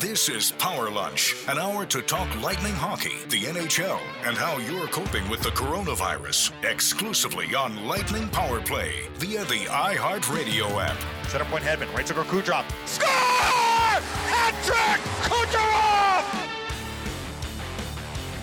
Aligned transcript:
This 0.00 0.30
is 0.30 0.52
Power 0.52 0.90
Lunch, 0.90 1.36
an 1.46 1.58
hour 1.58 1.84
to 1.84 2.00
talk 2.00 2.34
lightning 2.40 2.72
hockey, 2.72 3.18
the 3.28 3.42
NHL, 3.42 4.00
and 4.24 4.34
how 4.34 4.56
you're 4.56 4.86
coping 4.86 5.28
with 5.28 5.42
the 5.42 5.50
coronavirus. 5.50 6.52
Exclusively 6.64 7.54
on 7.54 7.86
Lightning 7.86 8.26
Power 8.30 8.62
Play 8.62 9.08
via 9.16 9.44
the 9.44 9.66
iHeartRadio 9.66 10.82
app. 10.82 10.96
Center 11.28 11.44
point 11.44 11.64
Hedman, 11.64 11.94
right 11.94 12.08
circle 12.08 12.24
Kucherov. 12.24 12.64
Score! 12.88 13.08
Hat 13.10 14.54
trick! 14.64 15.02
Kucherov! 15.28 16.24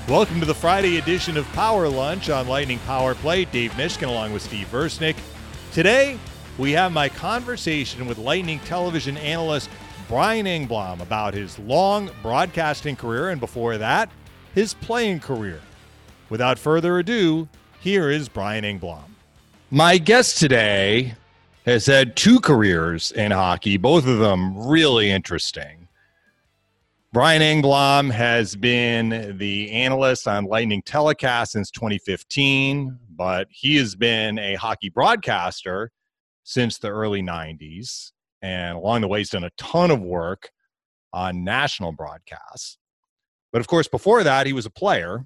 Welcome 0.08 0.40
to 0.40 0.46
the 0.46 0.54
Friday 0.54 1.00
edition 1.00 1.38
of 1.38 1.48
Power 1.54 1.90
Lunch 1.90 2.30
on 2.30 2.48
Lightning 2.48 2.78
Power 2.86 3.16
Play. 3.16 3.46
Dave 3.46 3.72
Mishkin 3.72 4.10
along 4.10 4.32
with 4.32 4.44
Steve 4.44 4.68
Versnick. 4.72 5.16
Today, 5.74 6.20
we 6.60 6.74
have 6.74 6.92
my 6.92 7.10
conversation 7.10 8.06
with 8.06 8.20
Lightning 8.20 8.60
television 8.60 9.18
analyst 9.18 9.72
Brian 10.08 10.46
Engblom 10.46 11.02
about 11.02 11.34
his 11.34 11.60
long 11.60 12.10
broadcasting 12.22 12.96
career 12.96 13.30
and 13.30 13.42
before 13.42 13.78
that, 13.78 14.10
his 14.56 14.74
playing 14.74 15.20
career. 15.20 15.60
Without 16.30 16.58
further 16.58 17.00
ado, 17.00 17.50
here 17.82 18.10
is 18.10 18.30
Brian 18.30 18.64
Engblom. 18.64 19.04
My 19.70 19.98
guest 19.98 20.38
today 20.38 21.16
has 21.66 21.86
had 21.86 22.16
two 22.16 22.40
careers 22.40 23.12
in 23.12 23.32
hockey, 23.32 23.76
both 23.76 24.08
of 24.08 24.20
them 24.20 24.58
really 24.68 25.12
interesting. 25.12 25.90
Brian 27.12 27.42
Engblom 27.42 28.10
has 28.10 28.56
been 28.56 29.38
the 29.38 29.70
analyst 29.72 30.26
on 30.26 30.46
Lightning 30.46 30.84
Telecast 30.84 31.52
since 31.52 31.70
2015, 31.72 32.98
but 33.14 33.50
he 33.52 33.76
has 33.76 33.94
been 33.96 34.40
a 34.40 34.56
hockey 34.56 34.88
broadcaster 34.88 35.92
since 36.44 36.78
the 36.78 36.88
early 36.88 37.22
90s 37.22 38.12
and 38.42 38.78
along 38.78 39.02
the 39.02 39.08
way 39.08 39.20
he's 39.20 39.30
done 39.30 39.44
a 39.44 39.52
ton 39.58 39.92
of 39.92 40.02
work 40.02 40.52
on 41.14 41.44
national 41.44 41.92
broadcasts. 41.92 42.78
But 43.52 43.60
of 43.60 43.68
course 43.68 43.88
before 43.88 44.24
that 44.24 44.48
he 44.48 44.54
was 44.54 44.66
a 44.66 44.72
player. 44.72 45.26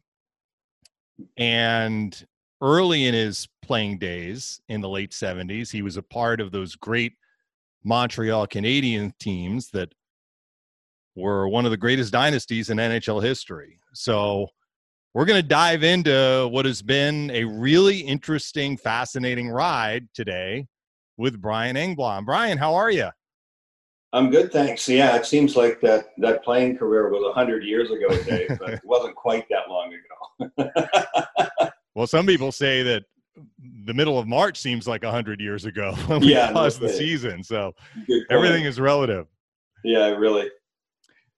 And 1.37 2.25
early 2.61 3.05
in 3.05 3.13
his 3.13 3.47
playing 3.61 3.97
days 3.97 4.61
in 4.69 4.81
the 4.81 4.89
late 4.89 5.11
70s 5.11 5.71
he 5.71 5.81
was 5.81 5.97
a 5.97 6.03
part 6.03 6.39
of 6.39 6.51
those 6.51 6.75
great 6.75 7.13
montreal 7.83 8.47
canadiens 8.47 9.17
teams 9.17 9.69
that 9.71 9.93
were 11.15 11.47
one 11.47 11.65
of 11.65 11.71
the 11.71 11.77
greatest 11.77 12.11
dynasties 12.11 12.69
in 12.69 12.77
nhl 12.77 13.21
history. 13.21 13.79
So 13.93 14.47
we're 15.13 15.25
going 15.25 15.41
to 15.41 15.47
dive 15.47 15.83
into 15.83 16.47
what 16.51 16.65
has 16.65 16.81
been 16.81 17.31
a 17.31 17.43
really 17.43 17.99
interesting 17.99 18.77
fascinating 18.77 19.49
ride 19.49 20.07
today 20.13 20.67
with 21.21 21.39
Brian 21.39 21.75
Engblom. 21.75 22.25
Brian, 22.25 22.57
how 22.57 22.73
are 22.73 22.89
you? 22.89 23.09
I'm 24.11 24.29
good, 24.29 24.51
thanks. 24.51 24.89
Yeah, 24.89 25.15
it 25.15 25.25
seems 25.25 25.55
like 25.55 25.79
that 25.81 26.07
that 26.17 26.43
playing 26.43 26.77
career 26.77 27.09
was 27.09 27.23
a 27.29 27.33
hundred 27.33 27.63
years 27.63 27.91
ago, 27.91 28.09
Dave, 28.23 28.57
but 28.59 28.71
it 28.71 28.81
wasn't 28.83 29.15
quite 29.15 29.45
that 29.49 29.69
long 29.69 29.93
ago. 29.93 31.69
well, 31.95 32.07
some 32.07 32.25
people 32.25 32.51
say 32.51 32.83
that 32.83 33.03
the 33.85 33.93
middle 33.93 34.19
of 34.19 34.27
March 34.27 34.59
seems 34.59 34.87
like 34.87 35.03
a 35.03 35.11
hundred 35.11 35.39
years 35.39 35.65
ago 35.65 35.93
when 36.07 36.19
we 36.21 36.33
yeah, 36.33 36.51
paused 36.51 36.81
no 36.81 36.87
the 36.87 36.93
season. 36.93 37.43
So 37.43 37.73
everything 38.29 38.65
is 38.65 38.79
relative. 38.79 39.27
Yeah, 39.85 40.07
really. 40.09 40.49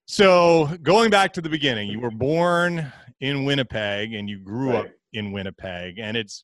So 0.06 0.75
going 0.81 1.12
back 1.12 1.34
to 1.34 1.42
the 1.42 1.50
beginning, 1.50 1.90
you 1.90 2.00
were 2.00 2.12
born 2.12 2.92
in 3.22 3.45
Winnipeg 3.45 4.14
and 4.14 4.28
you 4.28 4.40
grew 4.40 4.72
right. 4.72 4.86
up 4.86 4.92
in 5.12 5.31
Winnipeg, 5.31 6.00
and 6.00 6.18
it's 6.18 6.44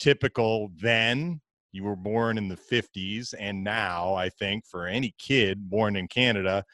typical 0.00 0.72
then 0.76 1.40
you 1.72 1.84
were 1.84 1.96
born 1.96 2.38
in 2.38 2.48
the 2.48 2.56
50s 2.56 3.34
and 3.38 3.62
now 3.62 4.14
i 4.14 4.28
think 4.28 4.64
for 4.66 4.86
any 4.86 5.14
kid 5.18 5.68
born 5.68 5.96
in 5.96 6.08
canada 6.08 6.64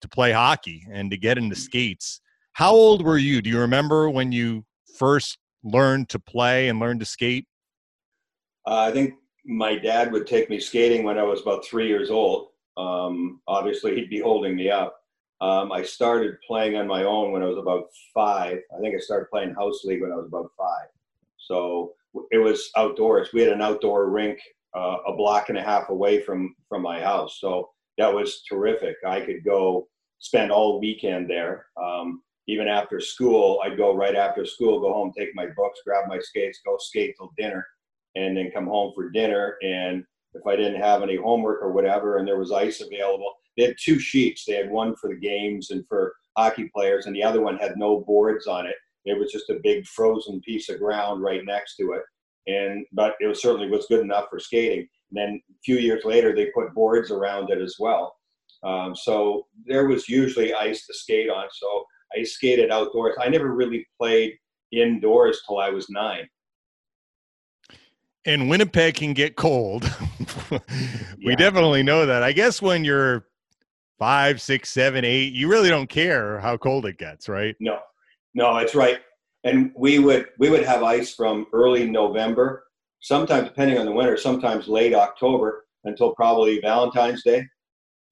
to 0.00 0.08
play 0.08 0.32
hockey 0.32 0.86
and 0.92 1.10
to 1.10 1.16
get 1.16 1.38
into 1.38 1.56
skates 1.56 2.20
how 2.54 2.72
old 2.72 3.02
were 3.02 3.18
you? 3.18 3.40
Do 3.40 3.50
you 3.50 3.60
remember 3.60 4.10
when 4.10 4.30
you 4.30 4.64
first 4.96 5.38
learned 5.64 6.08
to 6.10 6.18
play 6.18 6.68
and 6.68 6.78
learned 6.78 7.00
to 7.00 7.06
skate? 7.06 7.46
Uh, 8.66 8.86
i 8.88 8.92
think 8.92 9.14
my 9.44 9.76
dad 9.76 10.12
would 10.12 10.26
take 10.26 10.48
me 10.48 10.60
skating 10.60 11.02
when 11.02 11.18
i 11.18 11.22
was 11.22 11.40
about 11.40 11.64
three 11.64 11.88
years 11.88 12.10
old. 12.10 12.48
Um, 12.76 13.40
obviously 13.48 13.94
he'd 13.94 14.08
be 14.08 14.20
holding 14.20 14.54
me 14.56 14.70
up. 14.70 14.96
Um, 15.40 15.72
i 15.72 15.82
started 15.82 16.36
playing 16.46 16.76
on 16.76 16.86
my 16.86 17.04
own 17.04 17.32
when 17.32 17.42
i 17.42 17.46
was 17.46 17.58
about 17.58 17.86
five. 18.14 18.58
I 18.76 18.80
think 18.80 18.94
i 18.94 18.98
started 18.98 19.30
playing 19.30 19.54
house 19.54 19.84
league 19.84 20.02
when 20.02 20.12
i 20.12 20.16
was 20.16 20.26
about 20.26 20.50
five. 20.56 20.88
So 21.38 21.94
it 22.30 22.38
was 22.38 22.70
outdoors. 22.76 23.30
We 23.32 23.42
had 23.42 23.52
an 23.52 23.62
outdoor 23.62 24.10
rink 24.10 24.38
uh, 24.74 24.98
a 25.06 25.16
block 25.16 25.48
and 25.48 25.58
a 25.58 25.62
half 25.62 25.90
away 25.90 26.22
from 26.22 26.54
from 26.68 26.82
my 26.82 27.00
house, 27.00 27.38
so 27.40 27.70
that 27.98 28.12
was 28.12 28.42
terrific. 28.48 28.96
I 29.06 29.20
could 29.20 29.44
go 29.44 29.86
spend 30.18 30.50
all 30.50 30.80
weekend 30.80 31.28
there. 31.28 31.66
Um, 31.82 32.22
even 32.48 32.68
after 32.68 33.00
school, 33.00 33.60
I'd 33.64 33.76
go 33.76 33.94
right 33.94 34.16
after 34.16 34.44
school, 34.44 34.80
go 34.80 34.92
home, 34.92 35.12
take 35.16 35.34
my 35.34 35.46
books, 35.56 35.80
grab 35.86 36.08
my 36.08 36.18
skates, 36.18 36.60
go 36.64 36.76
skate 36.78 37.14
till 37.16 37.32
dinner, 37.36 37.66
and 38.16 38.36
then 38.36 38.50
come 38.50 38.66
home 38.66 38.92
for 38.94 39.10
dinner. 39.10 39.56
And 39.62 40.04
if 40.34 40.46
I 40.46 40.56
didn't 40.56 40.80
have 40.80 41.02
any 41.02 41.16
homework 41.16 41.62
or 41.62 41.72
whatever, 41.72 42.16
and 42.16 42.26
there 42.26 42.38
was 42.38 42.50
ice 42.50 42.80
available, 42.80 43.32
they 43.56 43.66
had 43.66 43.76
two 43.78 43.98
sheets. 43.98 44.44
They 44.44 44.54
had 44.54 44.70
one 44.70 44.96
for 44.96 45.08
the 45.08 45.20
games 45.20 45.70
and 45.70 45.86
for 45.86 46.14
hockey 46.36 46.70
players, 46.74 47.06
and 47.06 47.14
the 47.14 47.22
other 47.22 47.42
one 47.42 47.58
had 47.58 47.76
no 47.76 48.00
boards 48.00 48.46
on 48.46 48.66
it. 48.66 48.76
It 49.04 49.18
was 49.18 49.32
just 49.32 49.50
a 49.50 49.60
big 49.62 49.86
frozen 49.86 50.40
piece 50.40 50.68
of 50.68 50.78
ground 50.78 51.22
right 51.22 51.44
next 51.44 51.76
to 51.76 51.92
it 51.92 52.02
and 52.46 52.84
but 52.92 53.14
it 53.20 53.26
was 53.26 53.40
certainly 53.40 53.68
was 53.68 53.86
good 53.86 54.00
enough 54.00 54.26
for 54.30 54.40
skating. 54.40 54.88
And 55.10 55.16
then 55.16 55.42
a 55.50 55.58
few 55.64 55.76
years 55.76 56.04
later, 56.04 56.34
they 56.34 56.46
put 56.46 56.74
boards 56.74 57.10
around 57.10 57.50
it 57.50 57.60
as 57.60 57.76
well. 57.78 58.16
Um, 58.64 58.94
so 58.94 59.46
there 59.66 59.86
was 59.86 60.08
usually 60.08 60.54
ice 60.54 60.86
to 60.86 60.94
skate 60.94 61.28
on. 61.28 61.46
So 61.52 61.84
I 62.16 62.22
skated 62.22 62.70
outdoors. 62.70 63.16
I 63.20 63.28
never 63.28 63.54
really 63.54 63.86
played 64.00 64.34
indoors 64.72 65.40
till 65.46 65.58
I 65.58 65.70
was 65.70 65.88
nine. 65.90 66.28
And 68.24 68.48
Winnipeg 68.48 68.94
can 68.94 69.14
get 69.14 69.36
cold. 69.36 69.82
we 70.50 70.60
yeah. 71.18 71.36
definitely 71.36 71.82
know 71.82 72.06
that. 72.06 72.22
I 72.22 72.32
guess 72.32 72.62
when 72.62 72.84
you're 72.84 73.26
five, 73.98 74.40
six, 74.40 74.70
seven, 74.70 75.04
eight, 75.04 75.32
you 75.32 75.48
really 75.48 75.68
don't 75.68 75.88
care 75.88 76.38
how 76.38 76.56
cold 76.56 76.86
it 76.86 76.98
gets, 76.98 77.28
right? 77.28 77.56
No, 77.58 77.78
no, 78.34 78.58
it's 78.58 78.74
right 78.74 79.00
and 79.44 79.72
we 79.76 79.98
would 79.98 80.28
we 80.38 80.50
would 80.50 80.64
have 80.64 80.82
ice 80.82 81.14
from 81.14 81.46
early 81.52 81.88
November, 81.88 82.64
sometimes 83.00 83.48
depending 83.48 83.78
on 83.78 83.86
the 83.86 83.92
winter, 83.92 84.16
sometimes 84.16 84.68
late 84.68 84.94
October 84.94 85.64
until 85.84 86.14
probably 86.14 86.60
Valentine's 86.60 87.24
Day, 87.24 87.44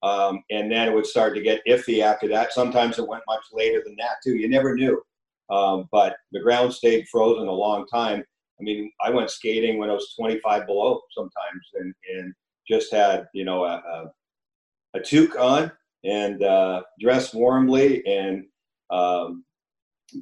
um, 0.03 0.43
and 0.51 0.71
then 0.71 0.89
it 0.89 0.93
would 0.93 1.05
start 1.05 1.35
to 1.35 1.41
get 1.41 1.65
iffy 1.67 2.01
after 2.01 2.27
that. 2.27 2.51
Sometimes 2.51 2.99
it 2.99 3.07
went 3.07 3.23
much 3.27 3.43
later 3.53 3.81
than 3.85 3.95
that 3.97 4.17
too. 4.23 4.35
You 4.35 4.49
never 4.49 4.75
knew, 4.75 5.01
um, 5.49 5.87
but 5.91 6.17
the 6.31 6.41
ground 6.41 6.73
stayed 6.73 7.07
frozen 7.09 7.47
a 7.47 7.51
long 7.51 7.87
time. 7.87 8.23
I 8.59 8.63
mean, 8.63 8.91
I 9.01 9.09
went 9.09 9.31
skating 9.31 9.77
when 9.77 9.89
it 9.89 9.93
was 9.93 10.13
25 10.19 10.67
below 10.67 11.01
sometimes, 11.11 11.31
and 11.75 11.93
and 12.15 12.33
just 12.69 12.91
had 12.91 13.27
you 13.33 13.45
know 13.45 13.63
a, 13.63 13.75
a, 13.75 14.11
a 14.95 14.99
toque 14.99 15.39
on 15.39 15.71
and 16.03 16.43
uh, 16.43 16.81
dressed 16.99 17.33
warmly 17.33 18.05
and 18.05 18.45
um, 18.89 19.45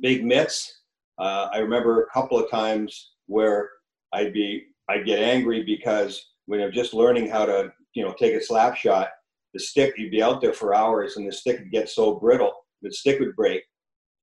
big 0.02 0.26
mitts 0.26 0.80
uh, 1.20 1.50
I 1.54 1.58
remember 1.58 2.02
a 2.02 2.10
couple 2.14 2.40
of 2.40 2.50
times 2.50 3.12
where 3.28 3.70
I'd 4.14 4.34
be 4.34 4.68
I'd 4.90 5.06
get 5.06 5.20
angry 5.20 5.64
because 5.64 6.26
when 6.46 6.62
I'm 6.62 6.72
just 6.72 6.94
learning 6.94 7.30
how 7.30 7.46
to 7.46 7.72
you 7.94 8.04
know 8.04 8.14
take 8.14 8.34
a 8.34 8.44
slap 8.44 8.76
shot, 8.76 9.10
the 9.54 9.60
stick 9.60 9.96
you'd 9.98 10.12
be 10.12 10.24
out 10.24 10.42
there 10.42 10.54
for 10.54 10.74
hours 10.74 11.18
and 11.18 11.28
the 11.28 11.32
stick 11.32 11.60
would 11.60 11.72
get 11.72 11.90
so 11.90 12.16
brittle 12.16 12.54
the 12.82 12.92
stick 12.92 13.20
would 13.20 13.36
break, 13.36 13.62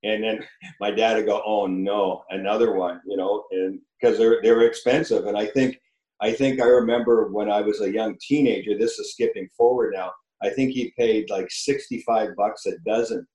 and 0.03 0.25
then 0.25 0.43
my 0.81 0.91
dad 0.91 1.17
would 1.17 1.27
go, 1.27 1.43
"Oh 1.45 1.67
no, 1.67 2.25
another 2.31 2.75
one," 2.75 3.01
you 3.07 3.17
know, 3.17 3.45
and 3.51 3.79
because 4.01 4.19
they're 4.19 4.41
they're 4.43 4.63
expensive, 4.63 5.27
and 5.27 5.37
I 5.37 5.47
think 5.47 5.79
I 6.23 6.33
think 6.33 6.61
I 6.61 6.67
remember 6.67 7.29
when 7.31 7.51
I 7.51 7.61
was 7.61 7.83
a 7.83 7.93
young 7.93 8.17
teenager. 8.27 8.79
This 8.79 8.99
is 8.99 9.13
skipping 9.13 9.49
forward 9.57 9.93
now. 9.95 10.13
I 10.43 10.49
think 10.51 10.73
he 10.73 10.95
paid 10.99 11.31
like 11.31 11.47
65 11.51 12.31
bucks 12.37 12.65
a 12.67 12.73
dozen 12.87 13.27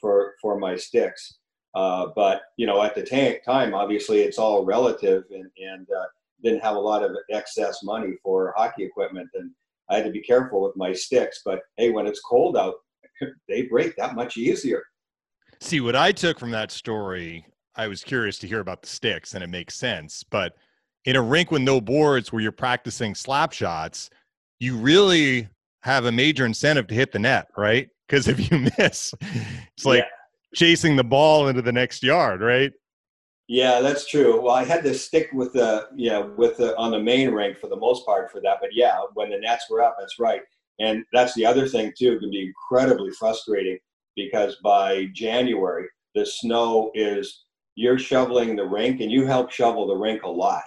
for 0.00 0.34
for 0.40 0.58
my 0.58 0.76
sticks 0.76 1.37
uh, 1.74 2.06
but 2.16 2.42
you 2.56 2.66
know, 2.66 2.82
at 2.82 2.94
the 2.94 3.02
t- 3.02 3.38
time, 3.44 3.74
obviously, 3.74 4.20
it's 4.20 4.38
all 4.38 4.64
relative, 4.64 5.24
and 5.30 5.50
and 5.58 5.86
uh, 5.90 6.06
didn't 6.42 6.62
have 6.62 6.76
a 6.76 6.80
lot 6.80 7.02
of 7.02 7.12
excess 7.30 7.82
money 7.82 8.14
for 8.22 8.54
hockey 8.56 8.84
equipment, 8.84 9.28
and 9.34 9.50
I 9.90 9.96
had 9.96 10.04
to 10.06 10.10
be 10.10 10.20
careful 10.20 10.62
with 10.62 10.76
my 10.76 10.92
sticks. 10.92 11.42
But 11.44 11.60
hey, 11.76 11.90
when 11.90 12.06
it's 12.06 12.20
cold 12.20 12.56
out, 12.56 12.74
they 13.48 13.62
break 13.62 13.96
that 13.96 14.14
much 14.14 14.36
easier. 14.36 14.82
See, 15.60 15.80
what 15.80 15.96
I 15.96 16.12
took 16.12 16.38
from 16.38 16.50
that 16.52 16.70
story, 16.70 17.44
I 17.74 17.88
was 17.88 18.02
curious 18.02 18.38
to 18.38 18.46
hear 18.46 18.60
about 18.60 18.82
the 18.82 18.88
sticks, 18.88 19.34
and 19.34 19.44
it 19.44 19.48
makes 19.48 19.74
sense. 19.74 20.24
But 20.30 20.54
in 21.04 21.16
a 21.16 21.22
rink 21.22 21.50
with 21.50 21.62
no 21.62 21.80
boards, 21.80 22.32
where 22.32 22.40
you're 22.40 22.52
practicing 22.52 23.14
slap 23.14 23.52
shots, 23.52 24.08
you 24.58 24.76
really 24.76 25.48
have 25.82 26.06
a 26.06 26.12
major 26.12 26.46
incentive 26.46 26.86
to 26.88 26.94
hit 26.94 27.12
the 27.12 27.18
net, 27.18 27.48
right? 27.56 27.88
Because 28.08 28.26
if 28.26 28.50
you 28.50 28.58
miss, 28.78 29.12
it's 29.76 29.84
like 29.84 29.98
yeah 29.98 30.17
chasing 30.54 30.96
the 30.96 31.04
ball 31.04 31.48
into 31.48 31.62
the 31.62 31.72
next 31.72 32.02
yard, 32.02 32.40
right? 32.40 32.72
Yeah, 33.48 33.80
that's 33.80 34.06
true. 34.06 34.42
Well, 34.42 34.54
I 34.54 34.64
had 34.64 34.82
to 34.84 34.92
stick 34.94 35.30
with 35.32 35.54
the 35.54 35.88
yeah 35.96 36.18
with 36.18 36.58
the 36.58 36.76
on 36.76 36.90
the 36.90 37.00
main 37.00 37.30
rink 37.30 37.58
for 37.58 37.68
the 37.68 37.76
most 37.76 38.04
part 38.04 38.30
for 38.30 38.40
that. 38.42 38.58
But 38.60 38.70
yeah, 38.74 39.00
when 39.14 39.30
the 39.30 39.38
nets 39.38 39.70
were 39.70 39.82
up, 39.82 39.96
that's 39.98 40.18
right. 40.18 40.42
And 40.78 41.04
that's 41.12 41.34
the 41.34 41.46
other 41.46 41.66
thing 41.66 41.92
too. 41.98 42.12
It 42.12 42.20
can 42.20 42.30
be 42.30 42.46
incredibly 42.46 43.10
frustrating 43.18 43.78
because 44.16 44.56
by 44.62 45.06
January 45.14 45.86
the 46.14 46.26
snow 46.26 46.90
is 46.94 47.44
you're 47.74 47.98
shoveling 47.98 48.54
the 48.54 48.66
rink 48.66 49.00
and 49.00 49.10
you 49.10 49.24
help 49.24 49.50
shovel 49.50 49.86
the 49.86 49.96
rink 49.96 50.24
a 50.24 50.28
lot. 50.28 50.64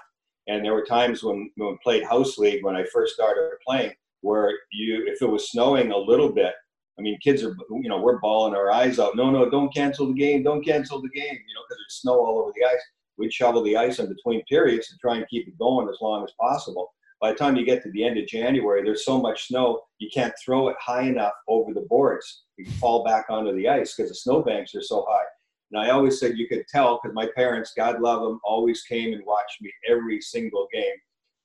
And 0.47 0.65
there 0.65 0.73
were 0.73 0.85
times 0.85 1.23
when 1.23 1.51
when 1.57 1.71
we 1.71 1.77
played 1.83 2.03
house 2.03 2.39
league 2.39 2.63
when 2.63 2.75
I 2.75 2.83
first 2.85 3.13
started 3.13 3.51
playing 3.65 3.93
where 4.21 4.51
you 4.71 5.05
if 5.07 5.21
it 5.21 5.29
was 5.29 5.51
snowing 5.51 5.91
a 5.91 5.97
little 5.97 6.31
bit, 6.31 6.53
I 6.99 7.01
mean 7.01 7.17
kids 7.23 7.43
are 7.43 7.55
you 7.71 7.89
know 7.89 7.99
we're 7.99 8.19
bawling 8.19 8.55
our 8.55 8.71
eyes 8.71 8.99
out. 8.99 9.15
No, 9.15 9.29
no, 9.31 9.49
don't 9.49 9.73
cancel 9.73 10.07
the 10.07 10.13
game, 10.13 10.43
don't 10.43 10.63
cancel 10.63 11.01
the 11.01 11.09
game, 11.09 11.23
you 11.23 11.55
know, 11.55 11.61
because 11.67 11.77
there's 11.77 11.99
snow 12.01 12.13
all 12.13 12.39
over 12.39 12.51
the 12.55 12.65
ice. 12.65 12.81
We'd 13.17 13.33
shovel 13.33 13.63
the 13.63 13.77
ice 13.77 13.99
in 13.99 14.07
between 14.07 14.43
periods 14.45 14.87
to 14.89 14.97
try 14.97 15.17
and 15.17 15.27
keep 15.29 15.47
it 15.47 15.57
going 15.57 15.87
as 15.89 15.97
long 16.01 16.23
as 16.23 16.33
possible. 16.39 16.93
By 17.19 17.31
the 17.31 17.37
time 17.37 17.55
you 17.55 17.65
get 17.65 17.83
to 17.83 17.91
the 17.91 18.03
end 18.03 18.17
of 18.17 18.25
January, 18.25 18.83
there's 18.83 19.05
so 19.05 19.21
much 19.21 19.47
snow 19.47 19.81
you 19.99 20.09
can't 20.11 20.33
throw 20.43 20.69
it 20.69 20.75
high 20.79 21.03
enough 21.03 21.33
over 21.47 21.73
the 21.73 21.85
boards. 21.87 22.45
You 22.57 22.65
fall 22.73 23.03
back 23.03 23.27
onto 23.29 23.55
the 23.55 23.69
ice 23.69 23.93
because 23.93 24.09
the 24.09 24.15
snowbanks 24.15 24.73
are 24.73 24.81
so 24.81 25.05
high. 25.07 25.25
And 25.71 25.79
I 25.79 25.91
always 25.91 26.19
said 26.19 26.37
you 26.37 26.47
could 26.47 26.67
tell 26.67 26.99
because 27.01 27.13
my 27.13 27.27
parents, 27.35 27.73
God 27.77 28.01
love 28.01 28.21
them, 28.23 28.39
always 28.43 28.81
came 28.83 29.13
and 29.13 29.23
watched 29.25 29.61
me 29.61 29.71
every 29.87 30.19
single 30.19 30.67
game. 30.73 30.95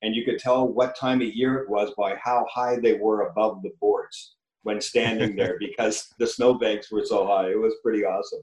And 0.03 0.15
you 0.15 0.25
could 0.25 0.39
tell 0.39 0.67
what 0.67 0.97
time 0.97 1.21
of 1.21 1.29
year 1.29 1.57
it 1.59 1.69
was 1.69 1.93
by 1.97 2.17
how 2.23 2.47
high 2.51 2.77
they 2.77 2.95
were 2.95 3.29
above 3.29 3.63
the 3.63 3.73
boards 3.81 4.36
when 4.67 4.81
standing 4.81 5.37
there 5.37 5.57
because 5.61 6.13
the 6.19 6.27
snowbanks 6.27 6.91
were 6.91 7.05
so 7.05 7.25
high. 7.25 7.51
It 7.51 7.59
was 7.59 7.75
pretty 7.85 8.05
awesome. 8.05 8.41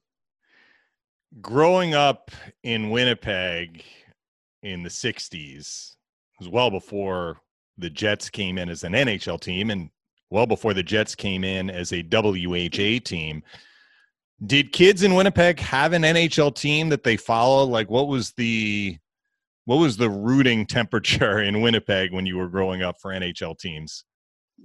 Growing 1.42 1.94
up 1.94 2.32
in 2.64 2.90
Winnipeg 2.90 3.84
in 4.62 4.84
the 4.84 4.90
60s 4.90 5.96
was 6.40 6.48
well 6.48 6.72
before 6.72 7.42
the 7.78 7.90
Jets 7.90 8.30
came 8.30 8.58
in 8.58 8.70
as 8.70 8.86
an 8.86 8.94
NHL 8.94 9.42
team 9.42 9.70
and 9.70 9.90
well 10.30 10.46
before 10.46 10.74
the 10.74 10.84
Jets 10.84 11.14
came 11.14 11.44
in 11.44 11.70
as 11.70 11.92
a 11.92 12.04
WHA 12.10 13.04
team. 13.04 13.44
Did 14.46 14.72
kids 14.72 15.04
in 15.04 15.16
Winnipeg 15.16 15.60
have 15.60 15.92
an 15.92 16.04
NHL 16.04 16.56
team 16.56 16.88
that 16.90 17.04
they 17.04 17.18
followed? 17.18 17.70
Like, 17.70 17.90
what 17.90 18.08
was 18.08 18.32
the 18.32 18.98
what 19.66 19.78
was 19.78 19.98
the 19.98 20.10
rooting 20.10 20.66
temperature 20.68 21.40
in 21.40 21.62
Winnipeg 21.62 22.14
when 22.14 22.26
you 22.26 22.38
were 22.38 22.50
growing 22.50 22.82
up 22.82 22.96
for 23.02 23.12
NHL 23.12 23.58
teams? 23.58 24.06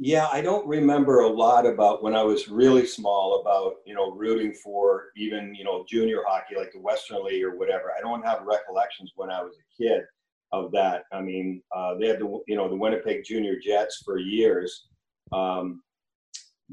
Yeah, 0.01 0.29
I 0.31 0.43
don't 0.43 0.67
remember 0.67 1.21
a 1.21 1.29
lot 1.29 1.67
about 1.67 2.05
when 2.05 2.15
I 2.15 2.23
was 2.23 2.49
really 2.49 2.87
small 2.87 3.41
about 3.41 3.79
you 3.85 3.95
know 3.97 4.13
rooting 4.13 4.55
for 4.55 5.07
even 5.17 5.53
you 5.57 5.65
know 5.65 5.85
junior 5.89 6.23
hockey 6.25 6.55
like 6.57 6.71
the 6.73 6.81
Western 6.81 7.25
League 7.25 7.43
or 7.43 7.57
whatever. 7.57 7.93
I 7.97 8.01
don't 8.01 8.25
have 8.25 8.43
recollections 8.47 9.13
when 9.17 9.29
I 9.29 9.43
was 9.43 9.57
a 9.57 9.83
kid 9.83 10.03
of 10.53 10.71
that. 10.71 11.03
I 11.13 11.21
mean, 11.21 11.63
uh, 11.75 11.97
they 11.97 12.07
had 12.07 12.21
the 12.21 12.41
you 12.47 12.55
know 12.55 12.69
the 12.69 12.77
Winnipeg 12.77 13.25
Junior 13.25 13.59
Jets 13.59 14.01
for 14.05 14.19
years, 14.19 14.87
um, 15.33 15.83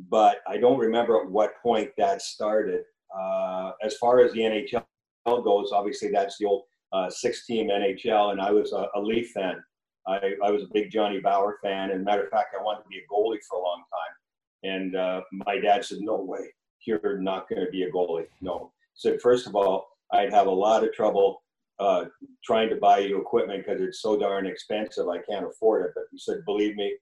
but 0.10 0.38
I 0.48 0.58
don't 0.58 0.78
remember 0.78 1.20
at 1.20 1.28
what 1.28 1.54
point 1.64 1.90
that 1.98 2.22
started. 2.22 2.82
Uh, 3.18 3.72
as 3.82 3.98
far 3.98 4.20
as 4.20 4.34
the 4.34 4.42
NHL 4.42 4.84
goes, 5.26 5.72
obviously 5.72 6.12
that's 6.12 6.38
the 6.38 6.46
old 6.46 6.66
uh, 6.94 7.10
six-team 7.10 7.70
NHL, 7.70 8.34
and 8.34 8.40
I 8.40 8.52
was 8.52 8.72
a, 8.72 8.88
a 8.94 9.02
Leaf 9.02 9.32
fan. 9.32 9.64
I, 10.08 10.34
I, 10.44 10.52
was 10.52 10.64
a 10.64 10.74
big 10.74 10.92
Johnny 10.92 11.20
Bower 11.20 11.58
fan, 11.64 11.92
and 11.92 12.04
matter 12.04 12.24
of 12.24 12.30
fact, 12.30 12.56
I 12.58 12.64
wanted 12.64 12.84
to 12.84 12.90
be 12.90 12.98
a 12.98 13.12
goalie 13.12 13.40
for 13.50 13.60
a 13.60 13.64
long 13.64 13.84
time. 13.92 14.72
And 14.72 14.96
uh, 14.96 15.22
my 15.32 15.60
dad 15.60 15.84
said, 15.84 16.00
"No 16.02 16.22
way, 16.22 16.54
you're 16.86 17.20
not 17.20 17.50
going 17.50 17.66
to 17.66 17.72
be 17.72 17.84
a 17.84 17.92
goalie." 17.92 18.28
No, 18.42 18.72
said 18.94 19.22
first 19.22 19.48
of 19.48 19.56
all, 19.56 19.88
I'd 20.12 20.32
have 20.32 20.48
a 20.48 20.52
lot 20.52 20.84
of 20.84 20.94
trouble 20.94 21.42
uh, 21.80 22.06
trying 22.44 22.70
to 22.70 22.76
buy 22.76 23.00
you 23.00 23.20
equipment 23.20 23.66
because 23.66 23.82
it's 23.82 24.02
so 24.02 24.18
darn 24.18 24.46
expensive. 24.46 25.08
I 25.08 25.20
can't 25.20 25.46
afford 25.46 25.86
it. 25.86 25.92
But 25.96 26.06
he 26.12 26.18
said, 26.18 26.46
believe 26.46 26.76
me, 26.76 26.96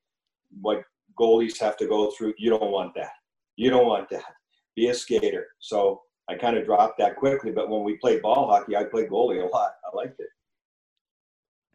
what 0.62 0.84
goalies 1.20 1.60
have 1.60 1.78
to 1.78 1.88
go 1.88 2.12
through, 2.12 2.34
you 2.38 2.50
don't 2.50 2.72
want 2.72 2.94
that. 2.96 3.12
You 3.56 3.70
don't 3.70 3.86
want 3.86 4.10
that. 4.10 4.24
Be 4.76 4.88
a 4.90 4.94
skater. 4.94 5.48
So 5.60 6.02
I 6.28 6.36
kind 6.36 6.58
of 6.58 6.66
dropped 6.66 6.98
that 7.00 7.16
quickly. 7.16 7.52
But 7.52 7.70
when 7.70 7.84
we 7.84 7.98
played 7.98 8.22
ball 8.22 8.48
hockey, 8.50 8.76
I 8.76 8.86
played 8.86 9.10
goalie 9.10 9.44
a 9.44 9.48
lot. 9.48 9.74
I 9.86 9.96
liked 9.96 10.20
it. 10.20 10.28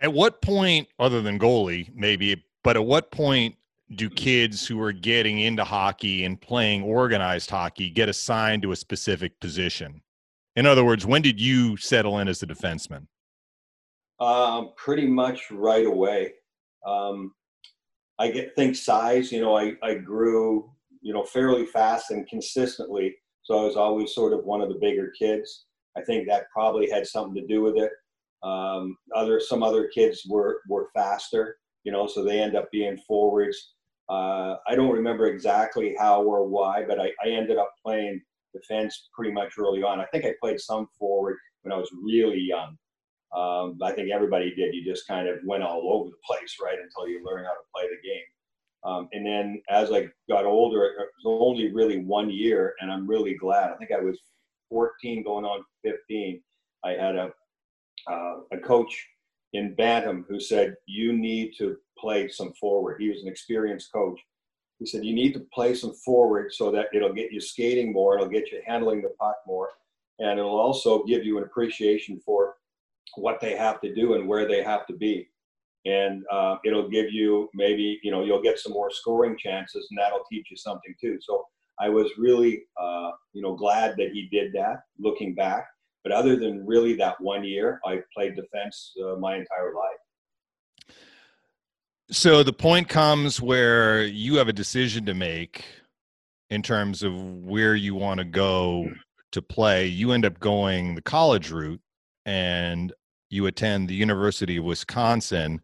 At 0.00 0.12
what 0.12 0.42
point, 0.42 0.88
other 0.98 1.22
than 1.22 1.38
goalie, 1.38 1.90
maybe, 1.94 2.44
but 2.62 2.76
at 2.76 2.84
what 2.84 3.10
point 3.10 3.56
do 3.94 4.08
kids 4.10 4.66
who 4.66 4.80
are 4.80 4.92
getting 4.92 5.40
into 5.40 5.64
hockey 5.64 6.24
and 6.24 6.40
playing 6.40 6.82
organized 6.82 7.50
hockey 7.50 7.90
get 7.90 8.08
assigned 8.08 8.62
to 8.62 8.72
a 8.72 8.76
specific 8.76 9.40
position? 9.40 10.02
In 10.56 10.66
other 10.66 10.84
words, 10.84 11.06
when 11.06 11.22
did 11.22 11.40
you 11.40 11.76
settle 11.76 12.18
in 12.18 12.28
as 12.28 12.42
a 12.42 12.46
defenseman? 12.46 13.06
Um, 14.20 14.72
pretty 14.76 15.06
much 15.06 15.50
right 15.50 15.86
away. 15.86 16.34
Um, 16.84 17.32
I 18.18 18.30
get 18.30 18.54
think 18.56 18.76
size. 18.76 19.30
You 19.30 19.40
know, 19.40 19.56
I 19.56 19.74
I 19.82 19.94
grew 19.94 20.70
you 21.00 21.12
know 21.12 21.22
fairly 21.24 21.66
fast 21.66 22.10
and 22.10 22.26
consistently, 22.26 23.16
so 23.42 23.60
I 23.60 23.64
was 23.64 23.76
always 23.76 24.14
sort 24.14 24.32
of 24.32 24.44
one 24.44 24.60
of 24.60 24.68
the 24.68 24.78
bigger 24.80 25.12
kids. 25.16 25.66
I 25.96 26.02
think 26.02 26.26
that 26.28 26.50
probably 26.52 26.90
had 26.90 27.06
something 27.06 27.34
to 27.40 27.46
do 27.46 27.62
with 27.62 27.76
it. 27.76 27.92
Um, 28.42 28.96
other 29.14 29.40
some 29.40 29.62
other 29.62 29.88
kids 29.88 30.22
were 30.28 30.60
were 30.68 30.88
faster, 30.94 31.56
you 31.84 31.92
know, 31.92 32.06
so 32.06 32.24
they 32.24 32.40
end 32.40 32.56
up 32.56 32.70
being 32.70 32.98
forwards. 33.06 33.74
Uh, 34.08 34.56
I 34.66 34.74
don't 34.74 34.92
remember 34.92 35.26
exactly 35.26 35.94
how 35.98 36.22
or 36.22 36.46
why, 36.46 36.84
but 36.86 36.98
I, 37.00 37.10
I 37.24 37.28
ended 37.28 37.58
up 37.58 37.70
playing 37.84 38.22
defense 38.54 39.08
pretty 39.14 39.32
much 39.32 39.54
early 39.58 39.82
on. 39.82 40.00
I 40.00 40.06
think 40.06 40.24
I 40.24 40.32
played 40.40 40.60
some 40.60 40.86
forward 40.98 41.36
when 41.62 41.72
I 41.72 41.76
was 41.76 41.90
really 42.02 42.40
young. 42.40 42.76
Um, 43.36 43.78
I 43.82 43.92
think 43.92 44.10
everybody 44.10 44.54
did. 44.54 44.74
You 44.74 44.84
just 44.84 45.06
kind 45.06 45.28
of 45.28 45.36
went 45.44 45.62
all 45.62 45.92
over 45.92 46.08
the 46.08 46.16
place, 46.26 46.56
right, 46.62 46.78
until 46.78 47.08
you 47.08 47.22
learn 47.24 47.44
how 47.44 47.50
to 47.50 47.68
play 47.74 47.84
the 47.84 48.08
game. 48.08 48.24
Um, 48.84 49.08
and 49.12 49.26
then 49.26 49.60
as 49.68 49.92
I 49.92 50.08
got 50.28 50.46
older, 50.46 50.84
it 50.84 51.08
was 51.22 51.40
only 51.42 51.72
really 51.72 51.98
one 51.98 52.30
year, 52.30 52.74
and 52.80 52.90
I'm 52.90 53.06
really 53.06 53.34
glad. 53.34 53.70
I 53.70 53.76
think 53.76 53.90
I 53.92 54.00
was 54.00 54.18
14 54.70 55.24
going 55.24 55.44
on 55.44 55.64
15. 55.84 56.40
I 56.84 56.90
had 56.92 57.16
a 57.16 57.32
uh, 58.10 58.34
a 58.52 58.58
coach 58.58 59.06
in 59.52 59.74
Bantam 59.74 60.24
who 60.28 60.40
said, 60.40 60.76
"You 60.86 61.12
need 61.12 61.54
to 61.58 61.76
play 61.98 62.28
some 62.28 62.52
forward." 62.54 63.00
He 63.00 63.08
was 63.08 63.22
an 63.22 63.28
experienced 63.28 63.92
coach, 63.92 64.20
he 64.78 64.86
said, 64.86 65.04
you 65.04 65.14
need 65.14 65.32
to 65.34 65.40
play 65.52 65.74
some 65.74 65.92
forward 65.92 66.52
so 66.52 66.70
that 66.70 66.86
it'll 66.92 67.12
get 67.12 67.32
you 67.32 67.40
skating 67.40 67.92
more, 67.92 68.14
it'll 68.14 68.28
get 68.28 68.52
you 68.52 68.62
handling 68.66 69.02
the 69.02 69.12
puck 69.20 69.36
more, 69.46 69.70
and 70.20 70.38
it'll 70.38 70.58
also 70.58 71.04
give 71.04 71.24
you 71.24 71.38
an 71.38 71.44
appreciation 71.44 72.20
for 72.24 72.54
what 73.16 73.40
they 73.40 73.56
have 73.56 73.80
to 73.80 73.94
do 73.94 74.14
and 74.14 74.28
where 74.28 74.46
they 74.46 74.62
have 74.62 74.86
to 74.86 74.92
be. 74.92 75.28
And 75.84 76.24
uh, 76.30 76.56
it'll 76.64 76.88
give 76.88 77.10
you 77.10 77.48
maybe, 77.54 77.98
you 78.02 78.10
know, 78.10 78.22
you'll 78.22 78.42
get 78.42 78.58
some 78.58 78.72
more 78.72 78.90
scoring 78.90 79.36
chances 79.36 79.88
and 79.90 79.98
that'll 79.98 80.24
teach 80.30 80.48
you 80.50 80.56
something 80.56 80.94
too. 81.00 81.18
So 81.20 81.44
I 81.80 81.88
was 81.88 82.10
really, 82.18 82.64
uh, 82.80 83.12
you 83.32 83.42
know, 83.42 83.54
glad 83.54 83.96
that 83.96 84.10
he 84.12 84.28
did 84.30 84.52
that 84.52 84.82
looking 84.98 85.34
back. 85.34 85.66
But 86.02 86.12
other 86.12 86.36
than 86.36 86.66
really 86.66 86.94
that 86.94 87.20
one 87.20 87.44
year, 87.44 87.80
I 87.84 88.00
played 88.14 88.36
defense 88.36 88.94
uh, 89.02 89.16
my 89.16 89.36
entire 89.36 89.74
life. 89.74 90.88
So 92.10 92.42
the 92.42 92.52
point 92.52 92.88
comes 92.88 93.40
where 93.40 94.04
you 94.04 94.36
have 94.36 94.48
a 94.48 94.52
decision 94.52 95.04
to 95.06 95.14
make 95.14 95.64
in 96.48 96.62
terms 96.62 97.02
of 97.02 97.14
where 97.44 97.74
you 97.74 97.94
want 97.94 98.18
to 98.18 98.24
go 98.24 98.90
to 99.32 99.42
play. 99.42 99.86
You 99.86 100.12
end 100.12 100.24
up 100.24 100.40
going 100.40 100.94
the 100.94 101.02
college 101.02 101.50
route 101.50 101.80
and 102.24 102.92
you 103.30 103.46
attend 103.46 103.88
the 103.88 103.94
University 103.94 104.56
of 104.56 104.64
Wisconsin, 104.64 105.60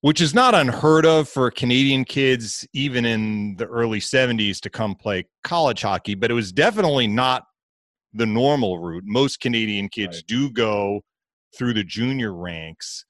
which 0.00 0.20
is 0.20 0.34
not 0.34 0.54
unheard 0.54 1.04
of 1.04 1.28
for 1.28 1.50
Canadian 1.50 2.04
kids, 2.04 2.66
even 2.72 3.04
in 3.04 3.56
the 3.56 3.66
early 3.66 4.00
70s, 4.00 4.60
to 4.60 4.70
come 4.70 4.94
play 4.94 5.26
college 5.44 5.82
hockey, 5.82 6.14
but 6.14 6.30
it 6.30 6.34
was 6.34 6.52
definitely 6.52 7.06
not 7.06 7.47
the 8.12 8.26
normal 8.26 8.78
route. 8.78 9.04
Most 9.06 9.40
Canadian 9.40 9.88
kids 9.88 10.18
right. 10.18 10.26
do 10.26 10.50
go 10.50 11.02
through 11.56 11.74
the 11.74 11.84
junior 11.84 12.32
ranks. 12.32 13.04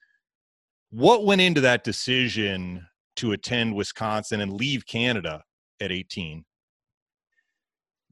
What 0.91 1.25
went 1.25 1.41
into 1.41 1.61
that 1.63 1.85
decision 1.85 2.87
to 3.17 3.33
attend 3.33 3.75
Wisconsin 3.75 4.41
and 4.41 4.53
leave 4.53 4.87
Canada 4.87 5.43
at 5.81 5.93
18? 5.93 6.45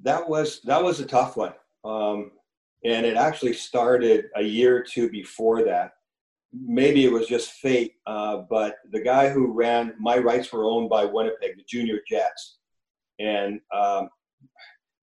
That 0.02 0.28
was 0.28 0.60
that 0.62 0.82
was 0.82 1.00
a 1.00 1.06
tough 1.06 1.38
one, 1.38 1.54
um, 1.82 2.32
and 2.84 3.06
it 3.06 3.16
actually 3.16 3.54
started 3.54 4.26
a 4.36 4.42
year 4.42 4.76
or 4.76 4.82
two 4.82 5.08
before 5.08 5.64
that. 5.64 5.92
Maybe 6.52 7.04
it 7.06 7.12
was 7.12 7.26
just 7.26 7.52
fate, 7.52 7.94
uh, 8.06 8.42
but 8.50 8.76
the 8.92 9.00
guy 9.00 9.30
who 9.30 9.52
ran 9.52 9.94
my 9.98 10.18
rights 10.18 10.52
were 10.52 10.66
owned 10.66 10.90
by 10.90 11.06
Winnipeg, 11.06 11.56
the 11.56 11.64
Junior 11.66 12.00
Jets, 12.06 12.58
and 13.18 13.58
um, 13.74 14.10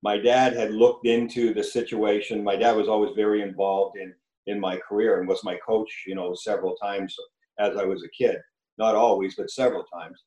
my 0.03 0.17
dad 0.17 0.53
had 0.53 0.74
looked 0.74 1.07
into 1.07 1.53
the 1.53 1.63
situation. 1.63 2.43
My 2.43 2.57
dad 2.57 2.75
was 2.75 2.89
always 2.89 3.15
very 3.15 3.41
involved 3.41 3.98
in 3.98 4.13
in 4.48 4.60
my 4.60 4.77
career 4.77 5.19
and 5.19 5.27
was 5.27 5.43
my 5.45 5.57
coach, 5.65 6.03
you 6.05 6.15
know, 6.15 6.33
several 6.36 6.75
times 6.75 7.15
as 7.60 7.77
I 7.77 7.86
was 7.86 8.03
a 8.03 8.10
kid. 8.10 8.38
Not 8.77 8.93
always, 8.93 9.36
but 9.36 9.50
several 9.50 9.86
times. 9.86 10.22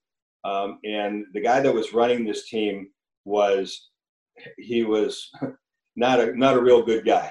Um, 0.45 0.79
and 0.85 1.27
the 1.35 1.43
guy 1.43 1.61
that 1.61 1.75
was 1.75 1.93
running 1.93 2.25
this 2.25 2.49
team 2.49 2.89
was 3.27 3.91
he 4.57 4.85
was 4.85 5.31
not 5.97 6.21
a 6.21 6.35
not 6.35 6.57
a 6.57 6.63
real 6.63 6.83
good 6.83 7.05
guy. 7.05 7.31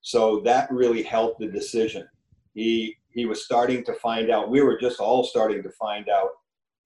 So 0.00 0.40
that 0.40 0.70
really 0.70 1.02
helped 1.02 1.40
the 1.40 1.48
decision. 1.48 2.08
He 2.54 2.96
he 3.10 3.26
was 3.26 3.44
starting 3.44 3.84
to 3.84 3.94
find 3.94 4.30
out. 4.30 4.50
We 4.50 4.62
were 4.62 4.78
just 4.78 4.98
all 4.98 5.24
starting 5.24 5.62
to 5.62 5.70
find 5.70 6.08
out, 6.08 6.30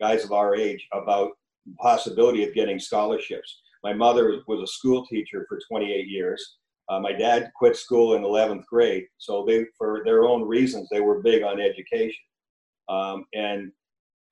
guys 0.00 0.24
of 0.24 0.32
our 0.32 0.56
age, 0.56 0.88
about 0.92 1.30
possibility 1.78 2.42
of 2.42 2.54
getting 2.54 2.80
scholarships. 2.80 3.60
My 3.82 3.92
mother 3.92 4.42
was 4.46 4.62
a 4.62 4.72
school 4.72 5.06
teacher 5.06 5.46
for 5.48 5.58
28 5.68 6.06
years. 6.06 6.56
Uh, 6.88 7.00
my 7.00 7.12
dad 7.12 7.50
quit 7.56 7.76
school 7.76 8.14
in 8.14 8.22
11th 8.22 8.64
grade, 8.66 9.04
so 9.18 9.44
they, 9.46 9.64
for 9.78 10.02
their 10.04 10.24
own 10.24 10.42
reasons, 10.42 10.88
they 10.90 11.00
were 11.00 11.22
big 11.22 11.42
on 11.42 11.60
education. 11.60 12.22
Um, 12.88 13.24
and 13.32 13.70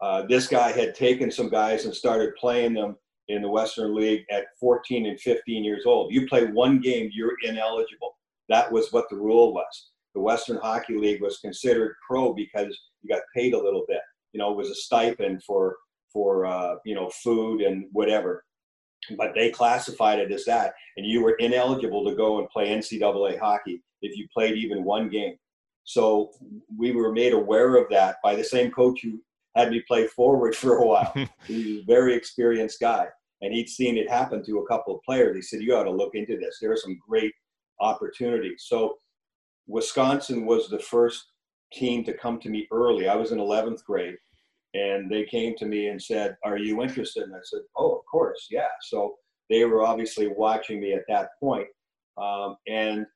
uh, 0.00 0.22
this 0.28 0.48
guy 0.48 0.72
had 0.72 0.94
taken 0.94 1.30
some 1.30 1.48
guys 1.48 1.84
and 1.84 1.94
started 1.94 2.34
playing 2.36 2.74
them 2.74 2.96
in 3.28 3.42
the 3.42 3.48
Western 3.48 3.94
League 3.94 4.24
at 4.30 4.46
14 4.58 5.06
and 5.06 5.20
15 5.20 5.64
years 5.64 5.84
old. 5.86 6.12
You 6.12 6.26
play 6.26 6.46
one 6.46 6.80
game, 6.80 7.10
you're 7.12 7.36
ineligible. 7.44 8.16
That 8.48 8.70
was 8.72 8.92
what 8.92 9.08
the 9.10 9.16
rule 9.16 9.52
was. 9.52 9.90
The 10.14 10.20
Western 10.20 10.56
Hockey 10.56 10.96
League 10.96 11.22
was 11.22 11.38
considered 11.38 11.94
pro 12.06 12.32
because 12.32 12.76
you 13.02 13.08
got 13.08 13.22
paid 13.34 13.54
a 13.54 13.62
little 13.62 13.84
bit. 13.86 14.00
You 14.32 14.38
know, 14.38 14.50
it 14.50 14.56
was 14.56 14.70
a 14.70 14.74
stipend 14.74 15.42
for 15.44 15.76
for 16.12 16.46
uh, 16.46 16.76
you 16.84 16.94
know 16.94 17.10
food 17.22 17.60
and 17.60 17.86
whatever. 17.92 18.44
But 19.16 19.34
they 19.34 19.50
classified 19.50 20.18
it 20.18 20.32
as 20.32 20.44
that, 20.44 20.74
and 20.96 21.06
you 21.06 21.22
were 21.22 21.36
ineligible 21.38 22.04
to 22.04 22.16
go 22.16 22.38
and 22.38 22.48
play 22.48 22.68
NCAA 22.68 23.38
hockey 23.38 23.82
if 24.02 24.16
you 24.16 24.26
played 24.32 24.56
even 24.56 24.84
one 24.84 25.08
game. 25.08 25.36
So 25.84 26.32
we 26.76 26.92
were 26.92 27.12
made 27.12 27.32
aware 27.32 27.76
of 27.76 27.88
that 27.90 28.16
by 28.22 28.36
the 28.36 28.44
same 28.44 28.70
coach 28.70 29.00
who 29.02 29.20
had 29.56 29.70
me 29.70 29.82
play 29.88 30.06
forward 30.06 30.54
for 30.54 30.76
a 30.76 30.86
while. 30.86 31.12
he 31.46 31.56
was 31.56 31.82
a 31.82 31.84
very 31.86 32.14
experienced 32.14 32.80
guy, 32.80 33.06
and 33.40 33.54
he'd 33.54 33.68
seen 33.68 33.96
it 33.96 34.10
happen 34.10 34.44
to 34.44 34.58
a 34.58 34.66
couple 34.66 34.94
of 34.94 35.02
players. 35.02 35.36
He 35.36 35.42
said, 35.42 35.62
"You 35.62 35.74
ought 35.76 35.84
to 35.84 35.90
look 35.90 36.14
into 36.14 36.36
this. 36.36 36.58
There 36.60 36.72
are 36.72 36.76
some 36.76 36.98
great 37.08 37.32
opportunities." 37.80 38.64
So 38.66 38.98
Wisconsin 39.66 40.46
was 40.46 40.68
the 40.68 40.78
first 40.78 41.24
team 41.72 42.04
to 42.04 42.12
come 42.12 42.38
to 42.40 42.48
me 42.48 42.66
early. 42.72 43.08
I 43.08 43.16
was 43.16 43.32
in 43.32 43.38
11th 43.38 43.84
grade, 43.84 44.16
and 44.74 45.10
they 45.10 45.24
came 45.24 45.54
to 45.56 45.66
me 45.66 45.88
and 45.88 46.02
said, 46.02 46.36
"Are 46.44 46.58
you 46.58 46.82
interested?" 46.82 47.24
And 47.24 47.34
I 47.34 47.40
said, 47.42 47.60
"Oh, 47.76 47.96
of 47.96 48.04
course, 48.10 48.48
yeah." 48.50 48.68
So 48.82 49.16
they 49.48 49.64
were 49.64 49.82
obviously 49.82 50.28
watching 50.28 50.80
me 50.80 50.92
at 50.92 51.04
that 51.08 51.30
point. 51.40 51.68
Um, 52.20 52.56
and 52.66 53.06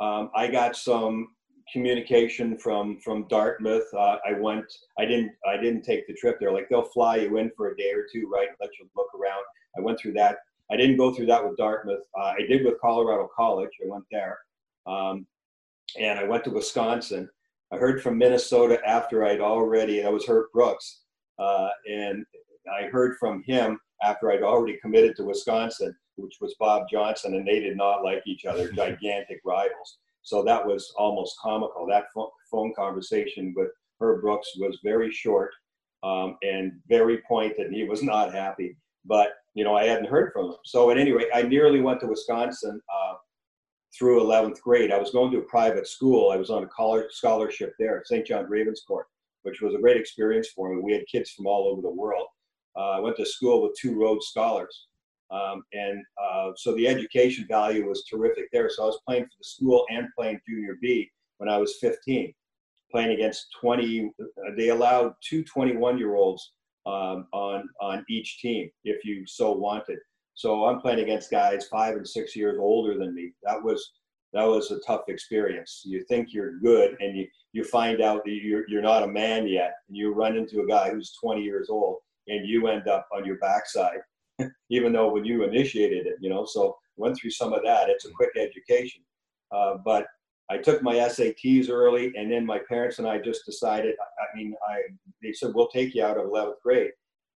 um, 0.00 0.30
I 0.34 0.48
got 0.48 0.76
some 0.76 1.28
communication 1.72 2.56
from 2.58 2.98
from 3.00 3.26
Dartmouth. 3.28 3.86
Uh, 3.94 4.16
I 4.26 4.32
went. 4.38 4.66
I 4.98 5.04
didn't. 5.04 5.32
I 5.46 5.56
didn't 5.56 5.82
take 5.82 6.06
the 6.06 6.14
trip 6.14 6.38
there. 6.38 6.52
Like 6.52 6.68
they'll 6.68 6.82
fly 6.82 7.16
you 7.16 7.36
in 7.38 7.50
for 7.56 7.70
a 7.70 7.76
day 7.76 7.92
or 7.92 8.06
two, 8.12 8.30
right? 8.32 8.48
Let 8.60 8.70
you 8.78 8.88
look 8.96 9.08
around. 9.14 9.42
I 9.76 9.80
went 9.80 9.98
through 9.98 10.12
that. 10.14 10.38
I 10.70 10.76
didn't 10.76 10.96
go 10.96 11.12
through 11.12 11.26
that 11.26 11.46
with 11.46 11.56
Dartmouth. 11.56 12.02
Uh, 12.18 12.32
I 12.38 12.46
did 12.48 12.64
with 12.64 12.80
Colorado 12.80 13.28
College. 13.34 13.70
I 13.84 13.88
went 13.88 14.04
there, 14.10 14.38
um, 14.86 15.26
and 15.98 16.18
I 16.18 16.24
went 16.24 16.44
to 16.44 16.50
Wisconsin. 16.50 17.28
I 17.72 17.78
heard 17.78 18.02
from 18.02 18.18
Minnesota 18.18 18.78
after 18.86 19.24
I'd 19.24 19.40
already. 19.40 20.02
That 20.02 20.12
was 20.12 20.26
Herb 20.26 20.46
Brooks, 20.52 21.00
uh, 21.38 21.68
and 21.90 22.24
I 22.70 22.84
heard 22.88 23.16
from 23.18 23.42
him 23.44 23.80
after 24.02 24.30
I'd 24.30 24.42
already 24.42 24.78
committed 24.82 25.16
to 25.16 25.24
Wisconsin, 25.24 25.96
which 26.16 26.36
was 26.40 26.54
Bob 26.60 26.82
Johnson, 26.90 27.34
and 27.34 27.46
they 27.46 27.60
did 27.60 27.76
not 27.76 28.04
like 28.04 28.22
each 28.26 28.44
other, 28.44 28.70
gigantic 28.76 29.40
rivals. 29.44 29.98
So 30.20 30.42
that 30.44 30.64
was 30.64 30.92
almost 30.98 31.38
comical. 31.40 31.86
That 31.88 32.04
phone 32.50 32.74
conversation 32.76 33.54
with 33.56 33.70
Herb 34.00 34.20
Brooks 34.20 34.50
was 34.58 34.78
very 34.84 35.10
short 35.10 35.50
um, 36.02 36.36
and 36.42 36.72
very 36.88 37.22
pointed, 37.26 37.66
and 37.66 37.74
he 37.74 37.84
was 37.84 38.02
not 38.02 38.34
happy. 38.34 38.76
But 39.06 39.30
you 39.54 39.64
know, 39.64 39.74
I 39.74 39.84
hadn't 39.84 40.10
heard 40.10 40.32
from 40.32 40.46
him. 40.46 40.56
So 40.64 40.90
at 40.90 40.98
any 40.98 41.12
rate, 41.12 41.28
I 41.34 41.42
nearly 41.42 41.80
went 41.80 42.00
to 42.00 42.06
Wisconsin 42.06 42.80
uh, 42.88 43.14
through 43.96 44.22
11th 44.22 44.60
grade. 44.60 44.90
I 44.90 44.98
was 44.98 45.10
going 45.10 45.30
to 45.32 45.38
a 45.38 45.42
private 45.42 45.86
school. 45.86 46.30
I 46.30 46.36
was 46.36 46.50
on 46.50 46.64
a 46.64 46.68
college 46.68 47.10
scholarship 47.10 47.74
there 47.78 47.98
at 47.98 48.06
St. 48.06 48.26
John 48.26 48.46
Ravenscourt, 48.46 49.04
which 49.42 49.60
was 49.60 49.74
a 49.74 49.78
great 49.78 49.96
experience 49.96 50.48
for 50.48 50.74
me. 50.74 50.80
We 50.82 50.92
had 50.92 51.06
kids 51.06 51.30
from 51.30 51.46
all 51.46 51.68
over 51.68 51.82
the 51.82 51.90
world. 51.90 52.26
Uh, 52.76 52.92
I 52.92 53.00
went 53.00 53.16
to 53.16 53.26
school 53.26 53.62
with 53.62 53.76
two 53.78 53.98
Rhodes 53.98 54.26
Scholars. 54.26 54.86
Um, 55.30 55.62
and 55.72 56.02
uh, 56.22 56.50
so 56.56 56.74
the 56.74 56.86
education 56.86 57.46
value 57.48 57.86
was 57.86 58.04
terrific 58.04 58.44
there. 58.52 58.68
So 58.68 58.82
I 58.82 58.86
was 58.86 59.00
playing 59.06 59.24
for 59.24 59.36
the 59.38 59.44
school 59.44 59.84
and 59.90 60.06
playing 60.16 60.40
junior 60.46 60.76
B 60.80 61.10
when 61.38 61.48
I 61.48 61.56
was 61.56 61.78
15, 61.80 62.32
playing 62.90 63.10
against 63.12 63.46
20. 63.60 64.12
Uh, 64.20 64.24
they 64.56 64.68
allowed 64.68 65.14
two 65.26 65.42
21 65.44 65.98
year 65.98 66.16
olds 66.16 66.52
um, 66.84 67.26
on 67.32 67.68
on 67.80 68.04
each 68.10 68.40
team 68.40 68.70
if 68.84 69.04
you 69.04 69.26
so 69.26 69.52
wanted. 69.52 69.98
So 70.34 70.64
I'm 70.66 70.80
playing 70.80 71.00
against 71.00 71.30
guys 71.30 71.68
five 71.68 71.96
and 71.96 72.08
six 72.08 72.34
years 72.34 72.56
older 72.58 72.98
than 72.98 73.14
me. 73.14 73.32
That 73.42 73.62
was 73.62 73.92
that 74.32 74.46
was 74.46 74.70
a 74.70 74.80
tough 74.80 75.02
experience. 75.08 75.82
You 75.84 76.04
think 76.04 76.32
you're 76.32 76.58
good, 76.60 76.96
and 77.00 77.16
you 77.16 77.26
you 77.52 77.64
find 77.64 78.00
out 78.00 78.24
that 78.24 78.32
you're 78.32 78.68
you're 78.68 78.82
not 78.82 79.02
a 79.02 79.08
man 79.08 79.46
yet, 79.46 79.74
and 79.88 79.96
you 79.96 80.14
run 80.14 80.36
into 80.36 80.60
a 80.60 80.66
guy 80.66 80.90
who's 80.90 81.16
20 81.22 81.42
years 81.42 81.68
old, 81.68 81.98
and 82.28 82.46
you 82.46 82.66
end 82.68 82.88
up 82.88 83.06
on 83.14 83.24
your 83.24 83.36
backside 83.38 84.00
even 84.70 84.92
though 84.92 85.10
when 85.10 85.24
you 85.24 85.44
initiated 85.44 86.06
it, 86.06 86.16
you 86.20 86.30
know, 86.30 86.44
so 86.44 86.76
went 86.96 87.16
through 87.16 87.30
some 87.30 87.52
of 87.52 87.62
that. 87.64 87.88
It's 87.88 88.06
a 88.06 88.10
quick 88.10 88.30
education. 88.36 89.02
Uh, 89.54 89.76
but 89.84 90.06
I 90.50 90.58
took 90.58 90.82
my 90.82 90.94
SATs 90.94 91.70
early, 91.70 92.12
and 92.16 92.30
then 92.30 92.44
my 92.44 92.60
parents 92.68 92.98
and 92.98 93.08
I 93.08 93.18
just 93.18 93.44
decided. 93.46 93.94
I 94.00 94.36
mean, 94.36 94.54
I 94.68 94.80
they 95.22 95.32
said 95.32 95.52
we'll 95.54 95.68
take 95.68 95.94
you 95.94 96.04
out 96.04 96.18
of 96.18 96.26
11th 96.26 96.60
grade. 96.62 96.90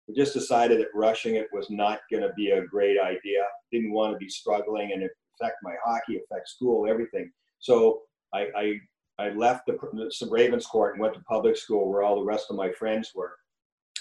We 0.07 0.15
just 0.15 0.33
decided 0.33 0.79
that 0.79 0.87
rushing 0.93 1.35
it 1.35 1.47
was 1.53 1.69
not 1.69 2.01
going 2.11 2.23
to 2.23 2.33
be 2.35 2.51
a 2.51 2.65
great 2.65 2.99
idea. 2.99 3.43
Didn't 3.71 3.93
want 3.93 4.13
to 4.13 4.17
be 4.17 4.29
struggling 4.29 4.91
and 4.93 5.03
affect 5.03 5.57
my 5.63 5.75
hockey, 5.83 6.17
affect 6.17 6.49
school, 6.49 6.89
everything. 6.89 7.31
So 7.59 8.01
I 8.33 8.47
I, 8.55 8.79
I 9.19 9.29
left 9.29 9.65
the, 9.67 9.73
the 9.73 10.25
Ravenscourt 10.25 10.93
and 10.93 11.01
went 11.01 11.13
to 11.13 11.21
public 11.21 11.55
school 11.55 11.89
where 11.89 12.03
all 12.03 12.15
the 12.15 12.25
rest 12.25 12.47
of 12.49 12.55
my 12.55 12.71
friends 12.71 13.11
were, 13.15 13.33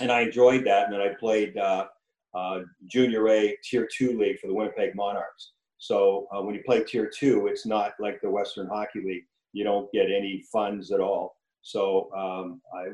and 0.01 0.11
I 0.11 0.23
enjoyed 0.23 0.65
that. 0.67 0.85
And 0.85 0.95
then 0.95 1.01
I 1.01 1.15
played. 1.19 1.57
Uh, 1.57 1.87
uh, 2.35 2.61
Junior 2.87 3.29
A 3.29 3.57
Tier 3.63 3.89
2 3.95 4.19
league 4.19 4.39
for 4.41 4.47
the 4.47 4.55
Winnipeg 4.55 4.95
Monarchs. 4.95 5.53
So 5.79 6.29
uh, 6.33 6.41
when 6.43 6.55
you 6.55 6.63
play 6.65 6.83
Tier 6.85 7.11
2, 7.15 7.49
it's 7.49 7.67
not 7.67 7.93
like 7.99 8.21
the 8.21 8.31
Western 8.31 8.69
Hockey 8.69 9.03
League. 9.05 9.25
You 9.53 9.65
don't 9.65 9.91
get 9.93 10.07
any 10.07 10.45
funds 10.53 10.93
at 10.93 11.01
all. 11.01 11.37
So 11.63 12.11
um, 12.17 12.61
I, 12.75 12.89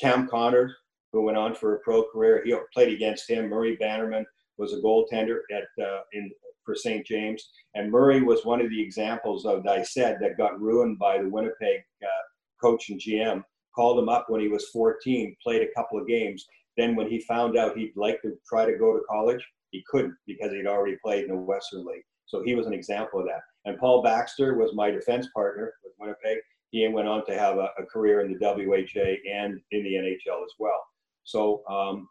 Cam 0.00 0.28
Connor, 0.28 0.74
who 1.14 1.22
went 1.22 1.38
on 1.38 1.54
for 1.54 1.76
a 1.76 1.78
pro 1.80 2.04
career, 2.10 2.42
he 2.44 2.54
played 2.74 2.92
against 2.92 3.30
him. 3.30 3.48
Murray 3.48 3.76
Bannerman 3.76 4.26
was 4.58 4.72
a 4.72 4.80
goaltender 4.80 5.38
at 5.52 5.84
uh, 5.84 6.00
in 6.12 6.30
for 6.64 6.74
St. 6.74 7.06
James, 7.06 7.50
and 7.74 7.90
Murray 7.90 8.22
was 8.22 8.44
one 8.44 8.60
of 8.60 8.70
the 8.70 8.82
examples 8.82 9.44
of 9.44 9.66
I 9.66 9.82
said 9.82 10.16
that 10.20 10.38
got 10.38 10.60
ruined 10.60 10.98
by 10.98 11.18
the 11.18 11.28
Winnipeg 11.28 11.80
uh, 12.02 12.24
coach 12.60 12.88
and 12.88 13.00
GM. 13.00 13.42
Called 13.74 13.98
him 13.98 14.08
up 14.08 14.26
when 14.28 14.40
he 14.40 14.48
was 14.48 14.68
14, 14.70 15.36
played 15.42 15.62
a 15.62 15.72
couple 15.74 16.00
of 16.00 16.06
games, 16.06 16.46
then 16.76 16.96
when 16.96 17.08
he 17.08 17.20
found 17.20 17.56
out 17.56 17.76
he'd 17.76 17.92
like 17.96 18.20
to 18.22 18.36
try 18.48 18.64
to 18.64 18.78
go 18.78 18.92
to 18.92 19.04
college, 19.10 19.44
he 19.70 19.84
couldn't 19.88 20.16
because 20.26 20.52
he'd 20.52 20.66
already 20.66 20.96
played 21.04 21.24
in 21.24 21.30
the 21.30 21.36
Western 21.36 21.84
League. 21.84 22.04
So 22.26 22.42
he 22.42 22.54
was 22.54 22.66
an 22.66 22.72
example 22.72 23.20
of 23.20 23.26
that. 23.26 23.42
And 23.64 23.78
Paul 23.78 24.02
Baxter 24.02 24.56
was 24.56 24.74
my 24.74 24.90
defense 24.90 25.28
partner 25.34 25.74
with 25.82 25.92
Winnipeg. 25.98 26.38
He 26.70 26.86
went 26.88 27.08
on 27.08 27.24
to 27.26 27.38
have 27.38 27.58
a, 27.58 27.68
a 27.78 27.84
career 27.84 28.20
in 28.20 28.32
the 28.32 28.38
WHA 28.38 29.30
and 29.32 29.60
in 29.70 29.82
the 29.84 29.94
NHL 29.94 30.42
as 30.44 30.52
well. 30.58 30.82
So 31.24 31.62
um, 31.68 32.08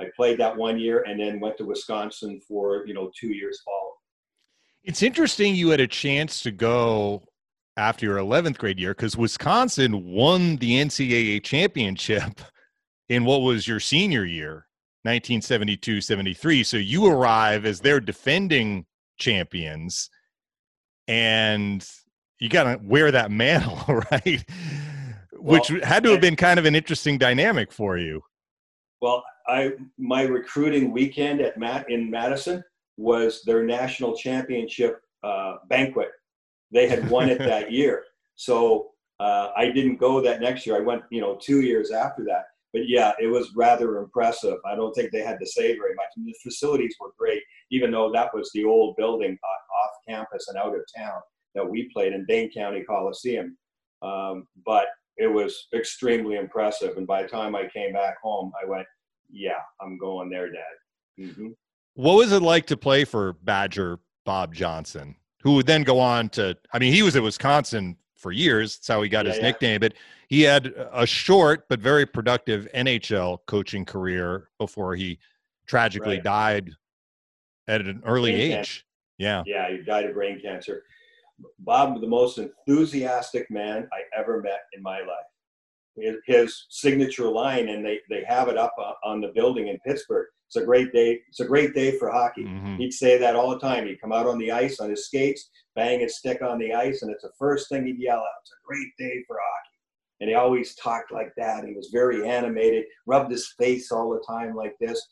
I 0.00 0.06
played 0.16 0.38
that 0.38 0.56
one 0.56 0.78
year 0.78 1.04
and 1.06 1.20
then 1.20 1.40
went 1.40 1.56
to 1.58 1.64
Wisconsin 1.64 2.40
for 2.46 2.86
you 2.86 2.94
know 2.94 3.10
two 3.18 3.32
years 3.32 3.60
following. 3.64 3.92
It's 4.84 5.02
interesting 5.02 5.54
you 5.54 5.70
had 5.70 5.80
a 5.80 5.86
chance 5.86 6.42
to 6.42 6.50
go 6.50 7.22
after 7.76 8.06
your 8.06 8.18
11th 8.18 8.58
grade 8.58 8.78
year 8.78 8.94
because 8.94 9.16
Wisconsin 9.16 10.12
won 10.12 10.56
the 10.56 10.72
NCAA 10.72 11.42
championship 11.42 12.40
in 13.08 13.24
what 13.24 13.42
was 13.42 13.66
your 13.66 13.80
senior 13.80 14.24
year, 14.24 14.66
1972 15.04 16.00
73. 16.00 16.64
So 16.64 16.76
you 16.76 17.06
arrive 17.06 17.64
as 17.64 17.80
their 17.80 18.00
defending 18.00 18.86
champions 19.18 20.10
and 21.08 21.88
you 22.38 22.48
got 22.48 22.64
to 22.64 22.80
wear 22.82 23.10
that 23.10 23.30
mantle, 23.30 24.02
right? 24.10 24.44
Well, 25.32 25.60
Which 25.60 25.68
had 25.84 26.04
to 26.04 26.10
have 26.10 26.20
been 26.20 26.36
kind 26.36 26.58
of 26.58 26.66
an 26.66 26.74
interesting 26.74 27.18
dynamic 27.18 27.72
for 27.72 27.98
you. 27.98 28.22
Well, 29.02 29.22
I 29.46 29.72
my 29.98 30.22
recruiting 30.22 30.92
weekend 30.92 31.42
at 31.42 31.58
Matt 31.58 31.90
in 31.90 32.10
Madison 32.10 32.64
was 32.96 33.42
their 33.44 33.62
national 33.64 34.16
championship 34.16 35.00
uh, 35.22 35.56
banquet. 35.68 36.10
They 36.70 36.88
had 36.88 37.10
won 37.10 37.28
it 37.28 37.38
that 37.38 37.70
year, 37.78 38.04
so 38.36 38.92
uh, 39.20 39.50
I 39.54 39.66
didn't 39.66 39.98
go 39.98 40.22
that 40.22 40.40
next 40.40 40.66
year. 40.66 40.76
I 40.76 40.80
went, 40.80 41.02
you 41.10 41.20
know, 41.20 41.36
two 41.42 41.60
years 41.60 41.90
after 41.90 42.24
that 42.24 42.44
but 42.72 42.88
yeah, 42.88 43.12
it 43.20 43.26
was 43.26 43.52
rather 43.54 43.98
impressive. 43.98 44.58
I 44.64 44.74
don't 44.74 44.92
think 44.94 45.10
they 45.10 45.20
had 45.20 45.38
to 45.40 45.46
say 45.46 45.76
very 45.76 45.94
much. 45.94 46.08
And 46.16 46.26
the 46.26 46.34
facilities 46.42 46.94
were 46.98 47.12
great, 47.18 47.42
even 47.70 47.90
though 47.90 48.10
that 48.12 48.30
was 48.34 48.50
the 48.54 48.64
old 48.64 48.96
building 48.96 49.36
off 49.42 49.90
campus 50.08 50.48
and 50.48 50.58
out 50.58 50.74
of 50.74 50.80
town 50.96 51.20
that 51.54 51.68
we 51.68 51.90
played 51.92 52.14
in 52.14 52.24
Dane 52.26 52.50
County 52.50 52.82
Coliseum. 52.82 53.56
Um, 54.00 54.46
but 54.64 54.86
it 55.16 55.26
was 55.26 55.68
extremely 55.74 56.36
impressive. 56.36 56.96
And 56.96 57.06
by 57.06 57.22
the 57.22 57.28
time 57.28 57.54
I 57.54 57.68
came 57.68 57.92
back 57.92 58.16
home, 58.22 58.52
I 58.62 58.68
went, 58.68 58.86
yeah, 59.30 59.60
I'm 59.80 59.98
going 59.98 60.30
there, 60.30 60.50
Dad. 60.50 60.62
Mm-hmm. 61.20 61.48
What 61.94 62.14
was 62.14 62.32
it 62.32 62.42
like 62.42 62.66
to 62.66 62.76
play 62.76 63.04
for 63.04 63.34
Badger 63.42 63.98
Bob 64.24 64.54
Johnson, 64.54 65.16
who 65.42 65.54
would 65.54 65.66
then 65.66 65.82
go 65.82 65.98
on 65.98 66.28
to, 66.30 66.56
I 66.72 66.78
mean, 66.78 66.92
he 66.92 67.02
was 67.02 67.16
at 67.16 67.22
Wisconsin 67.22 67.96
for 68.16 68.32
years. 68.32 68.76
That's 68.76 68.88
how 68.88 69.02
he 69.02 69.08
got 69.08 69.26
yeah, 69.26 69.32
his 69.32 69.40
yeah. 69.40 69.46
nickname. 69.46 69.80
But 69.80 69.94
he 70.28 70.42
had 70.42 70.72
a 70.92 71.06
short 71.06 71.68
but 71.68 71.80
very 71.80 72.06
productive 72.06 72.68
NHL 72.74 73.38
coaching 73.46 73.84
career 73.84 74.48
before 74.58 74.94
he 74.94 75.18
tragically 75.66 76.16
right. 76.16 76.24
died 76.24 76.70
at 77.68 77.82
an 77.82 78.02
early 78.06 78.32
Brain 78.32 78.40
age. 78.40 78.54
cancer. 78.54 78.80
Yeah. 79.18 79.42
Yeah, 79.46 79.70
he 79.70 79.82
died 79.82 80.06
of 80.06 80.14
brain 80.14 80.40
cancer. 80.40 80.84
Bob, 81.60 82.00
the 82.00 82.06
most 82.06 82.38
enthusiastic 82.38 83.50
man 83.50 83.88
I 83.92 84.18
ever 84.18 84.40
met 84.40 84.60
in 84.72 84.82
my 84.82 84.98
life. 85.00 85.28
His, 85.96 86.16
his 86.26 86.66
signature 86.70 87.28
line, 87.28 87.68
and 87.68 87.84
they, 87.84 88.00
they 88.08 88.24
have 88.26 88.48
it 88.48 88.56
up 88.56 88.74
uh, 88.78 88.92
on 89.04 89.20
the 89.20 89.28
building 89.34 89.68
in 89.68 89.78
Pittsburgh. 89.86 90.26
It's 90.46 90.56
a 90.56 90.64
great 90.64 90.92
day. 90.92 91.20
It's 91.28 91.40
a 91.40 91.46
great 91.46 91.74
day 91.74 91.98
for 91.98 92.10
hockey. 92.10 92.44
Mhm. 92.44 92.78
He'd 92.78 92.92
say 92.92 93.18
that 93.18 93.36
all 93.36 93.50
the 93.50 93.58
time. 93.58 93.86
He'd 93.86 94.00
come 94.00 94.12
out 94.12 94.26
on 94.26 94.38
the 94.38 94.50
ice 94.50 94.80
on 94.80 94.90
his 94.90 95.06
skates, 95.06 95.50
bang 95.74 96.00
his 96.00 96.18
stick 96.18 96.42
on 96.42 96.58
the 96.58 96.72
ice, 96.72 97.02
and 97.02 97.10
it's 97.10 97.22
the 97.22 97.32
first 97.38 97.68
thing 97.68 97.86
he'd 97.86 97.98
yell 97.98 98.18
out. 98.20 98.40
It's 98.42 98.52
a 98.52 98.66
great 98.66 98.88
day 98.98 99.22
for 99.26 99.36
hockey. 99.36 99.68
And 100.20 100.28
he 100.30 100.34
always 100.34 100.74
talked 100.76 101.10
like 101.10 101.32
that. 101.36 101.64
He 101.66 101.74
was 101.74 101.88
very 101.92 102.28
animated, 102.28 102.84
rubbed 103.06 103.30
his 103.30 103.52
face 103.58 103.90
all 103.90 104.10
the 104.10 104.22
time 104.26 104.54
like 104.54 104.74
this. 104.78 105.02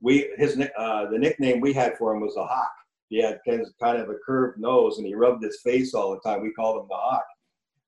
We 0.00 0.30
his 0.36 0.60
uh, 0.76 1.06
the 1.10 1.18
nickname 1.18 1.60
we 1.60 1.72
had 1.72 1.96
for 1.96 2.14
him 2.14 2.20
was 2.20 2.34
the 2.34 2.44
Hawk. 2.44 2.70
He 3.08 3.22
had 3.22 3.40
kind 3.44 3.60
of- 4.00 4.10
a 4.10 4.14
curved 4.24 4.58
nose, 4.58 4.98
and 4.98 5.06
he 5.06 5.14
rubbed 5.14 5.42
his 5.42 5.60
face 5.62 5.94
all 5.94 6.10
the 6.10 6.20
time. 6.20 6.42
We 6.42 6.52
called 6.52 6.82
him 6.82 6.88
the 6.88 6.96
Hawk. 6.96 7.26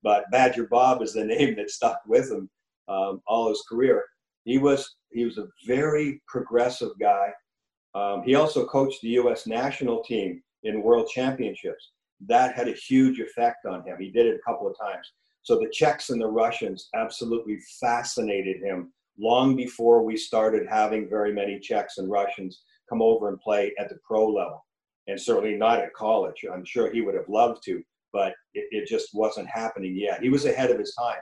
But 0.02 0.30
Badger 0.30 0.66
Bob 0.66 1.02
is 1.02 1.12
the 1.12 1.24
name 1.36 1.56
that 1.56 1.70
stuck 1.70 2.00
with 2.06 2.30
him 2.30 2.48
um, 2.88 3.22
all 3.26 3.48
his 3.48 3.62
career. 3.68 4.04
He 4.44 4.58
was 4.58 4.96
he 5.12 5.24
was 5.24 5.38
a 5.38 5.48
very 5.66 6.22
progressive 6.26 6.92
guy. 7.00 7.32
Um, 7.94 8.22
he 8.22 8.36
also 8.36 8.64
coached 8.66 9.00
the 9.02 9.08
U.S. 9.20 9.46
national 9.46 10.02
team 10.04 10.42
in 10.62 10.82
World 10.82 11.08
Championships. 11.08 11.90
That 12.26 12.54
had 12.54 12.68
a 12.68 12.72
huge 12.72 13.18
effect 13.18 13.66
on 13.66 13.82
him. 13.84 13.96
He 13.98 14.10
did 14.10 14.26
it 14.26 14.36
a 14.36 14.50
couple 14.50 14.68
of 14.68 14.78
times. 14.78 15.12
So 15.42 15.56
the 15.56 15.70
Czechs 15.72 16.10
and 16.10 16.20
the 16.20 16.28
Russians 16.28 16.88
absolutely 16.94 17.58
fascinated 17.80 18.62
him 18.62 18.92
long 19.18 19.56
before 19.56 20.02
we 20.02 20.16
started 20.16 20.66
having 20.68 21.08
very 21.08 21.32
many 21.32 21.58
Czechs 21.58 21.98
and 21.98 22.10
Russians 22.10 22.62
come 22.88 23.02
over 23.02 23.28
and 23.28 23.40
play 23.40 23.72
at 23.78 23.88
the 23.88 23.98
pro 24.04 24.26
level, 24.26 24.64
and 25.10 25.20
certainly 25.20 25.56
not 25.56 25.80
at 25.80 25.92
college. 25.94 26.44
I'm 26.52 26.64
sure 26.64 26.90
he 26.90 27.00
would 27.02 27.14
have 27.14 27.28
loved 27.28 27.62
to, 27.64 27.82
but 28.12 28.32
it, 28.54 28.66
it 28.70 28.88
just 28.88 29.14
wasn't 29.14 29.48
happening 29.48 29.96
yet. 29.96 30.22
He 30.22 30.30
was 30.30 30.46
ahead 30.46 30.70
of 30.70 30.78
his 30.78 30.94
time. 30.94 31.18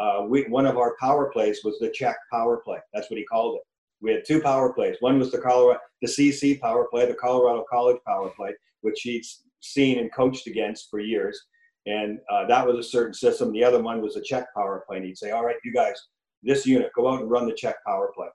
Uh, 0.00 0.26
we, 0.28 0.44
one 0.44 0.66
of 0.66 0.76
our 0.76 0.96
power 1.00 1.30
plays 1.30 1.60
was 1.64 1.78
the 1.78 1.90
Czech 1.90 2.16
power 2.32 2.60
play. 2.64 2.78
That's 2.92 3.10
what 3.10 3.18
he 3.18 3.24
called 3.24 3.56
it. 3.56 3.62
We 4.00 4.12
had 4.12 4.24
two 4.26 4.40
power 4.40 4.72
plays. 4.72 4.96
One 5.00 5.18
was 5.18 5.30
the 5.30 5.38
Colorado, 5.38 5.80
the 6.02 6.08
CC 6.08 6.60
power 6.60 6.86
play, 6.90 7.06
the 7.06 7.14
Colorado 7.14 7.64
College 7.70 7.98
power 8.06 8.30
play, 8.36 8.52
which 8.82 9.00
he'd 9.02 9.24
seen 9.60 9.98
and 9.98 10.12
coached 10.12 10.46
against 10.46 10.90
for 10.90 11.00
years. 11.00 11.40
And 11.86 12.18
uh, 12.30 12.46
that 12.46 12.66
was 12.66 12.78
a 12.78 12.88
certain 12.88 13.14
system. 13.14 13.52
The 13.52 13.64
other 13.64 13.82
one 13.82 14.00
was 14.00 14.16
a 14.16 14.22
Czech 14.22 14.46
power 14.54 14.84
play. 14.86 14.98
And 14.98 15.06
he'd 15.06 15.18
say, 15.18 15.30
all 15.30 15.44
right, 15.44 15.56
you 15.64 15.72
guys, 15.72 15.94
this 16.42 16.66
unit, 16.66 16.90
go 16.94 17.08
out 17.08 17.20
and 17.20 17.30
run 17.30 17.46
the 17.46 17.54
Czech 17.54 17.76
power 17.86 18.12
play. 18.14 18.28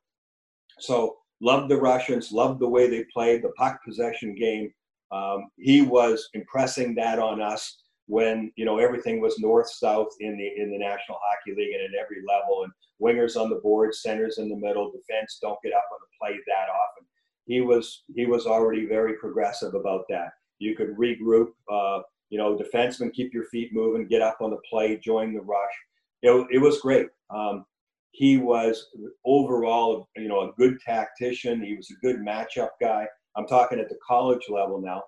So 0.80 1.18
loved 1.42 1.70
the 1.70 1.78
Russians, 1.78 2.32
loved 2.32 2.60
the 2.60 2.70
way 2.70 2.90
they 2.90 3.06
played, 3.14 3.44
the 3.44 3.50
puck 3.50 3.80
possession 3.86 4.36
game. 4.36 4.72
Um, 5.12 5.50
he 5.58 5.82
was 5.82 6.30
impressing 6.34 6.96
that 6.96 7.20
on 7.20 7.42
us 7.42 7.82
when 8.06 8.52
you 8.56 8.66
know 8.66 8.80
everything 8.80 9.22
was 9.22 9.40
north 9.40 9.70
south 9.70 10.10
in 10.20 10.38
the 10.38 10.62
in 10.62 10.72
the 10.72 10.78
National 10.78 11.20
Hockey 11.24 11.56
League 11.56 11.74
and 11.74 11.84
at 11.84 12.02
every 12.02 12.24
level 12.28 12.64
and 12.64 12.72
wingers 13.02 13.40
on 13.40 13.50
the 13.50 13.58
board, 13.58 13.94
centers 13.94 14.38
in 14.38 14.50
the 14.50 14.56
middle, 14.56 14.92
defense 14.92 15.38
don't 15.42 15.62
get 15.64 15.74
up 15.74 15.86
on 15.92 16.00
the 16.02 16.18
play 16.20 16.40
that 16.48 16.70
often. 16.70 17.06
He 17.46 17.62
was 17.62 18.04
he 18.16 18.26
was 18.26 18.46
already 18.46 18.86
very 18.86 19.14
progressive 19.16 19.74
about 19.74 20.06
that. 20.10 20.30
You 20.60 20.76
could 20.76 20.96
regroup, 20.98 21.50
uh, 21.72 22.02
you 22.30 22.38
know, 22.38 22.58
defensemen 22.58 23.14
keep 23.14 23.34
your 23.34 23.46
feet 23.46 23.74
moving, 23.74 24.08
get 24.08 24.22
up 24.22 24.38
on 24.42 24.52
the 24.52 24.60
play, 24.70 24.98
join 24.98 25.34
the 25.34 25.42
rush. 25.42 25.74
It, 26.22 26.48
it 26.52 26.58
was 26.60 26.82
great. 26.82 27.08
Um, 27.30 27.66
he 28.12 28.38
was 28.38 28.88
overall, 29.26 30.10
you 30.16 30.28
know, 30.28 30.42
a 30.42 30.52
good 30.58 30.80
tactician. 30.82 31.64
He 31.64 31.76
was 31.76 31.90
a 31.92 32.06
good 32.06 32.18
matchup 32.18 32.70
guy. 32.82 33.08
I'm 33.40 33.48
talking 33.48 33.80
at 33.80 33.90
the 33.90 33.98
college 34.06 34.44
level 34.50 34.82
now, 34.82 35.02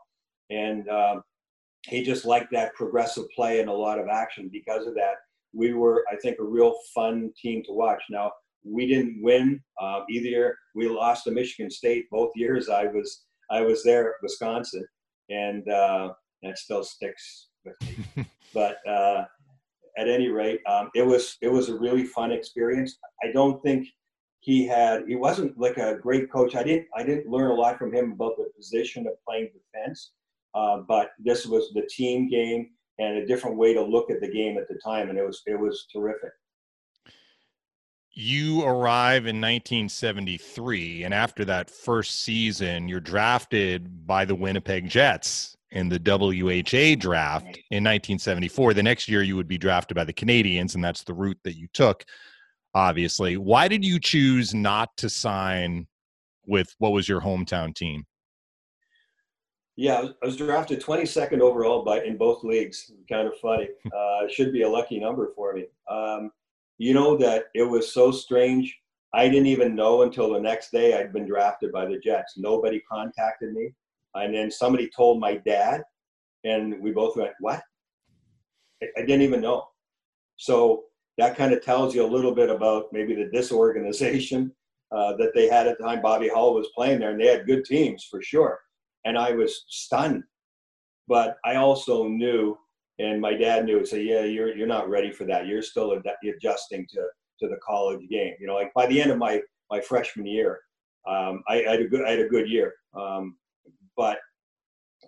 and 0.50 0.88
um, 0.90 1.24
he 1.86 2.02
just 2.02 2.26
liked 2.26 2.52
that 2.54 2.74
progressive 2.76 3.26
play 3.36 3.60
and 3.60 3.70
a 3.70 3.74
lot 3.74 4.00
of 4.00 4.08
action. 4.08 4.50
Because 4.52 4.88
of 4.88 4.96
that, 4.96 5.16
we 5.54 5.74
were, 5.74 6.06
I 6.12 6.16
think, 6.16 6.38
a 6.40 6.44
real 6.44 6.74
fun 6.96 7.32
team 7.42 7.62
to 7.66 7.74
watch. 7.74 8.02
Now 8.10 8.32
we 8.64 8.88
didn't 8.88 9.22
win 9.22 9.62
um, 9.82 10.06
either. 10.10 10.56
We 10.76 10.88
lost 10.88 11.26
to 11.26 11.32
Michigan 11.32 11.70
State 11.70 12.06
both 12.10 12.32
years. 12.36 12.70
I 12.70 12.86
was 12.86 13.26
I 13.50 13.62
was 13.62 13.84
there 13.84 14.10
at 14.10 14.16
Wisconsin, 14.24 14.86
and 15.30 15.68
uh, 15.70 16.14
that 16.44 16.58
still 16.58 16.84
sticks 16.84 17.50
with 17.66 17.76
me. 17.82 18.26
but 18.54 18.78
uh, 18.88 19.26
at 19.98 20.08
any 20.08 20.30
rate, 20.30 20.62
um, 20.68 20.90
it 20.96 21.06
was 21.06 21.38
it 21.42 21.52
was 21.52 21.68
a 21.68 21.78
really 21.78 22.06
fun 22.06 22.32
experience. 22.32 22.98
I 23.24 23.32
don't 23.34 23.62
think 23.62 23.88
he 24.42 24.66
had 24.66 25.08
he 25.08 25.16
wasn't 25.16 25.58
like 25.58 25.78
a 25.78 25.96
great 25.96 26.32
coach. 26.32 26.56
I 26.56 26.64
didn't 26.64 26.88
I 26.96 27.04
didn't 27.04 27.30
learn 27.30 27.52
a 27.52 27.54
lot 27.54 27.78
from 27.78 27.94
him 27.94 28.12
about 28.12 28.38
the 28.38 28.50
position 28.56 29.08
of 29.08 29.14
playing 29.26 29.52
defense. 29.54 30.12
Uh, 30.54 30.80
but 30.88 31.12
this 31.20 31.46
was 31.46 31.72
the 31.74 31.88
team 31.90 32.30
game 32.30 32.72
and 33.00 33.18
a 33.18 33.26
different 33.26 33.56
way 33.56 33.74
to 33.74 33.82
look 33.82 34.12
at 34.12 34.20
the 34.20 34.28
game 34.28 34.58
at 34.58 34.68
the 34.68 34.80
time, 34.84 35.10
and 35.10 35.18
it 35.18 35.26
was 35.26 35.44
it 35.46 35.58
was 35.58 35.86
terrific. 35.94 36.32
You 38.14 38.64
arrive 38.64 39.26
in 39.26 39.40
1973, 39.40 41.04
and 41.04 41.14
after 41.14 41.46
that 41.46 41.70
first 41.70 42.24
season, 42.24 42.90
you're 42.90 43.00
drafted 43.00 44.06
by 44.06 44.26
the 44.26 44.36
Winnipeg 44.36 44.90
Jets 44.90 45.56
in 45.72 45.88
the 45.88 45.98
WHA 45.98 47.00
draft 47.00 47.58
in 47.70 47.84
1974. 47.86 48.74
The 48.74 48.84
next 48.84 49.08
year, 49.08 49.24
you 49.24 49.38
would 49.38 49.48
be 49.48 49.58
drafted 49.58 49.96
by 49.96 50.04
the 50.04 50.12
Canadiens, 50.12 50.76
and 50.76 50.84
that's 50.84 51.04
the 51.04 51.14
route 51.14 51.40
that 51.46 51.56
you 51.56 51.70
took, 51.74 52.04
obviously. 52.74 53.38
Why 53.38 53.68
did 53.68 53.84
you 53.84 54.00
choose 54.00 54.54
not 54.54 54.96
to 54.98 55.10
sign 55.10 55.88
with 56.46 56.74
what 56.80 56.92
was 56.92 57.08
your 57.08 57.22
hometown 57.22 57.74
team? 57.76 58.06
Yeah, 59.78 60.10
I 60.22 60.26
was, 60.26 60.38
drafted 60.38 60.82
22nd 60.82 61.40
overall 61.40 61.84
by 61.84 62.04
in 62.04 62.18
both 62.18 62.44
leagues. 62.44 62.92
Kind 63.10 63.28
of 63.28 63.38
funny. 63.40 63.70
Uh, 63.96 64.28
should 64.30 64.54
be 64.54 64.62
a 64.62 64.70
lucky 64.70 65.00
number 65.00 65.32
for 65.36 65.54
me. 65.54 65.66
Um, 65.90 66.32
you 66.78 66.94
know 66.94 67.18
that 67.18 67.46
it 67.56 67.64
was 67.64 67.92
so 67.92 68.12
strange. 68.12 68.78
I 69.14 69.28
didn't 69.28 69.48
even 69.48 69.76
know 69.76 70.04
until 70.04 70.32
the 70.32 70.40
next 70.40 70.72
day 70.72 70.98
I'd 70.98 71.12
been 71.12 71.26
drafted 71.26 71.72
by 71.72 71.86
the 71.86 71.98
Jets. 71.98 72.36
Nobody 72.38 72.82
contacted 72.92 73.54
me, 73.54 73.74
and 74.14 74.36
then 74.36 74.52
somebody 74.52 74.90
told 74.96 75.20
my 75.20 75.38
dad, 75.38 75.82
and 76.44 76.80
we 76.82 76.92
both 76.92 77.16
went, 77.16 77.32
"What?" 77.40 77.64
I, 78.84 78.88
I 78.98 79.02
didn't 79.02 79.24
even 79.24 79.42
know. 79.42 79.68
So 80.38 80.84
that 81.18 81.36
kind 81.36 81.54
of 81.54 81.64
tells 81.64 81.94
you 81.94 82.06
a 82.06 82.08
little 82.08 82.34
bit 82.34 82.50
about 82.50 82.86
maybe 82.92 83.16
the 83.16 83.30
disorganization 83.32 84.52
uh, 84.92 85.16
that 85.18 85.32
they 85.36 85.48
had 85.48 85.68
at 85.68 85.78
the 85.78 85.84
time. 85.84 86.02
Bobby 86.02 86.30
Hull 86.30 86.54
was 86.54 86.70
playing 86.76 87.00
there, 87.00 87.12
and 87.12 87.20
they 87.20 87.28
had 87.28 87.46
good 87.46 87.66
teams 87.66 88.06
for 88.10 88.22
sure 88.22 88.60
and 89.06 89.18
I 89.18 89.32
was 89.32 89.66
stunned. 89.68 90.24
But 91.08 91.38
I 91.44 91.56
also 91.56 92.08
knew, 92.08 92.58
and 93.00 93.20
my 93.20 93.34
dad 93.34 93.66
knew, 93.66 93.86
say, 93.86 94.04
yeah, 94.04 94.24
you're 94.24 94.56
you're 94.56 94.68
not 94.68 94.90
ready 94.90 95.12
for 95.12 95.26
that. 95.26 95.48
You're 95.48 95.62
still 95.62 95.94
ad- 95.94 96.16
adjusting 96.24 96.88
to 96.92 97.02
to 97.40 97.48
the 97.48 97.58
college 97.66 98.08
game. 98.10 98.36
You 98.40 98.48
know, 98.48 98.56
like 98.56 98.74
by 98.74 98.86
the 98.88 99.02
end 99.02 99.12
of 99.12 99.18
my 99.18 99.42
my 99.70 99.82
freshman 99.82 100.26
year, 100.26 100.60
um, 101.08 101.44
I, 101.48 101.66
I, 101.66 101.72
had 101.72 101.82
a 101.82 101.88
good 101.88 102.06
I 102.06 102.12
had 102.12 102.20
a 102.20 102.30
good 102.30 102.50
year, 102.50 102.74
um, 102.96 103.38
but 103.98 104.20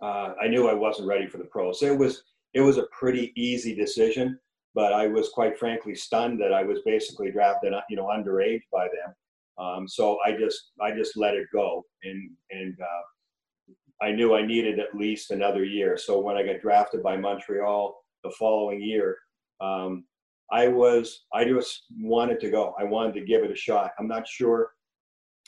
uh, 0.02 0.34
I 0.42 0.48
knew 0.48 0.68
I 0.68 0.74
wasn't 0.74 1.08
ready 1.08 1.28
for 1.28 1.38
the 1.38 1.46
pros. 1.46 1.80
So 1.80 1.86
it 1.86 1.98
was 1.98 2.24
it 2.54 2.62
was 2.62 2.78
a 2.78 2.88
pretty 2.98 3.32
easy 3.36 3.76
decision. 3.76 4.39
But 4.76 4.94
I 4.94 5.08
was 5.08 5.30
quite 5.30 5.58
frankly 5.58 5.96
stunned 5.96 6.42
that 6.42 6.54
I 6.54 6.64
was 6.64 6.80
basically 6.86 7.32
drafted, 7.32 7.74
you 7.90 7.96
know, 7.96 8.06
underage 8.08 8.64
by 8.72 8.86
them. 8.86 9.14
Um, 9.58 9.88
so 9.88 10.18
I 10.26 10.32
just 10.32 10.72
I 10.82 10.92
just 10.92 11.16
let 11.16 11.36
it 11.36 11.46
go, 11.54 11.86
and 12.04 12.32
and 12.50 12.76
uh, 12.82 14.06
I 14.06 14.12
knew 14.12 14.36
I 14.36 14.46
needed 14.46 14.80
at 14.80 14.96
least 14.96 15.32
another 15.32 15.64
year. 15.64 15.96
So 15.98 16.20
when 16.20 16.38
I 16.38 16.44
got 16.44 16.62
drafted 16.62 17.04
by 17.04 17.18
Montreal 17.18 17.96
the 18.24 18.32
following 18.32 18.82
year, 18.82 19.18
um, 19.62 20.06
I 20.52 20.68
was 20.68 21.26
I 21.34 21.46
just 21.46 21.84
wanted 22.00 22.40
to 22.42 22.50
go. 22.50 22.76
I 22.80 22.84
wanted 22.84 23.14
to 23.16 23.26
give 23.26 23.44
it 23.44 23.52
a 23.52 23.56
shot. 23.56 23.92
I'm 24.00 24.08
not 24.08 24.28
sure 24.28 24.72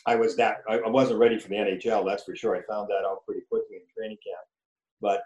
I 0.05 0.15
was 0.15 0.35
that 0.35 0.57
I, 0.69 0.77
I 0.77 0.89
wasn't 0.89 1.19
ready 1.19 1.39
for 1.39 1.49
the 1.49 1.55
NHL. 1.55 2.05
That's 2.05 2.23
for 2.23 2.35
sure. 2.35 2.55
I 2.55 2.61
found 2.63 2.89
that 2.89 3.05
out 3.05 3.25
pretty 3.25 3.41
quickly 3.49 3.77
in 3.77 3.81
training 3.95 4.17
camp. 4.25 4.45
But 5.01 5.21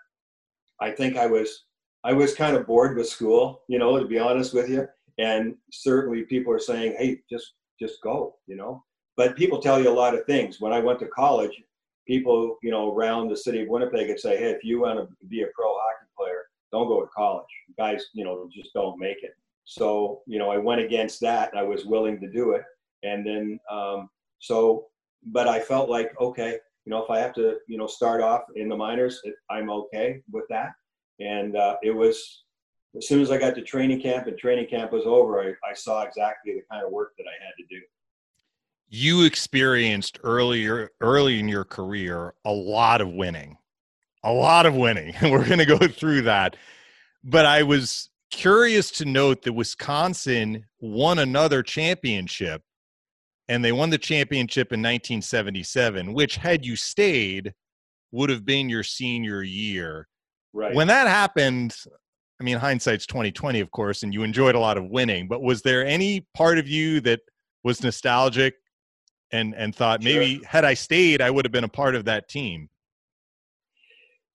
I 0.81 0.91
think 0.91 1.17
I 1.17 1.25
was 1.25 1.65
I 2.03 2.13
was 2.13 2.33
kind 2.33 2.55
of 2.55 2.65
bored 2.65 2.97
with 2.97 3.09
school, 3.09 3.63
you 3.67 3.77
know, 3.77 3.99
to 3.99 4.05
be 4.05 4.19
honest 4.19 4.53
with 4.53 4.69
you. 4.69 4.87
And 5.17 5.55
certainly 5.71 6.23
people 6.23 6.53
are 6.53 6.59
saying, 6.59 6.95
"Hey, 6.97 7.21
just 7.29 7.53
just 7.79 8.01
go," 8.01 8.35
you 8.47 8.55
know. 8.55 8.83
But 9.17 9.35
people 9.35 9.59
tell 9.59 9.81
you 9.81 9.89
a 9.89 10.01
lot 10.01 10.13
of 10.13 10.25
things. 10.25 10.61
When 10.61 10.71
I 10.71 10.79
went 10.79 10.99
to 10.99 11.07
college, 11.07 11.61
people, 12.07 12.57
you 12.63 12.71
know, 12.71 12.93
around 12.93 13.27
the 13.27 13.35
city 13.35 13.61
of 13.61 13.67
Winnipeg 13.67 14.07
would 14.07 14.19
say, 14.19 14.37
"Hey, 14.37 14.51
if 14.51 14.63
you 14.63 14.81
want 14.81 14.99
to 14.99 15.27
be 15.27 15.41
a 15.41 15.47
pro 15.53 15.67
hockey 15.67 16.07
player, 16.17 16.45
don't 16.71 16.87
go 16.87 17.01
to 17.01 17.07
college. 17.07 17.45
Guys, 17.77 18.05
you 18.13 18.23
know, 18.23 18.49
just 18.53 18.73
don't 18.73 18.97
make 18.97 19.21
it." 19.23 19.33
So, 19.65 20.21
you 20.25 20.39
know, 20.39 20.49
I 20.49 20.57
went 20.57 20.81
against 20.81 21.19
that. 21.21 21.55
I 21.55 21.63
was 21.63 21.85
willing 21.85 22.19
to 22.21 22.31
do 22.31 22.51
it, 22.53 22.63
and 23.03 23.25
then 23.27 23.59
um, 23.69 24.09
so, 24.39 24.87
but 25.27 25.47
I 25.47 25.59
felt 25.59 25.89
like, 25.89 26.19
okay, 26.19 26.57
you 26.85 26.91
know, 26.91 27.03
if 27.03 27.09
I 27.09 27.19
have 27.19 27.33
to, 27.33 27.57
you 27.67 27.77
know, 27.77 27.87
start 27.87 28.21
off 28.21 28.43
in 28.55 28.69
the 28.69 28.77
minors, 28.77 29.21
I'm 29.49 29.69
okay 29.69 30.21
with 30.31 30.45
that. 30.49 30.71
And 31.19 31.55
uh, 31.55 31.77
it 31.83 31.91
was 31.91 32.43
as 32.95 33.07
soon 33.07 33.21
as 33.21 33.29
I 33.29 33.37
got 33.37 33.55
to 33.55 33.61
training 33.61 34.01
camp 34.01 34.27
and 34.27 34.37
training 34.37 34.67
camp 34.67 34.91
was 34.91 35.03
over, 35.05 35.41
I, 35.41 35.49
I 35.69 35.73
saw 35.73 36.03
exactly 36.03 36.53
the 36.53 36.63
kind 36.71 36.85
of 36.85 36.91
work 36.91 37.13
that 37.17 37.25
I 37.25 37.43
had 37.43 37.53
to 37.59 37.65
do. 37.69 37.81
you 38.89 39.25
experienced 39.25 40.19
earlier 40.23 40.91
early 41.01 41.39
in 41.39 41.47
your 41.47 41.65
career 41.65 42.33
a 42.45 42.51
lot 42.51 43.01
of 43.01 43.09
winning 43.09 43.57
a 44.23 44.31
lot 44.31 44.65
of 44.65 44.75
winning. 44.75 45.13
And 45.15 45.31
we're 45.31 45.45
going 45.45 45.59
to 45.59 45.65
go 45.65 45.77
through 45.77 46.23
that. 46.23 46.55
But 47.23 47.45
i 47.45 47.63
was 47.63 48.09
curious 48.31 48.91
to 48.91 49.05
note 49.05 49.41
that 49.41 49.53
wisconsin 49.53 50.63
won 50.79 51.17
another 51.17 51.63
championship 51.63 52.61
and 53.47 53.65
they 53.65 53.71
won 53.71 53.89
the 53.89 53.97
championship 53.97 54.71
in 54.71 54.79
1977 54.79 56.13
which 56.13 56.35
had 56.35 56.63
you 56.63 56.75
stayed 56.75 57.55
would 58.11 58.29
have 58.29 58.45
been 58.45 58.69
your 58.69 58.83
senior 58.83 59.41
year 59.41 60.07
right 60.53 60.73
when 60.75 60.87
that 60.87 61.07
happened 61.07 61.75
i 62.39 62.43
mean 62.43 62.57
hindsight's 62.57 63.05
2020 63.05 63.59
of 63.59 63.71
course 63.71 64.03
and 64.03 64.13
you 64.13 64.23
enjoyed 64.23 64.55
a 64.55 64.59
lot 64.59 64.77
of 64.77 64.85
winning 64.85 65.27
but 65.27 65.41
was 65.41 65.61
there 65.61 65.85
any 65.85 66.25
part 66.35 66.57
of 66.57 66.67
you 66.67 66.99
that 67.01 67.19
was 67.63 67.83
nostalgic 67.83 68.55
and 69.31 69.55
and 69.55 69.75
thought 69.75 70.01
sure. 70.01 70.13
maybe 70.13 70.43
had 70.45 70.65
I 70.65 70.73
stayed, 70.73 71.21
I 71.21 71.29
would 71.29 71.45
have 71.45 71.51
been 71.51 71.63
a 71.63 71.69
part 71.69 71.95
of 71.95 72.05
that 72.05 72.29
team. 72.29 72.69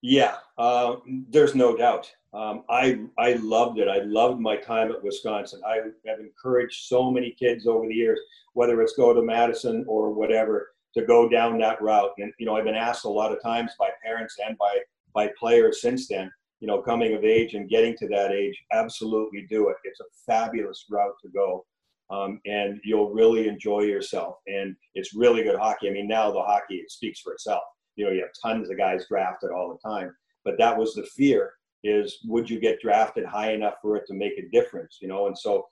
Yeah, 0.02 0.36
uh, 0.58 0.96
there's 1.30 1.54
no 1.54 1.76
doubt. 1.76 2.10
Um, 2.32 2.64
I 2.68 3.00
I 3.18 3.34
loved 3.34 3.78
it. 3.78 3.88
I 3.88 4.00
loved 4.00 4.40
my 4.40 4.56
time 4.56 4.90
at 4.90 5.02
Wisconsin. 5.02 5.60
I 5.66 5.76
have 6.06 6.20
encouraged 6.20 6.86
so 6.86 7.10
many 7.10 7.30
kids 7.30 7.66
over 7.66 7.86
the 7.86 7.94
years, 7.94 8.20
whether 8.52 8.80
it's 8.82 8.94
go 8.94 9.14
to 9.14 9.22
Madison 9.22 9.84
or 9.88 10.12
whatever, 10.12 10.72
to 10.94 11.04
go 11.04 11.28
down 11.28 11.58
that 11.58 11.80
route. 11.80 12.10
And 12.18 12.32
you 12.38 12.46
know, 12.46 12.56
I've 12.56 12.64
been 12.64 12.74
asked 12.74 13.04
a 13.04 13.08
lot 13.08 13.32
of 13.32 13.42
times 13.42 13.72
by 13.78 13.88
parents 14.04 14.36
and 14.44 14.58
by 14.58 14.78
by 15.14 15.30
players 15.38 15.80
since 15.80 16.08
then. 16.08 16.30
You 16.60 16.68
know, 16.68 16.80
coming 16.80 17.14
of 17.14 17.24
age 17.24 17.54
and 17.54 17.68
getting 17.68 17.96
to 17.98 18.08
that 18.08 18.32
age, 18.32 18.58
absolutely 18.72 19.46
do 19.50 19.68
it. 19.68 19.76
It's 19.84 20.00
a 20.00 20.04
fabulous 20.26 20.86
route 20.90 21.14
to 21.22 21.28
go 21.30 21.64
um, 22.10 22.40
and 22.46 22.80
you'll 22.84 23.10
really 23.10 23.48
enjoy 23.48 23.80
yourself. 23.80 24.36
And 24.46 24.76
it's 24.94 25.14
really 25.14 25.42
good 25.42 25.58
hockey. 25.58 25.88
I 25.88 25.92
mean, 25.92 26.08
now 26.08 26.30
the 26.30 26.42
hockey 26.42 26.76
it 26.76 26.90
speaks 26.90 27.20
for 27.20 27.32
itself. 27.32 27.62
You 27.96 28.04
know, 28.04 28.12
you 28.12 28.20
have 28.20 28.30
tons 28.42 28.70
of 28.70 28.76
guys 28.76 29.06
drafted 29.08 29.50
all 29.50 29.72
the 29.72 29.88
time, 29.88 30.14
but 30.44 30.54
that 30.58 30.76
was 30.76 30.94
the 30.94 31.06
fear: 31.16 31.52
is 31.84 32.18
would 32.24 32.50
you 32.50 32.60
get 32.60 32.80
drafted 32.80 33.24
high 33.24 33.52
enough 33.52 33.74
for 33.80 33.96
it 33.96 34.04
to 34.08 34.14
make 34.14 34.32
a 34.38 34.48
difference? 34.50 34.98
You 35.00 35.08
know, 35.08 35.28
and 35.28 35.38
so 35.38 35.66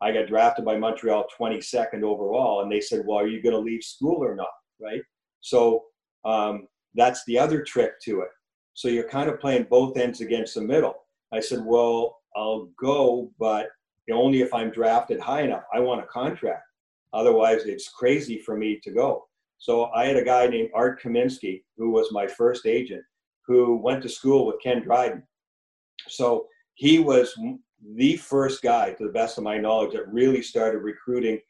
I 0.00 0.12
got 0.12 0.28
drafted 0.28 0.64
by 0.64 0.76
Montreal 0.76 1.26
22nd 1.38 2.02
overall, 2.02 2.62
and 2.62 2.70
they 2.70 2.80
said, 2.80 3.04
"Well, 3.04 3.18
are 3.18 3.26
you 3.26 3.42
going 3.42 3.54
to 3.54 3.58
leave 3.58 3.82
school 3.82 4.24
or 4.24 4.36
not?" 4.36 4.48
Right. 4.80 5.02
So 5.40 5.84
um, 6.24 6.68
that's 6.94 7.24
the 7.26 7.38
other 7.38 7.62
trick 7.62 7.92
to 8.04 8.20
it. 8.20 8.28
So 8.74 8.88
you're 8.88 9.08
kind 9.08 9.30
of 9.30 9.40
playing 9.40 9.66
both 9.70 9.96
ends 9.96 10.20
against 10.20 10.54
the 10.54 10.60
middle. 10.60 10.96
I 11.32 11.40
said, 11.40 11.64
"Well, 11.64 12.20
I'll 12.36 12.66
go, 12.78 13.30
but 13.38 13.68
only 14.12 14.42
if 14.42 14.52
I'm 14.52 14.70
drafted 14.70 15.20
high 15.20 15.42
enough. 15.42 15.64
I 15.72 15.80
want 15.80 16.02
a 16.02 16.06
contract. 16.06 16.64
Otherwise, 17.12 17.64
it's 17.64 17.88
crazy 17.88 18.38
for 18.38 18.56
me 18.56 18.80
to 18.82 18.90
go. 18.90 19.26
So 19.58 19.86
I 19.94 20.06
had 20.06 20.16
a 20.16 20.24
guy 20.24 20.46
named 20.46 20.70
Art 20.74 21.00
Kaminsky, 21.00 21.62
who 21.78 21.90
was 21.90 22.12
my 22.12 22.26
first 22.26 22.66
agent, 22.66 23.02
who 23.46 23.76
went 23.76 24.02
to 24.02 24.08
school 24.08 24.46
with 24.46 24.60
Ken 24.62 24.82
Dryden. 24.82 25.22
So 26.08 26.48
he 26.74 26.98
was 26.98 27.38
the 27.96 28.16
first 28.16 28.62
guy, 28.62 28.92
to 28.92 29.04
the 29.06 29.12
best 29.12 29.38
of 29.38 29.44
my 29.44 29.56
knowledge, 29.58 29.92
that 29.92 30.12
really 30.12 30.42
started 30.42 30.78
recruiting 30.78 31.40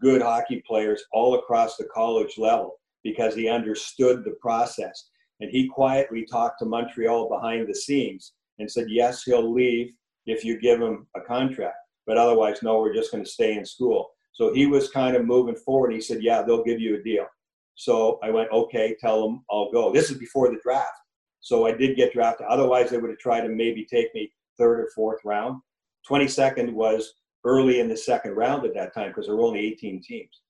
good 0.00 0.20
hockey 0.20 0.62
players 0.66 1.04
all 1.12 1.36
across 1.36 1.76
the 1.76 1.84
college 1.84 2.36
level 2.38 2.80
because 3.02 3.34
he 3.34 3.48
understood 3.48 4.24
the 4.24 4.34
process. 4.40 5.10
And 5.40 5.50
he 5.50 5.68
quietly 5.68 6.26
talked 6.30 6.60
to 6.60 6.64
Montreal 6.64 7.28
behind 7.28 7.68
the 7.68 7.74
scenes 7.74 8.32
and 8.58 8.70
said, 8.70 8.86
yes, 8.88 9.24
he'll 9.24 9.52
leave 9.52 9.92
if 10.26 10.44
you 10.44 10.60
give 10.60 10.80
him 10.80 11.06
a 11.16 11.20
contract 11.20 11.76
but 12.06 12.18
otherwise, 12.18 12.62
no, 12.62 12.78
we're 12.80 12.94
just 12.94 13.10
going 13.10 13.24
to 13.24 13.30
stay 13.30 13.56
in 13.56 13.64
school. 13.64 14.10
So 14.32 14.52
he 14.52 14.66
was 14.66 14.90
kind 14.90 15.16
of 15.16 15.24
moving 15.24 15.56
forward. 15.56 15.92
He 15.92 16.00
said, 16.00 16.22
yeah, 16.22 16.42
they'll 16.42 16.64
give 16.64 16.80
you 16.80 16.96
a 16.96 17.02
deal. 17.02 17.26
So 17.76 18.18
I 18.22 18.30
went, 18.30 18.50
okay, 18.52 18.96
tell 19.00 19.22
them 19.22 19.44
I'll 19.50 19.70
go. 19.70 19.92
This 19.92 20.10
is 20.10 20.18
before 20.18 20.50
the 20.50 20.60
draft. 20.62 20.92
So 21.40 21.66
I 21.66 21.72
did 21.72 21.96
get 21.96 22.12
drafted. 22.12 22.46
Otherwise, 22.46 22.90
they 22.90 22.98
would 22.98 23.10
have 23.10 23.18
tried 23.18 23.42
to 23.42 23.48
maybe 23.48 23.84
take 23.84 24.14
me 24.14 24.32
third 24.58 24.80
or 24.80 24.88
fourth 24.94 25.20
round. 25.24 25.60
22nd 26.08 26.72
was 26.72 27.14
early 27.44 27.80
in 27.80 27.88
the 27.88 27.96
second 27.96 28.32
round 28.32 28.64
at 28.64 28.74
that 28.74 28.94
time 28.94 29.08
because 29.08 29.26
there 29.26 29.36
were 29.36 29.44
only 29.44 29.60
18 29.60 30.02
teams. 30.02 30.40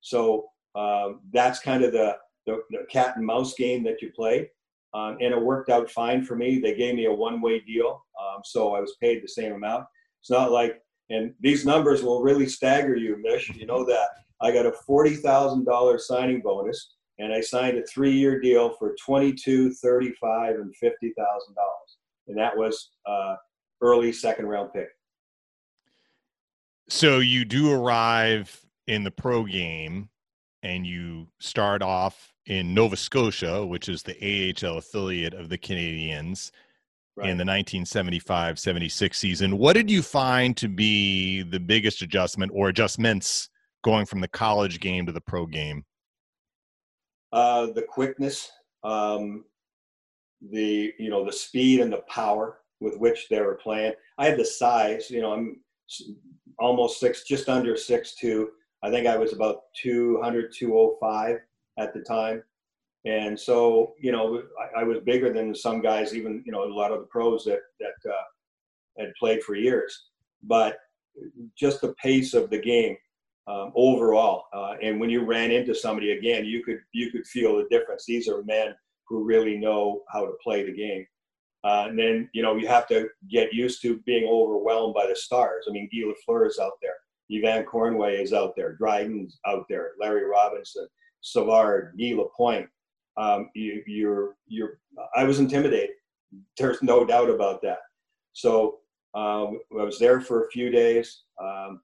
So 0.00 0.46
um, 0.74 1.20
that's 1.32 1.58
kind 1.60 1.82
of 1.82 1.92
the, 1.92 2.16
the, 2.46 2.60
the, 2.70 2.86
cat 2.90 3.16
and 3.16 3.26
mouse 3.26 3.54
game 3.54 3.82
that 3.84 4.02
you 4.02 4.10
play. 4.14 4.50
Um, 4.94 5.18
and 5.20 5.34
it 5.34 5.40
worked 5.40 5.68
out 5.68 5.90
fine 5.90 6.24
for 6.24 6.36
me. 6.36 6.58
They 6.58 6.74
gave 6.74 6.94
me 6.94 7.06
a 7.06 7.12
one 7.12 7.40
way 7.40 7.60
deal. 7.60 8.04
Um, 8.20 8.40
so 8.44 8.74
I 8.74 8.80
was 8.80 8.96
paid 9.00 9.22
the 9.22 9.28
same 9.28 9.52
amount. 9.52 9.84
It's 10.20 10.30
not 10.30 10.52
like 10.52 10.80
and 11.10 11.34
these 11.40 11.64
numbers 11.64 12.02
will 12.02 12.22
really 12.22 12.48
stagger 12.48 12.96
you, 12.96 13.16
Mish. 13.22 13.48
You 13.54 13.66
know 13.66 13.84
that. 13.84 14.08
I 14.40 14.50
got 14.50 14.66
a 14.66 14.72
$40,000 14.88 16.00
signing 16.00 16.40
bonus 16.40 16.94
and 17.18 17.32
I 17.32 17.40
signed 17.40 17.78
a 17.78 17.86
three 17.86 18.12
year 18.12 18.40
deal 18.40 18.74
for 18.78 18.94
22, 19.04 19.72
35, 19.72 20.56
and 20.56 20.74
$50,000. 20.82 20.92
And 22.28 22.36
that 22.36 22.56
was 22.56 22.90
uh, 23.06 23.36
early 23.80 24.12
second 24.12 24.46
round 24.46 24.72
pick. 24.72 24.88
So 26.88 27.20
you 27.20 27.44
do 27.44 27.72
arrive 27.72 28.60
in 28.86 29.04
the 29.04 29.10
pro 29.10 29.44
game 29.44 30.08
and 30.66 30.84
you 30.84 31.28
start 31.38 31.80
off 31.80 32.34
in 32.46 32.74
Nova 32.74 32.96
Scotia, 32.96 33.64
which 33.64 33.88
is 33.88 34.02
the 34.02 34.16
AHL 34.60 34.78
affiliate 34.78 35.32
of 35.32 35.48
the 35.48 35.56
Canadiens 35.56 36.50
right. 37.16 37.30
in 37.30 37.36
the 37.36 37.44
1975 37.44 38.58
76 38.58 39.16
season. 39.16 39.58
What 39.58 39.74
did 39.74 39.88
you 39.88 40.02
find 40.02 40.56
to 40.56 40.68
be 40.68 41.42
the 41.42 41.60
biggest 41.60 42.02
adjustment 42.02 42.50
or 42.52 42.68
adjustments 42.68 43.48
going 43.84 44.06
from 44.06 44.20
the 44.20 44.28
college 44.28 44.80
game 44.80 45.06
to 45.06 45.12
the 45.12 45.20
pro 45.20 45.46
game? 45.46 45.84
Uh, 47.32 47.66
the 47.66 47.82
quickness, 47.82 48.50
um, 48.82 49.44
the 50.50 50.92
you 50.98 51.10
know 51.10 51.24
the 51.24 51.32
speed 51.32 51.80
and 51.80 51.92
the 51.92 52.02
power 52.08 52.58
with 52.80 52.98
which 52.98 53.28
they 53.28 53.40
were 53.40 53.54
playing. 53.54 53.92
I 54.18 54.26
had 54.26 54.38
the 54.38 54.44
size. 54.44 55.10
You 55.10 55.22
know, 55.22 55.32
I'm 55.32 55.60
almost 56.58 56.98
six, 56.98 57.22
just 57.22 57.48
under 57.48 57.76
six 57.76 58.16
two. 58.16 58.50
I 58.82 58.90
think 58.90 59.06
I 59.06 59.16
was 59.16 59.32
about 59.32 59.62
200, 59.82 60.52
205 60.52 61.38
at 61.78 61.94
the 61.94 62.00
time. 62.00 62.42
And 63.04 63.38
so, 63.38 63.94
you 64.00 64.10
know, 64.10 64.42
I, 64.60 64.80
I, 64.80 64.84
was 64.84 64.98
bigger 65.04 65.32
than 65.32 65.54
some 65.54 65.80
guys, 65.80 66.14
even, 66.14 66.42
you 66.44 66.50
know, 66.50 66.64
a 66.64 66.72
lot 66.72 66.90
of 66.90 66.98
the 66.98 67.06
pros 67.06 67.44
that, 67.44 67.60
that 67.78 68.10
uh, 68.10 68.24
had 68.98 69.14
played 69.18 69.42
for 69.44 69.54
years. 69.54 70.08
But 70.42 70.78
just 71.56 71.80
the 71.80 71.94
pace 72.02 72.34
of 72.34 72.50
the 72.50 72.58
game 72.58 72.96
um, 73.46 73.72
overall. 73.76 74.46
Uh, 74.52 74.74
and 74.82 74.98
when 74.98 75.08
you 75.08 75.24
ran 75.24 75.52
into 75.52 75.74
somebody 75.74 76.12
again, 76.12 76.44
you 76.44 76.64
could, 76.64 76.80
you 76.92 77.12
could 77.12 77.26
feel 77.26 77.56
the 77.56 77.66
difference. 77.70 78.04
These 78.06 78.28
are 78.28 78.42
men 78.42 78.74
who 79.08 79.24
really 79.24 79.56
know 79.56 80.02
how 80.12 80.26
to 80.26 80.32
play 80.42 80.64
the 80.64 80.76
game. 80.76 81.06
Uh, 81.62 81.86
and 81.88 81.98
then, 81.98 82.28
you 82.32 82.42
know, 82.42 82.56
you 82.56 82.66
have 82.66 82.88
to 82.88 83.08
get 83.30 83.52
used 83.52 83.82
to 83.82 83.98
being 84.06 84.28
overwhelmed 84.28 84.94
by 84.94 85.06
the 85.06 85.16
stars. 85.16 85.66
I 85.68 85.72
mean, 85.72 85.88
Guy 85.92 86.06
Lafleur 86.06 86.46
is 86.46 86.58
out 86.58 86.72
there. 86.82 86.94
Yvan 87.30 87.64
Cournoyer 87.64 88.22
is 88.22 88.32
out 88.32 88.54
there. 88.56 88.76
Dryden's 88.76 89.38
out 89.46 89.66
there. 89.68 89.92
Larry 90.00 90.24
Robinson, 90.24 90.86
Savard, 91.20 91.94
Guy 91.98 92.14
Lapointe 92.14 92.68
um, 93.16 93.50
you, 93.54 93.82
you're 93.86 94.36
you're 94.46 94.78
I 95.14 95.24
was 95.24 95.38
intimidated. 95.38 95.90
There's 96.58 96.82
no 96.82 97.04
doubt 97.04 97.30
about 97.30 97.62
that. 97.62 97.78
So 98.32 98.78
um, 99.14 99.60
I 99.78 99.84
was 99.84 99.98
there 99.98 100.20
for 100.20 100.44
a 100.44 100.50
few 100.50 100.70
days, 100.70 101.22
um, 101.42 101.80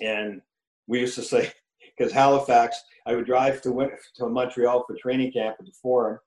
and 0.00 0.40
we 0.86 1.00
used 1.00 1.14
to 1.16 1.22
say 1.22 1.52
because 1.98 2.12
Halifax, 2.12 2.82
I 3.06 3.14
would 3.14 3.26
drive 3.26 3.60
to 3.62 3.90
to 4.16 4.28
Montreal 4.28 4.84
for 4.86 4.96
training 4.96 5.32
camp 5.32 5.56
at 5.58 5.66
the 5.66 5.72
Forum, 5.82 6.18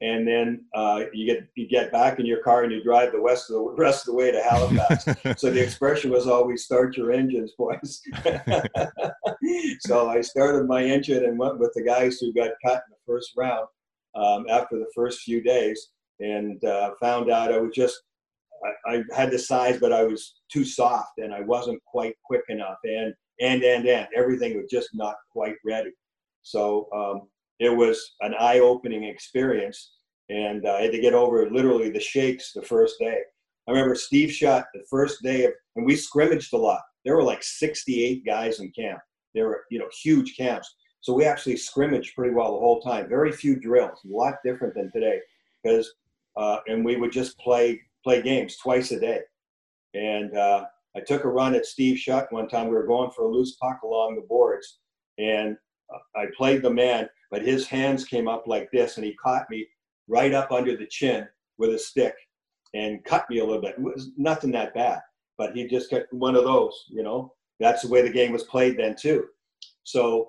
and 0.00 0.26
then 0.26 0.64
uh, 0.74 1.04
you 1.12 1.26
get 1.26 1.46
you 1.54 1.68
get 1.68 1.92
back 1.92 2.18
in 2.18 2.26
your 2.26 2.42
car 2.42 2.64
and 2.64 2.72
you 2.72 2.82
drive 2.82 3.12
the 3.12 3.20
west 3.20 3.50
of 3.50 3.56
the 3.56 3.74
rest 3.76 4.02
of 4.02 4.12
the 4.12 4.18
way 4.18 4.30
to 4.30 4.42
Halifax. 4.42 5.04
so 5.40 5.50
the 5.50 5.62
expression 5.62 6.10
was 6.10 6.26
always 6.26 6.64
"start 6.64 6.96
your 6.96 7.12
engines, 7.12 7.52
boys." 7.56 8.02
so 9.80 10.08
I 10.08 10.20
started 10.20 10.66
my 10.66 10.82
engine 10.82 11.24
and 11.24 11.38
went 11.38 11.58
with 11.58 11.72
the 11.74 11.84
guys 11.84 12.18
who 12.18 12.32
got 12.32 12.50
cut 12.64 12.82
in 12.86 12.92
the 12.92 12.96
first 13.06 13.32
round, 13.36 13.66
um, 14.14 14.46
after 14.50 14.78
the 14.78 14.90
first 14.94 15.20
few 15.20 15.42
days 15.42 15.90
and 16.20 16.62
uh, 16.64 16.92
found 17.00 17.30
out 17.30 17.52
I 17.52 17.58
was 17.58 17.74
just, 17.74 18.00
I, 18.86 18.94
I, 18.94 19.02
had 19.14 19.30
the 19.30 19.38
size, 19.38 19.78
but 19.78 19.92
I 19.92 20.04
was 20.04 20.34
too 20.50 20.64
soft 20.64 21.18
and 21.18 21.34
I 21.34 21.40
wasn't 21.40 21.82
quite 21.84 22.14
quick 22.24 22.44
enough. 22.48 22.78
And, 22.84 23.14
and, 23.40 23.62
and, 23.62 23.86
and 23.86 24.08
everything 24.16 24.56
was 24.56 24.70
just 24.70 24.90
not 24.94 25.16
quite 25.30 25.56
ready. 25.64 25.90
So 26.42 26.88
um, 26.94 27.28
it 27.60 27.70
was 27.70 28.14
an 28.20 28.34
eye 28.38 28.60
opening 28.60 29.04
experience. 29.04 29.92
And 30.28 30.66
uh, 30.66 30.74
I 30.74 30.82
had 30.82 30.92
to 30.92 31.00
get 31.00 31.14
over 31.14 31.50
literally 31.50 31.90
the 31.90 32.00
shakes 32.00 32.52
the 32.52 32.62
first 32.62 32.96
day. 32.98 33.18
I 33.68 33.70
remember 33.70 33.94
Steve 33.94 34.32
Shutt 34.32 34.66
the 34.74 34.84
first 34.90 35.22
day 35.22 35.44
of, 35.44 35.52
and 35.76 35.86
we 35.86 35.96
scrimmaged 35.96 36.52
a 36.52 36.58
lot. 36.58 36.80
There 37.04 37.16
were 37.16 37.22
like 37.22 37.42
68 37.42 38.24
guys 38.24 38.60
in 38.60 38.70
camp. 38.72 39.00
There 39.34 39.48
were, 39.48 39.64
you 39.70 39.78
know, 39.78 39.88
huge 40.02 40.36
camps. 40.36 40.74
So 41.00 41.12
we 41.12 41.24
actually 41.24 41.56
scrimmaged 41.56 42.14
pretty 42.14 42.34
well 42.34 42.52
the 42.52 42.60
whole 42.60 42.80
time. 42.80 43.08
Very 43.08 43.32
few 43.32 43.60
drills, 43.60 44.00
a 44.04 44.08
lot 44.08 44.34
different 44.44 44.74
than 44.74 44.90
today, 44.90 45.20
because 45.62 45.92
uh, 46.36 46.58
and 46.66 46.84
we 46.84 46.96
would 46.96 47.12
just 47.12 47.38
play 47.38 47.80
play 48.02 48.22
games 48.22 48.56
twice 48.56 48.90
a 48.90 48.98
day. 48.98 49.20
And 49.92 50.36
uh, 50.36 50.64
I 50.96 51.00
took 51.00 51.24
a 51.24 51.28
run 51.28 51.54
at 51.54 51.66
Steve 51.66 51.98
Shutt 51.98 52.32
one 52.32 52.48
time. 52.48 52.68
We 52.68 52.74
were 52.74 52.86
going 52.86 53.10
for 53.10 53.24
a 53.24 53.30
loose 53.30 53.56
puck 53.56 53.82
along 53.82 54.16
the 54.16 54.26
boards, 54.26 54.78
and 55.18 55.56
I 56.16 56.26
played 56.36 56.62
the 56.62 56.70
man, 56.70 57.08
but 57.34 57.42
his 57.42 57.66
hands 57.66 58.04
came 58.04 58.28
up 58.28 58.44
like 58.46 58.70
this, 58.70 58.96
and 58.96 59.04
he 59.04 59.12
caught 59.14 59.50
me 59.50 59.66
right 60.06 60.32
up 60.32 60.52
under 60.52 60.76
the 60.76 60.86
chin 60.86 61.26
with 61.58 61.74
a 61.74 61.78
stick 61.80 62.14
and 62.74 63.04
cut 63.04 63.28
me 63.28 63.40
a 63.40 63.44
little 63.44 63.60
bit. 63.60 63.74
It 63.76 63.82
was 63.82 64.12
nothing 64.16 64.52
that 64.52 64.72
bad, 64.72 65.00
but 65.36 65.52
he 65.52 65.66
just 65.66 65.90
got 65.90 66.02
one 66.12 66.36
of 66.36 66.44
those, 66.44 66.84
you 66.88 67.02
know. 67.02 67.32
That's 67.58 67.82
the 67.82 67.88
way 67.88 68.02
the 68.02 68.12
game 68.12 68.30
was 68.30 68.44
played 68.44 68.78
then 68.78 68.94
too. 68.94 69.24
So 69.82 70.28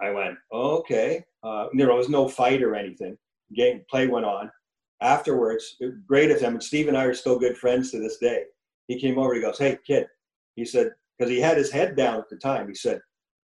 I 0.00 0.10
went, 0.10 0.36
okay. 0.52 1.24
Uh, 1.42 1.66
there 1.72 1.92
was 1.92 2.08
no 2.08 2.28
fight 2.28 2.62
or 2.62 2.76
anything. 2.76 3.18
Game 3.56 3.82
play 3.90 4.06
went 4.06 4.24
on. 4.24 4.52
Afterwards, 5.00 5.78
great 6.06 6.30
of 6.30 6.40
him, 6.40 6.52
and 6.52 6.62
Steve 6.62 6.86
and 6.86 6.96
I 6.96 7.06
are 7.06 7.14
still 7.14 7.40
good 7.40 7.58
friends 7.58 7.90
to 7.90 7.98
this 7.98 8.18
day. 8.18 8.44
He 8.86 9.00
came 9.00 9.18
over. 9.18 9.34
He 9.34 9.40
goes, 9.40 9.58
"Hey, 9.58 9.78
kid," 9.84 10.06
he 10.54 10.64
said, 10.64 10.92
because 11.18 11.28
he 11.28 11.40
had 11.40 11.56
his 11.56 11.72
head 11.72 11.96
down 11.96 12.18
at 12.18 12.28
the 12.28 12.36
time. 12.36 12.68
He 12.68 12.74
said, 12.76 13.00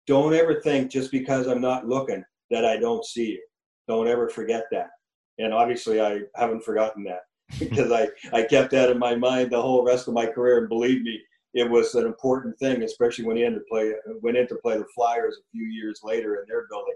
"Don't 0.07 0.33
ever 0.33 0.63
think 0.63 0.91
just 0.91 1.13
because 1.13 1.47
I'm 1.47 1.61
not 1.61 1.87
looking 1.87 2.25
that 2.51 2.65
I 2.65 2.77
don't 2.77 3.05
see 3.05 3.33
you. 3.33 3.43
Don't 3.89 4.09
ever 4.09 4.29
forget 4.29 4.65
that." 4.73 4.91
And 5.39 5.55
obviously, 5.55 6.01
I 6.01 6.21
haven't 6.35 6.65
forgotten 6.65 7.05
that 7.05 7.23
because 7.59 7.93
I 7.93 8.09
I 8.33 8.43
kept 8.43 8.71
that 8.73 8.91
in 8.91 8.99
my 8.99 9.15
mind 9.15 9.51
the 9.51 9.61
whole 9.61 9.85
rest 9.85 10.09
of 10.09 10.15
my 10.15 10.27
career. 10.27 10.59
And 10.59 10.69
believe 10.69 11.03
me, 11.03 11.21
it 11.55 11.69
was 11.69 11.95
an 11.95 12.07
important 12.07 12.59
thing, 12.59 12.83
especially 12.83 13.25
when 13.25 13.37
he 13.37 13.45
ended 13.45 13.67
play 13.69 13.93
went 14.23 14.37
in 14.37 14.47
to 14.49 14.57
play 14.57 14.79
the 14.79 14.87
Flyers 14.95 15.39
a 15.39 15.47
few 15.51 15.65
years 15.65 16.01
later 16.03 16.37
in 16.37 16.45
their 16.49 16.67
building. 16.69 16.95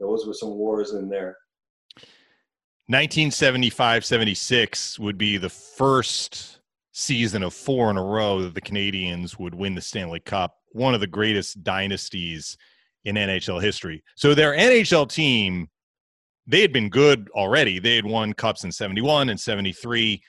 Those 0.00 0.26
were 0.26 0.34
some 0.34 0.50
wars 0.50 0.92
in 0.92 1.08
there. 1.08 1.36
1975-76 2.90 4.98
would 4.98 5.16
be 5.16 5.38
the 5.38 5.48
first 5.48 6.60
season 6.92 7.42
of 7.42 7.54
four 7.54 7.90
in 7.90 7.96
a 7.96 8.02
row 8.02 8.42
that 8.42 8.54
the 8.54 8.60
Canadiens 8.60 9.38
would 9.38 9.54
win 9.54 9.74
the 9.74 9.80
Stanley 9.80 10.20
Cup. 10.20 10.58
One 10.72 10.92
of 10.92 11.00
the 11.00 11.06
greatest 11.06 11.64
dynasties 11.64 12.58
in 13.04 13.16
NHL 13.16 13.62
history. 13.62 14.02
So 14.16 14.34
their 14.34 14.54
NHL 14.54 15.10
team, 15.10 15.68
they 16.46 16.60
had 16.60 16.72
been 16.72 16.88
good 16.88 17.28
already. 17.34 17.78
They 17.78 17.96
had 17.96 18.06
won 18.06 18.32
cups 18.32 18.64
in 18.64 18.72
71 18.72 19.28
and 19.28 19.38
73. 19.38 20.22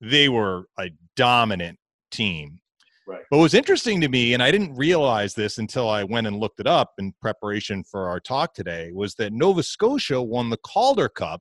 They 0.00 0.28
were 0.28 0.66
a 0.78 0.90
dominant 1.16 1.78
team. 2.10 2.60
Right. 3.06 3.22
But 3.30 3.36
what 3.36 3.44
was 3.44 3.54
interesting 3.54 4.00
to 4.00 4.08
me, 4.08 4.34
and 4.34 4.42
I 4.42 4.50
didn't 4.50 4.74
realize 4.74 5.34
this 5.34 5.58
until 5.58 5.88
I 5.88 6.02
went 6.02 6.26
and 6.26 6.40
looked 6.40 6.58
it 6.58 6.66
up 6.66 6.94
in 6.98 7.14
preparation 7.20 7.84
for 7.84 8.08
our 8.08 8.18
talk 8.18 8.52
today, 8.52 8.90
was 8.92 9.14
that 9.14 9.32
Nova 9.32 9.62
Scotia 9.62 10.20
won 10.20 10.50
the 10.50 10.56
Calder 10.58 11.08
Cup 11.08 11.40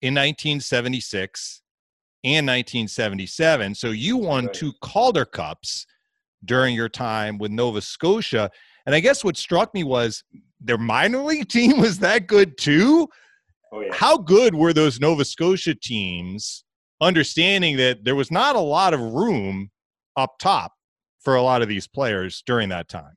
in 0.00 0.14
1976 0.14 1.62
and 2.24 2.46
1977. 2.46 3.74
So 3.76 3.90
you 3.90 4.16
won 4.16 4.46
right. 4.46 4.54
two 4.54 4.72
Calder 4.80 5.24
Cups 5.24 5.86
during 6.44 6.74
your 6.74 6.88
time 6.88 7.38
with 7.38 7.52
Nova 7.52 7.80
Scotia. 7.80 8.50
And 8.86 8.94
I 8.94 9.00
guess 9.00 9.24
what 9.24 9.36
struck 9.36 9.72
me 9.74 9.84
was 9.84 10.24
their 10.60 10.78
minor 10.78 11.22
league 11.22 11.48
team 11.48 11.78
was 11.80 11.98
that 12.00 12.26
good 12.26 12.58
too. 12.58 13.08
Oh, 13.72 13.80
yeah. 13.80 13.94
How 13.94 14.18
good 14.18 14.54
were 14.54 14.72
those 14.72 15.00
Nova 15.00 15.24
Scotia 15.24 15.74
teams, 15.74 16.64
understanding 17.00 17.76
that 17.78 18.04
there 18.04 18.14
was 18.14 18.30
not 18.30 18.54
a 18.54 18.60
lot 18.60 18.92
of 18.94 19.00
room 19.00 19.70
up 20.16 20.38
top 20.38 20.72
for 21.20 21.36
a 21.36 21.42
lot 21.42 21.62
of 21.62 21.68
these 21.68 21.86
players 21.86 22.42
during 22.46 22.68
that 22.68 22.88
time? 22.88 23.14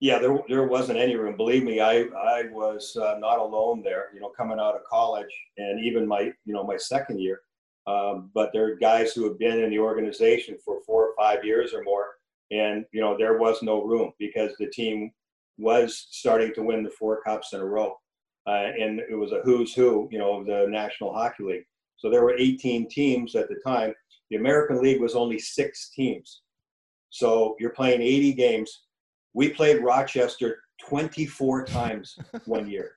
Yeah, 0.00 0.18
there, 0.18 0.38
there 0.48 0.66
wasn't 0.66 0.98
any 0.98 1.16
room. 1.16 1.36
Believe 1.36 1.64
me, 1.64 1.80
I, 1.80 2.00
I 2.00 2.48
was 2.50 2.96
uh, 2.96 3.16
not 3.18 3.38
alone 3.38 3.82
there, 3.82 4.06
you 4.12 4.20
know, 4.20 4.30
coming 4.36 4.58
out 4.58 4.74
of 4.74 4.84
college 4.84 5.30
and 5.56 5.82
even 5.82 6.06
my, 6.06 6.32
you 6.44 6.52
know, 6.52 6.64
my 6.64 6.76
second 6.76 7.18
year. 7.20 7.40
Um, 7.86 8.30
but 8.34 8.50
there 8.52 8.66
are 8.66 8.74
guys 8.74 9.12
who 9.12 9.24
have 9.24 9.38
been 9.38 9.62
in 9.62 9.70
the 9.70 9.78
organization 9.78 10.58
for 10.62 10.80
four 10.84 11.06
or 11.06 11.14
five 11.16 11.44
years 11.44 11.72
or 11.72 11.82
more. 11.82 12.15
And, 12.50 12.84
you 12.92 13.00
know, 13.00 13.16
there 13.18 13.38
was 13.38 13.62
no 13.62 13.82
room 13.82 14.12
because 14.18 14.52
the 14.58 14.68
team 14.68 15.10
was 15.58 16.06
starting 16.10 16.52
to 16.54 16.62
win 16.62 16.82
the 16.82 16.90
four 16.90 17.22
cups 17.22 17.52
in 17.52 17.60
a 17.60 17.64
row. 17.64 17.96
Uh, 18.46 18.70
and 18.78 19.00
it 19.10 19.14
was 19.16 19.32
a 19.32 19.40
who's 19.42 19.74
who, 19.74 20.08
you 20.12 20.18
know, 20.18 20.40
of 20.40 20.46
the 20.46 20.66
National 20.68 21.12
Hockey 21.12 21.42
League. 21.42 21.64
So 21.96 22.10
there 22.10 22.22
were 22.22 22.36
18 22.36 22.88
teams 22.88 23.34
at 23.34 23.48
the 23.48 23.56
time. 23.66 23.92
The 24.30 24.36
American 24.36 24.80
League 24.80 25.00
was 25.00 25.14
only 25.14 25.38
six 25.38 25.90
teams. 25.90 26.42
So 27.10 27.56
you're 27.58 27.70
playing 27.70 28.02
80 28.02 28.34
games. 28.34 28.82
We 29.34 29.50
played 29.50 29.82
Rochester 29.82 30.58
24 30.88 31.64
times 31.64 32.16
one 32.44 32.68
year. 32.68 32.92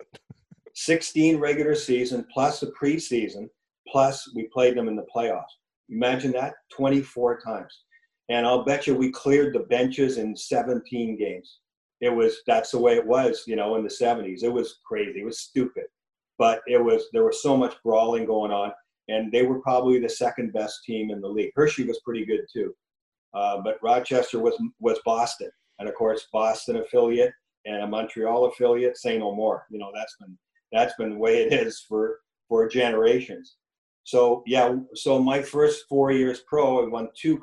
16 0.75 1.38
regular 1.38 1.75
season 1.75 2.25
plus 2.31 2.59
the 2.59 2.71
preseason, 2.79 3.49
plus 3.88 4.31
we 4.35 4.47
played 4.53 4.77
them 4.77 4.88
in 4.88 4.95
the 4.95 5.05
playoffs. 5.13 5.43
Imagine 5.89 6.31
that 6.33 6.53
24 6.71 7.39
times. 7.41 7.83
And 8.29 8.45
I'll 8.45 8.63
bet 8.63 8.85
you 8.85 8.95
we 8.95 9.11
cleared 9.11 9.53
the 9.53 9.61
benches 9.61 10.17
in 10.17 10.35
17 10.35 11.17
games. 11.17 11.59
It 12.01 12.09
was 12.09 12.41
that's 12.47 12.71
the 12.71 12.79
way 12.79 12.95
it 12.95 13.05
was, 13.05 13.43
you 13.47 13.55
know, 13.55 13.75
in 13.75 13.83
the 13.83 13.89
70s. 13.89 14.43
It 14.43 14.53
was 14.53 14.79
crazy. 14.85 15.21
It 15.21 15.25
was 15.25 15.39
stupid. 15.39 15.85
But 16.37 16.61
it 16.67 16.81
was 16.81 17.05
there 17.11 17.25
was 17.25 17.41
so 17.41 17.57
much 17.57 17.75
brawling 17.83 18.25
going 18.25 18.51
on 18.51 18.71
and 19.09 19.31
they 19.31 19.43
were 19.43 19.59
probably 19.59 19.99
the 19.99 20.09
second 20.09 20.53
best 20.53 20.83
team 20.83 21.09
in 21.11 21.19
the 21.19 21.27
league. 21.27 21.51
Hershey 21.55 21.85
was 21.85 21.99
pretty 21.99 22.25
good 22.25 22.45
too, 22.51 22.73
uh, 23.33 23.57
but 23.63 23.79
Rochester 23.83 24.39
was 24.39 24.55
was 24.79 24.99
Boston, 25.03 25.49
and 25.79 25.89
of 25.89 25.95
course 25.95 26.27
Boston 26.31 26.77
affiliate 26.77 27.33
and 27.65 27.81
a 27.81 27.87
Montreal 27.87 28.45
affiliate. 28.45 28.97
Say 28.97 29.17
no 29.17 29.35
more. 29.35 29.65
You 29.69 29.79
know 29.79 29.91
that's 29.93 30.15
been 30.19 30.37
that's 30.71 30.93
been 30.95 31.11
the 31.11 31.17
way 31.17 31.43
it 31.43 31.51
is 31.51 31.83
for 31.87 32.19
for 32.47 32.69
generations. 32.69 33.57
So 34.03 34.43
yeah, 34.45 34.75
so 34.95 35.21
my 35.21 35.41
first 35.41 35.85
four 35.89 36.11
years 36.11 36.41
pro, 36.47 36.85
I 36.85 36.87
won 36.87 37.09
two 37.15 37.37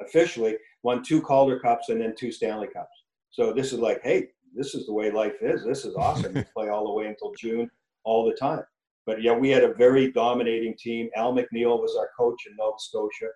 officially 0.00 0.56
won 0.82 1.02
two 1.02 1.20
Calder 1.20 1.58
Cups 1.58 1.88
and 1.88 2.00
then 2.00 2.14
two 2.16 2.32
Stanley 2.32 2.68
Cups. 2.68 3.04
So 3.30 3.52
this 3.52 3.72
is 3.72 3.78
like, 3.78 4.02
hey, 4.02 4.28
this 4.54 4.74
is 4.74 4.86
the 4.86 4.92
way 4.92 5.10
life 5.10 5.36
is. 5.40 5.64
This 5.64 5.84
is 5.84 5.94
awesome. 5.94 6.36
you 6.36 6.44
play 6.54 6.68
all 6.68 6.86
the 6.86 6.92
way 6.92 7.06
until 7.06 7.32
June, 7.38 7.70
all 8.04 8.24
the 8.26 8.36
time. 8.36 8.64
But 9.06 9.22
yeah, 9.22 9.34
we 9.34 9.48
had 9.48 9.64
a 9.64 9.74
very 9.74 10.12
dominating 10.12 10.76
team. 10.78 11.08
Al 11.16 11.32
MacNeil 11.32 11.80
was 11.80 11.96
our 11.98 12.10
coach 12.16 12.40
in 12.46 12.54
Nova 12.56 12.76
Scotia, 12.78 13.30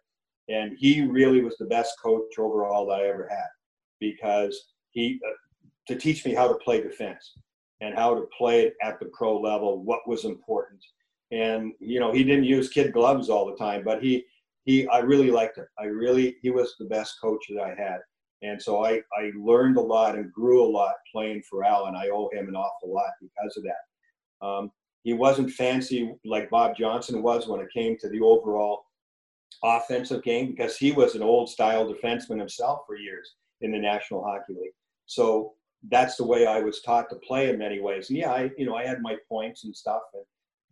and 0.48 0.76
he 0.78 1.02
really 1.02 1.42
was 1.42 1.56
the 1.58 1.66
best 1.66 1.94
coach 2.02 2.38
overall 2.38 2.86
that 2.86 3.00
I 3.00 3.08
ever 3.08 3.26
had 3.28 3.48
because 3.98 4.68
he 4.90 5.20
uh, 5.26 5.32
to 5.88 5.98
teach 5.98 6.24
me 6.24 6.34
how 6.34 6.48
to 6.48 6.54
play 6.54 6.80
defense 6.80 7.32
and 7.80 7.94
how 7.94 8.14
to 8.14 8.28
play 8.36 8.62
it 8.62 8.74
at 8.82 8.98
the 9.00 9.06
pro 9.12 9.40
level, 9.40 9.82
what 9.82 10.06
was 10.06 10.24
important. 10.24 10.80
And 11.32 11.72
you 11.80 11.98
know, 11.98 12.12
he 12.12 12.22
didn't 12.22 12.44
use 12.44 12.68
kid 12.68 12.92
gloves 12.92 13.28
all 13.28 13.46
the 13.46 13.56
time, 13.56 13.82
but 13.84 14.02
he 14.02 14.24
he 14.66 14.86
I 14.88 14.98
really 14.98 15.30
liked 15.30 15.56
him. 15.56 15.66
I 15.78 15.84
really 15.84 16.36
he 16.42 16.50
was 16.50 16.74
the 16.78 16.84
best 16.84 17.16
coach 17.22 17.44
that 17.48 17.62
I 17.62 17.68
had. 17.70 18.00
And 18.42 18.60
so 18.60 18.84
I, 18.84 19.00
I 19.18 19.32
learned 19.34 19.78
a 19.78 19.80
lot 19.80 20.14
and 20.14 20.30
grew 20.30 20.62
a 20.62 20.68
lot 20.68 20.92
playing 21.10 21.42
for 21.48 21.64
Al, 21.64 21.86
and 21.86 21.96
I 21.96 22.08
owe 22.08 22.28
him 22.34 22.48
an 22.48 22.54
awful 22.54 22.92
lot 22.92 23.12
because 23.20 23.56
of 23.56 23.64
that. 23.64 24.46
Um, 24.46 24.70
he 25.04 25.14
wasn't 25.14 25.52
fancy 25.52 26.12
like 26.24 26.50
Bob 26.50 26.76
Johnson 26.76 27.22
was 27.22 27.48
when 27.48 27.60
it 27.60 27.72
came 27.72 27.96
to 27.98 28.08
the 28.08 28.20
overall 28.20 28.82
offensive 29.64 30.22
game 30.22 30.50
because 30.50 30.76
he 30.76 30.92
was 30.92 31.14
an 31.14 31.22
old 31.22 31.48
style 31.48 31.90
defenseman 31.90 32.38
himself 32.38 32.80
for 32.86 32.96
years 32.96 33.36
in 33.62 33.72
the 33.72 33.78
National 33.78 34.22
Hockey 34.22 34.52
League. 34.52 34.74
So 35.06 35.54
that's 35.88 36.16
the 36.16 36.26
way 36.26 36.46
I 36.46 36.60
was 36.60 36.82
taught 36.82 37.08
to 37.10 37.16
play 37.16 37.48
in 37.48 37.58
many 37.58 37.80
ways. 37.80 38.10
And 38.10 38.18
yeah, 38.18 38.32
I 38.32 38.50
you 38.58 38.66
know 38.66 38.74
I 38.74 38.86
had 38.86 39.00
my 39.00 39.16
points 39.28 39.64
and 39.64 39.74
stuff, 39.74 40.02
and 40.12 40.24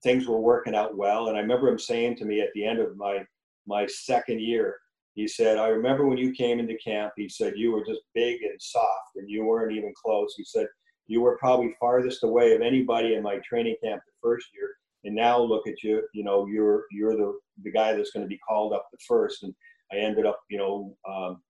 things 0.03 0.27
were 0.27 0.41
working 0.41 0.75
out 0.75 0.97
well. 0.97 1.29
And 1.29 1.37
I 1.37 1.41
remember 1.41 1.69
him 1.69 1.79
saying 1.79 2.17
to 2.17 2.25
me 2.25 2.41
at 2.41 2.53
the 2.55 2.67
end 2.67 2.79
of 2.79 2.97
my 2.97 3.25
my 3.67 3.87
second 3.87 4.41
year, 4.41 4.79
he 5.15 5.29
said, 5.29 5.59
"I 5.59 5.69
remember 5.69 6.07
when 6.07 6.19
you 6.19 6.33
came 6.33 6.59
into 6.59 6.77
camp. 6.79 7.13
He 7.17 7.29
said 7.29 7.55
you 7.57 7.73
were 7.73 7.85
just 7.85 8.01
big 8.15 8.43
and 8.43 8.61
soft, 8.61 9.17
and 9.17 9.29
you 9.29 9.45
weren't 9.45 9.77
even 9.77 9.93
close." 10.03 10.35
He 10.37 10.45
said 10.45 10.67
you 11.07 11.21
were 11.21 11.37
probably 11.39 11.75
farthest 11.79 12.25
away 12.25 12.55
of 12.55 12.63
anybody 12.63 13.15
in 13.15 13.23
my 13.23 13.39
training 13.39 13.77
camp 13.83 14.03
the 14.07 14.13
first 14.23 14.49
year 14.55 14.71
and 15.05 15.15
now 15.15 15.41
look 15.41 15.67
at 15.67 15.83
you 15.83 16.03
you 16.13 16.25
know 16.25 16.47
you're 16.47 16.85
you're 16.91 17.17
the 17.17 17.39
the 17.63 17.71
guy 17.71 17.93
that's 17.93 18.11
going 18.11 18.25
to 18.25 18.29
be 18.29 18.39
called 18.39 18.73
up 18.73 18.89
the 18.91 18.99
first 19.07 19.43
and 19.43 19.55
i 19.93 19.97
ended 19.97 20.27
up 20.27 20.41
you 20.49 20.59
know 20.59 20.97
um, 21.09 21.41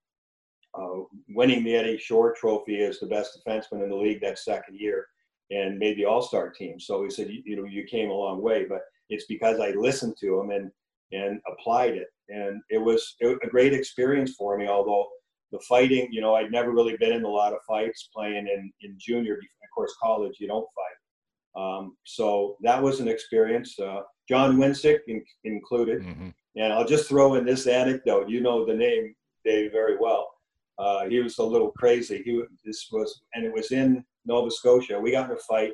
uh, 0.77 1.03
winning 1.29 1.63
the 1.63 1.75
eddie 1.75 1.97
shore 1.97 2.33
trophy 2.33 2.83
as 2.83 2.99
the 2.99 3.07
best 3.07 3.39
defenseman 3.39 3.83
in 3.83 3.89
the 3.89 3.95
league 3.95 4.21
that 4.21 4.37
second 4.37 4.77
year 4.77 5.07
and 5.51 5.77
made 5.77 5.97
the 5.97 6.05
all-star 6.05 6.49
team 6.49 6.79
so 6.79 7.03
he 7.03 7.09
said 7.09 7.29
you, 7.29 7.41
you 7.45 7.55
know 7.55 7.65
you 7.65 7.83
came 7.85 8.09
a 8.09 8.13
long 8.13 8.41
way 8.41 8.65
but 8.67 8.81
it's 9.09 9.25
because 9.25 9.59
i 9.59 9.69
listened 9.71 10.15
to 10.19 10.39
him 10.39 10.51
and 10.51 10.71
and 11.11 11.39
applied 11.51 11.93
it 11.93 12.07
and 12.29 12.61
it 12.69 12.77
was, 12.77 13.15
a 13.21 13.47
great 13.47 13.73
experience 13.73 14.33
for 14.35 14.57
me 14.57 14.67
although 14.67 15.07
the 15.51 15.59
fighting, 15.69 16.07
you 16.11 16.21
know, 16.21 16.35
I'd 16.35 16.51
never 16.51 16.71
really 16.71 16.97
been 16.97 17.13
in 17.13 17.23
a 17.23 17.29
lot 17.29 17.53
of 17.53 17.59
fights 17.67 18.09
playing 18.13 18.47
in, 18.47 18.71
in 18.81 18.95
junior. 18.99 19.35
Of 19.35 19.69
course, 19.73 19.93
college, 20.01 20.37
you 20.39 20.47
don't 20.47 20.67
fight. 20.75 21.61
Um, 21.61 21.95
so 22.03 22.57
that 22.61 22.81
was 22.81 22.99
an 22.99 23.07
experience. 23.07 23.79
Uh, 23.79 24.01
John 24.27 24.57
Wensink 24.57 24.99
in, 25.07 25.23
included. 25.43 26.01
Mm-hmm. 26.01 26.29
And 26.57 26.73
I'll 26.73 26.87
just 26.87 27.07
throw 27.07 27.35
in 27.35 27.45
this 27.45 27.67
anecdote. 27.67 28.29
You 28.29 28.41
know 28.41 28.65
the 28.65 28.73
name 28.73 29.15
Dave 29.43 29.71
very 29.71 29.97
well. 29.97 30.29
Uh, 30.77 31.05
he 31.05 31.19
was 31.19 31.37
a 31.37 31.43
little 31.43 31.71
crazy. 31.71 32.21
He 32.23 32.41
this 32.65 32.89
was, 32.91 33.21
and 33.33 33.45
it 33.45 33.53
was 33.53 33.71
in 33.71 34.03
Nova 34.25 34.51
Scotia. 34.51 34.99
We 34.99 35.11
got 35.11 35.29
in 35.29 35.37
a 35.37 35.39
fight, 35.39 35.73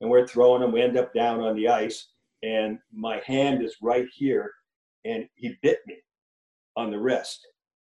and 0.00 0.10
we're 0.10 0.26
throwing 0.26 0.62
him. 0.62 0.72
We 0.72 0.82
end 0.82 0.96
up 0.96 1.14
down 1.14 1.40
on 1.40 1.54
the 1.54 1.68
ice, 1.68 2.08
and 2.44 2.78
my 2.92 3.22
hand 3.24 3.64
is 3.64 3.76
right 3.80 4.06
here, 4.14 4.50
and 5.04 5.26
he 5.34 5.56
bit 5.62 5.78
me 5.86 5.96
on 6.76 6.90
the 6.90 6.98
wrist. 6.98 7.46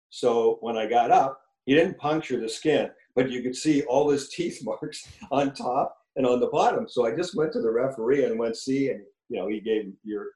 So 0.10 0.58
when 0.62 0.78
I 0.78 0.86
got 0.86 1.12
up, 1.12 1.39
he 1.65 1.74
didn't 1.76 1.98
puncture 1.98 2.39
the 2.39 2.48
skin, 2.48 2.89
but 3.15 3.30
you 3.30 3.41
could 3.41 3.56
see 3.56 3.84
all 3.84 4.10
his 4.10 4.30
teeth 4.36 4.62
marks 4.63 5.08
on 5.32 5.54
top 5.54 5.98
and 6.15 6.26
on 6.26 6.39
the 6.39 6.48
bottom. 6.48 6.88
So 6.88 7.06
I 7.06 7.15
just 7.15 7.36
went 7.36 7.52
to 7.54 7.62
the 7.62 7.72
referee 7.72 8.24
and 8.24 8.39
went 8.39 8.56
see, 8.56 8.89
and 8.89 9.02
you 9.30 9.39
know 9.39 9.48
he 9.48 9.60
gave 9.60 9.91
you're 10.04 10.28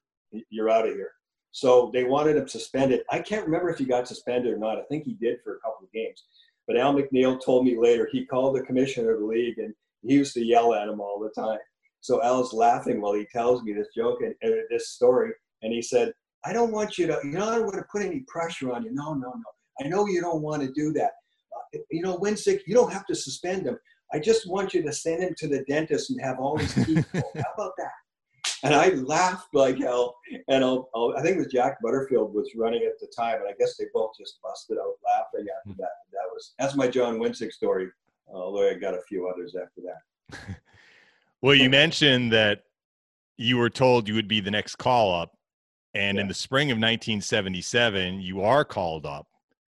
you're 0.49 0.69
out 0.69 0.87
of 0.87 0.93
here. 0.93 1.11
So 1.51 1.89
they 1.93 2.03
wanted 2.03 2.37
him 2.37 2.47
suspended. 2.47 3.01
I 3.09 3.19
can't 3.19 3.45
remember 3.45 3.69
if 3.69 3.79
he 3.79 3.85
got 3.85 4.07
suspended 4.07 4.53
or 4.53 4.57
not. 4.57 4.77
I 4.77 4.83
think 4.83 5.05
he 5.05 5.13
did 5.13 5.37
for 5.43 5.55
a 5.55 5.59
couple 5.61 5.85
of 5.85 5.91
games. 5.91 6.25
But 6.67 6.77
Al 6.77 6.93
MacNeil 6.93 7.43
told 7.43 7.65
me 7.65 7.79
later 7.79 8.07
he 8.11 8.25
called 8.25 8.55
the 8.55 8.61
commissioner 8.61 9.13
of 9.13 9.21
the 9.21 9.25
league 9.25 9.57
and 9.57 9.73
he 10.03 10.13
used 10.13 10.35
to 10.35 10.45
yell 10.45 10.75
at 10.75 10.87
him 10.87 11.01
all 11.01 11.19
the 11.19 11.41
time. 11.41 11.57
So 12.01 12.23
Al's 12.23 12.53
laughing 12.53 13.01
while 13.01 13.13
he 13.13 13.25
tells 13.25 13.63
me 13.63 13.73
this 13.73 13.89
joke 13.95 14.19
and, 14.21 14.33
and 14.41 14.55
this 14.69 14.89
story, 14.89 15.31
and 15.61 15.73
he 15.73 15.81
said, 15.81 16.13
"I 16.45 16.53
don't 16.53 16.71
want 16.71 16.97
you 16.97 17.07
to, 17.07 17.19
you 17.23 17.31
know, 17.31 17.49
I 17.49 17.55
don't 17.55 17.65
want 17.65 17.77
to 17.77 17.85
put 17.91 18.01
any 18.01 18.21
pressure 18.27 18.71
on 18.71 18.83
you. 18.83 18.91
No, 18.93 19.13
no, 19.13 19.29
no. 19.29 19.43
I 19.81 19.87
know 19.87 20.07
you 20.07 20.21
don't 20.21 20.41
want 20.41 20.61
to 20.61 20.71
do 20.71 20.91
that. 20.93 21.11
Uh, 21.55 21.79
you 21.91 22.01
know, 22.01 22.17
Wensink, 22.17 22.61
you 22.65 22.75
don't 22.75 22.91
have 22.91 23.05
to 23.07 23.15
suspend 23.15 23.65
him. 23.65 23.77
I 24.13 24.19
just 24.19 24.49
want 24.49 24.73
you 24.73 24.81
to 24.83 24.91
send 24.91 25.23
him 25.23 25.35
to 25.37 25.47
the 25.47 25.63
dentist 25.65 26.09
and 26.09 26.19
have 26.21 26.39
all 26.39 26.57
his 26.57 26.73
teeth 26.73 27.07
pulled. 27.11 27.23
How 27.35 27.53
about 27.55 27.73
that? 27.77 27.91
And 28.63 28.73
I 28.73 28.89
laughed 28.89 29.53
like 29.53 29.77
hell. 29.77 30.17
And 30.47 30.63
I'll, 30.63 30.89
I'll, 30.95 31.13
i 31.17 31.21
think 31.21 31.35
it 31.35 31.39
was 31.39 31.47
Jack 31.47 31.77
Butterfield 31.81 32.33
was 32.33 32.49
running 32.55 32.83
at 32.83 32.99
the 32.99 33.07
time, 33.15 33.35
and 33.35 33.47
I 33.47 33.53
guess 33.57 33.77
they 33.77 33.85
both 33.93 34.11
just 34.19 34.39
busted 34.41 34.77
out 34.77 34.95
laughing 35.05 35.47
after 35.57 35.77
that. 35.77 35.89
That 36.11 36.29
was 36.33 36.53
that's 36.59 36.75
my 36.75 36.87
John 36.87 37.19
Wensink 37.19 37.51
story. 37.51 37.89
Although 38.27 38.69
I 38.69 38.73
got 38.75 38.93
a 38.93 39.01
few 39.07 39.27
others 39.27 39.55
after 39.55 39.81
that. 39.81 40.59
well, 41.41 41.55
you 41.55 41.69
mentioned 41.69 42.33
that 42.33 42.63
you 43.37 43.57
were 43.57 43.69
told 43.69 44.07
you 44.07 44.15
would 44.15 44.27
be 44.27 44.41
the 44.41 44.51
next 44.51 44.75
call 44.75 45.13
up, 45.13 45.33
and 45.93 46.15
yeah. 46.15 46.21
in 46.21 46.27
the 46.27 46.33
spring 46.33 46.71
of 46.71 46.75
1977, 46.75 48.19
you 48.21 48.41
are 48.41 48.65
called 48.65 49.05
up, 49.05 49.27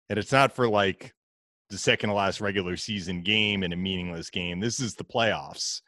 and 0.09 0.18
it's 0.18 0.33
not 0.33 0.55
for 0.55 0.68
like 0.68 1.14
the 1.70 1.79
second 1.79 2.11
to 2.11 2.14
last 2.14 2.40
regular 2.40 2.77
season 2.77 3.22
game 3.22 3.62
in 3.62 3.72
a 3.72 3.77
meaningless 3.77 4.31
game. 4.31 4.61
This 4.61 4.81
is 4.81 4.94
the 4.94 5.05
playoffs. 5.05 5.81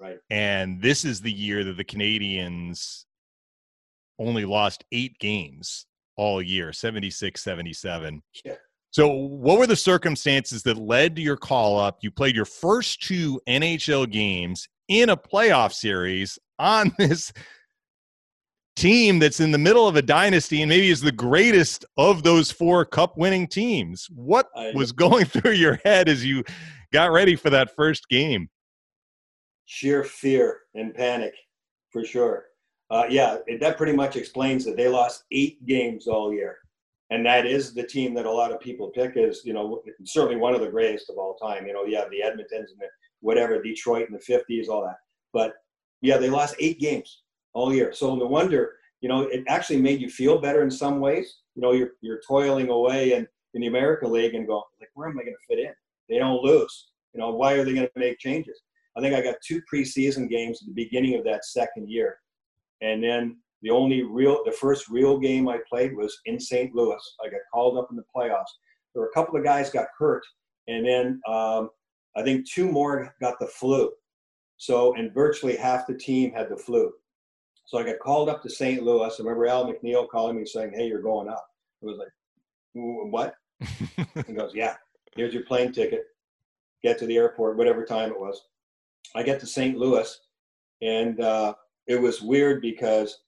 Right. 0.00 0.18
And 0.30 0.80
this 0.80 1.04
is 1.04 1.20
the 1.20 1.32
year 1.32 1.64
that 1.64 1.76
the 1.76 1.84
Canadiens 1.84 3.04
only 4.18 4.44
lost 4.44 4.84
eight 4.92 5.18
games 5.18 5.86
all 6.16 6.42
year 6.42 6.72
76 6.72 7.42
77. 7.42 8.22
Yeah. 8.44 8.54
So, 8.90 9.08
what 9.08 9.58
were 9.58 9.66
the 9.66 9.76
circumstances 9.76 10.62
that 10.62 10.78
led 10.78 11.16
to 11.16 11.22
your 11.22 11.36
call 11.36 11.78
up? 11.78 11.98
You 12.00 12.10
played 12.10 12.34
your 12.34 12.44
first 12.44 13.02
two 13.02 13.40
NHL 13.46 14.10
games 14.10 14.68
in 14.88 15.10
a 15.10 15.16
playoff 15.16 15.72
series 15.72 16.38
on 16.58 16.92
this 16.98 17.32
team 18.76 19.18
that's 19.18 19.40
in 19.40 19.50
the 19.50 19.58
middle 19.58 19.88
of 19.88 19.96
a 19.96 20.02
dynasty 20.02 20.62
and 20.62 20.68
maybe 20.68 20.88
is 20.88 21.00
the 21.00 21.10
greatest 21.10 21.84
of 21.96 22.22
those 22.22 22.50
four 22.50 22.84
cup 22.84 23.16
winning 23.16 23.46
teams. 23.46 24.06
What 24.14 24.48
was 24.74 24.92
going 24.92 25.24
through 25.26 25.52
your 25.52 25.80
head 25.84 26.08
as 26.08 26.24
you 26.24 26.44
got 26.92 27.10
ready 27.10 27.36
for 27.36 27.50
that 27.50 27.74
first 27.74 28.08
game? 28.08 28.48
sheer 29.68 30.02
fear 30.02 30.60
and 30.74 30.94
panic 30.94 31.34
for 31.90 32.02
sure. 32.04 32.46
Uh, 32.90 33.04
yeah, 33.08 33.36
it, 33.46 33.60
that 33.60 33.76
pretty 33.76 33.92
much 33.92 34.16
explains 34.16 34.64
that 34.64 34.76
they 34.76 34.88
lost 34.88 35.24
eight 35.30 35.64
games 35.66 36.08
all 36.08 36.32
year. 36.32 36.56
And 37.10 37.24
that 37.26 37.46
is 37.46 37.74
the 37.74 37.82
team 37.82 38.14
that 38.14 38.26
a 38.26 38.30
lot 38.30 38.50
of 38.50 38.60
people 38.60 38.88
pick 38.88 39.16
as, 39.16 39.42
you 39.44 39.52
know, 39.52 39.82
certainly 40.04 40.36
one 40.36 40.54
of 40.54 40.62
the 40.62 40.70
greatest 40.70 41.10
of 41.10 41.18
all 41.18 41.36
time. 41.36 41.66
You 41.66 41.74
know, 41.74 41.84
yeah, 41.84 42.04
the 42.10 42.22
Edmontons 42.24 42.70
and 42.70 42.80
the 42.80 42.88
whatever, 43.20 43.62
Detroit 43.62 44.08
in 44.08 44.14
the 44.14 44.18
50s, 44.18 44.68
all 44.68 44.82
that. 44.82 44.98
But 45.32 45.54
yeah, 46.00 46.18
they 46.18 46.30
lost 46.30 46.54
eight 46.58 46.78
games 46.78 47.22
all 47.54 47.74
year. 47.74 47.92
So 47.92 48.14
no 48.14 48.26
wonder, 48.26 48.74
you 49.00 49.08
know, 49.08 49.22
it 49.22 49.44
actually 49.48 49.80
made 49.80 50.00
you 50.00 50.10
feel 50.10 50.40
better 50.40 50.62
in 50.62 50.70
some 50.70 51.00
ways. 51.00 51.38
You 51.54 51.62
know, 51.62 51.72
you're, 51.72 51.92
you're 52.00 52.20
toiling 52.26 52.68
away 52.68 53.12
in, 53.12 53.26
in 53.54 53.60
the 53.62 53.66
American 53.66 54.12
League 54.12 54.34
and 54.34 54.46
going, 54.46 54.62
like, 54.80 54.90
where 54.94 55.08
am 55.08 55.18
I 55.18 55.24
going 55.24 55.34
to 55.34 55.46
fit 55.46 55.64
in? 55.64 55.72
They 56.08 56.18
don't 56.18 56.42
lose. 56.42 56.88
You 57.14 57.20
know, 57.20 57.30
why 57.30 57.54
are 57.54 57.64
they 57.64 57.74
going 57.74 57.86
to 57.86 57.98
make 57.98 58.18
changes? 58.18 58.60
I 58.96 59.00
think 59.00 59.14
I 59.14 59.20
got 59.20 59.36
two 59.46 59.62
preseason 59.72 60.28
games 60.28 60.60
at 60.62 60.66
the 60.66 60.74
beginning 60.74 61.16
of 61.16 61.24
that 61.24 61.44
second 61.44 61.88
year. 61.88 62.18
And 62.80 63.02
then 63.02 63.38
the 63.62 63.70
only 63.70 64.02
real, 64.02 64.42
the 64.44 64.52
first 64.52 64.88
real 64.88 65.18
game 65.18 65.48
I 65.48 65.58
played 65.68 65.96
was 65.96 66.18
in 66.26 66.38
St. 66.38 66.74
Louis. 66.74 67.00
I 67.24 67.28
got 67.28 67.40
called 67.52 67.76
up 67.78 67.88
in 67.90 67.96
the 67.96 68.04
playoffs. 68.14 68.52
There 68.94 69.02
were 69.02 69.08
a 69.08 69.12
couple 69.12 69.36
of 69.36 69.44
guys 69.44 69.70
got 69.70 69.86
hurt, 69.98 70.24
and 70.66 70.86
then 70.86 71.20
um, 71.28 71.70
I 72.18 72.22
think 72.24 72.48
two 72.48 72.70
more 72.70 73.14
got 73.20 73.38
the 73.38 73.46
flu. 73.46 73.92
So, 74.56 74.94
and 74.96 75.14
virtually 75.14 75.56
half 75.56 75.86
the 75.86 75.94
team 75.94 76.32
had 76.32 76.48
the 76.48 76.56
flu. 76.56 76.92
So 77.64 77.78
I 77.78 77.84
got 77.84 78.00
called 78.00 78.28
up 78.28 78.42
to 78.42 78.50
St. 78.50 78.82
Louis. 78.82 79.14
I 79.14 79.22
remember 79.22 79.46
Al 79.46 79.72
MacNeil 79.72 80.08
calling 80.08 80.36
me 80.36 80.44
saying, 80.44 80.72
"Hey, 80.74 80.88
you're 80.88 81.00
going 81.00 81.28
up." 81.28 81.46
I 81.82 81.86
was 81.86 81.98
like, 81.98 82.08
"What?" 82.72 83.36
he 84.26 84.32
goes, 84.32 84.52
"Yeah, 84.54 84.76
here's 85.14 85.32
your 85.32 85.44
plane 85.44 85.70
ticket. 85.70 86.06
Get 86.82 86.98
to 86.98 87.06
the 87.06 87.16
airport, 87.16 87.56
whatever 87.56 87.84
time 87.84 88.10
it 88.10 88.18
was." 88.18 88.42
I 89.14 89.22
get 89.22 89.38
to 89.40 89.46
St. 89.46 89.78
Louis, 89.78 90.18
and 90.82 91.20
uh, 91.20 91.54
it 91.86 92.00
was 92.00 92.20
weird 92.20 92.62
because 92.62 93.20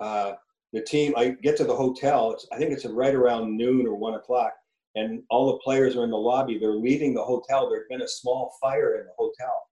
uh, 0.00 0.32
the 0.72 0.82
team. 0.82 1.14
I 1.16 1.30
get 1.30 1.56
to 1.58 1.64
the 1.64 1.76
hotel. 1.76 2.36
I 2.52 2.58
think 2.58 2.72
it's 2.72 2.84
right 2.84 3.14
around 3.14 3.56
noon 3.56 3.86
or 3.86 3.94
one 3.94 4.14
o'clock, 4.14 4.52
and 4.94 5.22
all 5.30 5.52
the 5.52 5.58
players 5.58 5.96
are 5.96 6.04
in 6.04 6.10
the 6.10 6.16
lobby. 6.16 6.58
They're 6.58 6.74
leaving 6.74 7.14
the 7.14 7.24
hotel. 7.24 7.68
There'd 7.68 7.88
been 7.88 8.02
a 8.02 8.08
small 8.08 8.54
fire 8.60 8.96
in 8.96 9.06
the 9.06 9.12
hotel, 9.18 9.62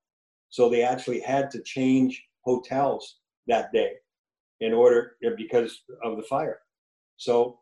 so 0.49 0.69
they 0.69 0.83
actually 0.83 1.21
had 1.21 1.51
to 1.53 1.63
change 1.63 2.23
hotels 2.45 3.17
that 3.47 3.73
day 3.73 3.93
in 4.61 4.73
order 4.73 5.17
because 5.37 5.83
of 6.05 6.17
the 6.17 6.23
fire. 6.23 6.61
So 7.17 7.59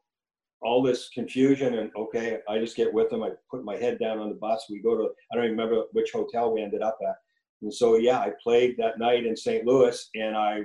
all 0.61 0.83
this 0.83 1.09
confusion 1.11 1.79
and 1.79 1.91
okay, 1.97 2.39
I 2.49 2.59
just 2.59 2.77
get 2.77 2.93
with 2.93 3.11
them. 3.11 3.23
I 3.23 3.31
put 3.51 3.65
my 3.65 3.77
head 3.77 3.99
down 3.99 4.19
on 4.19 4.29
the 4.29 4.35
bus. 4.35 4.67
We 4.69 4.83
go 4.83 4.97
to 4.97 5.09
I 5.33 5.37
don't 5.37 5.51
remember 5.51 5.85
which 5.93 6.11
hotel 6.13 6.53
we 6.53 6.63
ended 6.63 6.83
up 6.83 6.99
at. 7.07 7.15
And 7.63 7.73
so, 7.73 7.97
yeah, 7.97 8.21
I 8.21 8.33
played 8.43 8.77
that 8.79 8.99
night 8.99 9.27
in 9.27 9.37
St. 9.37 9.65
Louis, 9.65 10.09
and 10.15 10.37
I, 10.37 10.63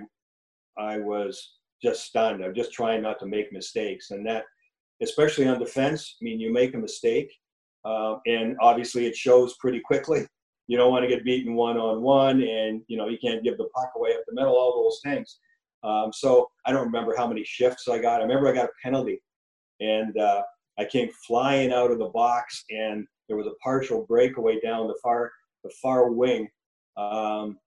I 0.78 1.00
was 1.00 1.56
just 1.82 2.04
stunned. 2.06 2.44
I'm 2.44 2.54
just 2.54 2.72
trying 2.72 3.02
not 3.02 3.20
to 3.20 3.26
make 3.26 3.52
mistakes, 3.52 4.12
and 4.12 4.26
that, 4.28 4.46
especially 5.04 5.48
on 5.48 5.60
defense, 5.60 6.18
I 6.22 6.24
mean, 6.24 6.39
you 6.39 6.52
make 6.52 6.74
a 6.74 6.78
mistake, 6.78 7.32
uh, 7.86 8.16
and 8.26 8.56
obviously 8.62 9.06
it 9.06 9.16
shows 9.16 9.56
pretty 9.60 9.80
quickly. 9.80 10.26
You 10.68 10.78
don't 10.78 10.92
want 10.92 11.04
to 11.04 11.10
get 11.10 11.26
beaten 11.26 11.56
one 11.56 11.78
on 11.78 12.02
one, 12.02 12.42
and 12.42 12.82
you 12.88 12.98
know 12.98 13.08
you 13.08 13.18
can't 13.22 13.44
give 13.44 13.58
the 13.58 13.70
puck 13.76 13.92
away 13.96 14.12
up 14.12 14.22
the 14.28 14.36
middle. 14.36 14.54
All 14.54 14.84
those 14.84 15.00
things. 15.04 15.39
Um, 15.84 16.12
so 16.13 16.50
I 16.66 16.72
don't 16.72 16.86
remember 16.86 17.13
how 17.18 17.28
many 17.28 17.44
shifts 17.44 17.88
I 17.89 18.00
got. 18.00 18.22
I 18.22 18.24
remember 18.24 18.48
I 18.48 18.54
got 18.54 18.66
a 18.66 18.82
penalty, 18.82 19.22
and 19.82 20.18
uh, 20.18 20.44
I 20.80 20.86
came 20.86 21.10
flying 21.28 21.74
out 21.74 21.92
of 21.92 22.00
the 22.00 22.10
box, 22.10 22.63
and 22.70 23.06
there 23.28 23.38
was 23.38 23.48
a 23.48 23.56
partial 23.62 24.06
breakaway 24.08 24.60
down 24.62 24.88
the 24.88 24.98
far 25.04 25.32
the 25.63 25.72
far 25.82 26.12
wing 26.12 26.48
um, 26.98 27.58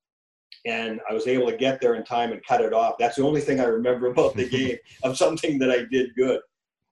and 0.64 1.00
I 1.08 1.14
was 1.14 1.26
able 1.26 1.50
to 1.50 1.56
get 1.56 1.80
there 1.80 1.94
in 1.94 2.04
time 2.04 2.32
and 2.32 2.44
cut 2.44 2.60
it 2.60 2.72
off. 2.72 2.96
That's 2.98 3.16
the 3.16 3.24
only 3.24 3.40
thing 3.40 3.60
I 3.60 3.64
remember 3.64 4.08
about 4.08 4.34
the 4.34 4.48
game 4.48 4.76
of 5.02 5.16
something 5.16 5.58
that 5.58 5.70
I 5.70 5.84
did 5.90 6.14
good. 6.16 6.40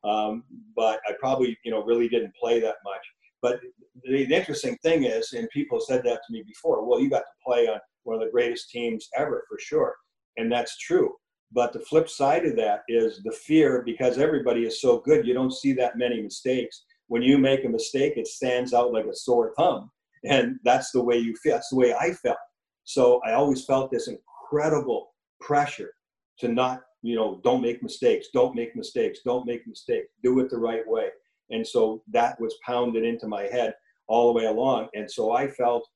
Um, 0.04 0.44
but 0.76 1.00
I 1.08 1.12
probably, 1.18 1.56
you 1.64 1.70
know, 1.70 1.82
really 1.82 2.08
didn't 2.08 2.34
play 2.40 2.60
that 2.60 2.76
much. 2.84 3.00
But 3.40 3.60
the, 4.04 4.24
the, 4.26 4.34
interesting 4.34 4.76
thing 4.82 5.04
is, 5.04 5.32
and 5.32 5.48
people 5.50 5.80
said 5.80 6.02
that 6.04 6.20
to 6.26 6.32
me 6.32 6.42
before, 6.46 6.86
well, 6.86 7.00
you 7.00 7.10
got 7.10 7.20
to 7.20 7.44
play 7.44 7.68
on 7.68 7.78
one 8.04 8.16
of 8.16 8.22
the 8.22 8.30
greatest 8.30 8.70
teams 8.70 9.08
ever 9.16 9.44
for 9.48 9.58
sure. 9.58 9.94
And 10.36 10.50
that's 10.50 10.78
true. 10.78 11.14
But 11.52 11.72
the 11.72 11.80
flip 11.80 12.08
side 12.08 12.44
of 12.44 12.56
that 12.56 12.80
is 12.88 13.22
the 13.22 13.32
fear 13.32 13.82
because 13.84 14.18
everybody 14.18 14.64
is 14.64 14.80
so 14.80 14.98
good, 14.98 15.26
you 15.26 15.34
don't 15.34 15.52
see 15.52 15.72
that 15.74 15.96
many 15.96 16.20
mistakes. 16.20 16.84
When 17.08 17.22
you 17.22 17.38
make 17.38 17.64
a 17.64 17.68
mistake, 17.68 18.14
it 18.16 18.26
stands 18.26 18.74
out 18.74 18.92
like 18.92 19.06
a 19.06 19.14
sore 19.14 19.52
thumb 19.56 19.90
and 20.24 20.58
that's 20.64 20.90
the 20.90 21.02
way 21.02 21.18
you 21.18 21.34
feel 21.42 21.54
that's 21.54 21.68
the 21.68 21.76
way 21.76 21.94
i 21.94 22.10
felt 22.12 22.36
so 22.84 23.20
i 23.26 23.32
always 23.32 23.64
felt 23.64 23.90
this 23.90 24.08
incredible 24.08 25.12
pressure 25.40 25.92
to 26.38 26.48
not 26.48 26.80
you 27.04 27.14
know 27.14 27.40
don't 27.44 27.60
make 27.60 27.82
mistakes 27.82 28.28
don't 28.32 28.54
make 28.54 28.74
mistakes 28.74 29.20
don't 29.24 29.46
make 29.46 29.66
mistakes 29.66 30.08
do 30.22 30.40
it 30.40 30.50
the 30.50 30.56
right 30.56 30.86
way. 30.88 31.08
And 31.50 31.64
so 31.66 32.02
that 32.10 32.40
was 32.40 32.56
pounded 32.64 33.04
into 33.04 33.28
my 33.28 33.42
head 33.42 33.74
all 34.08 34.32
the 34.32 34.38
way 34.38 34.46
along. 34.46 34.88
And 34.94 35.10
so 35.10 35.32
i 35.32 35.46
felt 35.46 35.86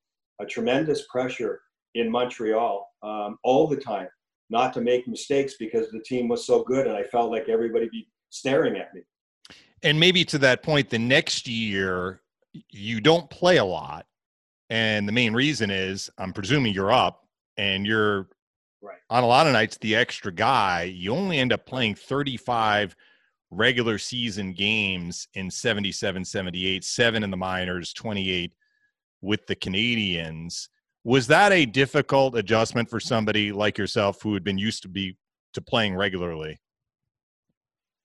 a 0.40 0.46
tremendous 0.46 1.06
pressure 1.11 1.61
in 1.94 2.11
montreal 2.11 2.86
um, 3.02 3.38
all 3.42 3.66
the 3.66 3.76
time 3.76 4.09
not 4.50 4.72
to 4.74 4.80
make 4.80 5.09
mistakes 5.09 5.54
because 5.59 5.90
the 5.90 6.00
team 6.00 6.28
was 6.28 6.46
so 6.46 6.62
good 6.62 6.86
and 6.86 6.96
i 6.96 7.02
felt 7.02 7.30
like 7.30 7.48
everybody 7.48 7.88
be 7.90 8.06
staring 8.30 8.76
at 8.76 8.94
me. 8.94 9.00
And 9.82 9.98
maybe 9.98 10.24
to 10.26 10.38
that 10.38 10.62
point 10.62 10.90
the 10.90 10.98
next 10.98 11.48
year 11.48 12.20
you 12.70 13.00
don't 13.00 13.28
play 13.30 13.56
a 13.56 13.64
lot. 13.64 14.06
And 14.70 15.09
the 15.09 15.12
main 15.12 15.32
reason 15.32 15.70
is 15.70 16.11
I'm 16.18 16.32
presuming 16.32 16.74
you're 16.74 16.92
up 16.92 17.26
and 17.56 17.86
you're 17.86 18.28
right. 18.83 18.99
on 19.11 19.22
a 19.22 19.26
lot 19.26 19.47
of 19.47 19.53
nights 19.53 19.76
the 19.79 19.97
extra 19.97 20.33
guy. 20.33 20.85
You 20.85 21.12
only 21.12 21.39
end 21.39 21.53
up 21.53 21.66
playing 21.66 21.95
35 21.95 22.95
regular 23.51 23.99
season 23.99 24.53
games 24.53 25.29
in 25.35 25.51
77, 25.51 26.24
78, 26.24 26.85
seven 26.85 27.22
in 27.22 27.31
the 27.31 27.37
minors, 27.37 27.93
28 27.93 28.53
with 29.20 29.47
the 29.47 29.57
Canadiens. 29.57 30.68
Was 31.05 31.26
that 31.29 31.53
a 31.53 31.64
difficult 31.64 32.37
adjustment 32.37 32.91
for 32.91 33.01
somebody 33.01 33.53
like 33.53 33.79
yourself 33.79 34.20
who 34.22 34.35
had 34.35 34.45
been 34.45 34.59
used 34.59 34.83
to 34.83 34.89
be 34.89 35.16
to 35.55 35.61
playing 35.61 35.97
regularly? 35.97 36.59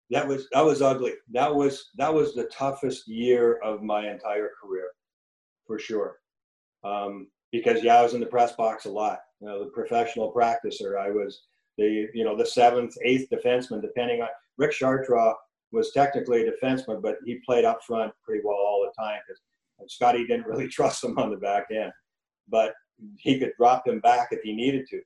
That 0.10 0.28
was 0.28 0.48
that 0.52 0.64
was 0.64 0.82
ugly. 0.82 1.14
That 1.32 1.54
was 1.54 1.90
that 1.98 2.14
was 2.14 2.36
the 2.36 2.46
toughest 2.46 3.08
year 3.08 3.56
of 3.64 3.82
my 3.82 4.10
entire 4.10 4.52
career 4.62 4.90
for 5.66 5.80
sure. 5.80 6.18
Um, 6.84 7.28
because 7.52 7.84
yeah, 7.84 7.98
I 7.98 8.04
was 8.04 8.14
in 8.14 8.20
the 8.20 8.26
press 8.28 8.54
box 8.54 8.86
a 8.86 8.92
lot. 8.92 9.20
You 9.44 9.50
know, 9.50 9.60
the 9.66 9.72
professional 9.72 10.32
practicer. 10.32 10.98
I 10.98 11.10
was 11.10 11.42
the 11.78 12.08
you 12.14 12.24
know 12.24 12.38
the 12.38 12.46
seventh, 12.46 12.96
eighth 13.04 13.28
defenseman, 13.30 13.82
depending 13.82 14.22
on 14.22 14.30
Rick 14.58 14.72
Chartrand 14.72 15.34
was 15.74 15.92
technically 15.92 16.48
a 16.48 16.52
defenseman, 16.52 17.02
but 17.02 17.18
he 17.26 17.42
played 17.46 17.66
up 17.66 17.84
front 17.84 18.14
pretty 18.24 18.42
well 18.46 18.56
all 18.56 18.88
the 18.88 19.04
time 19.04 19.20
because 19.28 19.42
Scotty 19.94 20.26
didn't 20.26 20.48
really 20.48 20.68
trust 20.70 21.04
him 21.04 21.18
on 21.20 21.30
the 21.30 21.36
back 21.36 21.66
end. 21.72 21.92
But 22.48 22.74
he 23.18 23.38
could 23.38 23.52
drop 23.58 23.86
him 23.86 24.00
back 24.00 24.30
if 24.32 24.40
he 24.44 24.54
needed 24.54 24.88
to. 24.92 25.02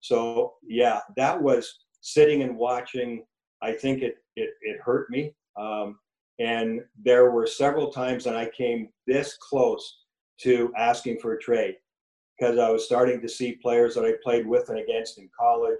So 0.00 0.54
yeah, 0.62 1.00
that 1.16 1.42
was 1.42 1.80
sitting 2.02 2.42
and 2.42 2.56
watching. 2.56 3.24
I 3.62 3.72
think 3.72 4.02
it 4.02 4.18
it, 4.36 4.50
it 4.60 4.80
hurt 4.80 5.10
me. 5.10 5.34
Um, 5.56 5.98
and 6.38 6.82
there 7.02 7.32
were 7.32 7.48
several 7.48 7.90
times 7.90 8.22
that 8.24 8.36
I 8.36 8.48
came 8.56 8.90
this 9.08 9.36
close 9.40 10.02
to 10.42 10.72
asking 10.76 11.18
for 11.18 11.32
a 11.32 11.40
trade 11.40 11.74
because 12.42 12.58
I 12.58 12.70
was 12.70 12.84
starting 12.84 13.20
to 13.20 13.28
see 13.28 13.52
players 13.62 13.94
that 13.94 14.04
I 14.04 14.14
played 14.22 14.46
with 14.46 14.68
and 14.68 14.80
against 14.80 15.18
in 15.18 15.28
college, 15.38 15.78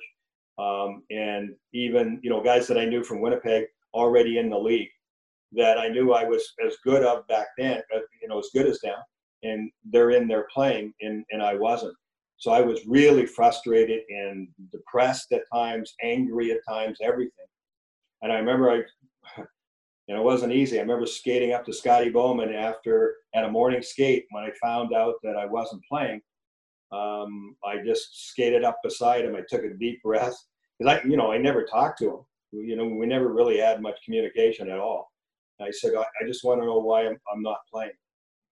um, 0.59 1.03
and 1.11 1.55
even 1.75 2.21
you 2.23 2.31
know 2.31 2.41
guys 2.41 2.69
that 2.69 2.79
I 2.79 2.85
knew 2.85 3.03
from 3.03 3.21
Winnipeg 3.21 3.65
already 3.95 4.39
in 4.39 4.49
the 4.49 4.59
league 4.59 4.91
that 5.55 5.77
I 5.77 5.89
knew 5.89 6.13
I 6.13 6.25
was 6.25 6.55
as 6.65 6.77
good 6.85 7.03
of 7.03 7.27
back 7.27 7.49
then, 7.59 7.83
uh, 7.95 7.99
you 8.23 8.29
know, 8.29 8.39
as 8.39 8.49
good 8.55 8.67
as 8.67 8.81
them, 8.81 8.97
and 9.43 9.71
they're 9.91 10.13
in 10.13 10.29
there 10.29 10.47
playing, 10.55 10.95
and 11.01 11.25
and 11.33 11.43
I 11.43 11.57
wasn't. 11.57 11.97
So 12.37 12.53
I 12.53 12.61
was 12.61 12.87
really 12.87 13.27
frustrated 13.27 14.03
and 14.09 14.47
depressed 14.71 15.33
at 15.33 15.43
times, 15.53 15.95
angry 16.03 16.53
at 16.53 16.61
times, 16.69 16.99
everything. 17.03 17.47
And 18.23 18.33
I 18.33 18.37
remember 18.37 18.71
I, 18.71 18.83
and 20.09 20.19
it 20.19 20.23
wasn't 20.23 20.53
easy. 20.53 20.79
I 20.79 20.83
remember 20.83 21.07
skating 21.07 21.53
up 21.53 21.65
to 21.67 21.73
Scotty 21.73 22.11
Bowman 22.11 22.53
after 22.53 23.17
at 23.35 23.45
a 23.45 23.51
morning 23.51 23.83
skate 23.83 24.27
when 24.31 24.45
I 24.45 24.51
found 24.61 24.95
out 24.95 25.15
that 25.25 25.37
I 25.37 25.47
wasn't 25.47 25.83
playing. 25.89 26.21
Um, 26.93 27.57
I 27.65 27.79
just 27.85 28.29
skated 28.29 28.65
up 28.65 28.79
beside 28.85 29.25
him. 29.25 29.35
I 29.35 29.43
took 29.49 29.65
a 29.65 29.75
deep 29.75 30.03
breath 30.03 30.37
because 30.79 30.99
I, 30.99 31.07
you 31.07 31.17
know, 31.17 31.33
I 31.33 31.39
never 31.39 31.65
talked 31.65 31.99
to 32.01 32.09
him. 32.11 32.21
You 32.53 32.77
know, 32.77 32.87
we 32.87 33.07
never 33.07 33.33
really 33.33 33.59
had 33.59 33.81
much 33.81 33.99
communication 34.05 34.71
at 34.71 34.79
all. 34.79 35.11
I 35.61 35.71
said, 35.71 35.93
I, 35.95 36.03
I 36.03 36.27
just 36.27 36.45
want 36.45 36.61
to 36.61 36.67
know 36.67 36.79
why 36.79 37.07
I'm, 37.07 37.17
I'm 37.33 37.43
not 37.43 37.59
playing. 37.73 37.93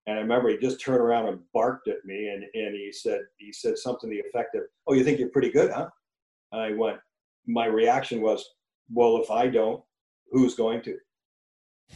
And 0.07 0.19
I 0.19 0.23
remember 0.23 0.49
he 0.49 0.57
just 0.57 0.81
turned 0.81 1.01
around 1.01 1.29
and 1.29 1.41
barked 1.53 1.89
at 1.89 2.05
me, 2.05 2.29
and, 2.29 2.45
and 2.55 2.75
he 2.75 2.91
said 2.91 3.21
he 3.37 3.53
said 3.53 3.77
something 3.77 4.09
to 4.11 4.17
the 4.17 4.29
effect 4.29 4.55
of, 4.55 4.63
"Oh, 4.87 4.95
you 4.95 5.05
think 5.05 5.19
you're 5.19 5.29
pretty 5.29 5.51
good, 5.51 5.71
huh?" 5.71 5.89
And 6.53 6.61
I 6.61 6.73
went. 6.73 6.99
My 7.47 7.67
reaction 7.67 8.23
was, 8.23 8.45
"Well, 8.91 9.19
if 9.23 9.31
I 9.31 9.49
don't, 9.49 9.83
who's 10.33 10.55
going 10.55 10.83
to?" 10.83 10.97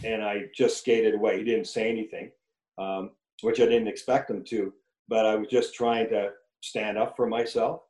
And 0.05 0.23
I 0.23 0.43
just 0.55 0.79
skated 0.79 1.15
away. 1.15 1.39
He 1.39 1.45
didn't 1.45 1.67
say 1.67 1.89
anything, 1.89 2.31
um, 2.77 3.13
which 3.41 3.61
I 3.61 3.65
didn't 3.65 3.89
expect 3.89 4.31
him 4.31 4.45
to. 4.45 4.73
But 5.09 5.27
I 5.27 5.37
was 5.37 5.49
just 5.49 5.75
trying 5.75 6.09
to 6.11 6.31
stand 6.63 6.97
up 6.99 7.15
for 7.17 7.27
myself, 7.27 7.81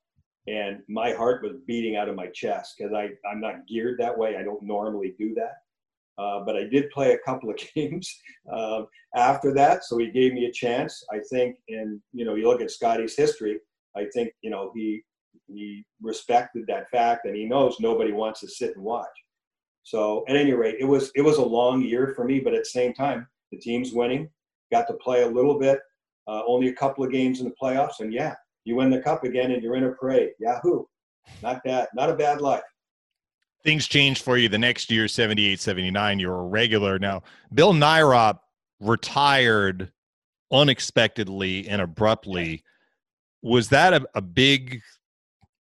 and 0.46 0.80
my 0.88 1.12
heart 1.12 1.42
was 1.42 1.56
beating 1.66 1.96
out 1.96 2.08
of 2.08 2.16
my 2.16 2.26
chest 2.28 2.74
because 2.76 2.92
I'm 2.94 3.40
not 3.40 3.66
geared 3.68 3.98
that 4.00 4.16
way. 4.16 4.36
I 4.36 4.42
don't 4.42 4.62
normally 4.62 5.14
do 5.18 5.34
that. 5.34 5.54
Uh, 6.16 6.40
but 6.44 6.56
I 6.56 6.64
did 6.64 6.90
play 6.90 7.12
a 7.12 7.18
couple 7.18 7.50
of 7.50 7.58
games 7.74 8.20
um, 8.52 8.86
after 9.16 9.52
that, 9.54 9.84
so 9.84 9.98
he 9.98 10.10
gave 10.10 10.32
me 10.32 10.46
a 10.46 10.52
chance. 10.52 11.04
I 11.12 11.18
think, 11.30 11.56
and 11.68 12.00
you 12.12 12.24
know, 12.24 12.34
you 12.34 12.48
look 12.48 12.60
at 12.60 12.70
Scotty's 12.70 13.16
history. 13.16 13.58
I 13.96 14.06
think 14.14 14.30
you 14.42 14.50
know 14.50 14.70
he 14.74 15.02
he 15.48 15.84
respected 16.00 16.64
that 16.68 16.88
fact, 16.90 17.26
and 17.26 17.36
he 17.36 17.46
knows 17.46 17.80
nobody 17.80 18.12
wants 18.12 18.40
to 18.40 18.48
sit 18.48 18.76
and 18.76 18.84
watch. 18.84 19.08
So 19.82 20.24
at 20.28 20.36
any 20.36 20.52
rate, 20.52 20.76
it 20.78 20.84
was 20.84 21.10
it 21.14 21.22
was 21.22 21.38
a 21.38 21.44
long 21.44 21.82
year 21.82 22.12
for 22.14 22.24
me, 22.24 22.40
but 22.40 22.54
at 22.54 22.60
the 22.60 22.70
same 22.70 22.94
time, 22.94 23.26
the 23.50 23.58
team's 23.58 23.92
winning. 23.92 24.30
Got 24.72 24.86
to 24.88 24.94
play 24.94 25.22
a 25.22 25.28
little 25.28 25.58
bit, 25.58 25.80
uh, 26.26 26.42
only 26.46 26.68
a 26.68 26.72
couple 26.72 27.04
of 27.04 27.10
games 27.10 27.40
in 27.40 27.46
the 27.46 27.54
playoffs, 27.60 28.00
and 28.00 28.12
yeah, 28.12 28.34
you 28.64 28.76
win 28.76 28.90
the 28.90 29.00
cup 29.00 29.24
again, 29.24 29.52
and 29.52 29.62
you're 29.62 29.76
in 29.76 29.84
a 29.84 29.92
parade. 29.92 30.30
Yahoo! 30.38 30.84
Not 31.42 31.62
bad, 31.64 31.88
not 31.94 32.10
a 32.10 32.14
bad 32.14 32.40
life. 32.40 32.62
Things 33.62 33.86
changed 33.86 34.22
for 34.22 34.36
you 34.36 34.48
the 34.48 34.58
next 34.58 34.90
year 34.90 35.08
78 35.08 35.58
79 35.58 36.18
you're 36.18 36.38
a 36.38 36.42
regular. 36.42 36.98
Now 36.98 37.22
bill 37.54 37.72
nyrop 37.72 38.40
retired 38.80 39.90
unexpectedly 40.52 41.66
and 41.68 41.80
abruptly. 41.80 42.62
Was 43.42 43.70
that 43.70 43.94
a, 43.94 44.06
a 44.14 44.20
big 44.20 44.80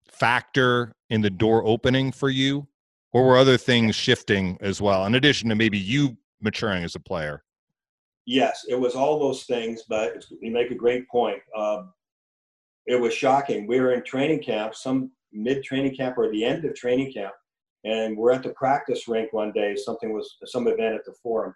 factor 0.09 0.93
in 1.09 1.21
the 1.21 1.29
door 1.29 1.65
opening 1.65 2.11
for 2.11 2.29
you 2.29 2.67
or 3.13 3.25
were 3.25 3.37
other 3.37 3.57
things 3.57 3.95
shifting 3.95 4.57
as 4.61 4.81
well 4.81 5.05
in 5.05 5.15
addition 5.15 5.49
to 5.49 5.55
maybe 5.55 5.77
you 5.77 6.17
maturing 6.41 6.83
as 6.83 6.95
a 6.95 6.99
player 6.99 7.43
yes 8.25 8.65
it 8.69 8.75
was 8.75 8.95
all 8.95 9.19
those 9.19 9.43
things 9.43 9.83
but 9.87 10.25
you 10.41 10.51
make 10.51 10.71
a 10.71 10.75
great 10.75 11.07
point 11.09 11.39
um, 11.57 11.91
it 12.85 12.99
was 12.99 13.13
shocking 13.13 13.67
we 13.67 13.79
were 13.79 13.93
in 13.93 14.03
training 14.03 14.41
camp 14.41 14.75
some 14.75 15.11
mid 15.31 15.63
training 15.63 15.95
camp 15.95 16.17
or 16.17 16.31
the 16.31 16.43
end 16.43 16.63
of 16.65 16.75
training 16.75 17.11
camp 17.11 17.33
and 17.83 18.17
we're 18.17 18.31
at 18.31 18.43
the 18.43 18.49
practice 18.49 19.07
rink 19.07 19.33
one 19.33 19.51
day. 19.51 19.75
Something 19.75 20.13
was 20.13 20.37
some 20.45 20.67
event 20.67 20.95
at 20.95 21.05
the 21.05 21.13
forum, 21.21 21.53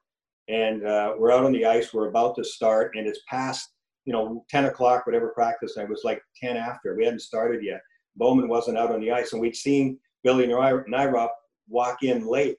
and 0.47 0.85
uh, 0.85 1.13
we're 1.17 1.31
out 1.31 1.45
on 1.45 1.53
the 1.53 1.65
ice. 1.65 1.93
We're 1.93 2.09
about 2.09 2.35
to 2.35 2.43
start, 2.43 2.95
and 2.95 3.07
it's 3.07 3.21
past 3.29 3.69
you 4.05 4.13
know 4.13 4.45
10 4.49 4.65
o'clock, 4.65 5.05
whatever 5.05 5.29
practice. 5.29 5.75
And 5.75 5.85
it 5.85 5.89
was 5.89 6.03
like 6.03 6.21
10 6.41 6.57
after. 6.57 6.95
We 6.95 7.05
hadn't 7.05 7.21
started 7.21 7.63
yet. 7.63 7.81
Bowman 8.15 8.47
wasn't 8.47 8.77
out 8.77 8.91
on 8.91 9.01
the 9.01 9.11
ice, 9.11 9.33
and 9.33 9.41
we'd 9.41 9.55
seen 9.55 9.99
Billy 10.23 10.47
Nyrop 10.47 11.29
walk 11.69 12.03
in 12.03 12.27
late, 12.27 12.57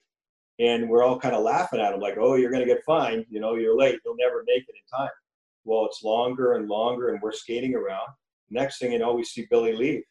and 0.58 0.88
we're 0.88 1.02
all 1.02 1.18
kind 1.18 1.34
of 1.34 1.42
laughing 1.42 1.80
at 1.80 1.94
him, 1.94 2.00
like, 2.00 2.16
"Oh, 2.18 2.34
you're 2.34 2.50
going 2.50 2.66
to 2.66 2.74
get 2.74 2.84
fined. 2.84 3.26
You 3.30 3.40
know, 3.40 3.54
you're 3.54 3.76
late. 3.76 4.00
You'll 4.04 4.16
never 4.16 4.44
make 4.46 4.64
it 4.68 4.74
in 4.74 4.98
time." 4.98 5.10
Well, 5.64 5.86
it's 5.86 6.02
longer 6.02 6.54
and 6.54 6.68
longer, 6.68 7.10
and 7.10 7.20
we're 7.20 7.32
skating 7.32 7.74
around. 7.74 8.08
Next 8.50 8.78
thing 8.78 8.92
you 8.92 8.98
know, 8.98 9.14
we 9.14 9.24
see 9.24 9.46
Billy 9.50 9.74
leave 9.74 10.02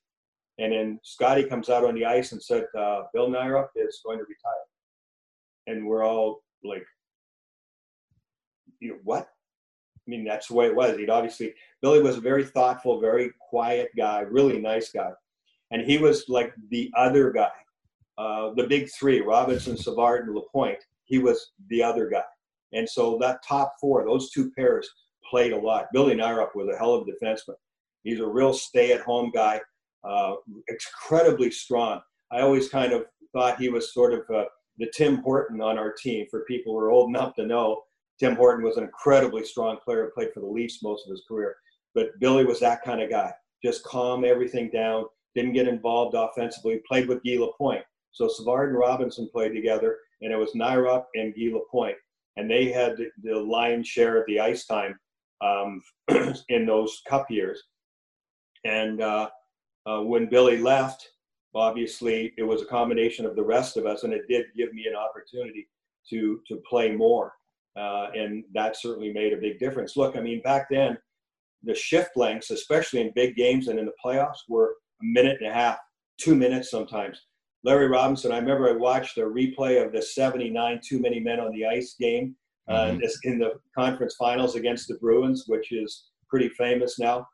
and 0.60 0.74
then 0.74 1.00
Scotty 1.04 1.44
comes 1.44 1.70
out 1.70 1.86
on 1.86 1.94
the 1.94 2.06
ice 2.06 2.32
and 2.32 2.42
said, 2.42 2.66
uh, 2.78 3.04
Bill 3.14 3.30
Nyrop 3.30 3.68
is 3.76 4.02
going 4.04 4.18
to 4.18 4.24
retire. 4.24 4.54
And 5.68 5.86
we're 5.86 6.04
all 6.04 6.44
like, 6.64 6.86
you 8.80 8.90
know, 8.90 8.98
what? 9.04 9.24
I 9.24 10.10
mean, 10.10 10.24
that's 10.24 10.48
the 10.48 10.56
way 10.56 10.68
it 10.68 10.76
was. 10.76 10.98
He'd 10.98 11.10
obviously, 11.10 11.54
Billy 11.82 12.02
was 12.02 12.18
a 12.18 12.22
very 12.22 12.44
thoughtful, 12.44 13.00
very 13.00 13.32
quiet 13.50 13.90
guy, 13.96 14.22
really 14.22 14.60
nice 14.60 14.92
guy. 14.92 15.12
And 15.70 15.82
he 15.82 15.98
was 15.98 16.26
like 16.28 16.54
the 16.70 16.92
other 16.96 17.32
guy, 17.32 17.52
uh, 18.18 18.52
the 18.56 18.68
big 18.68 18.90
three, 18.98 19.22
Robinson, 19.22 19.78
Savard, 19.78 20.26
and 20.26 20.36
Lapointe. 20.36 20.84
He 21.06 21.20
was 21.20 21.52
the 21.70 21.84
other 21.84 22.10
guy. 22.10 22.24
And 22.74 22.88
so 22.90 23.18
that 23.22 23.40
top 23.48 23.74
four, 23.80 24.06
those 24.06 24.32
two 24.32 24.52
pairs 24.52 24.90
played 25.30 25.54
a 25.54 25.58
lot. 25.58 25.88
Billy 25.94 26.16
Nyrop 26.16 26.56
was 26.56 26.68
a 26.74 26.78
hell 26.78 26.94
of 26.94 27.08
a 27.08 27.12
defenseman. 27.12 27.56
He's 28.04 28.20
a 28.20 28.28
real 28.28 28.54
stay 28.54 28.92
at 28.92 29.02
home 29.02 29.32
guy 29.34 29.62
uh, 30.04 30.36
incredibly 30.68 31.52
strong. 31.52 32.02
I 32.32 32.42
always 32.42 32.70
kind 32.70 32.94
of 32.94 33.06
thought 33.34 33.60
he 33.60 33.70
was 33.70 33.94
sort 33.94 34.14
of 34.14 34.22
uh, 34.34 34.46
the 34.78 34.92
Tim 34.96 35.18
Horton 35.18 35.62
on 35.62 35.78
our 35.78 35.94
team. 35.94 36.26
For 36.30 36.46
people 36.46 36.74
who 36.74 36.80
are 36.80 36.92
old 36.92 37.10
enough 37.10 37.36
to 37.36 37.46
know, 37.46 37.82
Tim 38.20 38.36
Horton 38.36 38.64
was 38.64 38.78
an 38.78 38.84
incredibly 38.84 39.44
strong 39.44 39.78
player, 39.84 40.06
who 40.06 40.12
played 40.12 40.34
for 40.34 40.40
the 40.40 40.48
Leafs 40.48 40.82
most 40.82 41.06
of 41.06 41.12
his 41.12 41.24
career. 41.28 41.56
But 41.94 42.20
Billy 42.20 42.46
was 42.46 42.60
that 42.60 42.84
kind 42.84 43.02
of 43.02 43.10
guy, 43.10 43.32
just 43.64 43.84
calm 43.84 44.24
everything 44.24 44.70
down, 44.72 45.06
didn't 45.36 45.54
get 45.54 45.68
involved 45.68 46.16
offensively, 46.16 46.82
played 46.88 47.08
with 47.08 47.24
Guy 47.24 47.38
Lapointe. 47.38 47.84
So 48.12 48.28
Savard 48.28 48.70
and 48.70 48.78
Robinson 48.78 49.30
played 49.32 49.54
together, 49.54 49.98
and 50.22 50.32
it 50.32 50.38
was 50.38 50.54
Nyrop 50.54 51.06
and 51.16 51.34
Guy 51.36 51.52
Lapointe. 51.54 51.98
And 52.38 52.50
they 52.50 52.72
had 52.72 52.98
the, 52.98 53.10
the 53.24 53.40
lion's 53.40 53.88
share 53.88 54.18
of 54.20 54.26
the 54.28 54.40
ice 54.40 54.66
time 54.66 55.00
um, 55.42 55.82
in 56.50 56.66
those 56.66 57.02
cup 57.08 57.30
years. 57.30 57.64
And 58.66 59.02
uh, 59.02 59.30
uh, 59.86 60.02
when 60.02 60.30
Billy 60.30 60.58
left, 60.58 61.10
obviously 61.56 62.34
it 62.38 62.44
was 62.44 62.62
a 62.62 62.66
combination 62.66 63.26
of 63.26 63.36
the 63.36 63.44
rest 63.44 63.78
of 63.78 63.86
us, 63.86 64.04
and 64.04 64.14
it 64.14 64.28
did 64.28 64.46
give 64.56 64.74
me 64.74 64.86
an 64.88 64.96
opportunity 64.96 65.68
to 66.10 66.42
to 66.48 66.62
play 66.70 66.92
more, 66.92 67.34
uh, 67.76 68.08
and 68.16 68.44
that 68.54 68.78
certainly 68.78 69.12
made 69.12 69.34
a 69.34 69.38
big 69.38 69.60
difference. 69.60 69.98
Look, 69.98 70.16
I 70.16 70.22
mean, 70.22 70.42
back 70.42 70.68
then, 70.70 70.98
the 71.64 71.76
shift 71.76 72.12
lengths, 72.16 72.52
especially 72.52 73.02
in 73.02 73.12
big 73.16 73.36
games 73.36 73.68
and 73.68 73.80
in 73.80 73.86
the 73.86 73.94
playoffs, 74.04 74.40
were 74.48 74.76
a 75.02 75.06
minute 75.06 75.38
and 75.42 75.50
a 75.50 75.54
half, 75.54 75.78
two 76.18 76.36
minutes 76.36 76.70
sometimes. 76.70 77.22
Larry 77.64 77.88
Robinson, 77.88 78.32
I 78.32 78.38
remember 78.38 78.70
I 78.70 78.74
watched 78.74 79.18
a 79.18 79.22
replay 79.22 79.84
of 79.84 79.92
the 79.92 80.02
79 80.02 80.80
too 80.84 81.00
many 81.00 81.20
men 81.20 81.40
on 81.40 81.52
the 81.52 81.66
ice 81.66 81.96
game 82.00 82.36
uh, 82.70 82.92
mm-hmm. 82.92 83.00
in 83.24 83.40
the 83.40 83.54
conference 83.76 84.16
finals 84.16 84.56
against 84.56 84.88
the 84.88 84.96
Bruins, 84.96 85.46
which 85.48 85.72
is 85.72 86.06
pretty 86.30 86.50
famous 86.50 87.00
now 87.00 87.28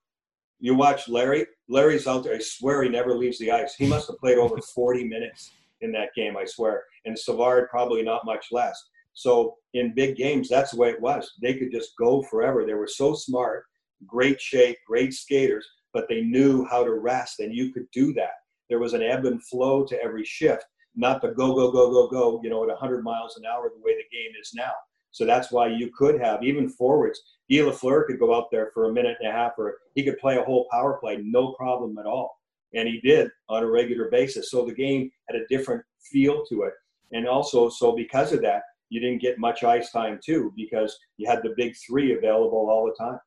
you 0.63 0.73
watch 0.73 1.09
Larry. 1.09 1.45
Larry's 1.67 2.07
out 2.07 2.23
there. 2.23 2.35
I 2.35 2.39
swear 2.39 2.83
he 2.83 2.89
never 2.89 3.17
leaves 3.17 3.37
the 3.37 3.51
ice. 3.51 3.75
He 3.75 3.85
must 3.85 4.07
have 4.07 4.17
played 4.17 4.37
over 4.37 4.55
40 4.73 5.03
minutes 5.03 5.51
in 5.81 5.91
that 5.91 6.15
game. 6.15 6.37
I 6.37 6.45
swear. 6.45 6.83
And 7.03 7.19
Savard 7.19 7.69
probably 7.69 8.01
not 8.01 8.25
much 8.25 8.45
less. 8.49 8.81
So 9.13 9.57
in 9.73 9.93
big 9.93 10.15
games, 10.15 10.47
that's 10.47 10.71
the 10.71 10.77
way 10.77 10.89
it 10.91 11.01
was. 11.01 11.33
They 11.41 11.55
could 11.55 11.69
just 11.69 11.91
go 11.99 12.23
forever. 12.23 12.65
They 12.65 12.75
were 12.75 12.87
so 12.87 13.13
smart, 13.13 13.65
great 14.07 14.39
shape, 14.39 14.77
great 14.87 15.13
skaters, 15.13 15.67
but 15.93 16.05
they 16.07 16.21
knew 16.21 16.65
how 16.71 16.85
to 16.85 16.93
rest, 16.93 17.41
and 17.41 17.53
you 17.53 17.73
could 17.73 17.87
do 17.91 18.13
that. 18.13 18.31
There 18.73 18.79
was 18.79 18.95
an 18.95 19.03
ebb 19.03 19.25
and 19.25 19.39
flow 19.45 19.85
to 19.85 20.03
every 20.03 20.25
shift, 20.25 20.65
not 20.95 21.21
the 21.21 21.27
go, 21.27 21.53
go, 21.53 21.71
go, 21.71 21.91
go, 21.91 22.07
go, 22.07 22.41
you 22.43 22.49
know, 22.49 22.63
at 22.63 22.69
100 22.69 23.03
miles 23.03 23.37
an 23.37 23.45
hour 23.45 23.69
the 23.69 23.79
way 23.83 23.95
the 23.95 24.17
game 24.17 24.31
is 24.41 24.55
now. 24.55 24.71
So 25.11 25.27
that's 25.27 25.51
why 25.51 25.67
you 25.67 25.91
could 25.95 26.19
have 26.19 26.41
even 26.41 26.67
forwards. 26.67 27.21
Guy 27.51 27.57
Lafleur 27.57 28.07
could 28.07 28.17
go 28.17 28.35
out 28.35 28.49
there 28.49 28.71
for 28.73 28.89
a 28.89 28.91
minute 28.91 29.17
and 29.19 29.29
a 29.29 29.31
half, 29.31 29.51
or 29.59 29.75
he 29.93 30.03
could 30.03 30.17
play 30.17 30.37
a 30.37 30.43
whole 30.43 30.65
power 30.71 30.97
play, 30.99 31.19
no 31.21 31.51
problem 31.51 31.99
at 31.99 32.07
all. 32.07 32.35
And 32.73 32.87
he 32.87 32.99
did 33.01 33.29
on 33.47 33.61
a 33.61 33.69
regular 33.69 34.09
basis. 34.09 34.49
So 34.49 34.65
the 34.65 34.73
game 34.73 35.11
had 35.29 35.39
a 35.39 35.45
different 35.49 35.83
feel 36.11 36.43
to 36.47 36.63
it. 36.63 36.73
And 37.11 37.27
also, 37.27 37.69
so 37.69 37.95
because 37.95 38.33
of 38.33 38.41
that, 38.41 38.63
you 38.89 38.99
didn't 38.99 39.21
get 39.21 39.37
much 39.37 39.63
ice 39.63 39.91
time 39.91 40.19
too, 40.25 40.51
because 40.55 40.97
you 41.17 41.29
had 41.29 41.43
the 41.43 41.53
big 41.55 41.75
three 41.87 42.17
available 42.17 42.71
all 42.71 42.87
the 42.87 43.05
time. 43.05 43.19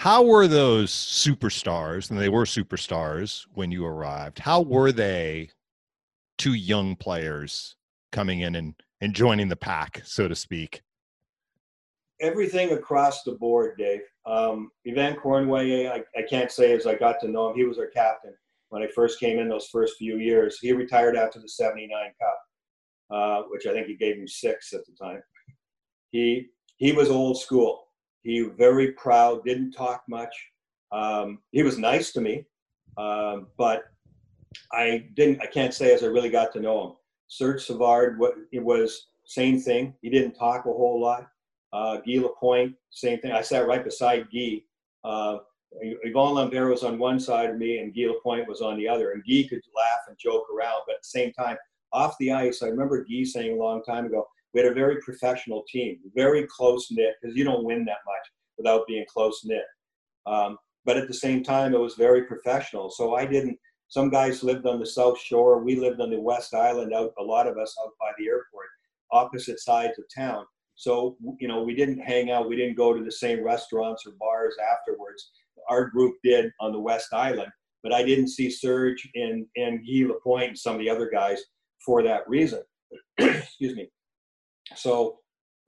How 0.00 0.22
were 0.22 0.48
those 0.48 0.90
superstars, 0.90 2.08
and 2.08 2.18
they 2.18 2.30
were 2.30 2.46
superstars 2.46 3.44
when 3.52 3.70
you 3.70 3.84
arrived, 3.84 4.38
how 4.38 4.62
were 4.62 4.92
they 4.92 5.50
two 6.38 6.54
young 6.54 6.96
players 6.96 7.76
coming 8.10 8.40
in 8.40 8.54
and, 8.54 8.74
and 9.02 9.14
joining 9.14 9.48
the 9.48 9.56
pack, 9.56 10.00
so 10.06 10.26
to 10.26 10.34
speak? 10.34 10.80
Everything 12.18 12.72
across 12.72 13.24
the 13.24 13.32
board, 13.32 13.76
Dave. 13.76 14.00
Um, 14.24 14.70
Yvan 14.86 15.16
Cournoyer, 15.16 15.92
I, 15.92 16.02
I 16.18 16.22
can't 16.22 16.50
say 16.50 16.72
as 16.72 16.86
I 16.86 16.94
got 16.94 17.20
to 17.20 17.28
know 17.28 17.50
him, 17.50 17.56
he 17.56 17.64
was 17.64 17.78
our 17.78 17.88
captain 17.88 18.32
when 18.70 18.82
I 18.82 18.86
first 18.86 19.20
came 19.20 19.38
in 19.38 19.50
those 19.50 19.66
first 19.66 19.98
few 19.98 20.16
years. 20.16 20.58
He 20.62 20.72
retired 20.72 21.14
after 21.14 21.40
the 21.40 21.48
79 21.50 21.90
Cup, 22.18 22.38
uh, 23.10 23.42
which 23.50 23.66
I 23.66 23.74
think 23.74 23.86
he 23.86 23.96
gave 23.98 24.18
me 24.18 24.26
six 24.26 24.72
at 24.72 24.80
the 24.86 24.94
time. 24.94 25.20
He, 26.10 26.46
he 26.78 26.92
was 26.92 27.10
old 27.10 27.38
school. 27.38 27.89
He 28.22 28.42
very 28.42 28.92
proud, 28.92 29.44
didn't 29.44 29.72
talk 29.72 30.02
much. 30.08 30.34
Um, 30.92 31.38
he 31.52 31.62
was 31.62 31.78
nice 31.78 32.12
to 32.12 32.20
me, 32.20 32.44
um, 32.98 33.46
but 33.56 33.84
I 34.72 35.06
didn't. 35.14 35.40
I 35.40 35.46
can't 35.46 35.74
say 35.74 35.94
as 35.94 36.02
I 36.02 36.06
really 36.06 36.30
got 36.30 36.52
to 36.54 36.60
know 36.60 36.86
him. 36.86 36.92
Serge 37.28 37.64
Savard, 37.64 38.18
what 38.18 38.34
it 38.52 38.62
was 38.62 39.06
same 39.24 39.60
thing. 39.60 39.94
He 40.02 40.10
didn't 40.10 40.34
talk 40.34 40.66
a 40.66 40.72
whole 40.72 41.00
lot. 41.00 41.28
Uh, 41.72 41.98
Guy 41.98 42.20
Lapointe, 42.20 42.74
same 42.90 43.20
thing. 43.20 43.30
I 43.32 43.42
sat 43.42 43.66
right 43.66 43.84
beside 43.84 44.26
Guy. 44.32 44.62
Uh, 45.04 45.38
Yvon 46.04 46.34
Lambert 46.34 46.68
was 46.68 46.82
on 46.82 46.98
one 46.98 47.20
side 47.20 47.50
of 47.50 47.56
me, 47.56 47.78
and 47.78 47.94
Guy 47.94 48.06
Lapointe 48.08 48.48
was 48.48 48.60
on 48.60 48.76
the 48.76 48.88
other. 48.88 49.12
And 49.12 49.22
Guy 49.22 49.46
could 49.48 49.62
laugh 49.76 50.00
and 50.08 50.18
joke 50.18 50.46
around, 50.52 50.82
but 50.86 50.96
at 50.96 51.02
the 51.02 51.08
same 51.08 51.32
time, 51.32 51.56
off 51.92 52.16
the 52.18 52.32
ice, 52.32 52.62
I 52.62 52.66
remember 52.66 53.04
Guy 53.04 53.22
saying 53.22 53.52
a 53.52 53.62
long 53.62 53.82
time 53.84 54.06
ago, 54.06 54.26
we 54.52 54.60
had 54.60 54.70
a 54.70 54.74
very 54.74 55.00
professional 55.00 55.64
team, 55.68 55.98
very 56.14 56.46
close 56.46 56.88
knit, 56.90 57.14
because 57.20 57.36
you 57.36 57.44
don't 57.44 57.64
win 57.64 57.84
that 57.84 57.98
much 58.06 58.26
without 58.58 58.86
being 58.86 59.04
close 59.08 59.42
knit. 59.44 59.64
Um, 60.26 60.58
but 60.84 60.96
at 60.96 61.08
the 61.08 61.14
same 61.14 61.42
time, 61.42 61.74
it 61.74 61.80
was 61.80 61.94
very 61.94 62.24
professional. 62.24 62.90
So 62.90 63.14
I 63.14 63.26
didn't. 63.26 63.58
Some 63.88 64.08
guys 64.08 64.44
lived 64.44 64.66
on 64.66 64.78
the 64.78 64.86
South 64.86 65.18
Shore. 65.18 65.62
We 65.62 65.76
lived 65.76 66.00
on 66.00 66.10
the 66.10 66.20
West 66.20 66.54
Island. 66.54 66.94
Out 66.94 67.12
a 67.18 67.22
lot 67.22 67.46
of 67.46 67.58
us 67.58 67.74
out 67.82 67.92
by 68.00 68.10
the 68.18 68.26
airport, 68.26 68.66
opposite 69.12 69.60
sides 69.60 69.98
of 69.98 70.04
town. 70.14 70.46
So 70.74 71.16
you 71.38 71.48
know, 71.48 71.62
we 71.62 71.74
didn't 71.74 72.00
hang 72.00 72.30
out. 72.30 72.48
We 72.48 72.56
didn't 72.56 72.76
go 72.76 72.94
to 72.94 73.04
the 73.04 73.12
same 73.12 73.44
restaurants 73.44 74.04
or 74.06 74.12
bars 74.18 74.54
afterwards. 74.72 75.30
Our 75.68 75.90
group 75.90 76.16
did 76.24 76.50
on 76.60 76.72
the 76.72 76.80
West 76.80 77.12
Island, 77.12 77.52
but 77.82 77.92
I 77.92 78.02
didn't 78.02 78.28
see 78.28 78.50
Serge 78.50 79.08
and 79.14 79.46
and 79.56 79.80
Guy 79.86 80.06
Lapointe 80.06 80.48
and 80.48 80.58
some 80.58 80.74
of 80.74 80.80
the 80.80 80.88
other 80.88 81.10
guys 81.10 81.42
for 81.84 82.02
that 82.02 82.28
reason. 82.28 82.62
Excuse 83.18 83.76
me. 83.76 83.90
So 84.76 85.18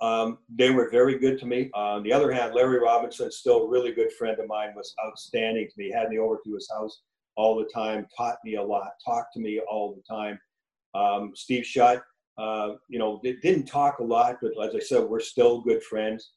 um, 0.00 0.38
they 0.48 0.70
were 0.70 0.90
very 0.90 1.18
good 1.18 1.38
to 1.40 1.46
me. 1.46 1.70
On 1.74 2.02
the 2.02 2.12
other 2.12 2.32
hand, 2.32 2.54
Larry 2.54 2.80
Robinson, 2.80 3.30
still 3.30 3.64
a 3.64 3.68
really 3.68 3.92
good 3.92 4.12
friend 4.12 4.38
of 4.38 4.48
mine, 4.48 4.72
was 4.74 4.94
outstanding 5.04 5.68
to 5.68 5.74
me. 5.76 5.90
Had 5.90 6.08
me 6.08 6.18
over 6.18 6.38
to 6.44 6.54
his 6.54 6.68
house 6.70 7.02
all 7.36 7.56
the 7.56 7.70
time, 7.72 8.06
taught 8.16 8.36
me 8.44 8.56
a 8.56 8.62
lot, 8.62 8.90
talked 9.04 9.32
to 9.34 9.40
me 9.40 9.60
all 9.70 9.94
the 9.94 10.02
time. 10.02 10.38
Um, 10.94 11.32
Steve 11.34 11.64
Shutt, 11.64 12.02
uh, 12.36 12.74
you 12.88 12.98
know, 12.98 13.20
didn't 13.22 13.66
talk 13.66 13.98
a 13.98 14.04
lot, 14.04 14.36
but 14.42 14.52
as 14.62 14.74
I 14.74 14.80
said, 14.80 15.04
we're 15.04 15.20
still 15.20 15.62
good 15.62 15.82
friends. 15.82 16.32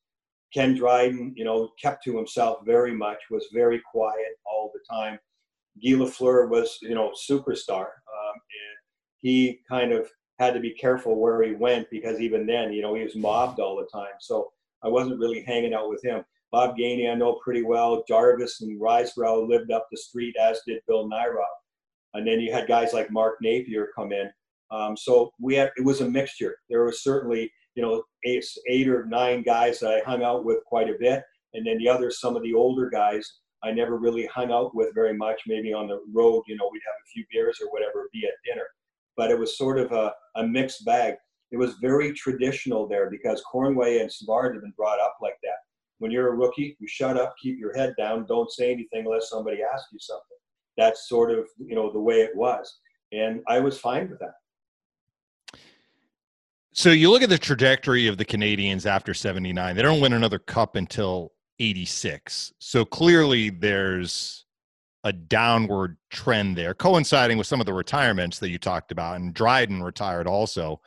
Ken 0.54 0.74
Dryden, 0.74 1.34
you 1.36 1.44
know, 1.44 1.72
kept 1.82 2.04
to 2.06 2.16
himself 2.16 2.60
very 2.66 2.94
much, 2.94 3.18
was 3.30 3.48
very 3.52 3.82
quiet 3.92 4.38
all 4.46 4.72
the 4.74 4.80
time. 4.90 5.20
Guy 5.84 5.92
Lafleur 5.98 6.50
was, 6.50 6.78
you 6.82 6.96
know, 6.96 7.12
superstar. 7.30 7.88
Um, 7.88 8.34
and 8.34 8.78
he 9.18 9.60
kind 9.68 9.92
of 9.92 10.10
had 10.40 10.54
to 10.54 10.60
be 10.60 10.72
careful 10.72 11.20
where 11.20 11.42
he 11.44 11.54
went 11.54 11.90
because 11.90 12.20
even 12.20 12.46
then, 12.46 12.74
you 12.74 12.82
know, 12.82 12.94
he 12.94 13.04
was 13.04 13.16
mobbed 13.16 13.60
all 13.60 13.78
the 13.78 13.88
time. 13.98 14.14
So 14.20 14.52
I 14.84 14.90
wasn't 14.90 15.20
really 15.20 15.42
hanging 15.42 15.74
out 15.74 15.90
with 15.90 16.04
him. 16.04 16.24
Bob 16.52 16.78
Gainey, 16.78 17.10
I 17.10 17.16
know 17.16 17.40
pretty 17.44 17.64
well. 17.64 18.04
Jarvis 18.08 18.62
and 18.62 18.80
Risebrough 18.80 19.48
lived 19.48 19.72
up 19.72 19.88
the 19.92 19.98
street, 19.98 20.36
as 20.40 20.62
did 20.68 20.82
Bill 20.88 21.10
Nyrop. 21.10 21.44
And 22.14 22.26
then 22.26 22.40
you 22.40 22.52
had 22.52 22.68
guys 22.68 22.94
like 22.94 23.12
Mark 23.12 23.38
Napier 23.42 23.90
come 23.96 24.12
in. 24.12 24.30
Um, 24.72 24.96
so 24.96 25.32
we 25.40 25.56
had 25.56 25.72
it 25.78 25.84
was 25.84 26.02
a 26.02 26.10
mixture. 26.10 26.58
There 26.70 26.84
was 26.84 27.04
certainly 27.04 27.52
you 27.76 27.84
know 27.84 28.04
eight, 28.24 28.46
eight 28.70 28.88
or 28.88 29.06
nine 29.06 29.44
guys 29.44 29.80
that 29.80 29.94
I 29.94 30.00
hung 30.10 30.24
out 30.24 30.46
with 30.46 30.64
quite 30.66 30.90
a 30.90 30.98
bit, 31.00 31.24
and 31.54 31.66
then 31.66 31.78
the 31.78 31.90
others, 31.90 32.20
some 32.20 32.36
of 32.36 32.44
the 32.44 32.54
older 32.54 32.90
guys, 32.90 33.30
I 33.64 33.72
never 33.72 33.98
really 33.98 34.26
hung 34.28 34.52
out 34.52 34.74
with 34.74 34.94
very 34.96 35.14
much. 35.14 35.42
Maybe 35.46 35.74
on 35.74 35.88
the 35.88 36.00
road, 36.14 36.44
you 36.48 36.56
know, 36.56 36.70
we'd 36.72 36.82
have 36.86 36.96
a 36.96 37.12
few 37.14 37.26
beers 37.32 37.60
or 37.62 37.70
whatever, 37.72 38.10
be 38.12 38.26
at 38.26 38.34
dinner 38.46 38.66
but 39.18 39.32
it 39.32 39.40
was 39.40 39.58
sort 39.58 39.80
of 39.80 39.92
a, 39.92 40.14
a 40.36 40.46
mixed 40.46 40.86
bag. 40.86 41.16
It 41.52 41.58
was 41.58 41.76
very 41.82 42.14
traditional 42.14 42.88
there 42.88 43.10
because 43.10 43.44
Cournoyer 43.54 44.02
and 44.02 44.12
Savard 44.12 44.56
had 44.56 44.62
been 44.62 44.74
brought 44.76 45.00
up 45.00 45.18
like 45.22 45.38
that. 45.44 45.56
When 46.00 46.12
you're 46.12 46.34
a 46.34 46.36
rookie, 46.36 46.76
you 46.80 46.88
shut 46.88 47.18
up, 47.18 47.36
keep 47.42 47.58
your 47.58 47.76
head 47.76 47.94
down, 47.98 48.26
don't 48.28 48.52
say 48.52 48.72
anything 48.72 49.06
unless 49.06 49.30
somebody 49.30 49.60
asks 49.64 49.88
you 49.94 50.00
something. 50.00 50.38
That's 50.78 51.08
sort 51.08 51.32
of 51.32 51.46
you 51.58 51.76
know 51.76 51.92
the 51.92 52.02
way 52.02 52.22
it 52.22 52.36
was, 52.36 52.80
and 53.14 53.42
I 53.48 53.60
was 53.60 53.80
fine 53.80 54.10
with 54.10 54.20
that. 54.20 54.34
So 56.74 56.90
you 56.90 57.10
look 57.10 57.22
at 57.22 57.30
the 57.30 57.38
trajectory 57.38 58.08
of 58.08 58.18
the 58.18 58.26
Canadiens 58.26 58.86
after 58.86 59.14
79. 59.14 59.78
They 59.78 59.82
don't 59.82 60.02
win 60.02 60.12
another 60.12 60.40
cup 60.40 60.76
until 60.76 61.32
86. 61.60 62.52
So 62.60 62.84
clearly 62.84 63.50
there's 63.50 64.45
a 65.06 65.14
downward 65.14 65.98
trend 66.10 66.58
there, 66.58 66.74
coinciding 66.74 67.38
with 67.38 67.46
some 67.46 67.60
of 67.60 67.68
the 67.68 67.74
retirements 67.74 68.40
that 68.40 68.50
you 68.50 68.58
talked 68.58 68.92
about. 68.92 69.18
And 69.18 69.34
Dryden 69.34 69.84
retired 69.84 70.28
also 70.28 70.82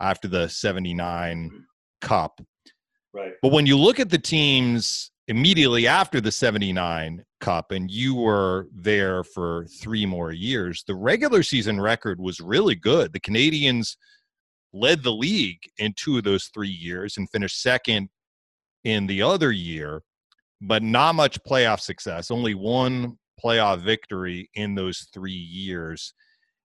after 0.00 0.28
the 0.28 0.48
79 0.48 1.50
mm. 1.52 1.60
Cup. 2.00 2.40
Right. 3.12 3.32
But 3.42 3.50
when 3.50 3.66
you 3.66 3.76
look 3.76 3.98
at 3.98 4.10
the 4.10 4.18
teams 4.18 5.10
immediately 5.26 5.88
after 5.88 6.20
the 6.20 6.30
79 6.30 7.24
Cup, 7.40 7.72
and 7.72 7.90
you 7.90 8.14
were 8.14 8.68
there 8.72 9.24
for 9.24 9.66
three 9.80 10.06
more 10.06 10.32
years, 10.32 10.84
the 10.86 10.94
regular 10.94 11.42
season 11.42 11.80
record 11.80 12.20
was 12.20 12.38
really 12.40 12.76
good. 12.76 13.12
The 13.12 13.20
Canadiens 13.20 13.96
led 14.72 15.02
the 15.02 15.12
league 15.12 15.62
in 15.78 15.94
two 15.96 16.18
of 16.18 16.24
those 16.24 16.48
three 16.54 16.68
years 16.68 17.16
and 17.16 17.28
finished 17.30 17.60
second 17.60 18.08
in 18.84 19.08
the 19.08 19.22
other 19.22 19.50
year, 19.50 20.02
but 20.60 20.84
not 20.84 21.16
much 21.16 21.42
playoff 21.42 21.80
success. 21.80 22.30
Only 22.30 22.54
one 22.54 23.18
playoff 23.42 23.80
victory 23.80 24.50
in 24.54 24.74
those 24.74 25.08
three 25.12 25.32
years. 25.32 26.14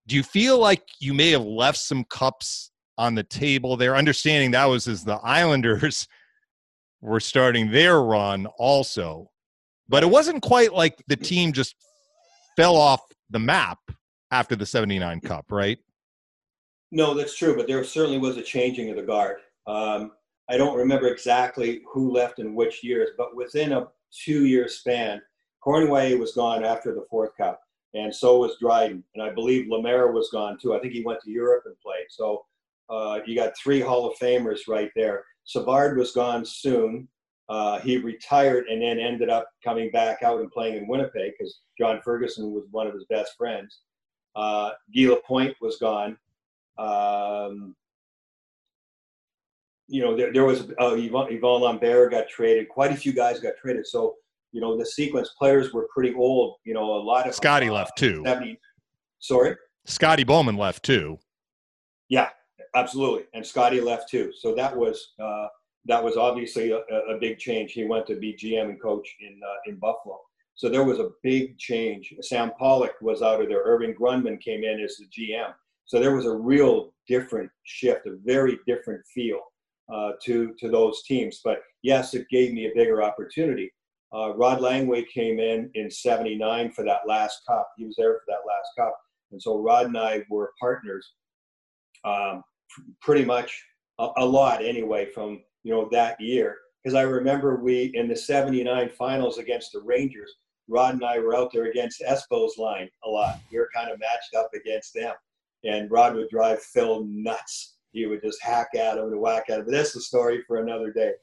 Do 0.07 0.15
you 0.15 0.24
feel 0.24 0.59
like 0.59 0.84
you 0.99 1.13
may 1.13 1.32
have 1.32 1.45
left 1.45 1.78
some 1.78 2.03
cups 2.05 2.71
on 2.97 3.15
the 3.15 3.24
table 3.24 3.78
there? 3.78 3.95
Understanding 3.95 4.51
that 4.51 4.65
was 4.65 4.88
as 4.88 5.03
the 5.03 5.19
Islanders 5.24 6.07
were 7.01 7.19
starting 7.19 7.71
their 7.71 8.01
run 8.01 8.47
also. 8.57 9.30
But 9.89 10.03
it 10.03 10.09
wasn't 10.09 10.41
quite 10.41 10.74
like 10.74 11.01
the 11.07 11.15
team 11.15 11.53
just 11.53 11.76
fell 12.55 12.76
off 12.76 13.01
the 13.30 13.39
map 13.39 13.80
after 14.32 14.55
the 14.55 14.65
79 14.65 15.21
Cup, 15.21 15.45
right? 15.51 15.78
No, 16.91 17.13
that's 17.13 17.36
true, 17.36 17.55
but 17.55 17.67
there 17.67 17.84
certainly 17.84 18.19
was 18.19 18.38
a 18.38 18.41
changing 18.41 18.89
of 18.89 18.95
the 18.95 19.03
guard. 19.03 19.38
Um, 19.67 20.11
I 20.49 20.57
don't 20.57 20.78
remember 20.78 21.07
exactly 21.07 21.82
who 21.91 22.11
left 22.11 22.39
in 22.39 22.53
which 22.53 22.84
years, 22.84 23.09
but 23.17 23.36
within 23.36 23.71
a 23.71 23.88
two 24.11 24.45
year 24.45 24.67
span, 24.67 25.21
Cournoyer 25.66 26.20
was 26.20 26.34
gone 26.34 26.64
after 26.64 26.93
the 26.93 27.05
fourth 27.09 27.36
cup, 27.38 27.61
and 27.93 28.14
so 28.14 28.39
was 28.39 28.57
Dryden, 28.59 29.03
and 29.16 29.24
I 29.24 29.34
believe 29.34 29.70
Lemaire 29.70 30.11
was 30.11 30.30
gone 30.32 30.57
too. 30.59 30.74
I 30.74 30.80
think 30.80 30.93
he 30.93 31.03
went 31.03 31.22
to 31.22 31.32
Europe 31.32 31.64
and 31.66 31.76
played. 31.80 32.07
So 32.09 32.43
uh, 32.89 33.20
you 33.26 33.36
got 33.36 33.57
three 33.57 33.80
Hall 33.80 34.09
of 34.09 34.18
Famers 34.18 34.61
right 34.68 34.91
there. 34.95 35.24
Savard 35.45 35.97
was 35.97 36.11
gone 36.11 36.45
soon. 36.45 37.07
Uh, 37.49 37.80
he 37.80 37.97
retired 37.97 38.66
and 38.68 38.82
then 38.82 38.99
ended 38.99 39.30
up 39.30 39.47
coming 39.64 39.91
back 39.91 40.24
out 40.24 40.39
and 40.39 40.51
playing 40.51 40.78
in 40.78 40.88
Winnipeg 40.88 41.34
because 41.38 41.59
John 41.78 42.01
Ferguson 42.03 42.51
was 42.51 42.64
one 42.72 42.88
of 42.88 42.93
his 42.93 43.05
best 43.09 43.34
friends. 43.38 43.82
Uh, 44.36 44.72
Guy 44.95 45.07
Lapointe 45.07 45.55
was 45.61 45.78
gone. 45.78 46.18
Um, 46.78 47.76
you 49.88 50.01
know, 50.01 50.16
there, 50.16 50.32
there 50.32 50.45
was 50.45 50.61
uh, 50.80 50.95
Yvon, 50.95 51.38
Yvon 51.38 51.61
Lambert 51.61 52.11
got 52.11 52.30
traded. 52.30 52.70
Quite 52.70 52.91
a 52.91 52.95
few 52.95 53.14
guys 53.14 53.39
got 53.39 53.53
traded. 53.61 53.86
So 53.86 54.16
you 54.54 54.62
know, 54.62 54.78
the 54.78 54.86
sequence 54.86 55.30
players 55.38 55.74
were 55.74 55.88
pretty 55.93 56.14
old. 56.16 56.56
You 56.64 56.74
know, 56.74 56.84
a 56.84 57.01
lot 57.04 57.28
of 57.28 57.36
Scotty 57.36 57.70
uh, 57.70 57.74
left 57.74 57.97
too. 57.97 58.22
70, 58.26 58.60
sorry, 59.20 59.56
Scotty 59.86 60.24
Bowman 60.24 60.56
left 60.56 60.84
too. 60.84 61.18
Yeah, 62.08 62.30
absolutely, 62.76 63.26
and 63.34 63.45
Scotty 63.45 63.82
left 63.82 64.10
too. 64.10 64.32
So 64.38 64.56
that 64.56 64.76
was 64.76 65.14
uh, 65.22 65.47
that 65.86 66.01
was 66.01 66.16
obviously 66.16 66.72
a, 66.72 66.78
a, 66.78 67.18
big 67.20 67.39
change. 67.39 67.74
He 67.74 67.84
went 67.84 68.08
to 68.08 68.16
be 68.16 68.34
GM 68.34 68.70
and 68.70 68.82
coach 68.82 69.08
in 69.20 69.39
uh, 69.43 69.70
in 69.70 69.76
Buffalo. 69.76 70.20
So 70.56 70.70
there 70.70 70.84
was 70.84 70.99
a 70.99 71.10
big 71.24 71.58
change. 71.58 72.14
Sam 72.22 72.51
Pollock 72.60 72.93
was 73.01 73.24
out 73.24 73.41
of 73.41 73.49
there. 73.49 73.64
Irving 73.64 73.95
Grundman 73.95 74.39
came 74.39 74.64
in 74.64 74.80
as 74.80 74.97
the 74.97 75.08
GM. 75.08 75.51
So 75.86 75.99
there 75.99 76.16
was 76.16 76.28
a 76.28 76.32
real 76.32 76.93
different 77.08 77.49
shift, 77.64 78.06
a 78.06 78.18
very 78.24 78.60
different 78.68 79.04
feel. 79.14 79.41
uh, 79.91 80.12
to 80.24 80.54
to 80.60 80.70
those 80.70 81.04
teams. 81.04 81.41
But 81.43 81.62
yes, 81.82 82.14
it 82.14 82.28
gave 82.30 82.54
me 82.54 82.68
a 82.68 82.72
bigger 82.76 83.04
opportunity. 83.04 83.72
Uh, 84.14 84.36
Rod 84.36 84.59
Langway 84.59 85.07
came 85.07 85.39
in 85.39 85.72
in 85.74 85.89
'79 85.89 86.72
for 86.72 86.86
that 86.86 87.07
last 87.07 87.41
cup. 87.47 87.70
He 87.78 87.86
was 87.86 87.95
there 87.97 88.14
for 88.14 88.24
that 88.28 88.47
last 88.47 88.70
cup, 88.78 88.95
and 89.32 89.41
so 89.41 89.57
Rod 89.57 89.88
and 89.88 89.97
I 89.97 90.24
were 90.30 90.53
partners, 90.59 91.14
um, 92.05 92.43
pretty 93.01 93.26
much 93.26 93.64
a, 93.99 94.09
a 94.18 94.26
lot 94.26 94.64
anyway 94.64 95.07
from 95.07 95.41
you 95.64 95.74
know 95.74 95.89
that 95.91 96.20
year. 96.22 96.57
Because 96.84 96.95
I 96.95 97.03
remember 97.03 97.55
we 97.55 97.91
in 97.95 98.07
the 98.07 98.16
'79 98.16 98.91
finals 98.97 99.39
against 99.39 99.72
the 99.72 99.82
Rangers, 99.82 100.32
Rod 100.68 100.93
and 100.95 101.05
I 101.05 101.18
were 101.20 101.36
out 101.36 101.51
there 101.51 101.66
against 101.66 102.01
Espo's 102.01 102.57
line 102.57 102.89
a 103.05 103.09
lot. 103.09 103.39
We 103.51 103.57
were 103.57 103.70
kind 103.74 103.91
of 103.91 103.99
matched 103.99 104.36
up 104.38 104.51
against 104.53 104.93
them, 104.93 105.14
and 105.64 105.89
Rod 105.89 106.16
would 106.16 106.30
drive 106.30 106.61
Phil 106.61 107.05
nuts. 107.07 107.78
He 107.91 108.05
would 108.05 108.22
just 108.22 108.41
hack 108.43 108.70
at 108.76 108.97
him 108.97 109.05
and 109.05 109.20
whack 109.20 109.45
at 109.49 109.59
him. 109.59 109.66
But 109.66 109.72
that's 109.72 109.93
the 109.93 110.01
story 110.01 110.43
for 110.47 110.57
another 110.57 110.91
day. 110.91 111.14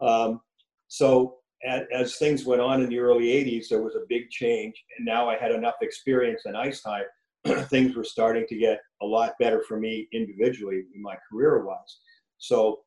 Um, 0.00 0.40
so 0.88 1.39
as, 1.66 2.16
things 2.16 2.44
went 2.44 2.60
on 2.60 2.82
in 2.82 2.88
the 2.88 2.98
early 2.98 3.26
80s, 3.26 3.68
there 3.68 3.82
was 3.82 3.94
a 3.94 4.06
big 4.08 4.30
change. 4.30 4.74
And 4.96 5.06
now 5.06 5.28
I 5.28 5.36
had 5.36 5.52
enough 5.52 5.74
experience 5.82 6.42
in 6.46 6.56
ice 6.56 6.82
time. 6.82 7.04
things 7.68 7.96
were 7.96 8.04
starting 8.04 8.46
to 8.48 8.56
get 8.56 8.80
a 9.02 9.06
lot 9.06 9.32
better 9.38 9.62
for 9.66 9.78
me 9.78 10.08
individually, 10.12 10.84
in 10.94 11.02
my 11.02 11.16
career 11.30 11.64
wise. 11.64 11.98
So 12.38 12.80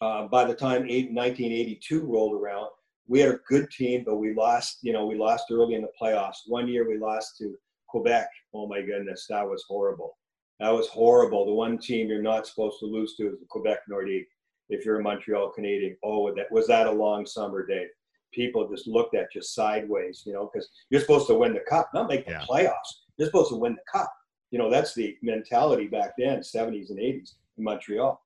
uh, 0.00 0.26
by 0.26 0.44
the 0.44 0.54
time 0.54 0.82
eight, 0.88 1.12
1982 1.12 2.02
rolled 2.02 2.40
around, 2.40 2.68
we 3.08 3.20
had 3.20 3.34
a 3.34 3.40
good 3.48 3.70
team, 3.70 4.02
but 4.04 4.16
we 4.16 4.34
lost, 4.34 4.78
you 4.82 4.92
know, 4.92 5.06
we 5.06 5.16
lost 5.16 5.44
early 5.50 5.74
in 5.74 5.82
the 5.82 5.88
playoffs. 6.00 6.38
One 6.46 6.68
year 6.68 6.88
we 6.88 6.98
lost 6.98 7.36
to 7.38 7.54
Quebec. 7.88 8.28
Oh 8.54 8.66
my 8.66 8.82
goodness, 8.82 9.26
that 9.28 9.46
was 9.46 9.64
horrible. 9.68 10.18
That 10.58 10.70
was 10.70 10.88
horrible. 10.88 11.44
The 11.46 11.52
one 11.52 11.78
team 11.78 12.08
you're 12.08 12.22
not 12.22 12.46
supposed 12.46 12.78
to 12.80 12.86
lose 12.86 13.14
to 13.16 13.28
is 13.28 13.38
the 13.38 13.46
Quebec 13.48 13.80
Nordique 13.90 14.26
if 14.68 14.84
you're 14.84 15.00
a 15.00 15.02
Montreal 15.02 15.50
Canadien. 15.50 15.96
Oh, 16.02 16.34
that 16.34 16.50
was 16.50 16.66
that 16.66 16.86
a 16.86 16.90
long 16.90 17.26
summer 17.26 17.66
day. 17.66 17.86
People 18.32 18.68
just 18.68 18.86
looked 18.86 19.14
at 19.14 19.34
you 19.34 19.42
sideways, 19.42 20.22
you 20.26 20.32
know, 20.32 20.50
because 20.52 20.68
you're 20.90 21.00
supposed 21.00 21.26
to 21.28 21.34
win 21.34 21.54
the 21.54 21.60
cup, 21.60 21.90
not 21.94 22.08
make 22.08 22.26
the 22.26 22.32
yeah. 22.32 22.44
playoffs. 22.48 23.04
You're 23.16 23.28
supposed 23.28 23.50
to 23.50 23.56
win 23.56 23.74
the 23.74 23.98
cup. 23.98 24.12
You 24.50 24.58
know, 24.58 24.70
that's 24.70 24.94
the 24.94 25.16
mentality 25.22 25.86
back 25.86 26.12
then, 26.18 26.40
70s 26.40 26.90
and 26.90 26.98
80s 26.98 27.34
in 27.56 27.64
Montreal. 27.64 28.20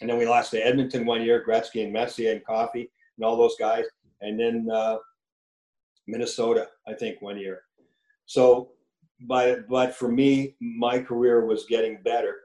And 0.00 0.10
then 0.10 0.18
we 0.18 0.26
lost 0.26 0.50
to 0.52 0.64
Edmonton 0.64 1.06
one 1.06 1.22
year, 1.22 1.44
Gretzky 1.46 1.84
and 1.84 1.92
Messier 1.92 2.32
and 2.32 2.44
Coffey 2.44 2.90
and 3.16 3.24
all 3.24 3.36
those 3.36 3.56
guys. 3.58 3.84
And 4.20 4.38
then 4.38 4.68
uh, 4.72 4.96
Minnesota, 6.06 6.68
I 6.88 6.94
think, 6.94 7.22
one 7.22 7.38
year. 7.38 7.62
So, 8.26 8.70
but, 9.20 9.68
but 9.68 9.94
for 9.94 10.08
me, 10.08 10.56
my 10.60 10.98
career 10.98 11.44
was 11.46 11.66
getting 11.66 12.02
better 12.02 12.36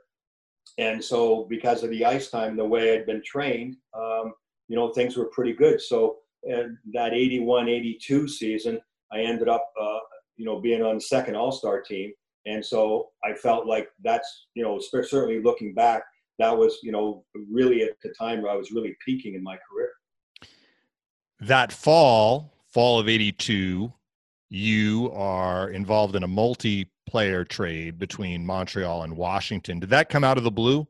and 0.78 1.04
so 1.04 1.46
because 1.50 1.84
of 1.84 1.90
the 1.90 2.06
ice 2.06 2.30
time, 2.30 2.56
the 2.56 2.66
way 2.66 2.94
I'd 2.94 3.06
been 3.06 3.22
trained, 3.26 3.78
um, 3.94 4.34
you 4.68 4.76
know, 4.76 4.92
things 4.94 5.18
were 5.18 5.26
pretty 5.26 5.54
good. 5.54 5.82
So 5.82 6.18
that 6.44 7.14
81, 7.14 7.68
82 7.68 8.28
season, 8.28 8.80
I 9.12 9.22
ended 9.22 9.50
up, 9.50 9.72
uh, 9.80 10.00
you 10.38 10.46
know, 10.46 10.60
being 10.60 10.84
on 10.84 10.96
the 10.96 11.02
second 11.02 11.36
All-Star 11.36 11.82
team. 11.82 12.12
And 12.46 12.66
so 12.66 13.10
I 13.24 13.34
felt 13.34 13.68
like 13.68 13.90
that's, 14.04 14.48
you 14.54 14.64
know, 14.64 14.80
certainly 14.80 15.42
looking 15.42 15.74
back, 15.74 16.04
that 16.38 16.58
was, 16.58 16.78
you 16.82 16.92
know, 16.92 17.26
really 17.52 17.84
at 17.84 17.98
the 18.02 18.14
time 18.18 18.42
where 18.42 18.52
I 18.52 18.56
was 18.56 18.72
really 18.72 18.96
peaking 19.06 19.36
in 19.36 19.44
my 19.44 19.58
career. 19.70 19.92
That 21.42 21.72
fall, 21.72 22.54
fall 22.68 23.00
of 23.00 23.10
82, 23.10 23.92
you 24.50 25.12
are 25.14 25.70
involved 25.70 26.16
in 26.16 26.24
a 26.24 26.28
multi 26.28 26.90
player 27.10 27.44
trade 27.44 27.98
between 27.98 28.46
Montreal 28.46 29.04
and 29.04 29.18
Washington. 29.18 29.80
Did 29.80 29.90
that 29.90 30.10
come 30.10 30.24
out 30.24 30.38
of 30.38 30.44
the 30.44 30.52
blue? 30.52 30.88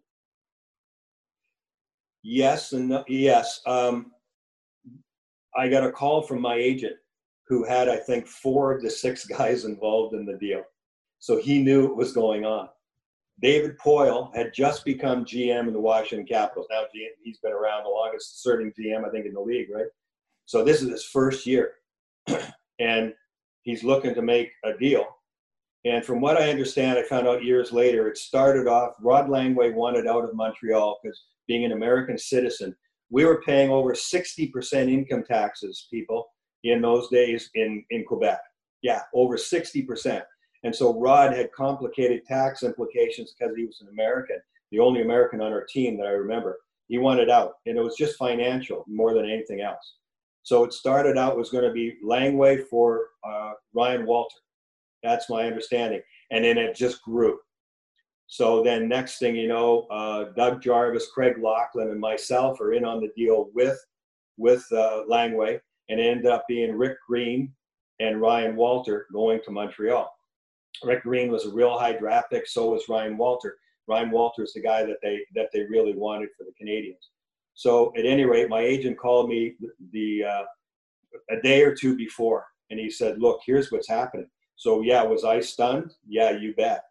Yes 2.22 2.74
and 2.74 2.89
no, 2.89 3.05
yes. 3.07 3.61
Um, 3.65 4.11
I 5.55 5.70
got 5.70 5.86
a 5.86 5.91
call 5.91 6.22
from 6.22 6.41
my 6.41 6.55
agent 6.55 6.95
who 7.47 7.63
had, 7.63 7.88
I 7.88 7.97
think, 7.97 8.28
four 8.28 8.74
of 8.74 8.82
the 8.82 8.89
six 8.89 9.26
guys 9.38 9.65
involved 9.65 10.13
in 10.13 10.26
the 10.26 10.38
deal. 10.38 10.63
So 11.20 11.38
he 11.38 11.61
knew 11.61 11.88
what 11.88 11.97
was 11.97 12.13
going 12.13 12.45
on. 12.45 12.70
David 13.41 13.78
Poile 13.78 14.36
had 14.36 14.53
just 14.53 14.84
become 14.84 15.24
GM 15.24 15.67
in 15.67 15.74
the 15.74 15.80
Washington 15.80 16.28
Capitals. 16.28 16.67
Now 16.70 16.84
he's 17.24 17.39
been 17.39 17.53
around 17.53 17.84
the 17.84 17.89
longest 17.89 18.43
serving 18.43 18.74
GM, 18.78 19.07
I 19.07 19.09
think, 19.09 19.26
in 19.26 19.34
the 19.34 19.39
league, 19.39 19.70
right? 19.74 19.88
So 20.45 20.63
this 20.63 20.82
is 20.82 20.89
his 20.89 21.05
first 21.05 21.45
year. 21.45 21.76
and 22.80 23.13
he's 23.63 23.84
looking 23.84 24.13
to 24.15 24.22
make 24.22 24.51
a 24.65 24.74
deal. 24.74 25.05
And 25.86 26.04
from 26.04 26.20
what 26.20 26.38
I 26.38 26.50
understand, 26.50 26.98
I 26.98 27.04
found 27.04 27.28
out 27.28 27.44
years 27.44 27.72
later, 27.72 28.10
it 28.10 28.18
started 28.18 28.68
off, 28.68 28.94
Rod 29.02 29.28
Langway 29.28 29.74
wanted 29.74 30.08
out 30.08 30.26
of 30.26 30.36
Montreal 30.36 31.00
because 31.02 31.24
being 31.48 31.64
an 31.64 31.72
American 31.72 32.18
citizen, 32.18 32.76
we 33.10 33.26
were 33.26 33.42
paying 33.42 33.72
over 33.72 33.94
60% 33.94 34.92
income 34.92 35.24
taxes, 35.24 35.88
people, 35.92 36.28
in 36.64 36.82
those 36.82 37.10
days 37.10 37.50
in, 37.56 37.84
in 37.92 38.04
Quebec. 38.06 38.40
Yeah, 38.82 39.02
over 39.14 39.36
60%. 39.36 40.22
And 40.64 40.76
so 40.76 41.00
Rod 41.00 41.34
had 41.34 41.52
complicated 41.54 42.26
tax 42.26 42.64
implications 42.64 43.34
because 43.38 43.56
he 43.56 43.66
was 43.66 43.80
an 43.82 43.88
American, 43.92 44.38
the 44.72 44.80
only 44.80 45.02
American 45.02 45.42
on 45.42 45.54
our 45.54 45.66
team 45.66 45.98
that 45.98 46.08
I 46.08 46.12
remember. 46.12 46.60
He 46.88 46.98
wanted 46.98 47.30
out, 47.30 47.54
and 47.66 47.78
it 47.78 47.82
was 47.82 47.96
just 47.96 48.18
financial 48.18 48.84
more 48.88 49.14
than 49.14 49.30
anything 49.30 49.62
else. 49.62 49.96
So 50.44 50.64
it 50.64 50.74
started 50.74 51.18
out 51.18 51.38
was 51.38 51.52
going 51.52 51.64
to 51.64 51.72
be 51.72 51.94
Langway 52.04 52.66
for 52.68 53.08
uh, 53.24 53.52
Ryan 53.74 54.06
Walter. 54.06 54.40
That's 55.04 55.30
my 55.30 55.45
understanding. 55.45 56.02
And 56.32 56.43
then 56.43 56.58
it 56.58 56.76
just 56.76 57.02
grew. 57.02 57.39
So 58.28 58.64
then 58.64 58.88
next 58.88 59.18
thing 59.18 59.36
you 59.36 59.47
know, 59.47 59.88
uh, 59.89 60.26
Doug 60.36 60.62
Jarvis, 60.62 61.08
Craig 61.12 61.38
Laughlin, 61.41 61.89
and 61.89 62.00
myself 62.00 62.62
are 62.62 62.74
in 62.74 62.86
on 62.86 63.02
the 63.02 63.12
deal 63.18 63.50
with 63.56 63.80
with 64.38 64.66
uh, 64.72 65.04
Langway, 65.10 65.60
and 65.89 66.00
it 66.00 66.04
ended 66.04 66.28
up 66.28 66.45
being 66.47 66.78
Rick 66.78 66.97
Green 67.08 67.52
and 68.00 68.22
Ryan 68.22 68.56
Walter 68.56 69.08
going 69.12 69.41
to 69.43 69.52
Montreal. 69.52 70.10
Rick 70.84 71.04
Green 71.04 71.32
was 71.32 71.45
a 71.45 71.52
real 71.52 71.78
high 71.78 71.93
draft 71.93 72.32
pick. 72.32 72.47
So 72.47 72.70
was 72.70 72.88
Ryan 72.88 73.18
Walter. 73.18 73.58
Ryan 73.88 74.12
Walter 74.12 74.43
is 74.43 74.54
the 74.54 74.62
guy 74.62 74.86
that 74.86 74.97
they 75.02 75.22
that 75.36 75.50
they 75.52 75.64
really 75.64 75.93
wanted 75.93 76.30
for 76.38 76.43
the 76.43 76.54
Canadians. 76.58 77.10
So 77.56 77.91
at 77.97 78.06
any 78.06 78.26
rate, 78.26 78.47
my 78.47 78.62
agent 78.62 78.97
called 78.97 79.28
me 79.28 79.56
the 79.91 80.24
uh, 80.24 80.43
a 81.32 81.41
day 81.41 81.64
or 81.64 81.76
two 81.76 81.97
before, 81.97 82.45
and 82.70 82.80
he 82.80 82.89
said, 82.89 83.20
"Look, 83.20 83.41
here's 83.45 83.72
what's 83.72 83.89
happening." 83.89 84.30
So 84.60 84.82
yeah, 84.82 85.03
was 85.03 85.24
I 85.24 85.39
stunned? 85.39 85.91
Yeah, 86.07 86.32
you 86.32 86.53
bet. 86.55 86.84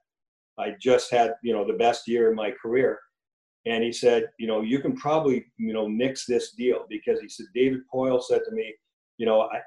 I 0.58 0.74
just 0.80 1.10
had 1.10 1.34
you 1.42 1.52
know 1.52 1.66
the 1.66 1.78
best 1.78 2.08
year 2.08 2.30
in 2.30 2.34
my 2.34 2.50
career, 2.50 2.98
and 3.66 3.84
he 3.84 3.92
said, 3.92 4.26
you 4.38 4.48
know, 4.48 4.62
you 4.62 4.80
can 4.80 4.96
probably 4.96 5.46
you 5.56 5.72
know 5.72 5.86
nix 5.86 6.26
this 6.26 6.52
deal 6.52 6.84
because 6.88 7.20
he 7.20 7.28
said 7.28 7.46
David 7.54 7.80
Poile 7.92 8.22
said 8.22 8.40
to 8.48 8.54
me, 8.54 8.74
you 9.18 9.26
know, 9.26 9.42
I, 9.42 9.60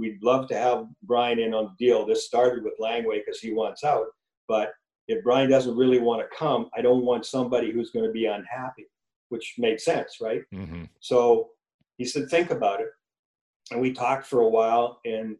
we'd 0.00 0.22
love 0.22 0.48
to 0.48 0.56
have 0.56 0.86
Brian 1.02 1.38
in 1.38 1.52
on 1.52 1.74
the 1.78 1.86
deal. 1.86 2.06
This 2.06 2.26
started 2.26 2.64
with 2.64 2.78
Langway 2.80 3.20
because 3.24 3.40
he 3.40 3.52
wants 3.52 3.84
out, 3.84 4.06
but 4.48 4.72
if 5.08 5.22
Brian 5.22 5.50
doesn't 5.50 5.76
really 5.76 5.98
want 5.98 6.20
to 6.20 6.36
come, 6.36 6.70
I 6.76 6.82
don't 6.82 7.04
want 7.04 7.26
somebody 7.26 7.70
who's 7.70 7.90
going 7.90 8.04
to 8.06 8.12
be 8.12 8.26
unhappy 8.26 8.86
which 9.28 9.54
made 9.58 9.80
sense, 9.80 10.18
right? 10.20 10.42
Mm-hmm. 10.54 10.84
So 11.00 11.50
he 11.96 12.04
said, 12.04 12.28
think 12.28 12.50
about 12.50 12.80
it. 12.80 12.88
And 13.70 13.80
we 13.80 13.92
talked 13.92 14.26
for 14.26 14.40
a 14.40 14.48
while, 14.48 15.00
and 15.04 15.36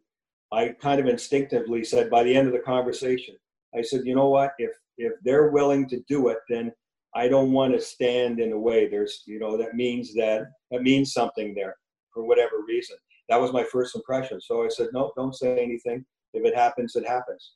I 0.51 0.69
kind 0.81 0.99
of 0.99 1.07
instinctively 1.07 1.83
said, 1.83 2.09
by 2.09 2.23
the 2.23 2.35
end 2.35 2.47
of 2.47 2.53
the 2.53 2.59
conversation, 2.59 3.35
I 3.75 3.81
said, 3.81 4.01
you 4.05 4.15
know 4.15 4.29
what? 4.29 4.53
If 4.57 4.71
if 4.97 5.13
they're 5.23 5.49
willing 5.49 5.87
to 5.89 6.01
do 6.07 6.29
it, 6.29 6.39
then 6.49 6.71
I 7.15 7.27
don't 7.27 7.51
want 7.51 7.73
to 7.73 7.81
stand 7.81 8.39
in 8.39 8.51
the 8.51 8.59
way. 8.59 8.87
There's, 8.87 9.23
you 9.25 9.39
know, 9.39 9.57
that 9.57 9.75
means 9.75 10.13
that 10.15 10.47
that 10.71 10.81
means 10.81 11.13
something 11.13 11.53
there 11.53 11.75
for 12.13 12.25
whatever 12.25 12.63
reason. 12.67 12.97
That 13.29 13.39
was 13.39 13.53
my 13.53 13.63
first 13.63 13.95
impression. 13.95 14.41
So 14.41 14.63
I 14.63 14.69
said, 14.69 14.87
no, 14.93 15.11
don't 15.15 15.35
say 15.35 15.63
anything. 15.63 16.03
If 16.33 16.45
it 16.45 16.55
happens, 16.55 16.95
it 16.95 17.07
happens, 17.07 17.53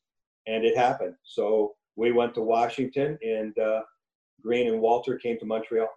and 0.47 0.63
it 0.63 0.77
happened. 0.77 1.15
So 1.23 1.73
we 1.95 2.11
went 2.11 2.33
to 2.35 2.41
Washington, 2.41 3.17
and 3.21 3.57
uh, 3.59 3.81
Green 4.41 4.67
and 4.67 4.81
Walter 4.81 5.17
came 5.17 5.37
to 5.39 5.45
Montreal. 5.45 5.87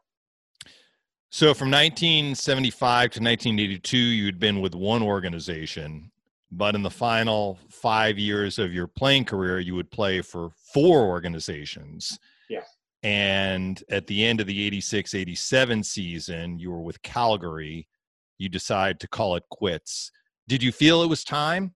So 1.30 1.52
from 1.54 1.70
1975 1.70 3.10
to 3.10 3.20
1982, 3.20 3.96
you 3.96 4.26
had 4.26 4.38
been 4.38 4.60
with 4.60 4.74
one 4.74 5.02
organization, 5.02 6.10
but 6.50 6.74
in 6.74 6.82
the 6.82 6.90
final 6.90 7.58
five 7.68 8.18
years 8.18 8.58
of 8.58 8.72
your 8.72 8.86
playing 8.86 9.24
career, 9.24 9.58
you 9.58 9.74
would 9.74 9.90
play 9.90 10.22
for 10.22 10.50
four 10.72 11.02
organizations. 11.06 12.18
Yeah. 12.48 12.62
And 13.02 13.82
at 13.90 14.06
the 14.06 14.24
end 14.24 14.40
of 14.40 14.46
the 14.46 14.66
86 14.66 15.14
87 15.14 15.82
season, 15.82 16.58
you 16.58 16.70
were 16.70 16.80
with 16.80 17.02
Calgary. 17.02 17.88
You 18.38 18.48
decide 18.48 19.00
to 19.00 19.08
call 19.08 19.36
it 19.36 19.44
quits. 19.50 20.10
Did 20.48 20.62
you 20.62 20.72
feel 20.72 21.02
it 21.02 21.08
was 21.08 21.24
time? 21.24 21.74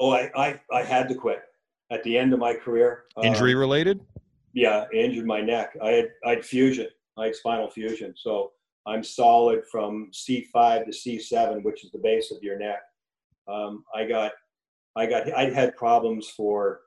Oh, 0.00 0.12
I, 0.12 0.30
I, 0.36 0.60
I 0.72 0.82
had 0.82 1.08
to 1.08 1.14
quit 1.14 1.40
at 1.90 2.02
the 2.04 2.16
end 2.16 2.32
of 2.32 2.38
my 2.38 2.54
career. 2.54 3.04
Injury 3.22 3.54
uh, 3.54 3.58
related? 3.58 4.00
Yeah, 4.52 4.84
injured 4.94 5.26
my 5.26 5.40
neck. 5.40 5.76
I 5.82 5.90
had 5.90 6.08
I 6.24 6.30
had 6.30 6.44
fusion 6.44 6.88
like 7.18 7.34
spinal 7.34 7.68
fusion. 7.68 8.14
So 8.16 8.52
I'm 8.88 9.04
solid 9.04 9.64
from 9.70 10.10
C5 10.12 10.86
to 10.86 10.90
C7, 10.90 11.62
which 11.62 11.84
is 11.84 11.90
the 11.92 11.98
base 11.98 12.30
of 12.30 12.42
your 12.42 12.58
neck. 12.58 12.80
Um, 13.46 13.84
I 13.94 14.06
got, 14.06 14.32
I 14.96 15.06
got, 15.06 15.30
I 15.32 15.50
had 15.50 15.76
problems 15.76 16.30
for, 16.30 16.80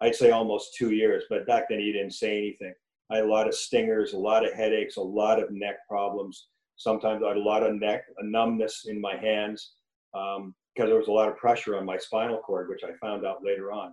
I'd 0.00 0.14
say 0.14 0.30
almost 0.30 0.74
two 0.74 0.92
years, 0.92 1.24
but 1.28 1.46
back 1.46 1.64
then 1.68 1.78
he 1.78 1.92
didn't 1.92 2.14
say 2.14 2.38
anything. 2.38 2.74
I 3.10 3.16
had 3.16 3.24
a 3.24 3.28
lot 3.28 3.46
of 3.46 3.54
stingers, 3.54 4.14
a 4.14 4.18
lot 4.18 4.46
of 4.46 4.54
headaches, 4.54 4.96
a 4.96 5.02
lot 5.02 5.40
of 5.40 5.50
neck 5.50 5.76
problems. 5.88 6.48
Sometimes 6.76 7.22
I 7.22 7.28
had 7.28 7.36
a 7.36 7.40
lot 7.40 7.62
of 7.62 7.74
neck, 7.74 8.04
numbness 8.22 8.86
in 8.88 9.00
my 9.00 9.16
hands 9.16 9.74
because 10.12 10.38
um, 10.38 10.54
there 10.76 10.96
was 10.96 11.08
a 11.08 11.12
lot 11.12 11.28
of 11.28 11.36
pressure 11.36 11.76
on 11.76 11.84
my 11.84 11.98
spinal 11.98 12.38
cord, 12.38 12.68
which 12.70 12.82
I 12.82 12.96
found 13.00 13.26
out 13.26 13.44
later 13.44 13.72
on. 13.72 13.92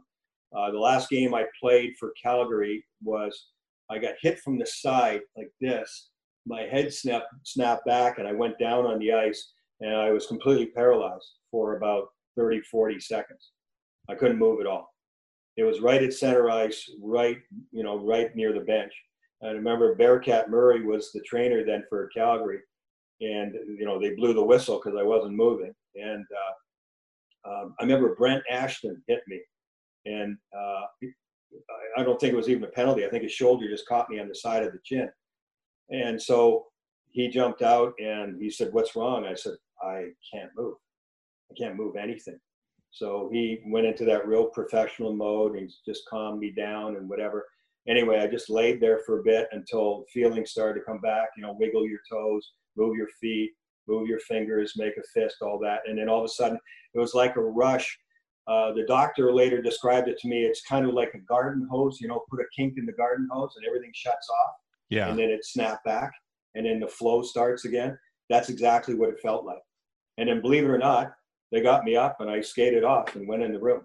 Uh, 0.56 0.72
the 0.72 0.80
last 0.80 1.10
game 1.10 1.34
I 1.34 1.46
played 1.60 1.94
for 2.00 2.14
Calgary 2.22 2.86
was 3.04 3.48
I 3.89 4.00
got 4.00 4.16
hit 4.22 4.39
from 4.39 4.58
the 4.58 4.66
side 4.66 5.22
like 5.36 5.52
this. 5.60 6.10
My 6.46 6.62
head 6.62 6.94
snapped, 6.94 7.28
snapped 7.44 7.86
back, 7.86 8.18
and 8.18 8.28
I 8.28 8.34
went 8.34 8.60
down 8.60 8.86
on 8.86 9.00
the 9.00 9.14
ice, 9.14 9.54
and 9.82 9.96
I 9.96 10.12
was 10.12 10.28
completely 10.28 10.68
paralyzed 10.68 11.32
for 11.52 11.78
about 11.78 12.10
30, 12.38 12.62
40 12.62 13.00
seconds. 13.00 13.52
I 14.10 14.16
couldn't 14.16 14.39
move 14.39 14.60
at 14.60 14.68
all. 14.68 14.94
It 15.56 15.64
was 15.64 15.82
right 15.82 16.02
at 16.02 16.14
center 16.14 16.50
ice, 16.50 16.89
right, 17.02 17.38
you 17.72 17.84
know, 17.84 17.98
right 17.98 18.36
near 18.36 18.54
the 18.54 18.62
bench. 18.62 18.91
I 19.44 19.48
remember 19.48 19.96
Bearcat 19.96 20.50
Murray 20.50 20.86
was 20.86 21.12
the 21.12 21.22
trainer 21.22 21.66
then 21.66 21.84
for 21.89 22.10
Calgary, 22.16 22.60
and 23.22 23.54
you 23.78 23.86
know 23.86 24.00
they 24.00 24.16
blew 24.16 24.34
the 24.34 24.44
whistle 24.44 24.82
because 24.82 24.98
I 24.98 25.04
wasn't 25.04 25.36
moving. 25.36 25.74
And 25.96 26.26
uh, 27.46 27.52
um, 27.52 27.76
I 27.80 27.84
remember 27.84 28.16
Brent 28.16 28.44
Ashton 28.50 29.04
hit 29.08 29.22
me, 29.28 29.41
and 30.06 30.38
uh, 30.58 30.82
I 31.98 32.04
don't 32.04 32.20
think 32.20 32.34
it 32.34 32.38
was 32.38 32.50
even 32.50 32.64
a 32.64 32.68
penalty. 32.68 33.06
I 33.06 33.10
think 33.10 33.24
his 33.24 33.34
shoulder 33.34 33.68
just 33.68 33.88
caught 33.88 34.10
me 34.10 34.20
on 34.20 34.28
the 34.28 34.36
side 34.36 34.64
of 34.64 34.72
the 34.72 34.80
chin. 34.84 35.10
And 35.94 36.22
so 36.22 36.66
he 37.12 37.30
jumped 37.30 37.62
out 37.62 37.94
and 38.00 38.41
he 38.41 38.50
said, 38.50 38.74
"What's 38.74 38.96
wrong?" 38.96 39.26
I 39.26 39.36
said, 39.36 39.54
"I 39.82 40.12
can't 40.32 40.52
move. 40.56 40.76
I 41.52 41.54
can't 41.54 41.76
move 41.76 41.96
anything." 41.96 42.39
So 42.89 43.30
he 43.32 43.62
went 43.68 43.86
into 43.88 44.04
that 44.06 44.28
real 44.28 44.48
professional 44.48 45.14
mode 45.14 45.56
and 45.56 45.72
just 45.86 46.08
calmed 46.10 46.39
me 46.39 46.52
down 46.52 46.96
and 46.96 47.08
whatever. 47.08 47.48
Anyway, 47.88 48.20
I 48.20 48.28
just 48.28 48.50
laid 48.50 48.82
there 48.82 49.00
for 49.06 49.20
a 49.20 49.24
bit 49.24 49.48
until 49.52 50.06
feelings 50.12 50.52
started 50.52 50.80
to 50.80 50.86
come 50.86 51.00
back. 51.00 51.30
You 51.38 51.44
know, 51.44 51.56
wiggle 51.60 51.88
your 51.88 52.00
toes, 52.10 52.54
move 52.76 52.96
your 52.96 53.10
feet, 53.22 53.52
move 53.88 54.08
your 54.08 54.20
fingers, 54.20 54.74
make 54.78 54.98
a 54.98 55.04
fist, 55.14 55.38
all 55.41 55.60
that. 55.60 55.82
And 55.86 55.98
then 55.98 56.10
all 56.10 56.20
of 56.20 56.26
a 56.26 56.30
sudden, 56.30 56.60
it 56.94 57.00
was 57.00 57.14
like 57.14 57.36
a 57.36 57.41
rush. 57.41 58.00
Uh, 58.48 58.74
the 58.74 58.86
doctor 58.86 59.34
later 59.34 59.62
described 59.62 60.08
it 60.08 60.18
to 60.20 60.28
me. 60.28 60.44
It's 60.44 60.62
kind 60.62 60.86
of 60.88 60.94
like 60.94 61.14
a 61.14 61.20
garden 61.20 61.68
hose. 61.70 62.00
You 62.02 62.08
know, 62.08 62.24
put 62.30 62.41
a 62.41 62.46
kink 62.56 62.76
in 62.78 62.86
the 62.86 62.94
garden 62.94 63.28
hose 63.32 63.54
and 63.58 63.66
everything 63.66 63.91
shuts 63.94 64.30
off. 64.30 64.56
Yeah. 64.89 65.09
And 65.09 65.17
then 65.17 65.29
it 65.29 65.45
snapped 65.45 65.86
back, 65.86 66.11
and 66.55 66.65
then 66.65 66.79
the 66.79 66.88
flow 66.88 67.21
starts 67.21 67.65
again. 67.65 67.97
That's 68.29 68.49
exactly 68.49 68.95
what 68.95 69.09
it 69.09 69.19
felt 69.19 69.45
like. 69.45 69.61
And 70.17 70.29
then, 70.29 70.41
believe 70.41 70.63
it 70.63 70.69
or 70.69 70.77
not, 70.77 71.13
they 71.51 71.61
got 71.61 71.84
me 71.84 71.95
up 71.95 72.17
and 72.19 72.29
I 72.29 72.41
skated 72.41 72.84
off 72.84 73.15
and 73.15 73.27
went 73.27 73.43
in 73.43 73.53
the 73.53 73.59
room. 73.59 73.81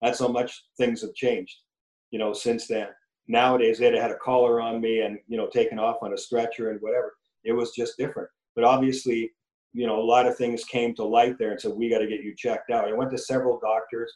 That's 0.00 0.18
how 0.18 0.28
much 0.28 0.64
things 0.78 1.02
have 1.02 1.14
changed, 1.14 1.56
you 2.10 2.18
know, 2.18 2.32
since 2.32 2.66
then. 2.66 2.88
Nowadays, 3.28 3.78
they'd 3.78 3.94
had 3.94 4.10
a 4.10 4.16
collar 4.16 4.60
on 4.60 4.80
me 4.80 5.00
and, 5.00 5.18
you 5.28 5.36
know, 5.36 5.46
taken 5.46 5.78
off 5.78 5.98
on 6.02 6.14
a 6.14 6.18
stretcher 6.18 6.70
and 6.70 6.80
whatever. 6.80 7.14
It 7.44 7.52
was 7.52 7.72
just 7.72 7.96
different. 7.98 8.28
But 8.56 8.64
obviously, 8.64 9.30
you 9.74 9.86
know, 9.86 10.00
a 10.00 10.02
lot 10.02 10.26
of 10.26 10.36
things 10.36 10.64
came 10.64 10.94
to 10.94 11.04
light 11.04 11.38
there 11.38 11.52
and 11.52 11.60
said, 11.60 11.72
we 11.72 11.88
got 11.88 11.98
to 11.98 12.06
get 12.06 12.22
you 12.22 12.34
checked 12.36 12.70
out. 12.70 12.88
I 12.88 12.92
went 12.92 13.10
to 13.12 13.18
several 13.18 13.60
doctors. 13.60 14.12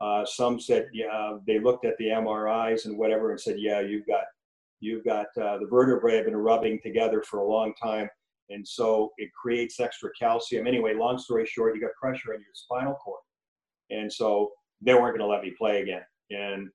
Uh, 0.00 0.24
some 0.24 0.58
said, 0.58 0.88
yeah, 0.92 1.36
they 1.46 1.60
looked 1.60 1.84
at 1.84 1.96
the 1.98 2.06
MRIs 2.06 2.86
and 2.86 2.98
whatever 2.98 3.30
and 3.30 3.40
said, 3.40 3.56
yeah, 3.58 3.80
you've 3.80 4.06
got, 4.06 4.24
you've 4.82 5.04
got 5.04 5.26
uh, 5.40 5.58
the 5.58 5.66
vertebrae 5.70 6.16
have 6.16 6.26
been 6.26 6.36
rubbing 6.36 6.78
together 6.82 7.22
for 7.22 7.40
a 7.40 7.48
long 7.48 7.72
time 7.82 8.08
and 8.52 8.66
so 8.66 9.12
it 9.16 9.30
creates 9.32 9.80
extra 9.80 10.10
calcium. 10.18 10.66
Anyway, 10.66 10.94
long 10.94 11.18
story 11.18 11.46
short, 11.46 11.74
you 11.74 11.80
got 11.80 11.92
pressure 12.00 12.34
on 12.34 12.40
your 12.40 12.54
spinal 12.54 12.94
cord. 12.94 13.20
And 13.90 14.12
so 14.12 14.50
they 14.80 14.94
weren't 14.94 15.16
going 15.16 15.20
to 15.20 15.26
let 15.26 15.42
me 15.42 15.54
play 15.56 15.80
again. 15.80 16.02
And 16.30 16.68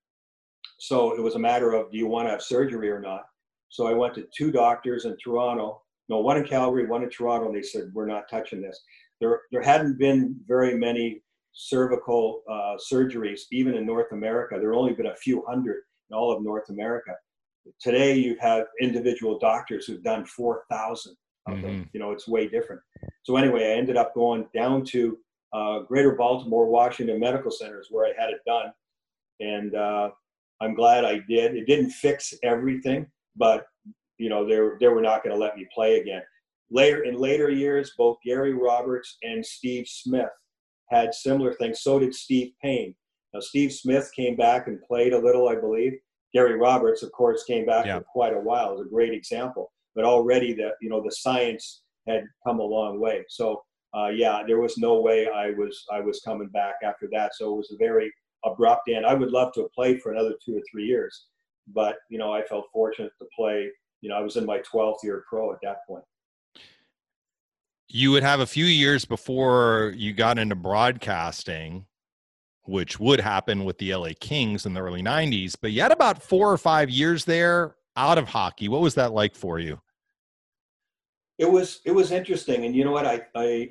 so 0.80 1.16
it 1.16 1.22
was 1.22 1.36
a 1.36 1.40
matter 1.40 1.74
of 1.74 1.92
do 1.92 1.98
you 1.98 2.08
want 2.08 2.28
to 2.28 2.32
have 2.32 2.42
surgery 2.42 2.90
or 2.90 3.00
not? 3.00 3.24
So 3.70 3.88
I 3.88 3.94
went 3.94 4.16
to 4.16 4.28
two 4.36 4.52
doctors 4.52 5.06
in 5.06 5.18
Toronto, 5.18 5.82
no, 6.10 6.20
one 6.20 6.38
in 6.38 6.46
Calgary, 6.46 6.86
one 6.86 7.04
in 7.04 7.10
Toronto, 7.10 7.48
and 7.48 7.56
they 7.56 7.62
said, 7.62 7.92
we're 7.94 8.06
not 8.06 8.30
touching 8.30 8.62
this. 8.62 8.80
There, 9.20 9.42
there 9.52 9.62
hadn't 9.62 10.00
been 10.00 10.40
very 10.48 10.78
many 10.78 11.22
cervical 11.52 12.44
uh, 12.50 12.78
surgeries, 12.92 13.42
even 13.52 13.76
in 13.76 13.86
North 13.86 14.12
America. 14.14 14.58
There 14.60 14.74
only 14.74 14.94
been 14.94 15.08
a 15.08 15.16
few 15.16 15.44
hundred 15.48 15.82
in 16.10 16.16
all 16.16 16.32
of 16.32 16.44
North 16.44 16.70
America. 16.70 17.12
Today, 17.80 18.16
you 18.16 18.38
have 18.40 18.66
individual 18.82 19.40
doctors 19.40 19.86
who've 19.86 20.04
done 20.04 20.26
4,000 20.26 21.16
Mm-hmm. 21.50 21.84
You 21.94 22.00
know, 22.00 22.12
it's 22.12 22.28
way 22.28 22.48
different. 22.48 22.82
So 23.24 23.38
anyway, 23.38 23.72
I 23.72 23.78
ended 23.78 23.98
up 23.98 24.14
going 24.14 24.48
down 24.54 24.84
to 24.86 25.18
uh, 25.54 25.80
Greater 25.80 26.16
Baltimore, 26.16 26.68
Washington 26.68 27.20
Medical 27.20 27.52
Centers 27.52 27.88
where 27.90 28.06
I 28.06 28.22
had 28.22 28.32
it 28.32 28.42
done, 28.46 28.72
and 29.40 29.76
uh, 29.76 30.10
I'm 30.62 30.74
glad 30.76 31.06
I 31.06 31.20
did. 31.30 31.56
It 31.56 31.68
didn't 31.68 31.92
fix 31.92 32.34
everything, 32.44 33.08
but 33.36 33.66
you 34.18 34.30
know, 34.30 34.46
they 34.46 34.60
they 34.80 34.92
were 34.92 35.02
not 35.02 35.24
going 35.24 35.36
to 35.36 35.42
let 35.42 35.56
me 35.56 35.68
play 35.74 36.00
again. 36.00 36.22
Later 36.70 37.04
in 37.04 37.16
later 37.16 37.50
years, 37.50 37.94
both 37.98 38.18
Gary 38.26 38.54
Roberts 38.54 39.18
and 39.24 39.46
Steve 39.46 39.88
Smith 39.88 40.30
had 40.90 41.14
similar 41.14 41.54
things. 41.54 41.82
So 41.82 42.00
did 42.00 42.14
Steve 42.14 42.54
Payne. 42.62 42.96
Now, 43.34 43.40
Steve 43.40 43.72
Smith 43.72 44.10
came 44.16 44.36
back 44.36 44.68
and 44.68 44.82
played 44.82 45.14
a 45.14 45.20
little, 45.20 45.48
I 45.48 45.56
believe. 45.56 45.94
Gary 46.34 46.56
Roberts, 46.58 47.04
of 47.04 47.12
course, 47.12 47.44
came 47.44 47.66
back 47.66 47.86
yeah. 47.86 48.00
for 48.00 48.06
quite 48.06 48.34
a 48.34 48.40
while. 48.40 48.72
It 48.72 48.78
was 48.80 48.88
a 48.88 48.90
great 48.90 49.14
example 49.14 49.72
but 49.98 50.06
already 50.06 50.54
the 50.54 50.70
you 50.80 50.90
know 50.90 51.02
the 51.04 51.12
science 51.12 51.82
had 52.08 52.24
come 52.46 52.60
a 52.60 52.64
long 52.64 53.02
way. 53.02 53.26
So 53.28 53.64
uh, 53.98 54.10
yeah, 54.10 54.44
there 54.48 54.62
was 54.62 54.78
no 54.78 55.02
way 55.02 55.28
I 55.28 55.50
was 55.50 55.84
I 55.92 56.00
was 56.00 56.22
coming 56.24 56.48
back 56.50 56.76
after 56.84 57.10
that. 57.12 57.36
So 57.36 57.52
it 57.54 57.58
was 57.58 57.72
a 57.74 57.78
very 57.78 58.14
abrupt 58.46 58.88
end. 58.90 59.06
I 59.06 59.16
would 59.16 59.32
love 59.32 59.52
to 59.54 59.62
have 59.62 59.74
played 59.74 60.02
for 60.02 60.14
another 60.14 60.36
two 60.46 60.56
or 60.56 60.62
three 60.72 60.86
years, 60.86 61.26
but 61.74 61.98
you 62.10 62.20
know 62.20 62.32
I 62.32 62.44
felt 62.44 62.66
fortunate 62.72 63.12
to 63.20 63.28
play. 63.36 63.70
You 64.02 64.10
know 64.10 64.16
I 64.16 64.22
was 64.22 64.38
in 64.38 64.46
my 64.46 64.60
12th 64.60 65.04
year 65.04 65.24
pro 65.28 65.52
at 65.52 65.58
that 65.64 65.78
point. 65.88 66.06
You 67.90 68.12
would 68.12 68.24
have 68.24 68.42
a 68.42 68.46
few 68.46 68.66
years 68.66 69.04
before 69.04 69.94
you 69.96 70.14
got 70.14 70.38
into 70.38 70.56
broadcasting, 70.56 71.88
which 72.68 73.00
would 73.00 73.20
happen 73.20 73.66
with 73.66 73.78
the 73.78 73.94
LA 73.94 74.10
Kings 74.20 74.66
in 74.66 74.74
the 74.74 74.82
early 74.82 75.02
90s, 75.02 75.56
but 75.62 75.72
you 75.72 75.82
had 75.82 75.92
about 75.92 76.22
four 76.22 76.52
or 76.52 76.58
five 76.58 76.90
years 76.90 77.26
there 77.26 77.76
out 77.96 78.18
of 78.18 78.28
hockey. 78.28 78.68
What 78.68 78.82
was 78.82 78.96
that 78.96 79.14
like 79.14 79.36
for 79.36 79.60
you? 79.60 79.80
it 81.38 81.50
was 81.50 81.82
it 81.86 81.92
was 81.92 82.12
interesting 82.12 82.66
and 82.66 82.76
you 82.76 82.84
know 82.84 82.92
what? 82.92 83.06
I 83.06 83.22
i 83.36 83.70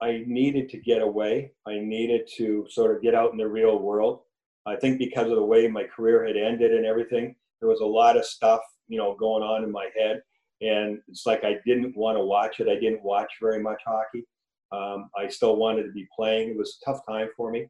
i 0.00 0.22
needed 0.26 0.68
to 0.70 0.78
get 0.78 1.02
away. 1.02 1.52
I 1.66 1.78
needed 1.78 2.28
to 2.36 2.66
sort 2.68 2.94
of 2.94 3.02
get 3.02 3.14
out 3.14 3.32
in 3.32 3.38
the 3.38 3.48
real 3.48 3.78
world. 3.78 4.20
I 4.66 4.76
think 4.76 4.98
because 4.98 5.30
of 5.30 5.36
the 5.36 5.44
way 5.44 5.66
my 5.68 5.84
career 5.84 6.26
had 6.26 6.36
ended 6.36 6.72
and 6.72 6.84
everything 6.84 7.34
there 7.60 7.68
was 7.68 7.80
a 7.80 7.86
lot 7.86 8.16
of 8.16 8.24
stuff 8.24 8.60
you 8.88 8.98
know 8.98 9.16
going 9.16 9.42
on 9.42 9.64
in 9.64 9.72
my 9.72 9.88
head 9.96 10.22
and 10.60 10.98
it's 11.08 11.26
like 11.26 11.44
i 11.44 11.56
didn't 11.64 11.96
want 11.96 12.18
to 12.18 12.24
watch 12.24 12.60
it. 12.60 12.68
I 12.68 12.74
didn't 12.74 13.02
watch 13.02 13.32
very 13.40 13.62
much 13.62 13.80
hockey. 13.86 14.24
Um, 14.72 15.10
i 15.16 15.28
still 15.28 15.56
wanted 15.56 15.84
to 15.84 15.92
be 15.92 16.06
playing. 16.14 16.50
It 16.50 16.58
was 16.58 16.78
a 16.82 16.84
tough 16.84 17.00
time 17.08 17.28
for 17.36 17.50
me 17.50 17.68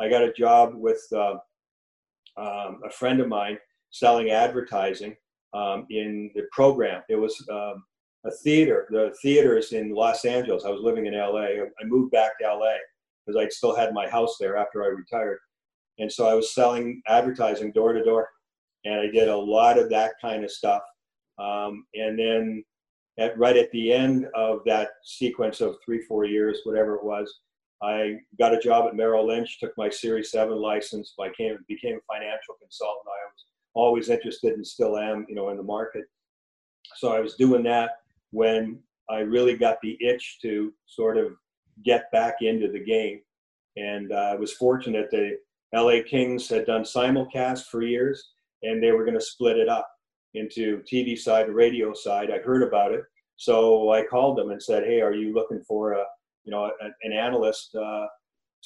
i 0.00 0.08
got 0.08 0.22
a 0.22 0.32
job 0.32 0.74
with 0.74 1.02
uh, 1.12 1.34
um, 2.36 2.80
a 2.84 2.90
friend 2.90 3.20
of 3.20 3.28
mine 3.28 3.58
selling 3.90 4.30
advertising 4.30 5.14
um, 5.54 5.86
in 5.90 6.30
the 6.34 6.42
program 6.52 7.02
it 7.08 7.16
was 7.16 7.46
um, 7.50 7.82
a 8.24 8.30
theater, 8.30 8.86
the 8.90 9.14
theaters 9.22 9.72
in 9.72 9.94
Los 9.94 10.24
Angeles. 10.24 10.64
I 10.64 10.70
was 10.70 10.82
living 10.82 11.06
in 11.06 11.14
LA. 11.14 11.64
I 11.80 11.84
moved 11.84 12.12
back 12.12 12.38
to 12.38 12.46
LA 12.46 12.74
because 13.24 13.40
I 13.40 13.48
still 13.48 13.74
had 13.74 13.94
my 13.94 14.08
house 14.08 14.36
there 14.38 14.56
after 14.56 14.84
I 14.84 14.88
retired. 14.88 15.38
And 15.98 16.10
so 16.10 16.26
I 16.26 16.34
was 16.34 16.54
selling 16.54 17.02
advertising 17.08 17.72
door 17.72 17.92
to 17.92 18.02
door. 18.02 18.28
And 18.84 19.00
I 19.00 19.06
did 19.06 19.28
a 19.28 19.36
lot 19.36 19.78
of 19.78 19.90
that 19.90 20.14
kind 20.20 20.44
of 20.44 20.50
stuff. 20.50 20.82
Um, 21.38 21.86
and 21.94 22.18
then 22.18 22.64
at, 23.18 23.38
right 23.38 23.56
at 23.56 23.70
the 23.72 23.92
end 23.92 24.26
of 24.34 24.60
that 24.66 24.90
sequence 25.04 25.60
of 25.60 25.76
three, 25.84 26.02
four 26.02 26.24
years, 26.24 26.60
whatever 26.64 26.94
it 26.94 27.04
was, 27.04 27.40
I 27.82 28.18
got 28.38 28.54
a 28.54 28.60
job 28.60 28.86
at 28.86 28.96
Merrill 28.96 29.26
Lynch, 29.26 29.58
took 29.58 29.76
my 29.78 29.88
Series 29.88 30.30
7 30.30 30.56
license, 30.56 31.14
I 31.18 31.30
came, 31.36 31.58
became 31.66 31.96
a 31.96 32.12
financial 32.12 32.54
consultant. 32.60 33.06
I 33.06 33.26
was 33.26 33.44
always 33.74 34.08
interested 34.10 34.54
and 34.54 34.66
still 34.66 34.98
am, 34.98 35.24
you 35.28 35.34
know, 35.34 35.48
in 35.48 35.56
the 35.56 35.62
market. 35.62 36.04
So 36.96 37.12
I 37.12 37.20
was 37.20 37.34
doing 37.36 37.62
that 37.64 37.90
when 38.32 38.80
I 39.08 39.20
really 39.20 39.56
got 39.56 39.78
the 39.82 39.96
itch 40.00 40.38
to 40.42 40.72
sort 40.86 41.16
of 41.16 41.32
get 41.84 42.10
back 42.12 42.36
into 42.42 42.70
the 42.70 42.84
game. 42.84 43.20
And 43.76 44.12
uh, 44.12 44.32
I 44.32 44.34
was 44.34 44.52
fortunate 44.52 45.10
the 45.10 45.38
LA 45.74 46.02
Kings 46.06 46.48
had 46.48 46.66
done 46.66 46.82
simulcast 46.82 47.66
for 47.66 47.82
years 47.82 48.32
and 48.62 48.82
they 48.82 48.92
were 48.92 49.04
going 49.04 49.18
to 49.18 49.24
split 49.24 49.56
it 49.56 49.68
up 49.68 49.88
into 50.34 50.82
TV 50.82 51.16
side 51.18 51.48
radio 51.48 51.94
side. 51.94 52.30
I 52.30 52.38
heard 52.38 52.62
about 52.62 52.92
it. 52.92 53.02
So 53.36 53.90
I 53.92 54.04
called 54.04 54.36
them 54.36 54.50
and 54.50 54.62
said, 54.62 54.84
Hey, 54.84 55.00
are 55.00 55.14
you 55.14 55.32
looking 55.32 55.62
for 55.66 55.92
a, 55.92 56.04
you 56.44 56.50
know, 56.50 56.64
a, 56.64 56.86
an 57.02 57.12
analyst 57.12 57.74
uh, 57.74 58.06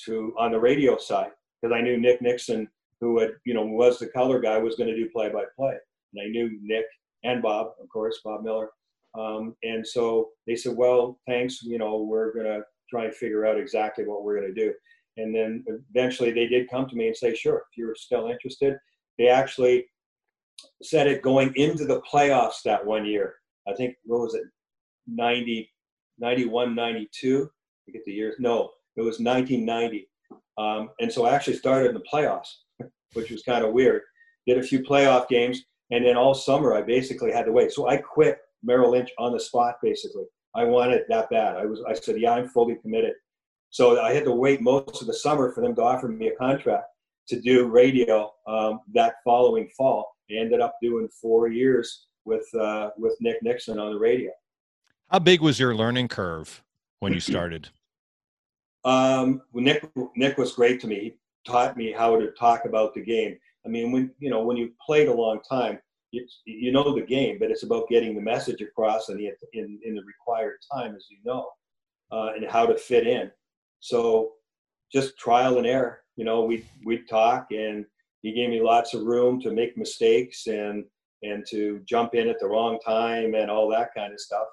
to 0.05 0.35
on 0.39 0.53
the 0.53 0.61
radio 0.61 0.97
side? 0.97 1.31
Because 1.61 1.75
I 1.75 1.81
knew 1.81 1.99
Nick 1.99 2.20
Nixon, 2.20 2.68
who 3.01 3.20
had, 3.20 3.33
you 3.45 3.55
know, 3.55 3.64
was 3.64 3.99
the 3.99 4.09
color 4.09 4.41
guy, 4.41 4.59
was 4.59 4.77
going 4.77 4.89
to 4.89 4.97
do 4.97 5.09
play 5.11 5.31
by 5.31 5.45
play. 5.57 5.77
And 6.12 6.22
I 6.22 6.29
knew 6.29 6.59
Nick 6.62 6.87
and 7.25 7.43
Bob, 7.43 7.72
of 7.81 7.89
course, 7.89 8.20
Bob 8.25 8.45
Miller. 8.45 8.70
Um, 9.18 9.55
and 9.62 9.87
so 9.87 10.31
they 10.47 10.57
said, 10.57 10.77
well, 10.77 11.18
thanks, 11.27 11.62
you 11.62 11.79
know, 11.79 11.99
we're 11.99 12.33
going 12.33 12.47
to 12.47 12.62
try 12.91 13.05
and 13.05 13.14
figure 13.14 13.47
out 13.47 13.59
exactly 13.59 14.05
what 14.05 14.25
we're 14.25 14.41
going 14.41 14.53
to 14.53 14.61
do. 14.61 14.72
And 15.16 15.35
then 15.35 15.64
eventually 15.95 16.33
they 16.33 16.47
did 16.47 16.70
come 16.70 16.89
to 16.89 16.97
me 16.97 17.07
and 17.07 17.16
say, 17.16 17.35
sure, 17.35 17.64
if 17.70 17.77
you're 17.77 17.95
still 17.95 18.29
interested. 18.29 18.77
They 19.18 19.29
actually 19.29 19.87
said 20.83 21.07
it 21.07 21.22
going 21.22 21.53
into 21.55 21.85
the 21.85 22.03
playoffs 22.03 22.62
that 22.64 22.85
one 22.85 23.05
year. 23.05 23.37
I 23.68 23.75
think, 23.75 23.95
what 24.05 24.20
was 24.20 24.35
it, 24.35 24.43
90, 25.07 25.70
91, 26.18 26.75
92? 26.75 27.51
Get 27.93 28.05
the 28.05 28.12
years. 28.12 28.37
No, 28.39 28.70
it 28.97 29.03
was 29.03 29.20
1990. 29.20 30.09
Um, 30.57 30.91
and 31.01 31.12
so 31.12 31.26
I 31.26 31.35
actually 31.35 31.57
started 31.57 31.89
in 31.89 31.95
the 31.95 32.05
playoffs, 32.12 32.49
which 33.12 33.30
was 33.30 33.43
kind 33.43 33.64
of 33.64 33.72
weird. 33.72 34.03
Did 34.47 34.59
a 34.59 34.62
few 34.62 34.80
playoff 34.80 35.28
games, 35.28 35.62
and 35.91 36.05
then 36.05 36.16
all 36.16 36.35
summer 36.35 36.74
I 36.74 36.82
basically 36.82 37.32
had 37.32 37.47
to 37.47 37.53
wait. 37.53 37.72
So 37.72 37.89
I 37.89 37.97
quit 37.97 38.39
Merrill 38.62 38.93
Lynch 38.93 39.11
on 39.18 39.32
the 39.32 39.41
spot, 39.41 39.76
basically. 39.82 40.24
I 40.55 40.64
wanted 40.64 41.03
that 41.09 41.30
bad. 41.30 41.57
I 41.57 41.66
was. 41.66 41.82
I 41.89 41.95
said, 41.95 42.20
"Yeah, 42.20 42.32
I'm 42.32 42.49
fully 42.49 42.76
committed." 42.76 43.14
So 43.70 44.01
I 44.01 44.12
had 44.12 44.24
to 44.24 44.32
wait 44.32 44.61
most 44.61 45.01
of 45.01 45.09
the 45.09 45.14
summer 45.14 45.53
for 45.53 45.62
them 45.62 45.74
to 45.74 45.82
offer 45.82 46.07
me 46.07 46.28
a 46.28 46.37
contract 46.37 46.85
to 47.28 47.41
do 47.41 47.66
radio 47.66 48.30
um, 48.47 48.80
that 48.93 49.14
following 49.24 49.68
fall. 49.76 50.14
I 50.30 50.35
ended 50.35 50.61
up 50.61 50.76
doing 50.80 51.09
four 51.20 51.49
years 51.49 52.07
with 52.24 52.47
uh, 52.55 52.91
with 52.97 53.16
Nick 53.20 53.43
Nixon 53.43 53.78
on 53.78 53.93
the 53.93 53.99
radio. 53.99 54.30
How 55.11 55.18
big 55.18 55.41
was 55.41 55.59
your 55.59 55.74
learning 55.74 56.09
curve 56.09 56.62
when 57.01 57.12
you 57.12 57.20
started? 57.20 57.68
um, 58.84 59.42
Nick 59.53 59.88
Nick 60.16 60.38
was 60.38 60.53
great 60.53 60.80
to 60.80 60.86
me. 60.86 61.01
He 61.01 61.14
taught 61.47 61.76
me 61.76 61.92
how 61.92 62.18
to 62.18 62.30
talk 62.32 62.64
about 62.64 62.95
the 62.95 63.03
game. 63.03 63.36
I 63.66 63.68
mean, 63.68 63.92
when 63.92 64.11
you 64.18 64.30
know 64.30 64.42
when 64.42 64.57
you 64.57 64.72
played 64.84 65.09
a 65.09 65.14
long 65.14 65.40
time, 65.49 65.78
you, 66.11 66.26
you 66.45 66.72
know 66.72 66.95
the 66.95 67.03
game, 67.03 67.38
but 67.38 67.51
it's 67.51 67.62
about 67.62 67.88
getting 67.88 68.14
the 68.14 68.20
message 68.20 68.61
across 68.61 69.09
in 69.09 69.16
the 69.16 69.30
in, 69.53 69.78
in 69.84 69.95
the 69.95 70.03
required 70.03 70.57
time, 70.72 70.95
as 70.95 71.07
you 71.11 71.18
know, 71.24 71.49
uh, 72.12 72.32
and 72.34 72.47
how 72.49 72.66
to 72.66 72.76
fit 72.76 73.07
in. 73.07 73.30
So 73.80 74.32
just 74.92 75.18
trial 75.18 75.59
and 75.59 75.66
error. 75.66 76.01
You 76.16 76.24
know, 76.24 76.45
we 76.45 76.64
we 76.84 76.99
talk, 76.99 77.49
and 77.51 77.84
he 78.22 78.32
gave 78.32 78.51
me 78.51 78.61
lots 78.61 78.95
of 78.95 79.03
room 79.03 79.40
to 79.42 79.51
make 79.51 79.76
mistakes 79.76 80.47
and 80.47 80.84
and 81.22 81.45
to 81.51 81.80
jump 81.86 82.14
in 82.14 82.28
at 82.28 82.38
the 82.38 82.47
wrong 82.47 82.78
time 82.84 83.34
and 83.34 83.51
all 83.51 83.68
that 83.70 83.90
kind 83.97 84.12
of 84.12 84.20
stuff. 84.20 84.47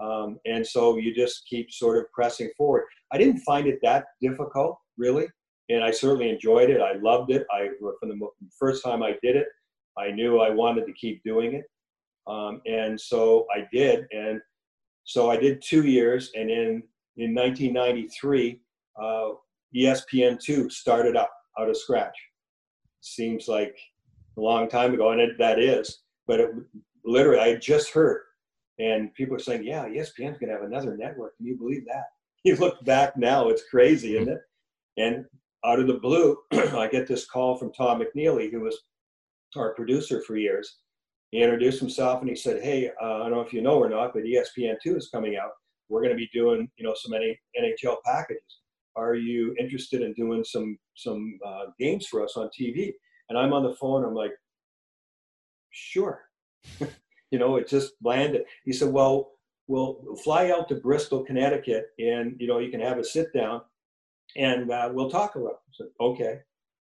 Um, 0.00 0.38
and 0.46 0.66
so 0.66 0.96
you 0.96 1.14
just 1.14 1.46
keep 1.46 1.70
sort 1.70 1.98
of 1.98 2.10
pressing 2.12 2.50
forward. 2.56 2.84
I 3.12 3.18
didn't 3.18 3.40
find 3.40 3.66
it 3.66 3.78
that 3.82 4.06
difficult, 4.22 4.78
really, 4.96 5.26
and 5.68 5.84
I 5.84 5.90
certainly 5.90 6.30
enjoyed 6.30 6.70
it. 6.70 6.80
I 6.80 6.94
loved 6.94 7.30
it. 7.30 7.46
I 7.52 7.68
from 8.00 8.08
the 8.08 8.28
first 8.58 8.82
time 8.82 9.02
I 9.02 9.16
did 9.22 9.36
it, 9.36 9.46
I 9.98 10.10
knew 10.10 10.40
I 10.40 10.50
wanted 10.50 10.86
to 10.86 10.92
keep 10.92 11.22
doing 11.22 11.54
it, 11.54 11.64
um, 12.26 12.62
and 12.66 12.98
so 12.98 13.46
I 13.54 13.66
did. 13.72 14.06
And 14.12 14.40
so 15.04 15.30
I 15.30 15.36
did 15.36 15.62
two 15.62 15.82
years, 15.82 16.30
and 16.34 16.50
in 16.50 16.82
in 17.16 17.34
1993, 17.34 18.60
uh, 19.00 19.28
ESPN2 19.76 20.72
started 20.72 21.16
up 21.16 21.30
out 21.58 21.68
of 21.68 21.76
scratch. 21.76 22.16
Seems 23.02 23.48
like 23.48 23.76
a 24.36 24.40
long 24.40 24.68
time 24.68 24.94
ago, 24.94 25.10
and 25.10 25.20
it, 25.20 25.38
that 25.38 25.58
is. 25.58 26.00
But 26.26 26.40
it, 26.40 26.50
literally, 27.04 27.40
I 27.40 27.56
just 27.56 27.90
heard, 27.92 28.22
and 28.80 29.14
people 29.14 29.36
are 29.36 29.40
saying, 29.40 29.64
"Yeah, 29.64 29.84
ESPN's 29.84 30.38
going 30.38 30.48
to 30.48 30.54
have 30.54 30.62
another 30.62 30.96
network." 30.96 31.36
Can 31.36 31.46
you 31.46 31.56
believe 31.56 31.84
that? 31.86 32.04
You 32.42 32.56
look 32.56 32.82
back 32.86 33.18
now, 33.18 33.50
it's 33.50 33.68
crazy, 33.70 34.16
isn't 34.16 34.32
it? 34.32 34.40
And 34.96 35.26
out 35.62 35.78
of 35.78 35.86
the 35.86 35.98
blue, 35.98 36.38
I 36.52 36.88
get 36.90 37.06
this 37.06 37.26
call 37.26 37.58
from 37.58 37.70
Tom 37.74 38.00
McNeely, 38.00 38.50
who 38.50 38.60
was 38.60 38.80
our 39.56 39.74
producer 39.74 40.22
for 40.22 40.36
years. 40.36 40.78
He 41.32 41.42
introduced 41.42 41.80
himself 41.80 42.22
and 42.22 42.30
he 42.30 42.34
said, 42.34 42.62
"Hey, 42.62 42.90
uh, 43.02 43.16
I 43.16 43.18
don't 43.18 43.32
know 43.32 43.42
if 43.42 43.52
you 43.52 43.60
know 43.60 43.78
or 43.78 43.90
not, 43.90 44.14
but 44.14 44.22
ESPN2 44.22 44.96
is 44.96 45.10
coming 45.12 45.36
out. 45.36 45.50
We're 45.90 46.00
going 46.00 46.14
to 46.14 46.16
be 46.16 46.30
doing, 46.32 46.66
you 46.78 46.84
know, 46.84 46.94
some 46.96 47.12
NHL 47.12 47.96
packages. 48.06 48.60
Are 48.96 49.14
you 49.14 49.54
interested 49.60 50.00
in 50.00 50.14
doing 50.14 50.42
some 50.42 50.78
some 50.94 51.38
uh, 51.46 51.66
games 51.78 52.06
for 52.06 52.24
us 52.24 52.38
on 52.38 52.48
TV?" 52.58 52.94
And 53.28 53.38
I'm 53.38 53.52
on 53.52 53.64
the 53.64 53.74
phone. 53.74 54.02
I'm 54.02 54.14
like, 54.14 54.32
"Sure." 55.70 56.22
you 57.30 57.38
know, 57.38 57.56
it 57.56 57.68
just 57.68 57.92
landed. 58.02 58.42
He 58.64 58.72
said, 58.72 58.92
"Well, 58.92 59.32
we'll 59.66 60.16
fly 60.22 60.50
out 60.50 60.68
to 60.68 60.76
Bristol, 60.76 61.24
Connecticut, 61.24 61.86
and 61.98 62.36
you 62.38 62.46
know, 62.46 62.58
you 62.58 62.70
can 62.70 62.80
have 62.80 62.98
a 62.98 63.04
sit 63.04 63.32
down, 63.32 63.62
and 64.36 64.70
uh, 64.70 64.90
we'll 64.92 65.10
talk 65.10 65.36
about." 65.36 65.50
It. 65.52 65.58
I 65.68 65.72
said, 65.72 65.86
"Okay." 66.00 66.38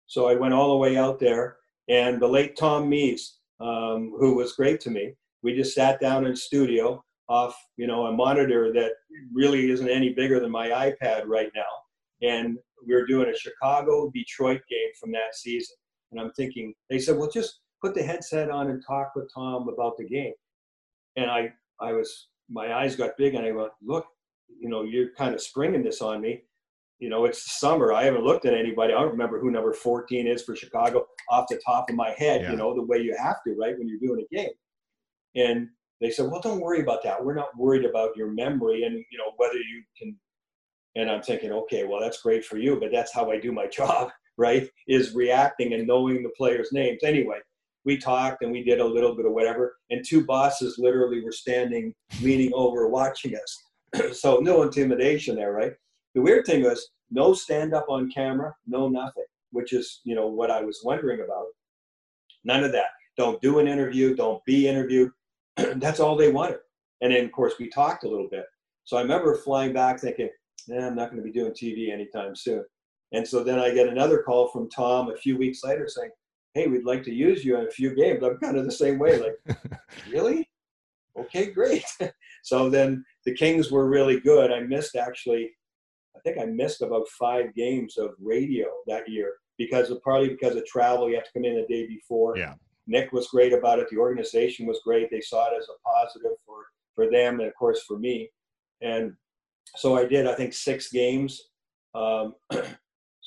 So 0.08 0.28
I 0.28 0.36
went 0.36 0.54
all 0.54 0.72
the 0.72 0.78
way 0.78 0.98
out 0.98 1.20
there, 1.20 1.58
and 1.88 2.22
the 2.22 2.28
late 2.28 2.58
Tom 2.58 2.90
Mees, 2.90 3.38
um, 3.60 4.14
who 4.20 4.36
was 4.36 4.54
great 4.54 4.82
to 4.82 4.90
me, 4.90 5.14
we 5.42 5.56
just 5.56 5.74
sat 5.74 6.02
down 6.02 6.26
in 6.26 6.36
studio 6.36 7.04
off, 7.30 7.56
you 7.78 7.88
know, 7.88 8.08
a 8.08 8.12
monitor 8.12 8.74
that 8.74 8.92
really 9.34 9.72
isn't 9.72 9.88
any 9.88 10.10
bigger 10.10 10.40
than 10.40 10.52
my 10.52 10.68
iPad 10.70 11.28
right 11.28 11.52
now, 11.56 12.28
and 12.28 12.58
we 12.86 12.94
were 12.94 13.06
doing 13.06 13.30
a 13.30 13.38
Chicago 13.38 14.12
Detroit 14.14 14.62
game 14.70 14.90
from 15.00 15.12
that 15.12 15.36
season. 15.36 15.76
And 16.12 16.20
I'm 16.20 16.32
thinking, 16.34 16.74
they 16.90 17.00
said, 17.00 17.18
well, 17.18 17.30
just 17.30 17.60
put 17.82 17.96
the 17.96 18.04
headset 18.04 18.50
on 18.50 18.70
and 18.70 18.84
talk 18.86 19.14
with 19.16 19.30
Tom 19.34 19.68
about 19.68 19.98
the 19.98 20.06
game. 20.06 20.34
And 21.16 21.30
I, 21.30 21.52
I 21.80 21.94
was, 21.94 22.28
my 22.50 22.74
eyes 22.74 22.96
got 22.96 23.18
big 23.18 23.36
and 23.36 23.46
I 23.46 23.52
went, 23.52 23.72
look, 23.84 24.06
you 24.60 24.70
know, 24.70 24.84
you're 24.84 25.14
kind 25.18 25.34
of 25.34 25.42
springing 25.42 25.84
this 25.84 26.02
on 26.02 26.22
me. 26.22 26.44
You 27.00 27.10
know, 27.10 27.26
it's 27.26 27.60
summer. 27.60 27.94
I 27.94 28.04
haven't 28.04 28.24
looked 28.24 28.46
at 28.46 28.54
anybody. 28.54 28.94
I 28.94 29.02
don't 29.02 29.12
remember 29.12 29.40
who 29.40 29.50
number 29.50 29.74
14 29.74 30.28
is 30.28 30.44
for 30.44 30.56
Chicago 30.56 31.08
off 31.30 31.48
the 31.50 31.60
top 31.66 31.90
of 31.90 31.96
my 31.96 32.12
head, 32.12 32.42
yeah. 32.42 32.52
you 32.52 32.58
know, 32.58 32.76
the 32.76 32.84
way 32.84 33.00
you 33.00 33.16
have 33.20 33.38
to, 33.48 33.56
right, 33.60 33.78
when 33.78 33.88
you're 33.88 34.00
doing 34.00 34.24
a 34.24 34.36
game. 34.36 34.52
And 35.36 35.70
they 36.00 36.12
said, 36.12 36.30
well, 36.30 36.42
don't 36.42 36.62
worry 36.62 36.82
about 36.82 37.04
that. 37.04 37.24
We're 37.24 37.34
not 37.34 37.58
worried 37.58 37.86
about 37.86 38.16
your 38.16 38.32
memory 38.32 38.84
and, 38.84 38.96
you 38.96 39.18
know, 39.18 39.32
whether 39.38 39.56
you 39.56 39.84
can. 39.98 40.16
And 40.96 41.10
I'm 41.10 41.22
thinking, 41.24 41.52
okay, 41.52 41.86
well, 41.86 42.02
that's 42.02 42.22
great 42.22 42.44
for 42.44 42.58
you, 42.58 42.78
but 42.80 42.92
that's 42.92 43.14
how 43.14 43.32
I 43.32 43.40
do 43.40 43.52
my 43.52 43.66
job, 43.74 44.12
right? 44.38 44.70
Is 44.88 45.16
reacting 45.16 45.74
and 45.74 45.88
knowing 45.88 46.22
the 46.22 46.32
players' 46.38 46.72
names. 46.72 47.00
Anyway, 47.04 47.38
we 47.86 47.98
talked 47.98 48.44
and 48.44 48.52
we 48.52 48.64
did 48.64 48.80
a 48.80 48.86
little 48.86 49.16
bit 49.16 49.26
of 49.26 49.34
whatever, 49.34 49.76
and 49.90 50.06
two 50.06 50.26
bosses 50.26 50.78
literally 50.78 51.24
were 51.24 51.32
standing, 51.32 51.94
leaning 52.22 52.52
over, 52.54 52.88
watching 52.88 53.36
us. 53.36 54.14
so 54.18 54.38
no 54.38 54.62
intimidation 54.62 55.36
there, 55.36 55.54
right? 55.54 55.74
The 56.16 56.22
weird 56.22 56.46
thing 56.46 56.64
was 56.64 56.90
no 57.10 57.34
stand 57.34 57.74
up 57.74 57.86
on 57.90 58.12
camera, 58.12 58.54
no 58.68 58.88
nothing, 58.88 59.26
which 59.52 59.74
is 59.74 60.02
you 60.04 60.16
know 60.16 60.28
what 60.28 60.52
I 60.52 60.62
was 60.62 60.82
wondering 60.84 61.22
about. 61.22 61.46
None 62.44 62.64
of 62.64 62.72
that. 62.72 62.88
Don't 63.18 63.42
do 63.42 63.60
an 63.60 63.68
interview. 63.68 64.16
Don't 64.16 64.44
be 64.46 64.68
interviewed. 64.68 65.12
That's 65.76 66.00
all 66.00 66.16
they 66.16 66.32
wanted. 66.32 66.60
And 67.02 67.14
then 67.14 67.26
of 67.26 67.32
course 67.32 67.54
we 67.60 67.70
talked 67.70 68.04
a 68.04 68.10
little 68.10 68.30
bit. 68.30 68.46
So 68.84 68.98
I 68.98 69.02
remember 69.02 69.36
flying 69.36 69.74
back 69.74 70.00
thinking, 70.00 70.30
eh, 70.72 70.86
I'm 70.86 70.96
not 70.96 71.12
going 71.12 71.22
to 71.22 71.30
be 71.30 71.32
doing 71.32 71.52
TV 71.52 71.92
anytime 71.92 72.36
soon. 72.36 72.64
And 73.14 73.28
so 73.28 73.44
then 73.44 73.60
I 73.60 73.74
get 73.74 73.90
another 73.90 74.24
call 74.24 74.48
from 74.48 74.70
Tom 74.70 75.10
a 75.10 75.18
few 75.18 75.38
weeks 75.38 75.64
later 75.64 75.88
saying, 75.88 76.12
hey, 76.54 76.68
we'd 76.68 76.86
like 76.86 77.04
to 77.04 77.14
use 77.14 77.46
you 77.46 77.58
in 77.58 77.68
a 77.68 77.72
few 77.72 77.96
games. 77.96 78.24
I'm 78.24 78.38
kind 78.38 78.58
of 78.58 78.66
the 78.66 78.72
same 78.72 79.00
way, 79.00 79.20
like, 79.20 79.58
really? 80.12 80.50
Okay, 81.18 81.52
great. 81.52 81.86
so 82.44 82.70
then 82.70 83.04
the 83.26 83.34
Kings 83.34 83.72
were 83.72 83.90
really 83.90 84.20
good. 84.20 84.52
I 84.52 84.62
missed 84.62 84.96
actually, 84.96 85.52
I 86.16 86.20
think 86.20 86.38
I 86.38 86.46
missed 86.46 86.82
about 86.82 87.08
five 87.20 87.54
games 87.56 87.98
of 87.98 88.12
radio 88.20 88.68
that 88.88 89.10
year 89.10 89.34
because 89.58 89.90
of 89.90 90.02
partly 90.04 90.30
because 90.30 90.56
of 90.56 90.66
travel. 90.66 91.10
You 91.10 91.16
have 91.16 91.26
to 91.26 91.34
come 91.34 91.46
in 91.46 91.56
the 91.56 91.74
day 91.74 91.88
before. 91.88 92.38
Yeah. 92.38 92.56
Nick 92.88 93.12
was 93.12 93.28
great 93.28 93.54
about 93.54 93.80
it. 93.80 93.88
The 93.90 93.98
organization 93.98 94.66
was 94.66 94.82
great. 94.84 95.10
They 95.12 95.22
saw 95.22 95.48
it 95.52 95.58
as 95.58 95.68
a 95.70 95.88
positive 95.88 96.38
for 96.46 96.66
for 96.96 97.10
them 97.10 97.40
and 97.40 97.48
of 97.48 97.56
course 97.56 97.84
for 97.88 97.98
me. 97.98 98.30
And 98.82 99.14
so 99.76 99.96
I 99.96 100.06
did. 100.06 100.28
I 100.28 100.36
think 100.36 100.54
six 100.54 100.92
games. 100.92 101.42
Um, 101.94 102.36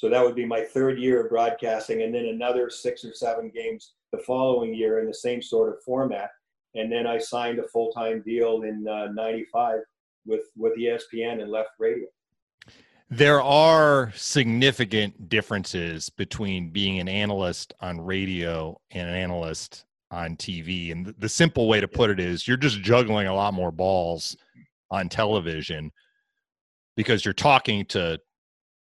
So 0.05 0.11
that 0.11 0.23
would 0.23 0.35
be 0.35 0.45
my 0.45 0.61
third 0.61 0.99
year 0.99 1.23
of 1.23 1.31
broadcasting, 1.31 2.03
and 2.03 2.15
then 2.15 2.27
another 2.27 2.69
six 2.69 3.07
or 3.07 3.15
seven 3.15 3.49
games 3.49 3.95
the 4.13 4.19
following 4.19 4.75
year 4.75 5.01
in 5.01 5.07
the 5.07 5.15
same 5.15 5.41
sort 5.41 5.71
of 5.71 5.83
format. 5.83 6.29
And 6.75 6.93
then 6.93 7.07
I 7.07 7.17
signed 7.17 7.59
a 7.59 7.67
full 7.69 7.91
time 7.91 8.21
deal 8.21 8.65
in 8.65 8.85
'95 8.85 9.77
uh, 9.77 9.79
with 10.27 10.43
with 10.59 10.77
ESPN 10.77 11.41
and 11.41 11.51
left 11.51 11.71
radio. 11.79 12.07
There 13.09 13.41
are 13.41 14.13
significant 14.15 15.31
differences 15.31 16.11
between 16.11 16.69
being 16.69 16.99
an 16.99 17.09
analyst 17.09 17.73
on 17.81 17.99
radio 17.99 18.79
and 18.91 19.09
an 19.09 19.15
analyst 19.15 19.87
on 20.11 20.37
TV. 20.37 20.93
And 20.93 21.15
the 21.17 21.31
simple 21.31 21.67
way 21.67 21.81
to 21.81 21.89
put 21.89 22.11
it 22.11 22.21
is 22.21 22.47
you're 22.47 22.59
just 22.59 22.83
juggling 22.83 23.27
a 23.27 23.35
lot 23.35 23.55
more 23.55 23.73
balls 23.73 24.37
on 24.91 25.09
television 25.09 25.91
because 26.95 27.25
you're 27.25 27.33
talking 27.33 27.87
to 27.87 28.21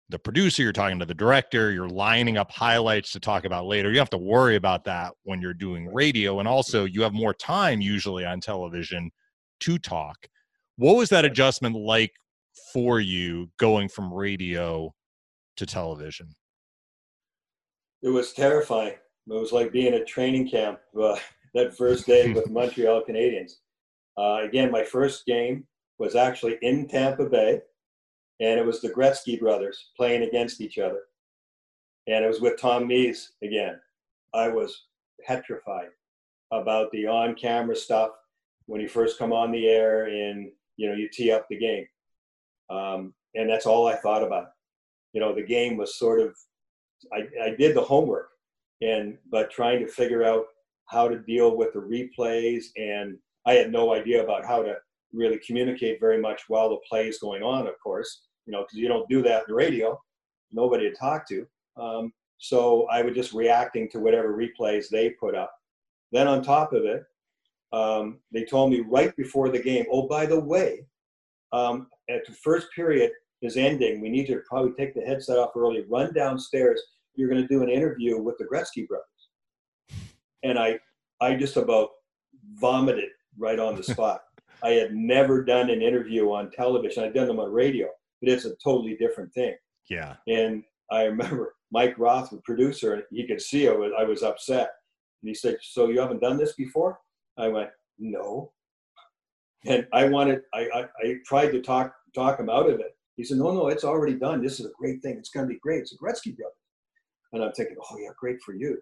the 0.10 0.20
producer, 0.20 0.64
you're 0.64 0.74
talking 0.74 1.00
to 1.00 1.06
the 1.06 1.14
director, 1.14 1.72
you're 1.72 1.88
lining 1.88 2.38
up 2.38 2.52
highlights 2.52 3.12
to 3.12 3.20
talk 3.20 3.46
about 3.46 3.68
later. 3.68 3.92
You 3.92 4.00
have 4.00 4.10
to 4.10 4.18
worry 4.18 4.56
about 4.56 4.84
that 4.86 5.14
when 5.24 5.40
you're 5.40 5.54
doing 5.54 5.94
radio. 5.94 6.40
And 6.40 6.48
also, 6.48 6.86
you 6.86 7.04
have 7.04 7.14
more 7.14 7.34
time 7.34 7.80
usually 7.80 8.26
on 8.26 8.40
television 8.40 9.12
to 9.62 9.78
talk. 9.78 10.28
What 10.78 10.96
was 10.96 11.10
that 11.10 11.26
adjustment 11.26 11.76
like 11.76 12.12
for 12.74 13.00
you 13.00 13.52
going 13.58 13.88
from 13.88 14.12
radio 14.12 14.94
to 15.58 15.66
television? 15.66 16.34
It 18.02 18.10
was 18.10 18.34
terrifying. 18.34 18.94
It 19.28 19.34
was 19.34 19.52
like 19.52 19.72
being 19.72 19.94
at 19.94 20.08
training 20.08 20.50
camp 20.50 20.80
uh, 21.00 21.18
that 21.54 21.78
first 21.78 22.08
day 22.08 22.34
with 22.34 22.50
Montreal 22.50 23.04
Canadiens. 23.08 23.52
Uh, 24.18 24.44
again, 24.44 24.72
my 24.72 24.84
first 24.84 25.26
game 25.28 25.66
was 26.00 26.16
actually 26.16 26.58
in 26.62 26.88
Tampa 26.88 27.26
Bay 27.26 27.62
and 28.40 28.60
it 28.60 28.66
was 28.66 28.82
the 28.82 28.90
Gretzky 28.90 29.40
brothers 29.40 29.90
playing 29.98 30.24
against 30.24 30.62
each 30.62 30.78
other. 30.78 31.02
And 32.08 32.24
it 32.24 32.28
was 32.28 32.42
with 32.42 32.60
Tom 32.60 32.88
Mees 32.88 33.34
again. 33.44 33.80
I 34.34 34.48
was 34.48 34.86
petrified. 35.26 35.90
about 36.52 36.92
the 36.92 37.06
on-camera 37.08 37.76
stuff 37.76 38.12
when 38.66 38.82
you 38.82 38.88
first 38.88 39.18
come 39.18 39.34
on 39.34 39.52
the 39.52 39.68
air 39.68 40.06
and 40.06 40.52
you 40.78 40.88
know 40.88 40.96
you 40.96 41.10
tee 41.10 41.32
up 41.32 41.48
the 41.50 41.58
game, 41.58 41.86
um, 42.70 43.14
and 43.36 43.50
that's 43.50 43.66
all 43.66 43.88
I 43.88 43.96
thought 43.96 44.24
about. 44.24 44.52
You 45.14 45.22
know, 45.22 45.34
the 45.34 45.44
game 45.44 45.78
was 45.78 45.98
sort 45.98 46.20
of 46.20 46.36
I, 47.14 47.28
I 47.44 47.56
did 47.56 47.76
the 47.76 47.82
homework, 47.82 48.30
and 48.82 49.18
but 49.30 49.52
trying 49.52 49.80
to 49.80 49.92
figure 49.92 50.24
out 50.24 50.46
how 50.86 51.08
to 51.08 51.20
deal 51.20 51.56
with 51.56 51.74
the 51.74 51.80
replays, 51.80 52.66
and 52.78 53.18
I 53.46 53.54
had 53.54 53.72
no 53.72 53.94
idea 53.94 54.24
about 54.24 54.46
how 54.46 54.64
to 54.64 54.76
really 55.14 55.40
communicate 55.46 56.00
very 56.00 56.22
much 56.22 56.44
while 56.48 56.70
the 56.70 56.78
play 56.88 57.08
is 57.08 57.20
going 57.20 57.44
on. 57.44 57.68
Of 57.68 57.80
course, 57.84 58.22
you 58.50 58.58
know, 58.58 58.64
because 58.64 58.80
you 58.80 58.88
don't 58.88 59.08
do 59.08 59.22
that 59.22 59.44
in 59.44 59.46
the 59.50 59.54
radio, 59.54 60.00
nobody 60.52 60.90
to 60.90 60.96
talk 60.96 61.28
to. 61.28 61.46
Um, 61.78 62.12
so 62.40 62.88
I 62.88 63.04
was 63.04 63.14
just 63.14 63.32
reacting 63.32 63.88
to 63.92 64.00
whatever 64.00 64.36
replays 64.36 64.90
they 64.90 65.12
put 65.12 65.36
up. 65.36 65.54
Then 66.12 66.28
on 66.28 66.42
top 66.42 66.74
of 66.74 66.84
it, 66.84 67.04
um, 67.72 68.18
they 68.32 68.46
told 68.46 68.72
me 68.72 68.80
right 68.80 69.16
before 69.16 69.50
the 69.50 69.62
game, 69.62 69.86
oh, 69.92 70.08
by 70.08 70.26
the 70.26 70.40
way, 70.40 70.84
um, 71.54 71.88
at 72.10 72.26
the 72.26 72.34
first 72.34 72.70
period 72.76 73.12
is 73.44 73.56
ending, 73.56 74.02
we 74.02 74.10
need 74.10 74.26
to 74.28 74.42
probably 74.50 74.72
take 74.72 74.96
the 74.96 75.02
headset 75.02 75.38
off 75.38 75.52
early, 75.56 75.86
run 75.88 76.12
downstairs. 76.12 76.82
You're 77.14 77.30
going 77.30 77.42
to 77.44 77.48
do 77.48 77.62
an 77.62 77.70
interview 77.70 78.20
with 78.20 78.40
the 78.40 78.46
Gretzky 78.46 78.88
brothers. 78.88 80.02
And 80.42 80.58
I, 80.58 80.80
I 81.22 81.36
just 81.36 81.56
about 81.56 81.90
vomited 82.56 83.10
right 83.38 83.60
on 83.60 83.76
the 83.76 83.84
spot. 83.84 84.22
I 84.64 84.72
had 84.72 84.96
never 84.96 85.44
done 85.44 85.70
an 85.70 85.84
interview 85.84 86.32
on 86.32 86.52
television. 86.52 87.04
I'd 87.04 87.14
done 87.14 87.28
them 87.28 87.40
on 87.40 87.52
radio, 87.52 87.88
but 88.22 88.30
it's 88.30 88.46
a 88.46 88.56
totally 88.64 88.96
different 88.96 89.34
thing. 89.34 89.56
Yeah. 89.90 90.16
And 90.28 90.64
I 90.92 91.04
remember 91.04 91.56
Mike 91.72 91.96
Roth, 91.98 92.30
the 92.32 92.38
producer, 92.38 93.04
he 93.12 93.28
could 93.28 93.42
see 93.42 93.68
I 93.68 93.72
was, 93.72 93.92
I 93.98 94.04
was 94.04 94.24
upset. 94.24 94.72
And 95.22 95.30
he 95.30 95.36
said, 95.36 95.58
So 95.62 95.90
you 95.90 96.00
haven't 96.00 96.22
done 96.22 96.38
this 96.38 96.54
before? 96.54 97.00
I 97.38 97.48
went, 97.48 97.70
No. 97.98 98.52
And 99.66 99.86
I 99.94 100.06
wanted, 100.06 100.42
I, 100.54 100.70
I, 100.74 100.82
I 101.04 101.16
tried 101.26 101.52
to 101.52 101.62
talk 101.62 101.94
talk 102.16 102.40
him 102.40 102.50
out 102.50 102.70
of 102.70 102.80
it. 102.80 102.96
He 103.18 103.24
said, 103.24 103.38
No, 103.38 103.52
no, 103.52 103.68
it's 103.68 103.84
already 103.84 104.16
done. 104.16 104.42
This 104.42 104.60
is 104.60 104.66
a 104.66 104.72
great 104.78 105.02
thing. 105.02 105.18
It's 105.18 105.30
going 105.30 105.48
to 105.48 105.54
be 105.54 105.60
great. 105.60 105.82
It's 105.82 105.94
a 105.94 105.98
Gretzky 105.98 106.36
brothers. 106.36 106.56
And 107.34 107.44
I'm 107.44 107.52
thinking, 107.52 107.76
Oh, 107.80 107.98
yeah, 108.00 108.10
great 108.18 108.42
for 108.42 108.54
you. 108.54 108.78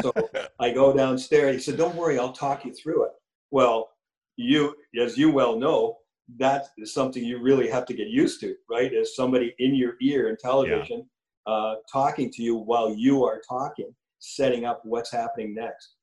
so 0.00 0.12
I 0.58 0.72
go 0.72 0.96
downstairs. 0.96 1.54
He 1.56 1.60
said, 1.60 1.76
Don't 1.76 1.96
worry, 1.96 2.18
I'll 2.18 2.32
talk 2.32 2.64
you 2.64 2.72
through 2.72 3.04
it. 3.06 3.12
Well, 3.50 3.90
you, 4.36 4.74
as 4.98 5.18
you 5.18 5.30
well 5.30 5.58
know, 5.58 5.98
that 6.38 6.68
is 6.78 6.94
something 6.94 7.24
you 7.24 7.40
really 7.40 7.68
have 7.68 7.86
to 7.86 7.94
get 7.94 8.08
used 8.08 8.40
to, 8.40 8.54
right? 8.70 8.92
As 8.94 9.16
somebody 9.16 9.54
in 9.58 9.74
your 9.74 9.94
ear 10.00 10.28
in 10.28 10.36
television 10.36 11.06
yeah. 11.46 11.52
uh, 11.52 11.74
talking 11.90 12.30
to 12.32 12.42
you 12.42 12.56
while 12.56 12.94
you 12.94 13.24
are 13.24 13.40
talking, 13.48 13.94
setting 14.18 14.64
up 14.64 14.80
what's 14.84 15.12
happening 15.12 15.54
next. 15.54 15.94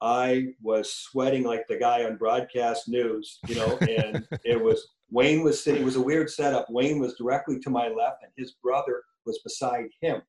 I 0.00 0.48
was 0.62 0.92
sweating 0.92 1.42
like 1.42 1.66
the 1.66 1.76
guy 1.76 2.04
on 2.04 2.16
broadcast 2.16 2.88
news, 2.88 3.40
you 3.48 3.56
know, 3.56 3.76
and 3.80 4.26
it 4.44 4.62
was 4.62 4.88
Wayne 5.10 5.42
was 5.42 5.62
sitting, 5.62 5.82
it 5.82 5.84
was 5.84 5.96
a 5.96 6.02
weird 6.02 6.30
setup. 6.30 6.66
Wayne 6.70 6.98
was 6.98 7.16
directly 7.16 7.58
to 7.60 7.70
my 7.70 7.88
left 7.88 8.22
and 8.22 8.32
his 8.36 8.52
brother 8.62 9.02
was 9.26 9.40
beside 9.40 9.86
him. 10.00 10.22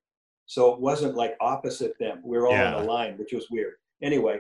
So 0.46 0.74
it 0.74 0.80
wasn't 0.80 1.16
like 1.16 1.36
opposite 1.42 1.94
them. 2.00 2.22
We 2.24 2.38
were 2.38 2.48
all 2.48 2.54
yeah. 2.54 2.76
in 2.76 2.84
a 2.84 2.88
line, 2.88 3.18
which 3.18 3.34
was 3.34 3.52
weird. 3.52 3.74
Anyway, 4.02 4.40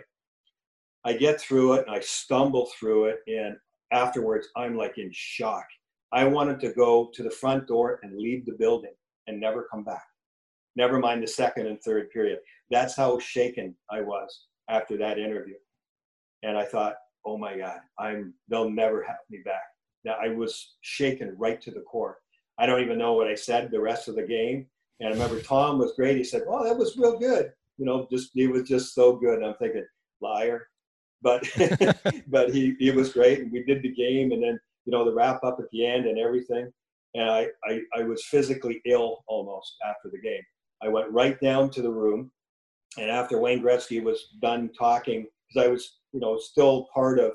I 1.05 1.14
get 1.14 1.39
through 1.39 1.74
it 1.74 1.88
and 1.88 1.95
I 1.95 1.99
stumble 1.99 2.70
through 2.80 3.05
it. 3.05 3.20
And 3.28 3.57
afterwards, 3.92 4.48
I'm 4.56 4.76
like 4.76 4.98
in 4.98 5.10
shock. 5.12 5.66
I 6.12 6.26
wanted 6.26 6.60
to 6.62 6.74
go 6.74 7.10
to 7.14 7.24
the 7.24 7.30
front 7.30 7.68
door 7.68 8.00
and 8.04 8.18
leave 8.18 8.46
the 8.46 8.56
building 8.58 8.94
and 9.28 9.40
never 9.40 9.68
come 9.72 9.84
back. 9.84 10.06
Never 10.76 11.00
mind 11.00 11.22
the 11.22 11.28
second 11.28 11.68
and 11.68 11.80
third 11.82 12.10
period. 12.12 12.40
That's 12.70 12.96
how 12.96 13.20
shaken 13.20 13.76
I 13.92 14.02
was 14.02 14.46
after 14.70 14.98
that 14.98 15.20
interview. 15.20 15.56
And 16.44 16.58
I 16.58 16.66
thought, 16.66 16.96
oh 17.26 17.38
my 17.38 17.58
God, 17.58 17.80
I'm 17.98 18.34
they'll 18.48 18.70
never 18.70 19.04
have 19.04 19.18
me 19.30 19.40
back. 19.44 19.64
Now 20.06 20.16
I 20.22 20.30
was 20.30 20.76
shaken 20.82 21.36
right 21.38 21.62
to 21.62 21.72
the 21.72 21.82
core. 21.82 22.18
I 22.58 22.66
don't 22.66 22.82
even 22.82 22.98
know 22.98 23.14
what 23.14 23.28
I 23.28 23.36
said 23.36 23.72
the 23.72 23.80
rest 23.80 24.08
of 24.08 24.16
the 24.16 24.24
game. 24.24 24.68
And 25.00 25.10
I 25.10 25.12
remember 25.12 25.42
Tom 25.42 25.80
was 25.80 25.94
great. 25.96 26.18
He 26.18 26.24
said, 26.24 26.44
"Oh, 26.48 26.64
that 26.64 26.78
was 26.78 26.98
real 26.98 27.18
good." 27.18 27.52
You 27.78 27.86
know, 27.86 28.08
just 28.12 28.32
he 28.34 28.48
was 28.48 28.68
just 28.68 28.94
so 28.94 29.16
good. 29.16 29.40
And 29.40 29.46
I'm 29.46 29.56
thinking, 29.56 29.86
liar, 30.22 30.68
but 31.22 31.44
but 32.28 32.54
he 32.54 32.76
he 32.80 32.92
was 32.92 33.14
great, 33.14 33.40
and 33.40 33.52
we 33.52 33.64
did 33.64 33.82
the 33.82 33.94
game, 33.94 34.32
and 34.32 34.42
then 34.42 34.60
you 34.86 34.92
know 34.92 35.06
the 35.06 35.14
wrap 35.14 35.44
up 35.44 35.60
at 35.60 35.70
the 35.72 35.86
end 35.86 36.06
and 36.06 36.20
everything. 36.20 36.72
And 37.16 37.30
I 37.30 37.48
I, 37.66 37.82
I 37.98 38.04
was 38.04 38.26
physically 38.26 38.82
ill 38.86 39.24
almost 39.28 39.76
after 39.88 40.10
the 40.10 40.22
game. 40.22 40.44
I 40.82 40.88
went 40.88 41.12
right 41.12 41.40
down 41.40 41.70
to 41.72 41.82
the 41.82 41.92
room, 41.92 42.32
and 42.98 43.10
after 43.10 43.40
Wayne 43.40 43.62
Gretzky 43.62 44.02
was 44.02 44.30
done 44.42 44.70
talking, 44.78 45.28
because 45.48 45.68
I 45.68 45.72
was 45.72 46.00
you 46.14 46.20
know 46.20 46.38
still 46.38 46.88
part 46.94 47.20
of 47.20 47.34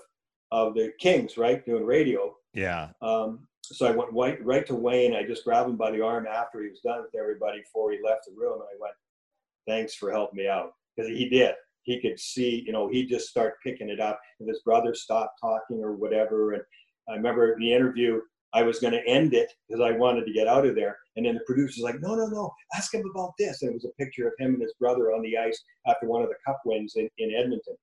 of 0.50 0.74
the 0.74 0.92
Kings, 1.00 1.36
right, 1.36 1.64
doing 1.64 1.84
radio. 1.84 2.34
Yeah. 2.52 2.90
Um, 3.02 3.48
so 3.64 3.86
I 3.86 3.90
went 3.90 4.12
right, 4.12 4.44
right 4.44 4.66
to 4.66 4.74
Wayne. 4.74 5.16
I 5.16 5.24
just 5.24 5.44
grabbed 5.44 5.70
him 5.70 5.76
by 5.76 5.90
the 5.90 6.02
arm 6.02 6.26
after 6.30 6.62
he 6.62 6.68
was 6.68 6.80
done 6.80 7.00
with 7.00 7.18
everybody 7.18 7.60
before 7.60 7.90
he 7.90 7.98
left 8.04 8.26
the 8.26 8.32
room, 8.36 8.60
and 8.60 8.62
I 8.62 8.78
went, 8.78 8.94
"Thanks 9.66 9.94
for 9.94 10.12
helping 10.12 10.36
me 10.38 10.48
out," 10.48 10.74
because 10.94 11.08
he 11.08 11.28
did 11.28 11.54
he 11.84 12.00
could 12.00 12.18
see, 12.18 12.64
you 12.66 12.72
know, 12.72 12.88
he'd 12.88 13.08
just 13.08 13.28
start 13.28 13.54
picking 13.62 13.88
it 13.88 14.00
up. 14.00 14.18
And 14.40 14.48
his 14.48 14.60
brother 14.64 14.94
stopped 14.94 15.38
talking 15.40 15.82
or 15.82 15.92
whatever. 15.92 16.52
And 16.52 16.62
I 17.08 17.14
remember 17.14 17.52
in 17.52 17.60
the 17.60 17.72
interview, 17.72 18.20
I 18.54 18.62
was 18.62 18.78
going 18.78 18.92
to 18.92 19.06
end 19.06 19.34
it 19.34 19.52
because 19.68 19.82
I 19.82 19.96
wanted 19.96 20.24
to 20.26 20.32
get 20.32 20.46
out 20.46 20.66
of 20.66 20.74
there. 20.74 20.96
And 21.16 21.26
then 21.26 21.34
the 21.34 21.40
producer's 21.46 21.82
like, 21.82 22.00
no, 22.00 22.14
no, 22.14 22.26
no, 22.26 22.52
ask 22.74 22.94
him 22.94 23.04
about 23.14 23.32
this. 23.38 23.62
And 23.62 23.70
it 23.70 23.74
was 23.74 23.84
a 23.84 24.02
picture 24.02 24.26
of 24.26 24.34
him 24.38 24.54
and 24.54 24.62
his 24.62 24.74
brother 24.78 25.12
on 25.12 25.22
the 25.22 25.36
ice 25.36 25.60
after 25.86 26.06
one 26.06 26.22
of 26.22 26.28
the 26.28 26.36
cup 26.46 26.60
wins 26.64 26.94
in, 26.96 27.08
in 27.18 27.34
Edmonton. 27.34 27.74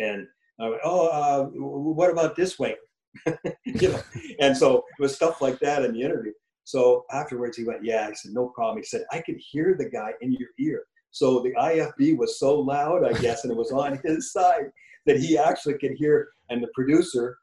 And 0.00 0.26
I 0.60 0.68
went, 0.68 0.80
oh, 0.84 1.08
uh, 1.08 1.44
what 1.52 2.10
about 2.10 2.36
this 2.36 2.58
way? 2.58 2.76
you 3.66 3.88
know, 3.88 4.00
and 4.40 4.56
so 4.56 4.78
it 4.98 5.02
was 5.02 5.14
stuff 5.14 5.42
like 5.42 5.58
that 5.58 5.84
in 5.84 5.92
the 5.92 6.00
interview. 6.00 6.32
So 6.64 7.04
afterwards, 7.10 7.56
he 7.56 7.64
went, 7.64 7.84
yeah. 7.84 8.08
He 8.08 8.14
said, 8.14 8.32
no 8.32 8.48
problem. 8.48 8.78
He 8.78 8.84
said, 8.84 9.04
I 9.10 9.20
could 9.20 9.36
hear 9.38 9.74
the 9.76 9.90
guy 9.90 10.12
in 10.20 10.32
your 10.32 10.48
ear. 10.60 10.84
So 11.12 11.40
the 11.40 11.52
IFB 11.52 12.16
was 12.16 12.38
so 12.38 12.58
loud, 12.58 13.04
I 13.04 13.12
guess, 13.20 13.44
and 13.44 13.52
it 13.52 13.56
was 13.56 13.70
on 13.70 14.00
his 14.04 14.32
side 14.32 14.70
that 15.06 15.18
he 15.18 15.38
actually 15.38 15.78
could 15.78 15.92
hear. 15.92 16.28
And 16.50 16.62
the 16.62 16.68
producer, 16.74 17.38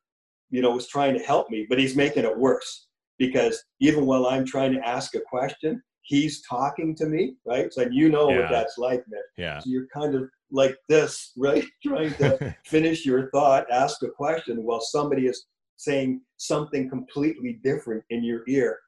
you 0.50 0.62
know, 0.62 0.72
was 0.72 0.88
trying 0.88 1.18
to 1.18 1.24
help 1.24 1.50
me, 1.50 1.66
but 1.70 1.80
he's 1.80 1.96
making 1.96 2.26
it 2.26 2.38
worse 2.38 2.88
because 3.20 3.64
even 3.80 4.06
while 4.06 4.26
I'm 4.26 4.46
trying 4.46 4.74
to 4.74 4.88
ask 4.88 5.14
a 5.14 5.20
question, 5.20 5.82
he's 6.02 6.42
talking 6.42 6.96
to 6.96 7.06
me, 7.06 7.36
right? 7.46 7.72
So 7.72 7.88
you 7.92 8.10
know 8.10 8.30
yeah. 8.30 8.42
what 8.42 8.50
that's 8.50 8.78
like, 8.80 9.04
man. 9.08 9.22
Yeah. 9.38 9.60
So 9.60 9.70
you're 9.70 9.88
kind 9.94 10.16
of 10.16 10.30
like 10.52 10.76
this, 10.88 11.34
right? 11.38 11.64
trying 11.86 12.14
to 12.16 12.56
finish 12.66 13.06
your 13.06 13.30
thought, 13.30 13.68
ask 13.72 14.02
a 14.02 14.10
question 14.10 14.64
while 14.64 14.82
somebody 14.82 15.28
is 15.28 15.46
saying 15.78 16.22
something 16.38 16.90
completely 16.90 17.60
different 17.64 18.04
in 18.10 18.24
your 18.24 18.42
ear. 18.48 18.80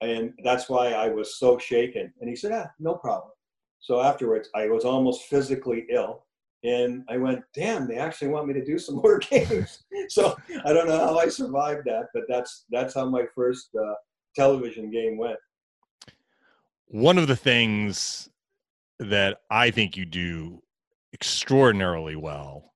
And 0.00 0.32
that's 0.44 0.68
why 0.68 0.92
I 0.92 1.08
was 1.08 1.38
so 1.38 1.58
shaken. 1.58 2.12
And 2.20 2.28
he 2.28 2.36
said, 2.36 2.52
ah, 2.52 2.66
no 2.78 2.94
problem. 2.94 3.32
So 3.80 4.00
afterwards, 4.00 4.48
I 4.54 4.68
was 4.68 4.84
almost 4.84 5.22
physically 5.22 5.86
ill. 5.90 6.24
And 6.64 7.04
I 7.08 7.16
went, 7.18 7.44
damn, 7.54 7.86
they 7.86 7.96
actually 7.96 8.28
want 8.28 8.48
me 8.48 8.54
to 8.54 8.64
do 8.64 8.78
some 8.78 8.96
more 8.96 9.18
games. 9.30 9.84
so 10.08 10.36
I 10.64 10.72
don't 10.72 10.88
know 10.88 10.98
how 10.98 11.18
I 11.18 11.28
survived 11.28 11.86
that, 11.86 12.06
but 12.12 12.24
that's 12.28 12.64
that's 12.70 12.94
how 12.94 13.08
my 13.08 13.24
first 13.34 13.70
uh, 13.80 13.94
television 14.34 14.90
game 14.90 15.16
went. 15.18 15.38
One 16.88 17.18
of 17.18 17.28
the 17.28 17.36
things 17.36 18.28
that 18.98 19.38
I 19.50 19.70
think 19.70 19.96
you 19.96 20.04
do 20.04 20.62
extraordinarily 21.12 22.16
well, 22.16 22.72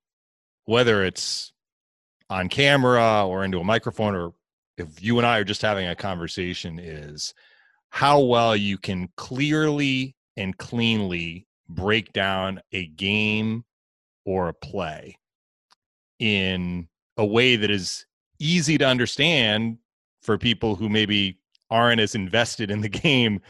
whether 0.66 1.05
it's 1.05 1.53
on 2.30 2.48
camera 2.48 3.26
or 3.26 3.44
into 3.44 3.59
a 3.59 3.64
microphone, 3.64 4.14
or 4.14 4.32
if 4.78 5.03
you 5.03 5.18
and 5.18 5.26
I 5.26 5.38
are 5.38 5.44
just 5.44 5.62
having 5.62 5.88
a 5.88 5.96
conversation, 5.96 6.78
is 6.78 7.34
how 7.90 8.20
well 8.20 8.55
you 8.55 8.78
can 8.78 9.09
clearly 9.16 10.14
and 10.36 10.56
cleanly 10.56 11.46
break 11.68 12.12
down 12.12 12.60
a 12.72 12.86
game 12.86 13.64
or 14.24 14.48
a 14.48 14.54
play 14.54 15.18
in 16.18 16.88
a 17.16 17.24
way 17.24 17.56
that 17.56 17.70
is 17.70 18.06
easy 18.38 18.78
to 18.78 18.86
understand 18.86 19.78
for 20.22 20.38
people 20.38 20.76
who 20.76 20.88
maybe 20.88 21.38
aren't 21.70 22.00
as 22.00 22.14
invested 22.14 22.70
in 22.70 22.80
the 22.80 22.88
game 23.06 23.40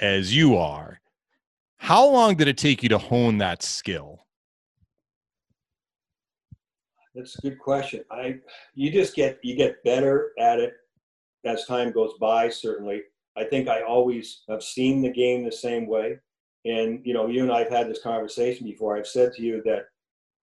as 0.00 0.34
you 0.34 0.56
are. 0.56 1.00
How 1.78 2.06
long 2.08 2.36
did 2.36 2.48
it 2.48 2.58
take 2.58 2.82
you 2.82 2.88
to 2.88 2.98
hone 2.98 3.38
that 3.38 3.62
skill? 3.62 4.26
That's 7.14 7.38
a 7.38 7.42
good 7.42 7.58
question. 7.58 8.04
I 8.10 8.36
you 8.74 8.90
just 8.90 9.14
get 9.14 9.38
you 9.42 9.56
get 9.56 9.82
better 9.84 10.32
at 10.38 10.58
it 10.58 10.74
as 11.44 11.64
time 11.64 11.92
goes 11.92 12.12
by 12.20 12.50
certainly. 12.50 13.02
I 13.36 13.44
think 13.44 13.68
I 13.68 13.82
always 13.82 14.42
have 14.48 14.62
seen 14.62 15.02
the 15.02 15.12
game 15.12 15.44
the 15.44 15.52
same 15.52 15.86
way. 15.86 16.18
And, 16.64 17.00
you 17.04 17.14
know, 17.14 17.28
you 17.28 17.42
and 17.42 17.52
I 17.52 17.60
have 17.60 17.70
had 17.70 17.88
this 17.88 18.02
conversation 18.02 18.66
before. 18.66 18.96
I've 18.96 19.06
said 19.06 19.32
to 19.34 19.42
you 19.42 19.62
that, 19.64 19.84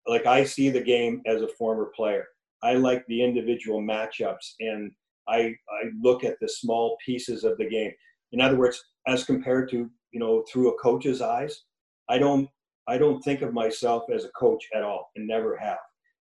like, 0.06 0.26
I 0.26 0.44
see 0.44 0.70
the 0.70 0.80
game 0.80 1.22
as 1.26 1.42
a 1.42 1.48
former 1.48 1.90
player. 1.96 2.26
I 2.62 2.74
like 2.74 3.04
the 3.06 3.22
individual 3.22 3.80
matchups 3.80 4.54
and 4.60 4.92
I, 5.28 5.54
I 5.68 5.90
look 6.00 6.24
at 6.24 6.38
the 6.40 6.48
small 6.48 6.96
pieces 7.04 7.44
of 7.44 7.56
the 7.58 7.68
game. 7.68 7.92
In 8.32 8.40
other 8.40 8.56
words, 8.56 8.82
as 9.06 9.24
compared 9.24 9.70
to, 9.70 9.90
you 10.12 10.20
know, 10.20 10.44
through 10.50 10.70
a 10.70 10.78
coach's 10.78 11.22
eyes, 11.22 11.62
I 12.08 12.18
don't, 12.18 12.48
I 12.88 12.98
don't 12.98 13.22
think 13.22 13.42
of 13.42 13.52
myself 13.52 14.04
as 14.14 14.24
a 14.24 14.30
coach 14.30 14.64
at 14.74 14.82
all 14.82 15.10
and 15.16 15.26
never 15.26 15.56
have. 15.56 15.78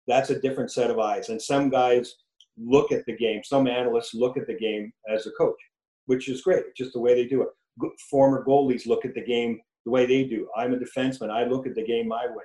That's 0.07 0.29
a 0.29 0.39
different 0.39 0.71
set 0.71 0.91
of 0.91 0.99
eyes. 0.99 1.29
And 1.29 1.41
some 1.41 1.69
guys 1.69 2.15
look 2.57 2.91
at 2.91 3.05
the 3.05 3.15
game, 3.15 3.41
some 3.43 3.67
analysts 3.67 4.13
look 4.13 4.37
at 4.37 4.47
the 4.47 4.57
game 4.57 4.91
as 5.09 5.27
a 5.27 5.31
coach, 5.31 5.59
which 6.07 6.27
is 6.27 6.41
great. 6.41 6.63
Just 6.75 6.93
the 6.93 6.99
way 6.99 7.13
they 7.13 7.25
do 7.25 7.43
it. 7.43 7.49
Former 8.09 8.43
goalies 8.43 8.87
look 8.87 9.05
at 9.05 9.13
the 9.13 9.23
game 9.23 9.59
the 9.85 9.91
way 9.91 10.05
they 10.05 10.23
do. 10.23 10.49
I'm 10.57 10.73
a 10.73 10.77
defenseman. 10.77 11.29
I 11.29 11.45
look 11.45 11.67
at 11.67 11.75
the 11.75 11.85
game 11.85 12.07
my 12.07 12.25
way. 12.25 12.43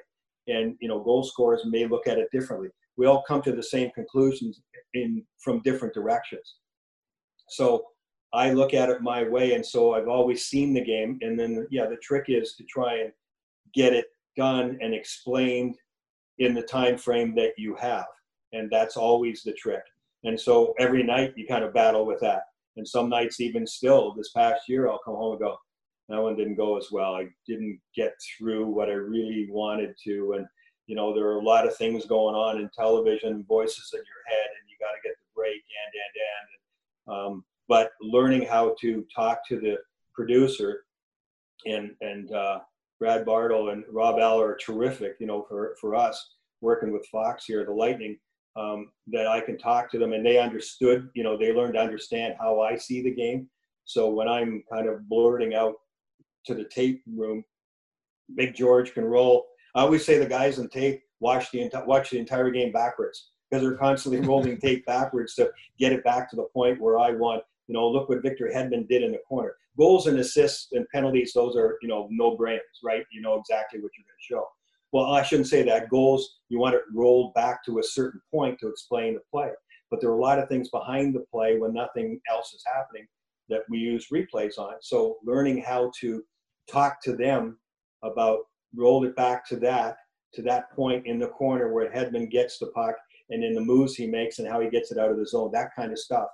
And, 0.49 0.77
you 0.81 0.89
know, 0.89 1.01
goal 1.01 1.25
scorers 1.25 1.63
may 1.65 1.87
look 1.87 2.07
at 2.07 2.19
it 2.19 2.29
differently. 2.33 2.69
We 2.97 3.07
all 3.07 3.25
come 3.27 3.43
to 3.43 3.53
the 3.53 3.63
same 3.63 3.91
conclusions 3.93 4.61
in 4.95 5.25
from 5.43 5.63
different 5.63 5.95
directions. 5.95 6.57
So 7.49 7.85
I 8.35 8.53
look 8.53 8.75
at 8.75 8.91
it 8.91 9.03
my 9.03 9.25
way. 9.25 9.55
And 9.55 9.65
so 9.65 9.95
I've 9.95 10.09
always 10.09 10.47
seen 10.47 10.75
the 10.75 10.85
game. 10.85 11.19
And 11.23 11.39
then, 11.39 11.67
yeah, 11.71 11.87
the 11.87 11.97
trick 11.97 12.27
is 12.29 12.55
to 12.57 12.65
try 12.65 12.99
and 12.99 13.13
get 13.75 13.93
it 13.93 14.07
done 14.37 14.79
and 14.81 14.95
explained 14.95 15.77
in 16.39 16.55
the 16.55 16.63
time 16.63 16.97
frame 16.97 17.35
that 17.35 17.53
you 17.57 17.75
have 17.77 18.07
and 18.53 18.71
that's 18.71 18.97
always 18.97 19.43
the 19.43 19.53
trick 19.53 19.83
and 20.25 20.39
so 20.39 20.75
every 20.79 21.03
night 21.03 21.33
you 21.37 21.47
kind 21.47 21.65
of 21.65 21.75
battle 21.75 22.07
with 22.07 22.21
that 22.21 22.43
and 22.77 22.87
some 22.87 23.09
nights 23.09 23.41
even 23.41 23.67
still 23.67 24.15
this 24.15 24.31
past 24.31 24.63
year 24.69 24.89
i'll 24.89 25.01
come 25.05 25.15
home 25.15 25.33
and 25.33 25.41
go 25.41 25.57
that 26.13 26.21
one 26.21 26.37
didn't 26.37 26.57
go 26.57 26.77
as 26.77 26.89
well. 26.93 27.15
I 27.15 27.29
didn't 27.47 27.81
get 27.97 28.13
through 28.37 28.67
what 28.67 28.91
i 28.91 28.93
really 28.93 29.49
wanted 29.51 29.95
to. 30.05 30.35
And 30.37 30.47
you 30.87 30.97
know 30.97 31.15
there 31.15 31.27
are 31.27 31.39
a 31.39 31.45
lot 31.45 31.67
of 31.67 31.77
things 31.77 32.05
going 32.07 32.35
on 32.35 32.59
in 32.59 32.69
television 32.77 33.45
voices 33.49 33.91
in 33.95 34.01
your 34.01 34.37
head 34.37 34.47
and 34.47 34.69
you 34.69 34.77
got 34.79 34.93
to 34.93 35.09
get 35.09 35.17
the 35.19 35.27
break 35.35 35.63
and 35.81 35.95
and 36.05 37.17
and. 37.17 37.35
Um, 37.35 37.45
but 37.69 37.93
learning 38.03 38.43
how 38.43 38.75
to 38.81 39.07
talk 39.15 39.47
to 39.49 39.59
the 39.59 39.79
producer 40.15 40.85
and 41.67 41.93
and 42.01 42.33
uh, 42.33 42.61
Brad 42.99 43.25
Bartle 43.25 43.71
and 43.71 43.85
Rob 43.91 44.17
Aller 44.17 44.49
are 44.49 44.59
terrific, 44.59 45.17
you 45.19 45.27
know, 45.27 45.47
for, 45.49 45.77
for 45.81 45.95
us 45.95 46.35
working 46.61 46.93
with 46.93 47.07
Fox 47.07 47.47
here, 47.47 47.65
the 47.65 47.73
Lightning, 47.73 48.19
um, 48.57 48.91
that 49.09 49.27
I 49.27 49.41
can 49.41 49.59
talk 49.59 49.91
to 49.91 49.99
them 49.99 50.13
and 50.13 50.25
they 50.25 50.39
understood, 50.39 51.09
you 51.15 51.23
know, 51.23 51.39
they 51.39 51.53
learned 51.53 51.75
to 51.75 51.81
understand 51.81 52.35
how 52.39 52.61
I 52.61 52.77
see 52.77 53.03
the 53.03 53.15
game. 53.15 53.49
So 53.85 54.11
when 54.11 54.29
I'm 54.29 54.63
kind 54.73 54.89
of 54.89 55.09
blurting 55.09 55.55
out 55.55 55.75
to 56.47 56.55
the 56.55 56.65
tape 56.65 57.03
room, 57.07 57.45
Big 58.37 58.55
George 58.55 58.95
can 58.95 59.05
roll. 59.05 59.47
I 59.75 59.81
always 59.81 60.05
say 60.05 60.19
the 60.19 60.27
guys 60.27 60.59
in 60.59 60.69
tape 60.69 61.03
watch 61.21 61.51
the 61.51 61.59
enti- 61.59 61.87
watch 61.87 62.11
the 62.11 62.19
entire 62.19 62.51
game 62.51 62.73
backwards 62.73 63.31
because 63.51 63.63
they're 63.63 63.77
constantly 63.77 64.21
rolling 64.27 64.59
tape 64.59 64.85
backwards 64.87 65.35
to 65.35 65.51
get 65.79 65.93
it 65.93 66.05
back 66.05 66.31
to 66.31 66.37
the 66.37 66.47
point 66.55 66.81
where 66.81 66.99
I 66.99 67.13
want. 67.13 67.43
You 67.69 67.75
know, 67.75 67.89
look 67.89 68.09
what 68.09 68.23
Victor 68.23 68.51
Hedman 68.53 68.89
did 68.89 69.03
in 69.03 69.13
the 69.13 69.21
corner 69.29 69.55
goals 69.77 70.07
and 70.07 70.19
assists 70.19 70.73
and 70.73 70.87
penalties, 70.89 71.33
those 71.33 71.57
are, 71.57 71.79
you 71.83 71.89
know, 71.89 72.09
no 72.11 72.37
brainers, 72.37 72.59
right? 72.83 73.05
You 73.11 73.23
know 73.23 73.35
exactly 73.35 73.81
what 73.81 73.91
you're 73.97 74.05
going 74.05 74.17
to 74.19 74.25
show. 74.25 74.47
Well, 74.93 75.07
I 75.07 75.23
shouldn't 75.23 75.49
say 75.49 75.63
that. 75.63 75.89
Goals, 75.89 76.39
you 76.51 76.59
want 76.59 76.75
it 76.75 76.83
rolled 76.95 77.33
back 77.35 77.65
to 77.65 77.79
a 77.79 77.83
certain 77.83 78.21
point 78.31 78.59
to 78.61 78.69
explain 78.69 79.15
the 79.15 79.23
play. 79.31 79.51
But 79.91 80.01
there 80.01 80.11
are 80.11 80.19
a 80.19 80.21
lot 80.21 80.39
of 80.39 80.49
things 80.49 80.69
behind 80.69 81.15
the 81.15 81.25
play 81.33 81.59
when 81.59 81.73
nothing 81.73 82.21
else 82.31 82.53
is 82.53 82.63
happening 82.67 83.07
that 83.49 83.63
we 83.69 83.79
use 83.79 84.09
replays 84.13 84.59
on. 84.59 84.75
So 84.81 85.17
learning 85.25 85.63
how 85.63 85.93
to 86.01 86.23
talk 86.71 87.03
to 87.05 87.17
them 87.17 87.59
about 88.03 88.41
roll 88.75 89.05
it 89.05 89.17
back 89.17 89.47
to 89.49 89.57
that, 89.57 89.97
to 90.35 90.43
that 90.43 90.71
point 90.73 91.07
in 91.07 91.19
the 91.19 91.29
corner 91.29 91.73
where 91.73 91.91
Hedman 91.91 92.31
gets 92.31 92.59
the 92.59 92.69
puck 92.69 92.95
and 93.31 93.43
in 93.45 93.55
the 93.55 93.61
moves 93.61 93.95
he 93.95 94.07
makes 94.07 94.39
and 94.39 94.49
how 94.49 94.61
he 94.61 94.71
gets 94.71 94.93
it 94.93 94.99
out 94.99 95.11
of 95.11 95.19
the 95.19 95.27
zone, 95.27 95.51
that 95.53 95.75
kind 95.75 95.93
of 95.93 95.99
stuff. 95.99 96.29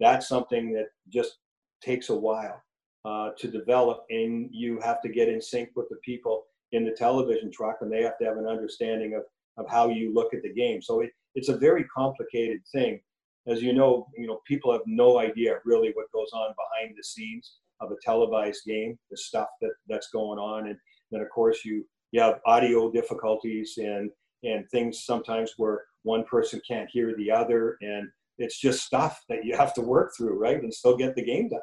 That's 0.00 0.28
something 0.28 0.72
that 0.72 0.86
just 1.08 1.38
takes 1.82 2.08
a 2.08 2.16
while 2.16 2.62
uh, 3.04 3.30
to 3.38 3.48
develop, 3.48 4.04
and 4.10 4.48
you 4.52 4.80
have 4.80 5.02
to 5.02 5.08
get 5.08 5.28
in 5.28 5.40
sync 5.40 5.70
with 5.76 5.88
the 5.88 5.96
people 6.04 6.44
in 6.72 6.84
the 6.84 6.92
television 6.92 7.50
truck, 7.50 7.76
and 7.80 7.92
they 7.92 8.02
have 8.02 8.18
to 8.18 8.24
have 8.24 8.38
an 8.38 8.46
understanding 8.46 9.14
of, 9.14 9.22
of 9.62 9.70
how 9.70 9.88
you 9.88 10.12
look 10.12 10.34
at 10.34 10.42
the 10.42 10.52
game. 10.52 10.82
So 10.82 11.00
it, 11.00 11.10
it's 11.34 11.48
a 11.48 11.56
very 11.56 11.84
complicated 11.96 12.60
thing. 12.72 13.00
As 13.46 13.62
you 13.62 13.72
know, 13.72 14.06
you 14.16 14.26
know 14.26 14.40
people 14.46 14.72
have 14.72 14.82
no 14.86 15.18
idea 15.18 15.56
really 15.64 15.90
what 15.94 16.12
goes 16.12 16.30
on 16.32 16.54
behind 16.54 16.94
the 16.96 17.04
scenes 17.04 17.56
of 17.80 17.90
a 17.90 17.96
televised 18.02 18.64
game, 18.64 18.98
the 19.10 19.16
stuff 19.16 19.48
that, 19.60 19.72
that's 19.88 20.08
going 20.10 20.38
on, 20.38 20.68
and 20.68 20.76
then 21.10 21.20
of 21.20 21.28
course 21.30 21.64
you 21.64 21.84
you 22.12 22.20
have 22.20 22.40
audio 22.46 22.90
difficulties 22.90 23.74
and 23.78 24.10
and 24.44 24.68
things 24.70 25.04
sometimes 25.04 25.54
where 25.56 25.84
one 26.02 26.24
person 26.24 26.60
can't 26.66 26.88
hear 26.90 27.14
the 27.16 27.30
other, 27.30 27.76
and 27.80 28.08
it's 28.38 28.58
just 28.58 28.84
stuff 28.84 29.22
that 29.28 29.44
you 29.44 29.56
have 29.56 29.74
to 29.74 29.80
work 29.80 30.12
through, 30.16 30.38
right, 30.38 30.62
and 30.62 30.72
still 30.72 30.96
get 30.96 31.14
the 31.14 31.24
game 31.24 31.48
done. 31.48 31.60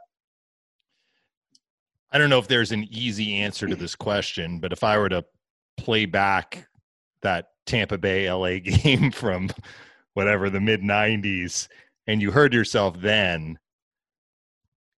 I 2.12 2.18
don't 2.18 2.30
know 2.30 2.40
if 2.40 2.48
there's 2.48 2.72
an 2.72 2.88
easy 2.90 3.36
answer 3.36 3.68
to 3.68 3.76
this 3.76 3.96
question, 3.96 4.60
but 4.60 4.74
if 4.74 4.84
I 4.84 4.98
were 4.98 5.10
to 5.10 5.24
play 5.78 6.06
back 6.06 6.68
that 7.22 7.50
Tampa 7.66 7.98
Bay 7.98 8.32
LA 8.32 8.60
game 8.64 9.12
from 9.12 9.50
whatever 10.14 10.50
the 10.50 10.60
mid 10.60 10.82
90s 10.82 11.68
and 12.08 12.22
you 12.22 12.32
heard 12.32 12.54
yourself 12.54 13.00
then, 13.00 13.60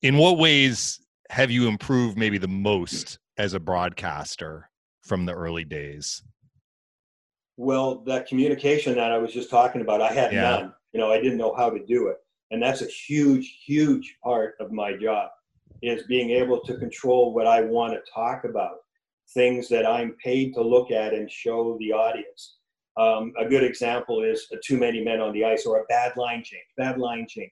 in 0.02 0.18
what 0.18 0.38
ways 0.38 1.00
have 1.30 1.52
you 1.52 1.68
improved 1.68 2.18
maybe 2.18 2.38
the 2.38 2.48
most 2.48 3.20
as 3.38 3.54
a 3.54 3.60
broadcaster 3.60 4.70
from 5.02 5.26
the 5.26 5.34
early 5.34 5.66
days? 5.66 6.24
Well, 7.58 8.04
that 8.06 8.28
communication 8.28 8.96
that 8.96 9.12
I 9.12 9.18
was 9.18 9.34
just 9.34 9.50
talking 9.50 9.82
about, 9.82 10.02
I 10.02 10.14
had 10.14 10.32
yeah. 10.32 10.42
none. 10.42 10.74
You 10.94 11.00
know, 11.00 11.12
I 11.12 11.20
didn't 11.20 11.38
know 11.38 11.54
how 11.56 11.70
to 11.70 11.84
do 11.86 12.08
it. 12.08 12.18
And 12.52 12.62
that's 12.64 12.82
a 12.82 12.88
huge, 12.88 13.60
huge 13.66 14.18
part 14.24 14.56
of 14.60 14.72
my 14.72 14.94
job 14.94 15.30
is 15.82 16.04
being 16.04 16.32
able 16.32 16.60
to 16.62 16.78
control 16.78 17.34
what 17.34 17.48
I 17.48 17.62
want 17.62 17.94
to 17.94 18.12
talk 18.12 18.44
about, 18.44 18.78
things 19.34 19.68
that 19.70 19.86
I'm 19.86 20.16
paid 20.24 20.54
to 20.56 20.62
look 20.62 20.92
at 20.92 21.14
and 21.14 21.32
show 21.32 21.78
the 21.80 21.92
audience. 21.94 22.58
Um, 22.98 23.32
a 23.40 23.48
good 23.48 23.64
example 23.64 24.24
is 24.24 24.48
too 24.64 24.78
many 24.78 25.02
men 25.02 25.22
on 25.22 25.34
the 25.34 25.46
ice 25.46 25.66
or 25.66 25.80
a 25.80 25.86
bad 25.86 26.18
line 26.18 26.44
change. 26.44 26.66
Bad 26.78 26.98
line 26.98 27.28
change 27.30 27.52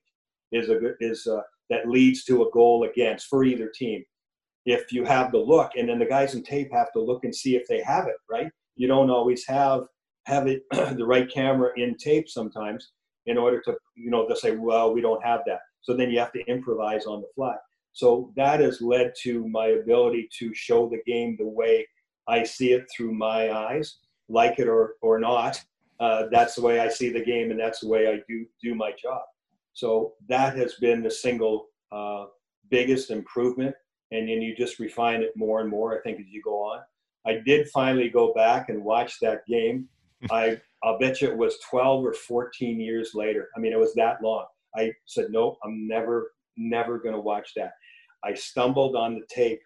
is 0.51 0.69
a 0.69 0.75
good 0.75 0.95
is 0.99 1.25
uh, 1.27 1.41
that 1.69 1.87
leads 1.87 2.23
to 2.25 2.43
a 2.43 2.51
goal 2.51 2.83
against 2.83 3.27
for 3.27 3.43
either 3.43 3.69
team. 3.73 4.03
If 4.65 4.91
you 4.91 5.05
have 5.05 5.31
the 5.31 5.37
look, 5.37 5.71
and 5.77 5.87
then 5.87 5.99
the 5.99 6.05
guys 6.05 6.35
in 6.35 6.43
tape 6.43 6.71
have 6.73 6.91
to 6.93 6.99
look 6.99 7.23
and 7.23 7.33
see 7.33 7.55
if 7.55 7.67
they 7.67 7.81
have 7.83 8.07
it 8.07 8.17
right. 8.29 8.51
You 8.75 8.87
don't 8.87 9.09
always 9.09 9.45
have 9.47 9.83
have 10.25 10.47
it 10.47 10.63
the 10.71 11.05
right 11.05 11.31
camera 11.31 11.71
in 11.77 11.95
tape 11.95 12.27
sometimes 12.27 12.91
in 13.27 13.37
order 13.37 13.61
to 13.61 13.75
you 13.95 14.09
know 14.09 14.27
to 14.27 14.35
say 14.35 14.55
well 14.55 14.93
we 14.93 15.01
don't 15.01 15.23
have 15.23 15.41
that. 15.47 15.59
So 15.81 15.95
then 15.95 16.09
you 16.09 16.19
have 16.19 16.33
to 16.33 16.43
improvise 16.47 17.05
on 17.05 17.21
the 17.21 17.27
fly. 17.35 17.55
So 17.97 18.31
that 18.35 18.59
has 18.59 18.79
led 18.79 19.13
to 19.23 19.47
my 19.47 19.69
ability 19.69 20.29
to 20.37 20.53
show 20.53 20.87
the 20.87 21.01
game 21.11 21.35
the 21.35 21.47
way 21.47 21.87
I 22.27 22.43
see 22.43 22.73
it 22.73 22.85
through 22.95 23.15
my 23.15 23.51
eyes, 23.51 23.97
like 24.29 24.59
it 24.59 24.67
or, 24.67 24.97
or 25.01 25.17
not. 25.17 25.59
Uh, 25.99 26.25
that's 26.31 26.53
the 26.53 26.61
way 26.61 26.79
I 26.79 26.89
see 26.89 27.09
the 27.09 27.25
game, 27.25 27.49
and 27.49 27.59
that's 27.59 27.79
the 27.79 27.87
way 27.87 28.07
I 28.07 28.19
do 28.29 28.45
do 28.61 28.75
my 28.75 28.91
job. 28.91 29.23
So 29.73 30.13
that 30.29 30.55
has 30.57 30.75
been 30.75 31.01
the 31.01 31.09
single 31.09 31.69
uh, 31.91 32.25
biggest 32.69 33.09
improvement, 33.09 33.73
and 34.11 34.29
then 34.29 34.43
you 34.43 34.55
just 34.55 34.77
refine 34.77 35.23
it 35.23 35.31
more 35.35 35.61
and 35.61 35.69
more. 35.69 35.97
I 35.97 36.01
think 36.03 36.19
as 36.19 36.27
you 36.29 36.43
go 36.43 36.61
on. 36.61 36.81
I 37.25 37.41
did 37.43 37.67
finally 37.69 38.09
go 38.09 38.31
back 38.31 38.69
and 38.69 38.83
watch 38.83 39.19
that 39.21 39.43
game. 39.47 39.89
I 40.29 40.61
I'll 40.83 40.99
bet 40.99 41.19
you 41.19 41.29
it 41.29 41.37
was 41.37 41.57
12 41.67 42.05
or 42.05 42.13
14 42.13 42.79
years 42.79 43.15
later. 43.15 43.49
I 43.57 43.59
mean, 43.59 43.73
it 43.73 43.79
was 43.79 43.95
that 43.95 44.21
long. 44.21 44.45
I 44.75 44.91
said, 45.07 45.31
no, 45.31 45.57
I'm 45.63 45.87
never, 45.87 46.33
never 46.57 46.99
going 46.99 47.15
to 47.15 47.21
watch 47.21 47.53
that. 47.55 47.71
I 48.23 48.33
stumbled 48.33 48.95
on 48.95 49.15
the 49.15 49.25
tape 49.29 49.61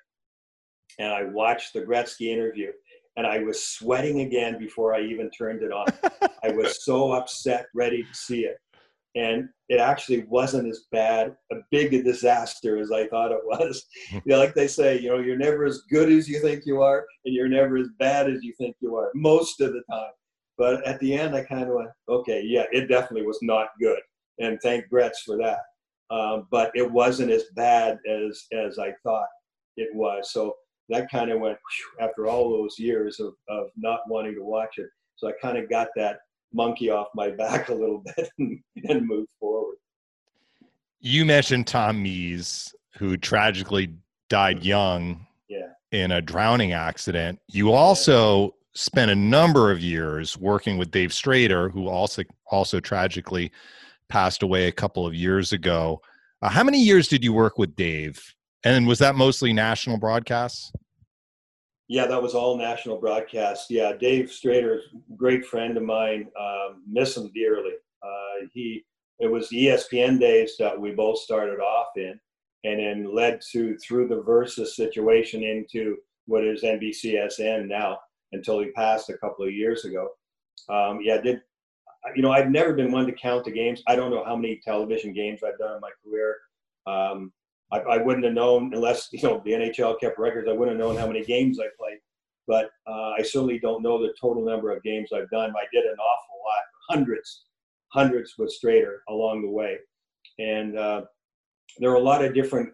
and 0.99 1.11
I 1.11 1.23
watched 1.23 1.73
the 1.73 1.81
Gretzky 1.81 2.27
interview 2.27 2.71
and 3.17 3.27
I 3.27 3.39
was 3.39 3.65
sweating 3.65 4.21
again 4.21 4.57
before 4.57 4.93
I 4.93 5.01
even 5.01 5.29
turned 5.31 5.63
it 5.63 5.71
on. 5.71 5.85
I 6.43 6.51
was 6.51 6.83
so 6.85 7.11
upset, 7.11 7.67
ready 7.73 8.03
to 8.03 8.13
see 8.13 8.45
it. 8.45 8.57
And 9.13 9.49
it 9.67 9.79
actually 9.79 10.23
wasn't 10.29 10.69
as 10.69 10.85
bad, 10.91 11.35
a 11.51 11.55
big 11.69 11.93
a 11.93 12.01
disaster 12.01 12.77
as 12.77 12.91
I 12.91 13.07
thought 13.07 13.33
it 13.33 13.41
was. 13.43 13.85
you 14.11 14.21
know, 14.25 14.39
like 14.39 14.53
they 14.53 14.67
say, 14.67 14.97
you 14.97 15.09
know, 15.09 15.19
you're 15.19 15.37
never 15.37 15.65
as 15.65 15.81
good 15.89 16.09
as 16.09 16.29
you 16.29 16.39
think 16.39 16.65
you 16.65 16.81
are, 16.81 17.05
and 17.25 17.35
you're 17.35 17.49
never 17.49 17.77
as 17.77 17.89
bad 17.99 18.29
as 18.29 18.41
you 18.41 18.53
think 18.53 18.77
you 18.79 18.95
are, 18.95 19.11
most 19.13 19.59
of 19.59 19.73
the 19.73 19.81
time. 19.89 20.11
But 20.57 20.85
at 20.87 20.99
the 20.99 21.13
end, 21.13 21.35
I 21.35 21.43
kind 21.43 21.63
of 21.63 21.75
went, 21.75 21.89
okay, 22.07 22.41
yeah, 22.45 22.65
it 22.71 22.87
definitely 22.87 23.27
was 23.27 23.39
not 23.41 23.69
good. 23.81 23.99
And 24.39 24.59
thank 24.61 24.87
Gretz 24.87 25.23
for 25.23 25.37
that. 25.37 25.59
Um, 26.11 26.47
but 26.51 26.71
it 26.75 26.89
wasn't 26.89 27.31
as 27.31 27.45
bad 27.55 27.97
as 28.07 28.45
as 28.51 28.77
I 28.77 28.93
thought 29.03 29.27
it 29.77 29.89
was. 29.95 30.31
So 30.31 30.53
that 30.89 31.09
kind 31.09 31.31
of 31.31 31.39
went 31.39 31.57
whew, 31.57 32.05
after 32.05 32.27
all 32.27 32.49
those 32.49 32.77
years 32.77 33.19
of, 33.19 33.33
of 33.49 33.67
not 33.77 34.01
wanting 34.07 34.35
to 34.35 34.43
watch 34.43 34.77
it. 34.77 34.89
So 35.15 35.29
I 35.29 35.31
kind 35.41 35.57
of 35.57 35.69
got 35.69 35.87
that 35.95 36.17
monkey 36.53 36.89
off 36.89 37.07
my 37.15 37.29
back 37.37 37.69
a 37.69 37.73
little 37.73 38.03
bit 38.15 38.29
and, 38.39 38.59
and 38.83 39.07
moved 39.07 39.29
forward. 39.39 39.75
You 40.99 41.25
mentioned 41.25 41.65
Tom 41.65 42.03
Mees, 42.03 42.75
who 42.97 43.17
tragically 43.17 43.95
died 44.29 44.63
young 44.63 45.25
yeah. 45.49 45.69
in 45.91 46.11
a 46.11 46.21
drowning 46.21 46.73
accident. 46.73 47.39
You 47.47 47.71
also 47.71 48.43
yeah. 48.43 48.49
spent 48.75 49.11
a 49.11 49.15
number 49.15 49.71
of 49.71 49.79
years 49.79 50.37
working 50.37 50.77
with 50.77 50.91
Dave 50.91 51.09
Strader, 51.09 51.71
who 51.71 51.87
also 51.87 52.23
also 52.51 52.79
tragically 52.79 53.51
passed 54.11 54.43
away 54.43 54.67
a 54.67 54.71
couple 54.71 55.07
of 55.07 55.15
years 55.15 55.53
ago. 55.53 56.01
Uh, 56.41 56.49
how 56.49 56.63
many 56.63 56.79
years 56.79 57.07
did 57.07 57.23
you 57.23 57.31
work 57.31 57.57
with 57.57 57.75
Dave? 57.75 58.21
And 58.63 58.85
was 58.85 58.99
that 58.99 59.15
mostly 59.15 59.53
national 59.53 59.97
broadcasts? 59.97 60.71
Yeah, 61.87 62.07
that 62.07 62.21
was 62.21 62.35
all 62.35 62.57
national 62.57 62.99
broadcasts. 62.99 63.69
Yeah, 63.69 63.93
Dave 63.97 64.25
Strader, 64.25 64.79
great 65.15 65.45
friend 65.45 65.77
of 65.77 65.83
mine. 65.83 66.27
Um, 66.39 66.83
miss 66.89 67.17
him 67.17 67.31
dearly. 67.33 67.73
Uh, 68.03 68.47
he 68.53 68.83
it 69.19 69.31
was 69.31 69.47
the 69.49 69.67
ESPN 69.67 70.19
days 70.19 70.55
that 70.57 70.79
we 70.79 70.91
both 70.91 71.19
started 71.19 71.59
off 71.59 71.87
in, 71.95 72.19
and 72.63 72.79
then 72.79 73.15
led 73.15 73.39
to 73.51 73.77
through 73.77 74.07
the 74.07 74.21
Versus 74.21 74.75
situation 74.75 75.43
into 75.43 75.97
what 76.25 76.45
is 76.45 76.63
NBCSN 76.63 77.67
now 77.67 77.99
until 78.31 78.59
he 78.59 78.71
passed 78.71 79.09
a 79.09 79.17
couple 79.17 79.45
of 79.45 79.53
years 79.53 79.85
ago. 79.85 80.07
Um, 80.69 80.99
yeah, 81.01 81.19
did 81.19 81.41
you 82.15 82.21
know 82.21 82.31
I've 82.31 82.49
never 82.49 82.73
been 82.73 82.91
one 82.91 83.05
to 83.05 83.11
count 83.11 83.45
the 83.45 83.51
games. 83.51 83.81
I 83.87 83.95
don't 83.95 84.11
know 84.11 84.23
how 84.25 84.35
many 84.35 84.59
television 84.63 85.13
games 85.13 85.41
I've 85.43 85.57
done 85.57 85.75
in 85.75 85.81
my 85.81 85.91
career. 86.03 86.37
Um, 86.87 87.31
I, 87.71 87.79
I, 87.79 87.97
wouldn't 87.97 88.25
have 88.25 88.33
known 88.33 88.73
unless 88.73 89.09
you 89.11 89.21
know 89.23 89.41
the 89.45 89.51
NHL 89.51 89.99
kept 89.99 90.17
records. 90.17 90.47
I 90.49 90.53
wouldn't 90.53 90.77
have 90.77 90.87
known 90.87 90.97
how 90.97 91.07
many 91.07 91.23
games 91.23 91.59
I 91.59 91.67
played. 91.79 91.99
But 92.47 92.71
uh, 92.87 93.11
I 93.17 93.21
certainly 93.21 93.59
don't 93.59 93.83
know 93.83 94.01
the 94.01 94.13
total 94.19 94.43
number 94.43 94.71
of 94.71 94.83
games 94.83 95.09
I've 95.13 95.29
done. 95.29 95.51
I 95.51 95.65
did 95.71 95.85
an 95.85 95.95
awful 95.97 96.39
lot, 96.43 96.63
hundreds, 96.89 97.45
hundreds 97.89 98.33
with 98.37 98.53
Strader 98.53 98.97
along 99.09 99.43
the 99.43 99.49
way, 99.49 99.77
and 100.39 100.77
uh, 100.77 101.01
there 101.77 101.91
are 101.91 101.95
a 101.95 101.99
lot 101.99 102.25
of 102.25 102.33
different 102.33 102.73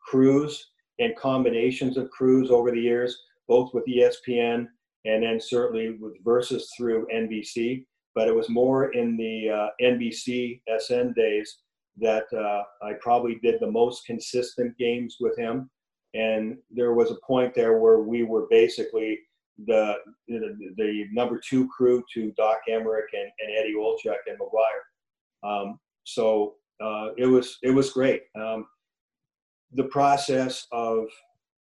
crews 0.00 0.70
and 0.98 1.14
combinations 1.16 1.96
of 1.96 2.10
crews 2.10 2.50
over 2.50 2.70
the 2.70 2.80
years, 2.80 3.16
both 3.48 3.72
with 3.74 3.84
ESPN 3.86 4.66
and 5.04 5.22
then 5.22 5.40
certainly 5.40 5.96
with 6.00 6.14
Versus 6.24 6.70
through 6.76 7.06
NBC. 7.14 7.84
But 8.14 8.28
it 8.28 8.34
was 8.34 8.48
more 8.48 8.92
in 8.92 9.16
the 9.16 9.50
uh, 9.50 9.68
NBC 9.80 10.60
SN 10.78 11.12
days 11.14 11.58
that 11.98 12.24
uh, 12.32 12.62
I 12.84 12.94
probably 13.00 13.38
did 13.42 13.60
the 13.60 13.70
most 13.70 14.06
consistent 14.06 14.76
games 14.78 15.16
with 15.20 15.36
him. 15.38 15.70
And 16.14 16.58
there 16.70 16.92
was 16.92 17.10
a 17.10 17.26
point 17.26 17.54
there 17.54 17.78
where 17.78 18.00
we 18.00 18.22
were 18.22 18.46
basically 18.50 19.18
the 19.66 19.96
the, 20.28 20.54
the 20.76 21.06
number 21.12 21.38
two 21.38 21.68
crew 21.68 22.02
to 22.14 22.32
Doc 22.32 22.58
Emrick 22.68 23.12
and, 23.12 23.30
and 23.40 23.56
Eddie 23.58 23.74
Olczyk 23.74 24.16
and 24.26 24.38
McGuire. 24.38 25.48
Um, 25.48 25.78
so 26.04 26.54
uh, 26.82 27.10
it 27.16 27.26
was 27.26 27.58
it 27.62 27.70
was 27.70 27.92
great. 27.92 28.22
Um, 28.38 28.66
the 29.72 29.84
process 29.84 30.66
of 30.72 31.06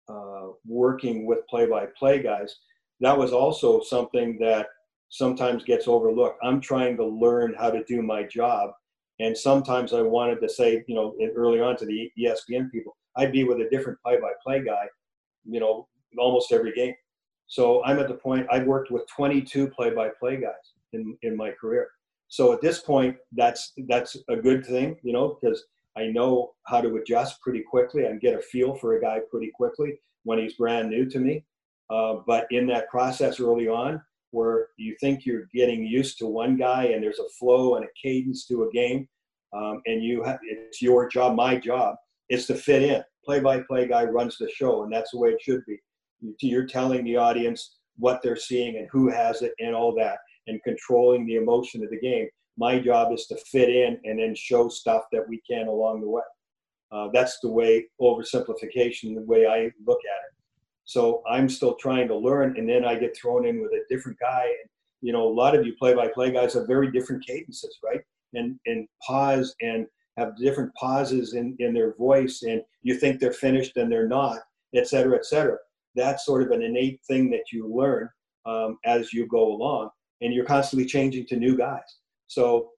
uh, 0.08 0.48
working 0.66 1.24
with 1.24 1.46
play-by-play 1.48 2.20
guys 2.22 2.56
that 3.02 3.18
was 3.18 3.32
also 3.32 3.82
something 3.82 4.38
that 4.40 4.68
sometimes 5.12 5.62
gets 5.62 5.86
overlooked. 5.86 6.38
I'm 6.42 6.58
trying 6.58 6.96
to 6.96 7.04
learn 7.04 7.54
how 7.58 7.70
to 7.70 7.84
do 7.84 8.00
my 8.00 8.22
job. 8.22 8.70
And 9.20 9.36
sometimes 9.36 9.92
I 9.92 10.00
wanted 10.00 10.40
to 10.40 10.48
say, 10.48 10.82
you 10.88 10.94
know, 10.94 11.14
early 11.36 11.60
on 11.60 11.76
to 11.76 11.84
the 11.84 12.10
ESPN 12.18 12.70
people, 12.72 12.96
I'd 13.18 13.30
be 13.30 13.44
with 13.44 13.60
a 13.60 13.68
different 13.70 14.00
play 14.00 14.16
by 14.18 14.30
play 14.42 14.64
guy, 14.64 14.86
you 15.44 15.60
know, 15.60 15.86
almost 16.16 16.50
every 16.50 16.72
game. 16.72 16.94
So 17.46 17.84
I'm 17.84 17.98
at 17.98 18.08
the 18.08 18.14
point, 18.14 18.46
I've 18.50 18.64
worked 18.64 18.90
with 18.90 19.06
22 19.08 19.68
play 19.68 19.90
by 19.90 20.08
play 20.18 20.40
guys 20.40 20.72
in, 20.94 21.14
in 21.20 21.36
my 21.36 21.50
career. 21.50 21.90
So 22.28 22.54
at 22.54 22.62
this 22.62 22.80
point, 22.80 23.14
that's 23.32 23.74
that's 23.86 24.16
a 24.30 24.36
good 24.36 24.64
thing, 24.64 24.96
you 25.02 25.12
know, 25.12 25.36
because 25.38 25.62
I 25.94 26.06
know 26.06 26.52
how 26.66 26.80
to 26.80 26.96
adjust 26.96 27.42
pretty 27.42 27.60
quickly 27.60 28.06
and 28.06 28.18
get 28.18 28.34
a 28.34 28.40
feel 28.40 28.74
for 28.74 28.96
a 28.96 29.00
guy 29.02 29.18
pretty 29.30 29.50
quickly 29.52 30.00
when 30.24 30.38
he's 30.38 30.54
brand 30.54 30.88
new 30.88 31.04
to 31.10 31.18
me. 31.18 31.44
Uh, 31.90 32.16
but 32.26 32.46
in 32.50 32.66
that 32.68 32.88
process 32.88 33.38
early 33.38 33.68
on, 33.68 34.00
where 34.32 34.68
you 34.76 34.96
think 35.00 35.24
you're 35.24 35.48
getting 35.54 35.84
used 35.84 36.18
to 36.18 36.26
one 36.26 36.56
guy 36.56 36.86
and 36.86 37.02
there's 37.02 37.20
a 37.20 37.28
flow 37.38 37.76
and 37.76 37.84
a 37.84 37.88
cadence 38.00 38.46
to 38.48 38.64
a 38.64 38.72
game, 38.72 39.08
um, 39.52 39.80
and 39.86 40.02
you 40.02 40.22
have, 40.24 40.40
it's 40.42 40.82
your 40.82 41.08
job, 41.08 41.36
my 41.36 41.56
job, 41.56 41.94
is 42.28 42.46
to 42.46 42.54
fit 42.54 42.82
in. 42.82 43.02
Play-by-play 43.24 43.86
guy 43.88 44.04
runs 44.04 44.36
the 44.38 44.50
show, 44.50 44.82
and 44.82 44.92
that's 44.92 45.12
the 45.12 45.18
way 45.18 45.30
it 45.30 45.40
should 45.40 45.62
be. 45.66 45.78
You're 46.40 46.66
telling 46.66 47.04
the 47.04 47.16
audience 47.16 47.76
what 47.98 48.20
they're 48.22 48.36
seeing 48.36 48.76
and 48.78 48.88
who 48.90 49.10
has 49.10 49.42
it 49.42 49.52
and 49.60 49.74
all 49.74 49.94
that, 49.96 50.18
and 50.46 50.62
controlling 50.64 51.26
the 51.26 51.36
emotion 51.36 51.84
of 51.84 51.90
the 51.90 52.00
game. 52.00 52.26
My 52.56 52.78
job 52.78 53.12
is 53.12 53.26
to 53.26 53.36
fit 53.36 53.68
in 53.68 53.98
and 54.04 54.18
then 54.18 54.34
show 54.34 54.68
stuff 54.68 55.02
that 55.12 55.28
we 55.28 55.40
can 55.48 55.68
along 55.68 56.00
the 56.00 56.08
way. 56.08 56.22
Uh, 56.90 57.08
that's 57.12 57.38
the 57.40 57.50
way 57.50 57.86
oversimplification, 58.00 59.14
the 59.14 59.24
way 59.26 59.46
I 59.46 59.70
look 59.86 60.00
at 60.00 60.20
it. 60.26 60.32
So 60.92 61.22
I'm 61.34 61.48
still 61.48 61.74
trying 61.76 62.08
to 62.08 62.16
learn, 62.28 62.48
and 62.58 62.68
then 62.68 62.84
I 62.84 62.94
get 62.96 63.16
thrown 63.16 63.46
in 63.46 63.62
with 63.62 63.72
a 63.72 63.84
different 63.92 64.18
guy. 64.18 64.44
And 64.44 64.68
you 65.00 65.12
know, 65.14 65.26
a 65.26 65.38
lot 65.42 65.54
of 65.56 65.64
you 65.66 65.72
play-by-play 65.80 66.28
guys 66.32 66.54
have 66.54 66.66
very 66.74 66.88
different 66.92 67.26
cadences, 67.26 67.74
right? 67.88 68.02
And 68.34 68.48
and 68.70 68.86
pause 69.06 69.48
and 69.60 69.86
have 70.18 70.36
different 70.36 70.70
pauses 70.74 71.32
in 71.32 71.56
in 71.64 71.72
their 71.72 71.92
voice, 72.06 72.36
and 72.42 72.60
you 72.82 72.94
think 72.98 73.14
they're 73.18 73.32
finished 73.32 73.74
and 73.78 73.90
they're 73.90 74.14
not, 74.20 74.40
et 74.74 74.86
cetera, 74.86 75.16
et 75.16 75.26
cetera. 75.32 75.56
That's 75.94 76.26
sort 76.26 76.42
of 76.42 76.50
an 76.50 76.62
innate 76.68 77.00
thing 77.08 77.30
that 77.30 77.46
you 77.52 77.60
learn 77.80 78.08
um, 78.44 78.78
as 78.84 79.12
you 79.14 79.26
go 79.26 79.44
along, 79.54 79.90
and 80.20 80.32
you're 80.34 80.52
constantly 80.54 80.86
changing 80.86 81.24
to 81.28 81.36
new 81.36 81.56
guys. 81.56 81.90
So 82.26 82.70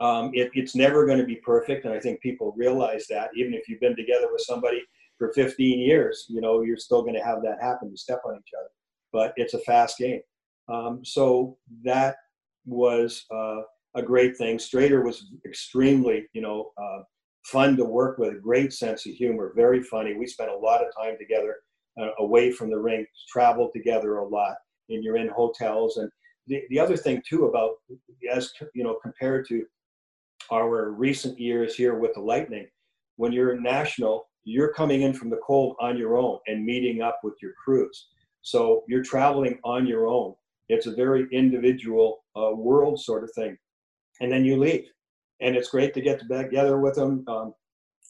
um, 0.00 0.30
it, 0.40 0.50
it's 0.54 0.74
never 0.74 1.06
going 1.08 1.22
to 1.24 1.32
be 1.34 1.40
perfect, 1.52 1.84
and 1.84 1.94
I 1.94 2.00
think 2.00 2.20
people 2.20 2.54
realize 2.64 3.04
that. 3.10 3.30
Even 3.36 3.54
if 3.54 3.68
you've 3.68 3.84
been 3.86 3.96
together 4.02 4.28
with 4.32 4.42
somebody 4.50 4.82
for 5.18 5.32
15 5.32 5.78
years, 5.78 6.26
you 6.28 6.40
know, 6.40 6.62
you're 6.62 6.76
still 6.76 7.02
going 7.02 7.14
to 7.14 7.24
have 7.24 7.42
that 7.42 7.58
happen. 7.60 7.90
You 7.90 7.96
step 7.96 8.22
on 8.26 8.36
each 8.36 8.52
other, 8.58 8.68
but 9.12 9.32
it's 9.36 9.54
a 9.54 9.60
fast 9.60 9.98
game. 9.98 10.20
Um, 10.68 11.04
so 11.04 11.56
that 11.84 12.16
was 12.66 13.24
uh, 13.32 13.62
a 13.94 14.02
great 14.02 14.36
thing. 14.36 14.58
Strader 14.58 15.04
was 15.04 15.30
extremely, 15.46 16.26
you 16.32 16.42
know, 16.42 16.70
uh, 16.80 17.02
fun 17.44 17.76
to 17.76 17.84
work 17.84 18.18
with. 18.18 18.42
Great 18.42 18.72
sense 18.72 19.06
of 19.06 19.12
humor, 19.12 19.52
very 19.54 19.82
funny. 19.82 20.14
We 20.14 20.26
spent 20.26 20.50
a 20.50 20.56
lot 20.56 20.82
of 20.84 20.88
time 20.96 21.16
together 21.18 21.56
uh, 22.00 22.08
away 22.18 22.50
from 22.50 22.70
the 22.70 22.78
rink, 22.78 23.06
traveled 23.28 23.70
together 23.74 24.16
a 24.16 24.28
lot, 24.28 24.56
and 24.88 25.04
you're 25.04 25.16
in 25.16 25.28
hotels. 25.28 25.98
And 25.98 26.10
the, 26.46 26.62
the 26.70 26.78
other 26.78 26.96
thing 26.96 27.22
too 27.28 27.46
about 27.46 27.74
as 28.32 28.52
you 28.74 28.84
know 28.84 28.98
compared 29.02 29.46
to 29.48 29.64
our 30.50 30.90
recent 30.90 31.38
years 31.38 31.74
here 31.74 31.94
with 31.94 32.14
the 32.14 32.20
Lightning, 32.20 32.66
when 33.16 33.32
you're 33.32 33.58
national, 33.58 34.26
you're 34.44 34.72
coming 34.72 35.02
in 35.02 35.14
from 35.14 35.30
the 35.30 35.40
cold 35.46 35.76
on 35.80 35.96
your 35.96 36.16
own 36.16 36.38
and 36.46 36.64
meeting 36.64 37.02
up 37.02 37.20
with 37.22 37.34
your 37.42 37.52
crews. 37.62 38.08
So 38.42 38.84
you're 38.88 39.02
traveling 39.02 39.58
on 39.64 39.86
your 39.86 40.06
own. 40.06 40.34
It's 40.68 40.86
a 40.86 40.94
very 40.94 41.26
individual 41.32 42.24
uh, 42.36 42.50
world 42.54 43.00
sort 43.00 43.24
of 43.24 43.30
thing. 43.34 43.56
And 44.20 44.30
then 44.30 44.44
you 44.44 44.58
leave. 44.58 44.84
And 45.40 45.56
it's 45.56 45.70
great 45.70 45.94
to 45.94 46.00
get 46.00 46.20
together 46.20 46.78
with 46.78 46.94
them. 46.94 47.24
Um, 47.26 47.54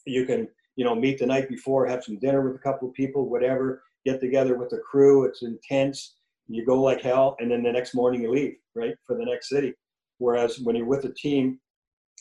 you 0.05 0.25
can, 0.25 0.47
you 0.75 0.85
know, 0.85 0.95
meet 0.95 1.19
the 1.19 1.25
night 1.25 1.49
before, 1.49 1.87
have 1.87 2.03
some 2.03 2.19
dinner 2.19 2.41
with 2.45 2.55
a 2.55 2.63
couple 2.63 2.87
of 2.87 2.93
people, 2.93 3.29
whatever, 3.29 3.83
get 4.05 4.19
together 4.19 4.57
with 4.57 4.69
the 4.69 4.79
crew. 4.79 5.25
It's 5.25 5.41
intense. 5.41 6.15
You 6.47 6.65
go 6.65 6.81
like 6.81 7.01
hell. 7.01 7.35
And 7.39 7.49
then 7.49 7.63
the 7.63 7.71
next 7.71 7.95
morning 7.95 8.21
you 8.21 8.31
leave, 8.31 8.55
right, 8.75 8.95
for 9.05 9.17
the 9.17 9.25
next 9.25 9.49
city. 9.49 9.73
Whereas 10.19 10.59
when 10.59 10.75
you're 10.75 10.85
with 10.85 11.05
a 11.05 11.13
team, 11.13 11.59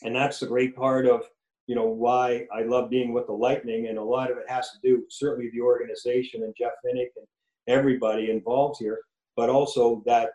and 0.02 0.14
that's 0.14 0.40
the 0.40 0.46
great 0.46 0.74
part 0.74 1.06
of 1.06 1.22
you 1.66 1.74
know 1.74 1.86
why 1.86 2.46
I 2.54 2.62
love 2.62 2.90
being 2.90 3.12
with 3.12 3.26
the 3.26 3.32
Lightning, 3.32 3.88
and 3.88 3.98
a 3.98 4.02
lot 4.02 4.30
of 4.30 4.38
it 4.38 4.48
has 4.48 4.70
to 4.72 4.78
do 4.82 5.04
certainly 5.08 5.50
the 5.52 5.60
organization 5.60 6.42
and 6.42 6.54
Jeff 6.56 6.72
Vinik 6.84 7.10
and 7.16 7.26
everybody 7.66 8.30
involved 8.30 8.76
here, 8.78 9.00
but 9.36 9.48
also 9.48 10.02
that 10.06 10.30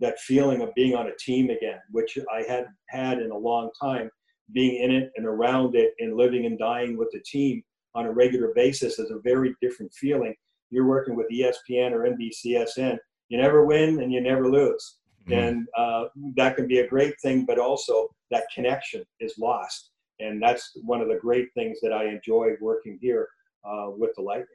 that 0.00 0.18
feeling 0.20 0.60
of 0.60 0.74
being 0.74 0.94
on 0.94 1.06
a 1.06 1.16
team 1.18 1.50
again, 1.50 1.78
which 1.90 2.18
I 2.32 2.42
had 2.42 2.66
had 2.88 3.18
in 3.20 3.30
a 3.30 3.36
long 3.36 3.70
time, 3.80 4.10
being 4.52 4.82
in 4.82 4.90
it 4.90 5.12
and 5.16 5.24
around 5.24 5.76
it 5.76 5.94
and 6.00 6.16
living 6.16 6.46
and 6.46 6.58
dying 6.58 6.96
with 6.96 7.10
the 7.12 7.20
team 7.20 7.62
on 7.94 8.06
a 8.06 8.12
regular 8.12 8.52
basis 8.54 8.98
is 8.98 9.10
a 9.10 9.20
very 9.20 9.54
different 9.62 9.92
feeling. 9.94 10.34
You're 10.70 10.88
working 10.88 11.14
with 11.14 11.30
ESPN 11.30 11.92
or 11.92 12.08
NBCSN, 12.08 12.98
you 13.28 13.38
never 13.38 13.64
win 13.64 14.00
and 14.02 14.12
you 14.12 14.20
never 14.20 14.50
lose. 14.50 14.96
Mm-hmm. 15.28 15.32
And 15.32 15.68
uh, 15.78 16.04
that 16.36 16.56
can 16.56 16.66
be 16.66 16.80
a 16.80 16.88
great 16.88 17.14
thing, 17.22 17.44
but 17.46 17.58
also 17.58 18.08
that 18.32 18.44
connection 18.52 19.04
is 19.20 19.38
lost 19.38 19.92
and 20.20 20.42
that's 20.42 20.72
one 20.84 21.00
of 21.00 21.08
the 21.08 21.16
great 21.16 21.48
things 21.54 21.78
that 21.82 21.92
I 21.92 22.06
enjoy 22.06 22.50
working 22.60 22.98
here 23.00 23.28
uh, 23.64 23.90
with 23.90 24.10
the 24.16 24.22
Lightning. 24.22 24.46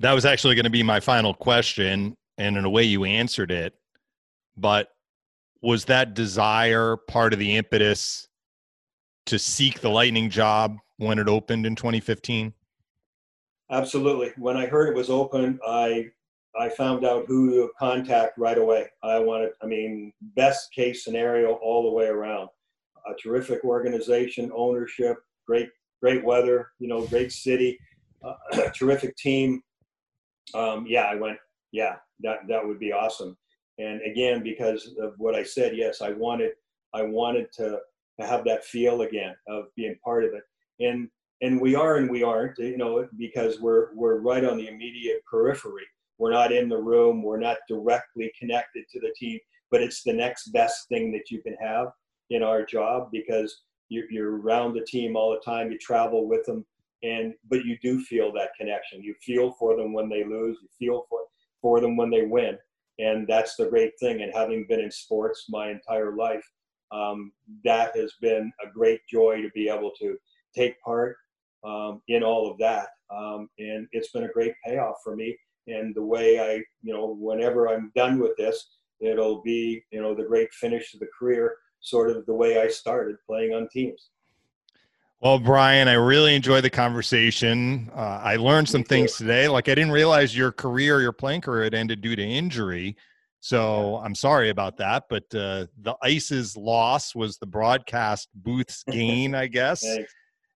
That 0.00 0.12
was 0.12 0.24
actually 0.24 0.54
going 0.54 0.64
to 0.64 0.70
be 0.70 0.82
my 0.82 1.00
final 1.00 1.34
question, 1.34 2.16
and 2.38 2.56
in 2.56 2.64
a 2.64 2.70
way, 2.70 2.82
you 2.82 3.04
answered 3.04 3.50
it. 3.50 3.74
But 4.56 4.88
was 5.62 5.84
that 5.86 6.14
desire 6.14 6.96
part 6.96 7.32
of 7.32 7.38
the 7.38 7.56
impetus 7.56 8.28
to 9.26 9.38
seek 9.38 9.80
the 9.80 9.88
Lightning 9.88 10.30
job 10.30 10.76
when 10.98 11.18
it 11.18 11.28
opened 11.28 11.66
in 11.66 11.74
2015? 11.74 12.52
Absolutely. 13.70 14.32
When 14.36 14.56
I 14.56 14.66
heard 14.66 14.88
it 14.88 14.96
was 14.96 15.10
open, 15.10 15.58
I 15.66 16.10
I 16.56 16.68
found 16.68 17.04
out 17.04 17.24
who 17.26 17.50
to 17.50 17.70
contact 17.78 18.38
right 18.38 18.58
away. 18.58 18.86
I 19.02 19.18
wanted, 19.18 19.50
I 19.60 19.66
mean, 19.66 20.12
best 20.36 20.72
case 20.72 21.02
scenario 21.02 21.54
all 21.54 21.82
the 21.82 21.90
way 21.90 22.06
around 22.06 22.48
a 23.06 23.14
terrific 23.22 23.64
organization, 23.64 24.50
ownership, 24.54 25.16
great 25.46 25.68
great 26.02 26.24
weather, 26.24 26.68
you 26.78 26.86
know, 26.86 27.06
great 27.06 27.32
city, 27.32 27.78
uh, 28.22 28.68
terrific 28.74 29.16
team. 29.16 29.62
Um, 30.54 30.84
yeah, 30.86 31.04
I 31.04 31.14
went. 31.14 31.38
Yeah, 31.72 31.96
that 32.20 32.40
that 32.48 32.66
would 32.66 32.78
be 32.78 32.92
awesome. 32.92 33.36
And 33.78 34.00
again, 34.02 34.42
because 34.42 34.94
of 35.00 35.14
what 35.16 35.34
I 35.34 35.42
said, 35.42 35.76
yes, 35.76 36.00
I 36.00 36.10
wanted 36.12 36.52
I 36.94 37.02
wanted 37.02 37.50
to, 37.54 37.78
to 38.20 38.26
have 38.26 38.44
that 38.44 38.64
feel 38.64 39.02
again 39.02 39.34
of 39.48 39.64
being 39.76 39.96
part 40.04 40.24
of 40.24 40.32
it. 40.34 40.42
And 40.80 41.08
and 41.42 41.60
we 41.60 41.74
are 41.74 41.96
and 41.96 42.08
we 42.08 42.22
aren't, 42.22 42.58
you 42.58 42.76
know, 42.76 43.08
because 43.18 43.60
we're 43.60 43.94
we're 43.94 44.20
right 44.20 44.44
on 44.44 44.56
the 44.56 44.68
immediate 44.68 45.22
periphery. 45.30 45.86
we're 46.18 46.30
not 46.30 46.52
in 46.52 46.68
the 46.68 46.80
room, 46.80 47.22
we're 47.22 47.40
not 47.40 47.56
directly 47.68 48.30
connected 48.38 48.84
to 48.92 49.00
the 49.00 49.12
team, 49.18 49.38
but 49.70 49.82
it's 49.82 50.02
the 50.02 50.12
next 50.12 50.52
best 50.52 50.88
thing 50.88 51.10
that 51.12 51.30
you 51.30 51.42
can 51.42 51.56
have 51.60 51.88
in 52.30 52.42
our 52.42 52.64
job 52.64 53.08
because 53.12 53.62
you're, 53.88 54.10
you're 54.10 54.38
around 54.38 54.74
the 54.74 54.84
team 54.84 55.16
all 55.16 55.30
the 55.30 55.44
time, 55.44 55.70
you 55.70 55.78
travel 55.78 56.26
with 56.28 56.44
them, 56.46 56.64
and 57.02 57.34
but 57.50 57.64
you 57.64 57.76
do 57.82 58.00
feel 58.00 58.32
that 58.32 58.54
connection. 58.58 59.02
You 59.02 59.14
feel 59.22 59.52
for 59.58 59.76
them 59.76 59.92
when 59.92 60.08
they 60.08 60.24
lose, 60.24 60.58
you 60.62 60.68
feel 60.78 61.06
for 61.08 61.20
for 61.60 61.80
them 61.80 61.96
when 61.96 62.10
they 62.10 62.22
win, 62.22 62.58
and 62.98 63.26
that's 63.26 63.56
the 63.56 63.66
great 63.66 63.92
thing. 64.00 64.22
And 64.22 64.32
having 64.34 64.66
been 64.68 64.80
in 64.80 64.90
sports 64.90 65.46
my 65.48 65.70
entire 65.70 66.16
life, 66.16 66.44
um, 66.92 67.32
that 67.64 67.96
has 67.96 68.12
been 68.20 68.52
a 68.64 68.70
great 68.70 69.00
joy 69.10 69.42
to 69.42 69.50
be 69.54 69.68
able 69.68 69.92
to 70.00 70.16
take 70.56 70.80
part 70.80 71.16
um, 71.64 72.00
in 72.08 72.22
all 72.22 72.50
of 72.50 72.58
that. 72.58 72.88
Um, 73.14 73.48
and 73.58 73.86
it's 73.92 74.10
been 74.10 74.24
a 74.24 74.32
great 74.32 74.54
payoff 74.64 74.96
for 75.02 75.16
me. 75.16 75.36
And 75.66 75.94
the 75.94 76.04
way 76.04 76.38
I, 76.38 76.62
you 76.82 76.92
know, 76.92 77.16
whenever 77.18 77.68
I'm 77.68 77.90
done 77.96 78.18
with 78.18 78.36
this, 78.36 78.76
it'll 79.00 79.42
be, 79.42 79.82
you 79.90 80.00
know, 80.00 80.14
the 80.14 80.24
great 80.24 80.52
finish 80.52 80.92
to 80.92 80.98
the 80.98 81.08
career, 81.18 81.56
sort 81.84 82.10
of 82.10 82.24
the 82.24 82.34
way 82.34 82.60
I 82.60 82.68
started 82.68 83.16
playing 83.26 83.52
on 83.52 83.68
teams. 83.68 84.08
Well, 85.20 85.38
Brian, 85.38 85.86
I 85.86 85.94
really 85.94 86.34
enjoyed 86.34 86.64
the 86.64 86.70
conversation. 86.70 87.90
Uh, 87.94 88.20
I 88.22 88.36
learned 88.36 88.68
some 88.68 88.84
things 88.84 89.16
today. 89.16 89.48
Like 89.48 89.68
I 89.68 89.74
didn't 89.74 89.92
realize 89.92 90.36
your 90.36 90.50
career, 90.50 91.00
your 91.00 91.12
playing 91.12 91.42
career, 91.42 91.64
had 91.64 91.74
ended 91.74 92.00
due 92.00 92.16
to 92.16 92.22
injury. 92.22 92.96
So 93.40 93.96
I'm 94.02 94.14
sorry 94.14 94.48
about 94.48 94.78
that, 94.78 95.04
but 95.10 95.24
uh, 95.34 95.66
the 95.82 95.94
Ice's 96.02 96.56
loss 96.56 97.14
was 97.14 97.36
the 97.36 97.46
broadcast 97.46 98.28
booth's 98.34 98.82
gain, 98.90 99.34
I 99.34 99.46
guess. 99.46 99.82
Thanks. 99.82 100.12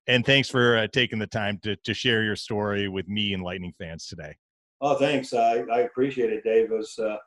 And 0.06 0.24
thanks 0.24 0.48
for 0.48 0.78
uh, 0.78 0.86
taking 0.86 1.18
the 1.18 1.26
time 1.26 1.58
to, 1.64 1.76
to 1.76 1.92
share 1.92 2.22
your 2.22 2.36
story 2.36 2.88
with 2.88 3.06
me 3.06 3.34
and 3.34 3.42
Lightning 3.42 3.74
fans 3.78 4.06
today. 4.06 4.34
Oh, 4.80 4.94
thanks. 4.94 5.34
I, 5.34 5.64
I 5.70 5.80
appreciate 5.80 6.32
it, 6.32 6.44
Dave. 6.44 6.72
It 6.72 6.76
was, 6.76 6.98
uh, 6.98 7.18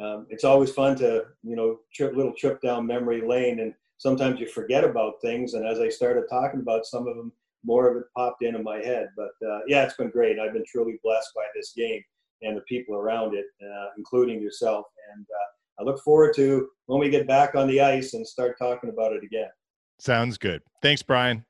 um, 0.00 0.26
it's 0.30 0.44
always 0.44 0.70
fun 0.70 0.96
to, 0.96 1.24
you 1.42 1.56
know, 1.56 1.78
trip, 1.92 2.14
little 2.14 2.34
trip 2.34 2.60
down 2.62 2.86
memory 2.86 3.26
lane. 3.26 3.60
And 3.60 3.74
sometimes 3.98 4.38
you 4.38 4.46
forget 4.46 4.84
about 4.84 5.20
things. 5.20 5.54
And 5.54 5.66
as 5.66 5.80
I 5.80 5.88
started 5.88 6.24
talking 6.30 6.60
about 6.60 6.86
some 6.86 7.08
of 7.08 7.16
them, 7.16 7.32
more 7.64 7.90
of 7.90 7.96
it 7.96 8.04
popped 8.16 8.42
into 8.42 8.62
my 8.62 8.78
head. 8.78 9.08
But 9.16 9.32
uh, 9.46 9.60
yeah, 9.66 9.84
it's 9.84 9.96
been 9.96 10.10
great. 10.10 10.38
I've 10.38 10.52
been 10.52 10.64
truly 10.66 10.98
blessed 11.02 11.30
by 11.34 11.44
this 11.54 11.72
game 11.76 12.02
and 12.42 12.56
the 12.56 12.62
people 12.62 12.96
around 12.96 13.34
it, 13.34 13.46
uh, 13.62 13.88
including 13.98 14.40
yourself. 14.40 14.86
And 15.14 15.24
uh, 15.24 15.82
I 15.82 15.84
look 15.84 16.02
forward 16.02 16.34
to 16.36 16.68
when 16.86 17.00
we 17.00 17.10
get 17.10 17.26
back 17.26 17.54
on 17.54 17.68
the 17.68 17.80
ice 17.80 18.14
and 18.14 18.26
start 18.26 18.56
talking 18.58 18.90
about 18.90 19.12
it 19.12 19.24
again. 19.24 19.50
Sounds 19.98 20.38
good. 20.38 20.62
Thanks, 20.80 21.02
Brian. 21.02 21.44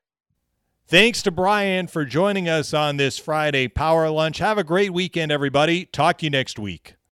Thanks 0.87 1.21
to 1.23 1.31
Brian 1.31 1.87
for 1.87 2.03
joining 2.03 2.49
us 2.49 2.73
on 2.73 2.97
this 2.97 3.17
Friday 3.17 3.69
Power 3.69 4.09
Lunch. 4.09 4.39
Have 4.39 4.57
a 4.57 4.63
great 4.63 4.91
weekend, 4.91 5.31
everybody. 5.31 5.85
Talk 5.85 6.17
to 6.17 6.25
you 6.25 6.29
next 6.29 6.59
week. 6.59 6.95